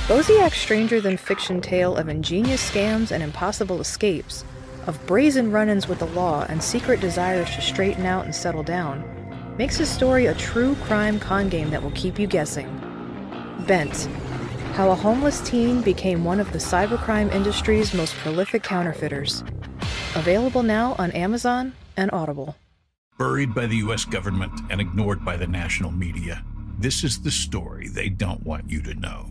Boziak's 0.07 0.61
stranger 0.61 1.01
than 1.01 1.17
fiction 1.17 1.61
tale 1.61 1.97
of 1.97 2.09
ingenious 2.09 2.69
scams 2.69 3.09
and 3.09 3.23
impossible 3.23 3.81
escapes, 3.81 4.45
of 4.85 5.03
brazen 5.07 5.51
run 5.51 5.69
ins 5.69 5.87
with 5.87 5.97
the 5.97 6.05
law 6.05 6.45
and 6.47 6.61
secret 6.61 6.99
desires 6.99 7.49
to 7.55 7.61
straighten 7.61 8.05
out 8.05 8.25
and 8.25 8.35
settle 8.35 8.61
down, 8.61 9.18
makes 9.59 9.75
his 9.75 9.89
story 9.89 10.27
a 10.27 10.33
true 10.35 10.73
crime 10.75 11.19
con 11.19 11.49
game 11.49 11.69
that 11.69 11.83
will 11.83 11.91
keep 11.91 12.17
you 12.17 12.25
guessing. 12.25 12.65
Bent 13.67 14.05
How 14.73 14.89
a 14.89 14.95
homeless 14.95 15.41
teen 15.41 15.81
became 15.81 16.23
one 16.23 16.39
of 16.39 16.49
the 16.53 16.57
cybercrime 16.57 17.29
industry's 17.33 17.93
most 17.93 18.15
prolific 18.15 18.63
counterfeiters. 18.63 19.43
Available 20.15 20.63
now 20.63 20.95
on 20.97 21.11
Amazon 21.11 21.73
and 21.97 22.09
Audible. 22.13 22.55
Buried 23.17 23.53
by 23.53 23.65
the 23.65 23.75
US 23.87 24.05
government 24.05 24.61
and 24.69 24.79
ignored 24.79 25.25
by 25.25 25.35
the 25.35 25.47
national 25.47 25.91
media, 25.91 26.41
this 26.77 27.03
is 27.03 27.21
the 27.21 27.29
story 27.29 27.89
they 27.89 28.07
don't 28.07 28.41
want 28.45 28.69
you 28.69 28.81
to 28.83 28.93
know. 28.93 29.23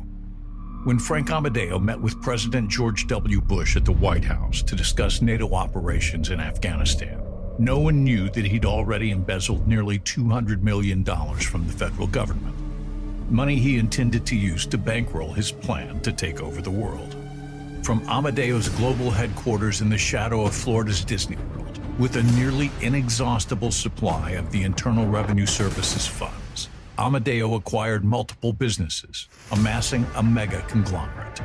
When 0.85 0.99
Frank 0.99 1.31
Amadeo 1.31 1.79
met 1.79 1.99
with 1.99 2.21
President 2.21 2.69
George 2.69 3.07
W. 3.07 3.41
Bush 3.41 3.77
at 3.77 3.87
the 3.87 3.93
White 3.93 4.27
House 4.27 4.63
to 4.65 4.77
discuss 4.77 5.23
NATO 5.23 5.55
operations 5.55 6.29
in 6.29 6.39
Afghanistan, 6.39 7.28
no 7.59 7.79
one 7.81 8.05
knew 8.05 8.31
that 8.31 8.45
he'd 8.45 8.65
already 8.65 9.11
embezzled 9.11 9.67
nearly 9.67 9.99
$200 9.99 10.63
million 10.63 11.05
from 11.05 11.67
the 11.67 11.73
federal 11.73 12.07
government. 12.07 12.55
Money 13.31 13.57
he 13.57 13.79
intended 13.79 14.25
to 14.27 14.37
use 14.37 14.65
to 14.67 14.79
bankroll 14.79 15.33
his 15.33 15.51
plan 15.51 15.99
to 16.01 16.13
take 16.13 16.41
over 16.41 16.63
the 16.63 16.71
world. 16.71 17.17
From 17.83 18.01
Amadeo's 18.09 18.69
global 18.71 19.11
headquarters 19.11 19.81
in 19.81 19.89
the 19.89 19.99
shadow 19.99 20.45
of 20.45 20.55
Florida's 20.55 21.05
Disney 21.05 21.37
World, 21.37 21.81
with 21.99 22.15
a 22.17 22.23
nearly 22.23 22.71
inexhaustible 22.81 23.73
supply 23.73 24.33
of 24.33 24.53
the 24.53 24.63
Internal 24.63 25.07
Revenue 25.07 25.47
Service's 25.47 26.07
funds, 26.07 26.69
Amadeo 26.97 27.55
acquired 27.55 28.05
multiple 28.05 28.53
businesses, 28.53 29.29
amassing 29.51 30.07
a 30.17 30.23
mega 30.23 30.63
conglomerate. 30.63 31.41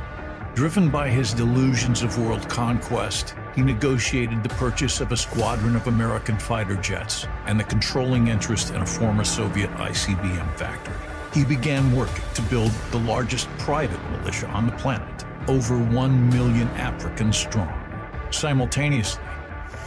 Driven 0.54 0.88
by 0.88 1.08
his 1.08 1.34
delusions 1.34 2.02
of 2.02 2.16
world 2.16 2.48
conquest, 2.48 3.34
he 3.56 3.62
negotiated 3.62 4.44
the 4.44 4.50
purchase 4.50 5.00
of 5.00 5.10
a 5.10 5.16
squadron 5.16 5.74
of 5.74 5.88
American 5.88 6.38
fighter 6.38 6.76
jets 6.76 7.26
and 7.46 7.58
the 7.58 7.64
controlling 7.64 8.28
interest 8.28 8.70
in 8.72 8.80
a 8.80 8.86
former 8.86 9.24
Soviet 9.24 9.68
ICBM 9.72 10.56
factory. 10.56 10.94
He 11.32 11.44
began 11.44 11.92
work 11.92 12.12
to 12.34 12.42
build 12.42 12.70
the 12.92 13.00
largest 13.00 13.48
private 13.58 14.00
militia 14.12 14.46
on 14.50 14.66
the 14.66 14.72
planet, 14.74 15.24
over 15.48 15.76
1 15.76 16.28
million 16.28 16.68
Africans 16.68 17.36
strong. 17.36 17.74
Simultaneously, 18.30 19.24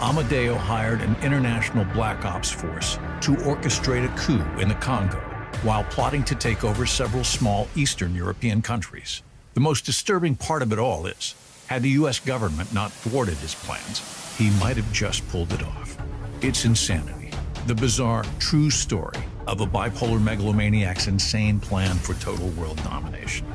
Amadeo 0.01 0.55
hired 0.55 0.99
an 0.99 1.15
international 1.23 1.85
black 1.93 2.25
ops 2.25 2.51
force 2.51 2.99
to 3.21 3.37
orchestrate 3.37 4.03
a 4.03 4.17
coup 4.17 4.43
in 4.59 4.67
the 4.67 4.75
Congo 4.75 5.19
while 5.63 5.85
plotting 5.85 6.25
to 6.25 6.35
take 6.35 6.65
over 6.65 6.85
several 6.85 7.23
small 7.23 7.69
Eastern 7.77 8.13
European 8.13 8.61
countries. 8.61 9.23
The 9.57 9.61
most 9.61 9.85
disturbing 9.85 10.35
part 10.35 10.61
of 10.61 10.71
it 10.71 10.77
all 10.77 11.07
is, 11.07 11.33
had 11.65 11.81
the 11.81 11.89
US 12.01 12.19
government 12.19 12.71
not 12.75 12.91
thwarted 12.91 13.37
his 13.37 13.55
plans, 13.55 14.03
he 14.37 14.51
might 14.59 14.77
have 14.77 14.93
just 14.93 15.27
pulled 15.29 15.51
it 15.51 15.63
off. 15.63 15.97
It's 16.43 16.63
insanity. 16.63 17.31
The 17.65 17.73
bizarre, 17.73 18.23
true 18.37 18.69
story 18.69 19.17
of 19.47 19.59
a 19.61 19.65
bipolar 19.65 20.21
megalomaniac's 20.21 21.07
insane 21.07 21.59
plan 21.59 21.95
for 21.95 22.13
total 22.21 22.49
world 22.49 22.79
domination. 22.83 23.47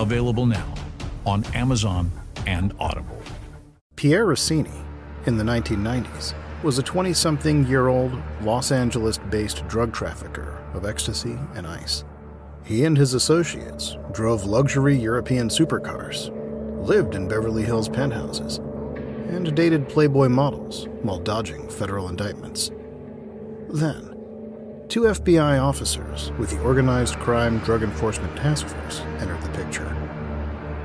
Available 0.00 0.46
now 0.46 0.72
on 1.26 1.44
Amazon 1.52 2.10
and 2.46 2.72
Audible. 2.80 3.20
Pierre 3.94 4.24
Rossini, 4.24 4.80
in 5.26 5.36
the 5.36 5.44
1990s, 5.44 6.32
was 6.62 6.78
a 6.78 6.82
20 6.82 7.12
something 7.12 7.66
year 7.66 7.88
old 7.88 8.18
Los 8.40 8.72
Angeles 8.72 9.18
based 9.18 9.68
drug 9.68 9.92
trafficker 9.92 10.64
of 10.72 10.86
ecstasy 10.86 11.38
and 11.54 11.66
ice. 11.66 12.04
He 12.64 12.84
and 12.84 12.96
his 12.96 13.14
associates 13.14 13.96
drove 14.12 14.44
luxury 14.44 14.96
European 14.96 15.48
supercars, 15.48 16.30
lived 16.86 17.14
in 17.14 17.26
Beverly 17.26 17.64
Hills 17.64 17.88
penthouses, 17.88 18.58
and 19.28 19.54
dated 19.56 19.88
Playboy 19.88 20.28
models 20.28 20.86
while 21.02 21.18
dodging 21.18 21.68
federal 21.68 22.08
indictments. 22.08 22.70
Then, 23.68 24.14
two 24.88 25.02
FBI 25.02 25.60
officers 25.60 26.30
with 26.38 26.50
the 26.50 26.60
Organized 26.62 27.16
Crime 27.16 27.58
Drug 27.60 27.82
Enforcement 27.82 28.36
Task 28.36 28.66
Force 28.68 29.00
entered 29.18 29.42
the 29.42 29.58
picture. 29.58 29.96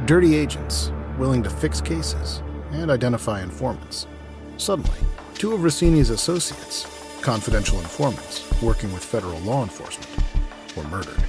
Dirty 0.05 0.35
agents 0.35 0.91
willing 1.19 1.43
to 1.43 1.49
fix 1.49 1.79
cases 1.79 2.41
and 2.71 2.89
identify 2.89 3.43
informants. 3.43 4.07
Suddenly, 4.57 4.97
two 5.35 5.53
of 5.53 5.63
Rossini's 5.63 6.09
associates, 6.09 6.87
confidential 7.21 7.77
informants 7.79 8.49
working 8.63 8.91
with 8.93 9.03
federal 9.03 9.39
law 9.39 9.61
enforcement, 9.61 10.09
were 10.75 10.83
murdered. 10.85 11.23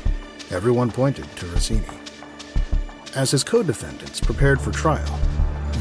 Everyone 0.50 0.90
pointed 0.90 1.30
to 1.36 1.46
Rossini. 1.48 1.84
As 3.14 3.30
his 3.30 3.44
co 3.44 3.62
defendants 3.62 4.18
prepared 4.18 4.58
for 4.58 4.70
trial, 4.70 5.20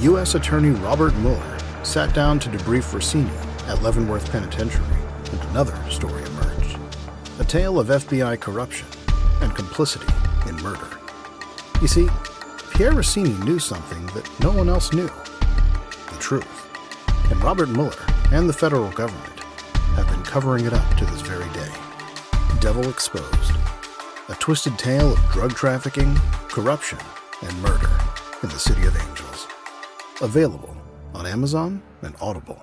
U.S. 0.02 0.36
Attorney 0.36 0.72
Robert 0.72 1.16
Mueller 1.16 1.58
sat 1.84 2.14
down 2.14 2.38
to 2.40 2.50
debrief 2.50 2.94
Rossini 2.94 3.32
at 3.68 3.82
Leavenworth 3.82 4.30
Penitentiary, 4.30 4.86
and 5.32 5.42
another 5.52 5.78
story 5.90 6.22
emerged 6.22 6.78
a 7.40 7.46
tale 7.46 7.80
of 7.80 7.88
FBI 7.88 8.42
corruption 8.42 8.88
and 9.42 9.56
complicity 9.56 10.14
in 10.48 10.56
murder. 10.58 10.90
You 11.82 11.88
see, 11.88 12.10
Pierre 12.74 12.92
Rossini 12.92 13.34
knew 13.46 13.60
something 13.60 14.06
that 14.08 14.30
no 14.42 14.52
one 14.52 14.68
else 14.68 14.92
knew 14.92 15.08
the 15.08 16.18
truth. 16.20 16.68
And 17.32 17.42
Robert 17.42 17.70
Mueller 17.70 18.06
and 18.34 18.50
the 18.50 18.54
federal 18.54 18.92
government 18.92 19.40
have 19.96 20.08
been 20.10 20.24
covering 20.24 20.66
it 20.66 20.74
up 20.74 20.98
to 20.98 21.06
this 21.06 21.22
very 21.22 21.50
day. 21.54 21.72
Devil 22.60 22.90
Exposed 22.90 23.54
a 24.30 24.36
twisted 24.36 24.78
tale 24.78 25.14
of 25.14 25.20
drug 25.32 25.54
trafficking, 25.56 26.14
corruption, 26.50 27.00
and 27.42 27.62
murder 27.62 27.90
in 28.44 28.50
the 28.50 28.60
City 28.60 28.86
of 28.86 28.96
Angels. 28.98 29.48
Available 30.22 30.76
on 31.14 31.26
Amazon 31.26 31.82
and 32.02 32.14
Audible. 32.20 32.62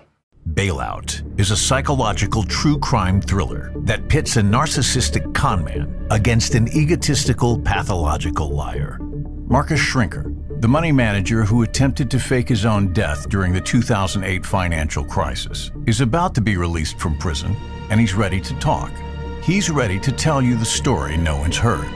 Bailout 0.53 1.23
is 1.41 1.51
a 1.51 1.57
psychological 1.57 2.43
true 2.43 2.79
crime 2.79 3.19
thriller 3.19 3.73
that 3.77 4.09
pits 4.09 4.37
a 4.37 4.43
narcissistic 4.43 5.35
conman 5.35 6.07
against 6.11 6.55
an 6.55 6.69
egotistical 6.77 7.59
pathological 7.59 8.51
liar. 8.51 8.99
Marcus 9.47 9.81
Schrenker, 9.81 10.35
the 10.61 10.69
money 10.69 10.93
manager 10.93 11.45
who 11.45 11.63
attempted 11.63 12.11
to 12.11 12.19
fake 12.19 12.51
his 12.51 12.67
own 12.67 12.93
death 12.93 13.31
during 13.31 13.55
the 13.55 13.61
2008 13.61 14.45
financial 14.45 15.05
crisis, 15.05 15.71
is 15.87 16.03
about 16.03 16.35
to 16.35 16.43
be 16.43 16.59
released 16.59 16.99
from 16.99 17.17
prison 17.17 17.57
and 17.89 17.99
he's 17.99 18.13
ready 18.13 18.41
to 18.41 18.55
talk. 18.57 18.93
He's 19.45 19.69
ready 19.69 20.01
to 20.01 20.11
tell 20.11 20.41
you 20.41 20.57
the 20.57 20.65
story 20.65 21.19
no 21.19 21.37
one's 21.37 21.59
heard. 21.59 21.91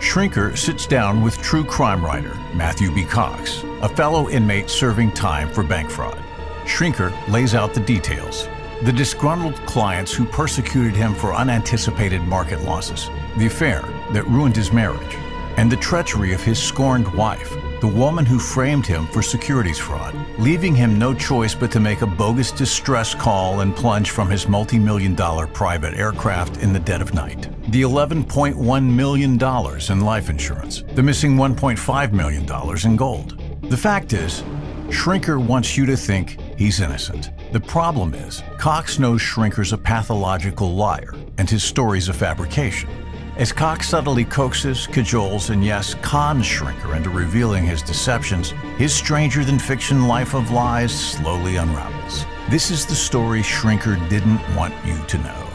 Schrenker 0.00 0.58
sits 0.58 0.84
down 0.84 1.22
with 1.22 1.40
true 1.40 1.62
crime 1.64 2.04
writer 2.04 2.36
Matthew 2.54 2.92
B. 2.92 3.04
Cox, 3.04 3.62
a 3.82 3.88
fellow 3.88 4.28
inmate 4.28 4.68
serving 4.68 5.12
time 5.12 5.48
for 5.48 5.62
bank 5.62 5.88
fraud. 5.88 6.18
Schrenker 6.64 7.12
lays 7.28 7.54
out 7.54 7.72
the 7.72 7.78
details 7.78 8.48
the 8.82 8.92
disgruntled 8.92 9.54
clients 9.64 10.12
who 10.12 10.24
persecuted 10.24 10.96
him 10.96 11.14
for 11.14 11.32
unanticipated 11.32 12.20
market 12.22 12.62
losses, 12.64 13.10
the 13.36 13.46
affair 13.46 13.82
that 14.10 14.26
ruined 14.26 14.56
his 14.56 14.72
marriage, 14.72 15.14
and 15.56 15.70
the 15.70 15.76
treachery 15.76 16.32
of 16.32 16.42
his 16.42 16.60
scorned 16.60 17.06
wife, 17.14 17.56
the 17.82 17.88
woman 17.88 18.24
who 18.24 18.38
framed 18.38 18.86
him 18.86 19.08
for 19.08 19.22
securities 19.22 19.76
fraud, 19.76 20.14
leaving 20.38 20.72
him 20.72 21.00
no 21.00 21.12
choice 21.12 21.52
but 21.52 21.68
to 21.72 21.80
make 21.80 22.00
a 22.02 22.06
bogus 22.06 22.52
distress 22.52 23.12
call 23.12 23.58
and 23.58 23.74
plunge 23.74 24.10
from 24.10 24.30
his 24.30 24.46
multi 24.46 24.78
million 24.78 25.16
dollar 25.16 25.48
private 25.48 25.92
aircraft 25.94 26.58
in 26.58 26.72
the 26.72 26.78
dead 26.78 27.02
of 27.02 27.12
night. 27.12 27.48
The 27.72 27.82
$11.1 27.82 28.84
million 28.84 29.32
in 29.32 30.00
life 30.06 30.30
insurance, 30.30 30.84
the 30.94 31.02
missing 31.02 31.34
$1.5 31.34 32.12
million 32.12 32.86
in 32.86 32.96
gold. 32.96 33.42
The 33.68 33.76
fact 33.76 34.12
is, 34.12 34.44
Schrenker 34.86 35.44
wants 35.44 35.76
you 35.76 35.84
to 35.86 35.96
think 35.96 36.38
he's 36.56 36.80
innocent. 36.80 37.32
The 37.52 37.58
problem 37.58 38.14
is, 38.14 38.44
Cox 38.58 39.00
knows 39.00 39.20
Schrenker's 39.20 39.72
a 39.72 39.78
pathological 39.78 40.76
liar 40.76 41.14
and 41.36 41.50
his 41.50 41.64
story's 41.64 42.08
a 42.08 42.12
fabrication. 42.12 42.88
As 43.36 43.50
Cox 43.50 43.88
subtly 43.88 44.26
coaxes, 44.26 44.86
cajoles, 44.86 45.48
and 45.48 45.64
yes, 45.64 45.94
cons 45.94 46.44
Schrenker 46.44 46.94
into 46.94 47.08
revealing 47.08 47.64
his 47.64 47.80
deceptions, 47.80 48.50
his 48.76 48.94
stranger 48.94 49.42
than 49.42 49.58
fiction 49.58 50.06
life 50.06 50.34
of 50.34 50.50
lies 50.50 50.92
slowly 50.92 51.56
unravels. 51.56 52.26
This 52.50 52.70
is 52.70 52.84
the 52.84 52.94
story 52.94 53.40
Schrenker 53.40 53.96
didn't 54.10 54.40
want 54.54 54.74
you 54.84 55.02
to 55.06 55.18
know. 55.18 55.48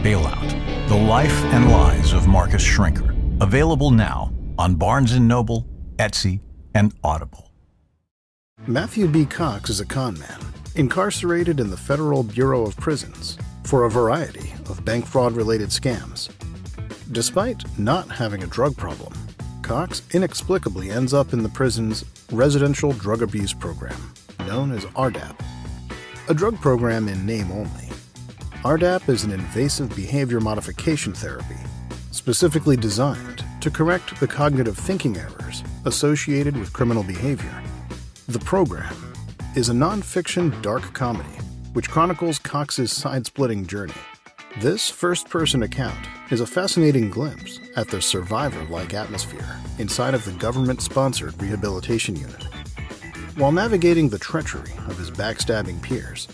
Bailout 0.00 0.88
The 0.88 0.94
Life 0.94 1.42
and 1.46 1.72
Lies 1.72 2.12
of 2.12 2.28
Marcus 2.28 2.64
Schrenker. 2.64 3.16
Available 3.42 3.90
now 3.90 4.32
on 4.56 4.76
Barnes 4.76 5.18
& 5.18 5.20
Noble, 5.20 5.66
Etsy, 5.96 6.38
and 6.72 6.94
Audible. 7.02 7.50
Matthew 8.68 9.08
B. 9.08 9.26
Cox 9.26 9.70
is 9.70 9.80
a 9.80 9.86
conman, 9.86 10.40
incarcerated 10.76 11.58
in 11.58 11.70
the 11.70 11.76
Federal 11.76 12.22
Bureau 12.22 12.64
of 12.64 12.76
Prisons 12.76 13.36
for 13.64 13.84
a 13.84 13.90
variety 13.90 14.52
of 14.70 14.84
bank 14.84 15.04
fraud 15.04 15.32
related 15.32 15.70
scams. 15.70 16.30
Despite 17.12 17.78
not 17.78 18.10
having 18.10 18.42
a 18.42 18.46
drug 18.46 18.76
problem, 18.76 19.14
Cox 19.62 20.02
inexplicably 20.12 20.90
ends 20.90 21.14
up 21.14 21.32
in 21.32 21.42
the 21.42 21.48
prison's 21.48 22.04
Residential 22.30 22.92
Drug 22.92 23.22
Abuse 23.22 23.54
Program, 23.54 24.12
known 24.40 24.72
as 24.72 24.84
RDAP. 24.86 25.34
A 26.28 26.34
drug 26.34 26.60
program 26.60 27.08
in 27.08 27.24
name 27.24 27.50
only. 27.50 27.88
RDAP 28.62 29.08
is 29.08 29.24
an 29.24 29.30
invasive 29.30 29.94
behavior 29.96 30.40
modification 30.40 31.14
therapy 31.14 31.56
specifically 32.10 32.76
designed 32.76 33.42
to 33.62 33.70
correct 33.70 34.20
the 34.20 34.26
cognitive 34.26 34.76
thinking 34.76 35.16
errors 35.16 35.62
associated 35.86 36.54
with 36.58 36.74
criminal 36.74 37.02
behavior. 37.02 37.62
The 38.26 38.40
program 38.40 38.94
is 39.56 39.70
a 39.70 39.72
nonfiction 39.72 40.60
dark 40.60 40.92
comedy 40.92 41.38
which 41.72 41.88
chronicles 41.88 42.38
Cox's 42.38 42.92
side 42.92 43.24
splitting 43.24 43.66
journey. 43.66 43.94
This 44.60 44.90
first 44.90 45.30
person 45.30 45.62
account 45.62 46.06
is 46.30 46.40
a 46.40 46.46
fascinating 46.46 47.10
glimpse 47.10 47.60
at 47.76 47.88
the 47.88 48.02
survivor 48.02 48.62
like 48.64 48.94
atmosphere 48.94 49.56
inside 49.78 50.14
of 50.14 50.24
the 50.24 50.32
government 50.32 50.82
sponsored 50.82 51.40
rehabilitation 51.40 52.16
unit. 52.16 52.44
While 53.36 53.52
navigating 53.52 54.08
the 54.08 54.18
treachery 54.18 54.72
of 54.86 54.98
his 54.98 55.10
backstabbing 55.10 55.80
peers, 55.80 56.28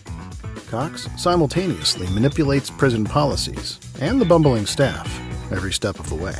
Cox 0.69 1.09
simultaneously 1.17 2.09
manipulates 2.09 2.71
prison 2.71 3.05
policies 3.05 3.79
and 4.01 4.21
the 4.21 4.25
bumbling 4.25 4.67
staff 4.67 5.07
every 5.53 5.73
step 5.73 6.01
of 6.01 6.09
the 6.09 6.17
way. 6.17 6.35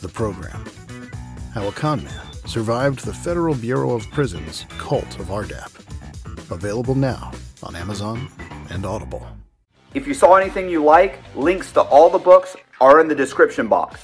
The 0.00 0.08
program 0.08 0.64
How 1.54 1.68
a 1.68 1.72
Conman 1.72 2.30
Survived 2.50 3.04
the 3.04 3.14
Federal 3.14 3.54
Bureau 3.54 3.92
of 3.92 4.10
Prisons 4.10 4.66
Cult 4.78 5.20
of 5.20 5.26
RDAP. 5.26 6.50
Available 6.50 6.96
now 6.96 7.30
on 7.62 7.76
Amazon 7.76 8.28
and 8.70 8.84
Audible. 8.84 9.24
If 9.92 10.06
you 10.06 10.14
saw 10.14 10.36
anything 10.36 10.68
you 10.68 10.84
like, 10.84 11.18
links 11.34 11.72
to 11.72 11.80
all 11.80 12.10
the 12.10 12.18
books 12.18 12.54
are 12.80 13.00
in 13.00 13.08
the 13.08 13.14
description 13.14 13.66
box. 13.66 14.00